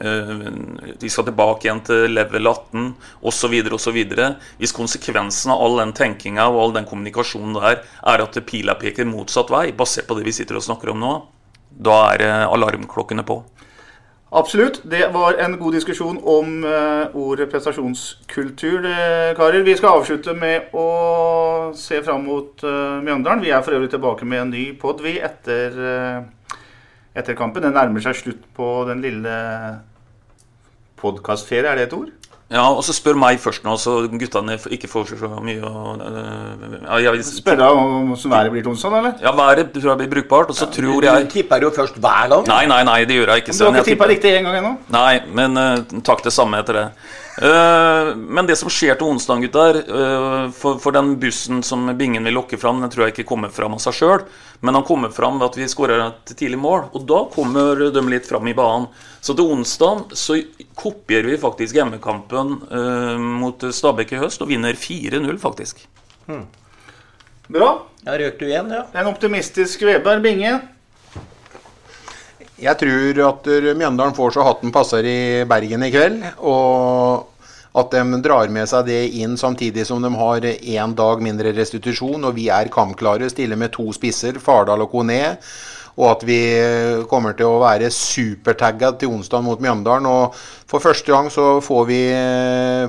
de 0.01 1.11
skal 1.13 1.27
tilbake 1.27 1.67
igjen 1.67 1.83
til 1.85 2.15
level 2.15 2.49
18 2.49 2.87
osv. 3.29 3.57
osv. 3.77 3.99
Hvis 4.61 4.73
konsekvensen 4.77 5.53
av 5.53 5.61
all 5.61 5.77
den 5.83 5.93
tenkinga 5.97 6.47
og 6.49 6.61
all 6.63 6.77
den 6.79 6.89
kommunikasjonen 6.89 7.59
der 7.59 7.83
er 7.83 8.25
at 8.25 8.39
pila 8.49 8.79
peker 8.81 9.09
motsatt 9.09 9.53
vei, 9.53 9.71
basert 9.77 10.09
på 10.09 10.17
det 10.17 10.25
vi 10.25 10.33
sitter 10.33 10.57
og 10.57 10.65
snakker 10.65 10.95
om 10.95 11.03
nå, 11.05 11.13
da 11.71 11.99
er 12.15 12.25
alarmklokkene 12.49 13.27
på. 13.29 13.43
Absolutt. 14.31 14.83
Det 14.87 15.09
var 15.11 15.41
en 15.43 15.57
god 15.59 15.75
diskusjon 15.75 16.21
om 16.23 16.61
uh, 16.63 17.17
ordet 17.19 17.49
prestasjonskultur, 17.51 18.77
det, 18.85 18.99
karer. 19.39 19.65
Vi 19.67 19.75
skal 19.75 19.99
avslutte 19.99 20.37
med 20.39 20.71
å 20.71 20.85
se 21.75 21.99
fram 22.07 22.29
mot 22.29 22.63
uh, 22.63 23.01
Mjøndalen. 23.03 23.43
Vi 23.43 23.51
er 23.51 23.65
for 23.67 23.75
øvrig 23.75 23.91
tilbake 23.91 24.29
med 24.29 24.45
en 24.45 24.55
ny 24.55 24.69
pod, 24.79 25.03
vi, 25.03 25.17
etter, 25.19 25.75
etter 27.11 27.39
kampen. 27.39 27.67
Den 27.67 27.75
nærmer 27.75 28.07
seg 28.07 28.21
slutt 28.21 28.47
på 28.55 28.71
den 28.87 29.03
lille 29.03 29.35
podkastferie, 31.01 31.67
er 31.67 31.81
det 31.81 31.89
et 31.89 31.99
ord? 31.99 32.20
Ja, 32.51 32.65
og 32.67 32.81
så 32.83 32.91
spør 32.91 33.15
meg 33.15 33.39
først 33.39 33.63
nå, 33.63 33.77
så 33.79 33.93
guttene 34.11 34.57
ikke 34.75 34.89
får 34.91 35.13
så 35.13 35.29
mye 35.39 35.63
å 35.63 35.93
uh, 36.01 36.97
ja, 36.99 37.13
Spør 37.23 37.61
deg 37.61 37.77
om 37.79 38.09
hvordan 38.11 38.33
været 38.33 38.51
blir 38.51 38.65
til 38.65 38.73
onsdag, 38.73 38.97
eller? 38.99 39.13
Ja, 39.23 39.31
været 39.39 39.71
tror 39.77 39.93
jeg 39.93 40.01
blir 40.01 40.11
brukbart. 40.17 40.51
Og 40.51 40.59
så 40.59 40.67
ja, 40.67 40.73
tror 40.75 41.07
jeg 41.07 41.29
Du 41.29 41.31
tipper 41.31 41.63
jo 41.63 41.71
først 41.77 42.01
hver 42.03 42.27
gang. 42.33 42.49
Nei, 42.51 42.65
nei, 42.73 42.81
nei, 42.89 42.99
det 43.07 43.21
gjør 43.21 43.31
jeg 43.37 43.45
ikke. 43.45 43.55
Men 43.55 43.61
Du 43.61 43.65
har 43.69 43.79
ikke 43.79 43.91
tippa 43.93 44.11
riktig 44.11 44.35
én 44.35 44.49
gang 44.49 44.59
ennå? 44.65 44.73
Nei, 44.97 45.13
men 45.39 45.63
uh, 45.63 46.01
takk 46.11 46.27
det 46.27 46.35
samme 46.35 46.59
etter 46.65 46.81
det. 46.81 46.87
Uh, 47.41 48.17
men 48.17 48.45
det 48.45 48.59
som 48.61 48.69
skjer 48.69 48.99
til 49.01 49.15
onsdag, 49.15 49.41
gutter 49.47 49.79
uh, 49.89 50.51
for, 50.53 50.77
for, 50.83 50.93
den 50.93 51.15
bussen 51.23 51.63
som 51.65 51.87
Bingen 51.97 52.27
vil 52.29 52.37
lokke 52.37 52.59
fram, 52.61 52.83
den 52.85 52.93
tror 52.93 53.07
jeg 53.07 53.15
ikke 53.15 53.31
kommer 53.31 53.53
fram 53.55 53.79
av 53.79 53.81
seg 53.81 53.97
sjøl. 53.97 54.27
Men 54.61 54.77
han 54.77 54.85
kommer 54.85 55.13
fram 55.15 55.39
ved 55.41 55.47
at 55.49 55.57
vi 55.57 55.69
skårer 55.73 56.03
et 56.05 56.35
tidlig 56.35 56.59
mål, 56.61 56.91
og 56.93 57.07
da 57.09 57.23
kommer 57.33 57.81
de 57.95 58.03
litt 58.13 58.29
fram 58.29 58.51
i 58.51 58.57
banen. 58.57 58.91
Så 59.25 59.33
til 59.39 59.49
onsdag 59.55 60.13
så 60.21 60.37
kopierer 60.77 61.31
vi 61.31 61.39
faktisk 61.41 61.81
hjemmekampen 61.81 62.59
uh, 62.69 63.17
mot 63.17 63.65
Stabæk 63.65 64.13
i 64.13 64.21
høst 64.21 64.45
og 64.45 64.53
vinner 64.53 64.77
4-0, 64.77 65.33
faktisk. 65.41 65.81
Hmm. 66.29 66.45
Bra. 67.49 67.73
jeg 68.05 68.21
Røk 68.21 68.39
du 68.39 68.47
igjen, 68.51 68.69
ja. 68.77 68.85
En 69.01 69.09
optimistisk 69.09 69.89
Veberg 69.89 70.21
Binge. 70.29 70.59
Jeg 72.61 72.77
tror 72.77 73.25
at 73.25 73.47
Mjøndalen 73.73 74.13
får 74.13 74.37
så 74.37 74.45
hatten 74.45 74.73
passer 74.73 75.07
i 75.09 75.21
Bergen 75.49 75.89
i 75.89 75.93
kveld. 75.95 76.21
Og 76.45 77.30
at 77.79 77.93
de 77.95 78.21
drar 78.25 78.51
med 78.51 78.67
seg 78.69 78.89
det 78.89 79.01
inn 79.23 79.37
samtidig 79.39 79.85
som 79.87 80.03
de 80.03 80.11
har 80.19 80.47
én 80.47 80.95
dag 80.99 81.23
mindre 81.23 81.53
restitusjon. 81.55 82.25
Og 82.27 82.35
vi 82.35 82.49
er 82.51 82.73
kampklare, 82.73 83.31
stiller 83.31 83.61
med 83.61 83.75
to 83.77 83.91
spisser, 83.95 84.41
Fardal 84.43 84.87
og 84.87 84.91
Kone. 84.91 85.21
Og 86.01 86.07
at 86.09 86.23
vi 86.25 86.41
kommer 87.11 87.35
til 87.37 87.51
å 87.51 87.61
være 87.63 87.91
supertagga 87.93 88.95
til 88.99 89.13
onsdag 89.13 89.45
mot 89.45 89.61
Mjøndalen. 89.63 90.09
Og 90.09 90.39
for 90.71 90.83
første 90.83 91.13
gang 91.13 91.29
så 91.31 91.59
får 91.65 91.85
vi 91.91 92.01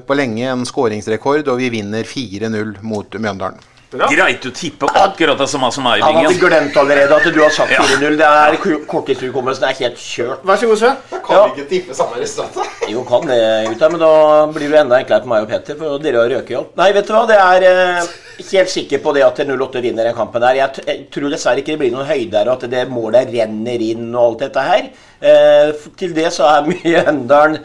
på 0.07 0.17
lenge 0.17 0.47
en 0.49 0.65
skåringsrekord, 0.65 1.49
og 1.51 1.59
vi 1.61 1.73
vinner 1.73 2.07
4-0 2.07 2.79
mot 2.85 3.19
Mjøndalen. 3.19 3.70
Greit 3.91 4.45
å 4.47 4.51
tippe 4.55 4.87
akkurat 4.87 5.35
det 5.41 5.47
samme 5.51 5.67
som 5.75 5.83
meg 5.83 5.99
i 5.99 6.03
Han 6.05 6.15
hadde 6.21 6.39
glemt 6.39 6.77
allerede 6.79 7.11
at 7.17 7.25
du 7.35 7.39
har 7.43 7.51
sagt 7.51 7.73
4-0. 7.75 8.13
Det 8.21 8.27
er 8.27 8.55
ko- 8.63 8.77
korttidshukommelsen 8.87 9.65
er 9.67 9.75
helt 9.81 9.97
kjørt. 9.99 10.45
Vær 10.47 10.59
så 10.61 10.69
god, 10.69 10.77
Sven. 10.79 10.97
Ja. 11.31 11.41
ikke 11.51 11.65
tippe 11.67 11.95
samme 11.97 12.19
resultat? 12.21 12.69
Jo, 12.87 13.03
kan 13.07 13.25
det, 13.27 13.39
gutta, 13.67 13.89
men 13.91 13.99
da 13.99 14.11
blir 14.55 14.71
det 14.71 14.79
enda 14.79 14.99
enklere 15.01 15.25
på 15.25 15.31
meg 15.31 15.43
og 15.43 15.49
Petter, 15.51 15.75
for 15.79 15.99
dere 16.03 16.21
har 16.23 16.31
røket 16.31 16.53
i 16.53 16.57
alt. 16.61 16.69
Nei, 16.79 16.87
vet 16.95 17.07
du 17.09 17.13
hva, 17.15 17.23
det 17.27 17.37
er 17.39 17.65
eh, 17.67 18.11
helt 18.51 18.71
sikker 18.71 19.01
på 19.03 19.13
det 19.17 19.23
at 19.27 19.41
08 19.43 19.81
vinner 19.83 20.07
den 20.07 20.15
kampen 20.15 20.43
der. 20.43 20.59
Jeg, 20.61 20.73
t 20.77 20.85
jeg 20.87 21.01
tror 21.11 21.33
dessverre 21.35 21.59
ikke 21.63 21.75
det 21.75 21.81
blir 21.83 21.91
noen 21.95 22.07
høyder, 22.07 22.47
og 22.47 22.53
at 22.63 22.69
det 22.71 22.85
målet 22.91 23.31
renner 23.35 23.83
inn 23.89 24.07
og 24.15 24.21
alt 24.29 24.45
dette 24.45 24.63
her. 24.69 24.87
Eh, 25.19 25.73
til 25.99 26.15
det 26.15 26.29
så 26.31 26.47
er 26.47 26.67
Mjøndalen 26.71 27.59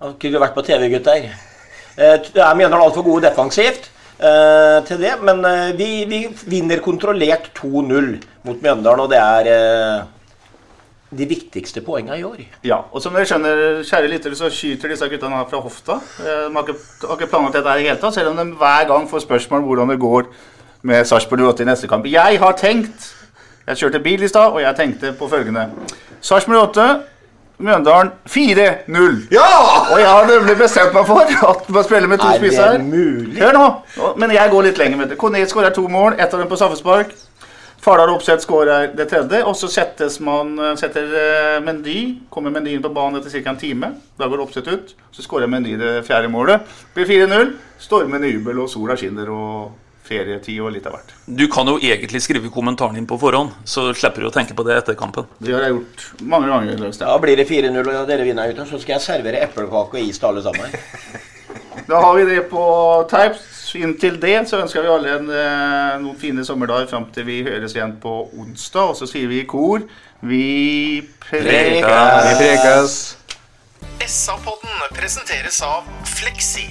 Har 0.00 0.12
ikke 0.16 0.40
vært 0.44 0.54
på 0.56 0.64
TV, 0.68 0.90
gutter? 0.92 1.24
Eh, 1.96 2.18
er 2.20 2.54
Mjøndalen 2.60 2.84
altfor 2.84 3.04
gode 3.08 3.24
defensivt 3.30 3.88
eh, 4.20 4.78
til 4.88 5.00
det, 5.02 5.12
men 5.26 5.44
eh, 5.44 5.72
vi, 5.78 5.90
vi 6.10 6.20
vinner 6.52 6.80
kontrollert 6.84 7.50
2-0 7.58 8.16
mot 8.46 8.62
Mjøndalen, 8.62 9.00
og 9.04 9.10
det 9.12 9.18
er 9.20 9.50
eh, 9.54 10.02
de 11.10 11.26
viktigste 11.26 11.82
poengene 11.82 12.18
i 12.20 12.24
år. 12.26 12.42
Ja, 12.64 12.82
og 12.92 13.02
som 13.02 13.16
dere 13.16 13.26
skjønner, 13.26 13.82
kjære 13.88 14.10
lyttere, 14.12 14.36
så 14.38 14.50
skyter 14.54 14.92
disse 14.92 15.08
guttene 15.10 15.40
fra 15.50 15.60
hofta. 15.64 15.98
Eh, 16.22 16.46
De 16.46 16.54
har 16.54 16.66
ikke, 16.68 16.78
har 17.08 17.16
ikke 17.18 17.30
planlagt 17.32 17.58
dette 17.58 17.76
i 17.80 17.86
hele 17.88 17.98
tatt, 18.02 18.14
selv 18.18 18.30
om 18.32 18.38
de 18.38 18.46
hver 18.60 18.86
gang 18.92 19.08
får 19.10 19.24
spørsmål 19.26 19.64
hvordan 19.66 19.90
det 19.94 19.98
går 20.02 20.28
med 20.86 21.04
Sarpsborg 21.04 21.42
08 21.50 21.64
i 21.64 21.70
neste 21.72 21.88
kamp. 21.90 22.06
Jeg 22.08 22.38
har 22.40 22.54
tenkt 22.56 23.10
Jeg 23.68 23.76
kjørte 23.76 23.98
bil 24.02 24.22
i 24.24 24.28
stad, 24.28 24.50
og 24.56 24.62
jeg 24.62 24.74
tenkte 24.74 25.10
på 25.18 25.28
følgende. 25.30 25.66
Sarpsborg 26.24 26.70
08, 26.72 26.86
Mjøndalen 27.60 28.10
4-0. 28.28 29.16
Ja! 29.34 29.46
Og 29.92 29.98
jeg 30.00 30.08
har 30.08 30.28
nemlig 30.30 30.56
bestemt 30.58 30.94
meg 30.96 31.06
for 31.08 31.20
at 31.50 31.66
man 31.68 31.84
spiller 31.84 32.08
med 32.08 32.22
to 32.22 32.28
Er 32.30 32.38
spisser. 32.40 32.78
Hør 33.40 33.56
nå! 33.56 33.66
Men 34.20 34.32
jeg 34.34 34.52
går 34.52 34.68
litt 34.70 34.80
lenger. 34.80 34.96
med 35.02 35.12
det. 35.12 35.18
Kone 35.20 35.42
skårer 35.48 35.74
to 35.76 35.84
mål, 35.88 36.16
ett 36.18 36.32
av 36.32 36.40
dem 36.40 36.48
på 36.48 36.56
straffespark. 36.56 37.12
Fardal 37.80 38.10
Opseth 38.12 38.44
skårer 38.44 38.90
det 38.92 39.06
tredje, 39.08 39.38
og 39.48 39.54
så 39.56 39.68
settes 39.72 40.18
man, 40.20 40.50
setter 40.76 41.14
eh, 41.16 41.60
Mendy 41.64 42.18
Kommer 42.28 42.52
Mendy 42.52 42.74
inn 42.76 42.82
på 42.84 42.90
banen 42.92 43.16
etter 43.22 43.32
ca. 43.40 43.54
en 43.54 43.60
time. 43.60 43.88
Da 44.20 44.28
går 44.28 44.42
Opseth 44.44 44.68
ut. 44.68 44.92
Så 45.16 45.24
skårer 45.24 45.48
Mendy 45.48 45.78
det 45.80 45.94
fjerde 46.08 46.28
målet. 46.28 46.66
Blir 46.96 47.08
4-0. 47.08 47.54
Stormende 47.80 48.28
jubel, 48.28 48.60
og 48.60 48.68
sola 48.68 48.96
skinner, 49.00 49.30
og 49.32 49.70
ferietid 50.10 50.58
og 50.60 50.74
litt 50.74 50.88
av 50.90 50.96
hvert. 50.98 51.14
Du 51.26 51.46
kan 51.52 51.70
jo 51.70 51.78
egentlig 51.78 52.22
skrive 52.24 52.50
kommentaren 52.52 52.98
din 52.98 53.08
på 53.08 53.18
forhånd, 53.20 53.54
så 53.64 53.88
slipper 53.94 54.26
du 54.26 54.30
å 54.30 54.34
tenke 54.34 54.56
på 54.58 54.66
det 54.66 54.80
etter 54.80 54.98
kampen. 54.98 55.30
Det 55.38 55.54
har 55.54 55.68
jeg 55.68 55.76
gjort 55.76 56.06
mange 56.34 56.50
ganger. 56.50 56.78
Løvstad. 56.80 57.06
Da 57.06 57.18
blir 57.22 57.38
det 57.38 57.48
4-0 57.48 57.80
og 57.94 58.08
dere 58.10 58.26
vinner 58.26 58.50
ut, 58.50 58.62
så 58.68 58.80
skal 58.82 58.98
jeg 58.98 59.06
servere 59.06 59.42
eplekake 59.46 60.00
og 60.00 60.06
is 60.10 60.20
til 60.20 60.32
alle 60.32 60.46
sammen. 60.46 60.74
Da 61.90 61.98
har 62.00 62.14
vi 62.14 62.24
det 62.24 62.42
på 62.50 62.64
teip. 63.10 63.38
Inntil 63.74 64.16
det 64.22 64.34
så 64.50 64.60
ønsker 64.64 64.82
vi 64.82 64.90
alle 64.90 65.14
en, 65.14 65.28
eh, 65.30 65.96
noen 66.02 66.18
fine 66.18 66.44
sommerdager 66.46 66.88
fram 66.90 67.06
til 67.14 67.26
vi 67.26 67.40
høres 67.46 67.74
igjen 67.74 67.96
på 68.02 68.14
onsdag. 68.38 68.92
Og 68.92 68.98
så 68.98 69.08
sier 69.10 69.30
vi 69.30 69.40
i 69.42 69.46
kor 69.46 69.86
Vi 70.20 71.02
Prekes. 71.22 71.46
Vi 71.78 72.36
prekes. 72.42 72.98
SA-podden 74.06 74.86
presenteres 74.94 75.62
av 75.62 75.86
Fleksi. 76.18 76.66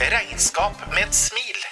Regnskap 0.00 0.88
med 0.92 1.06
et 1.06 1.14
smil. 1.14 1.71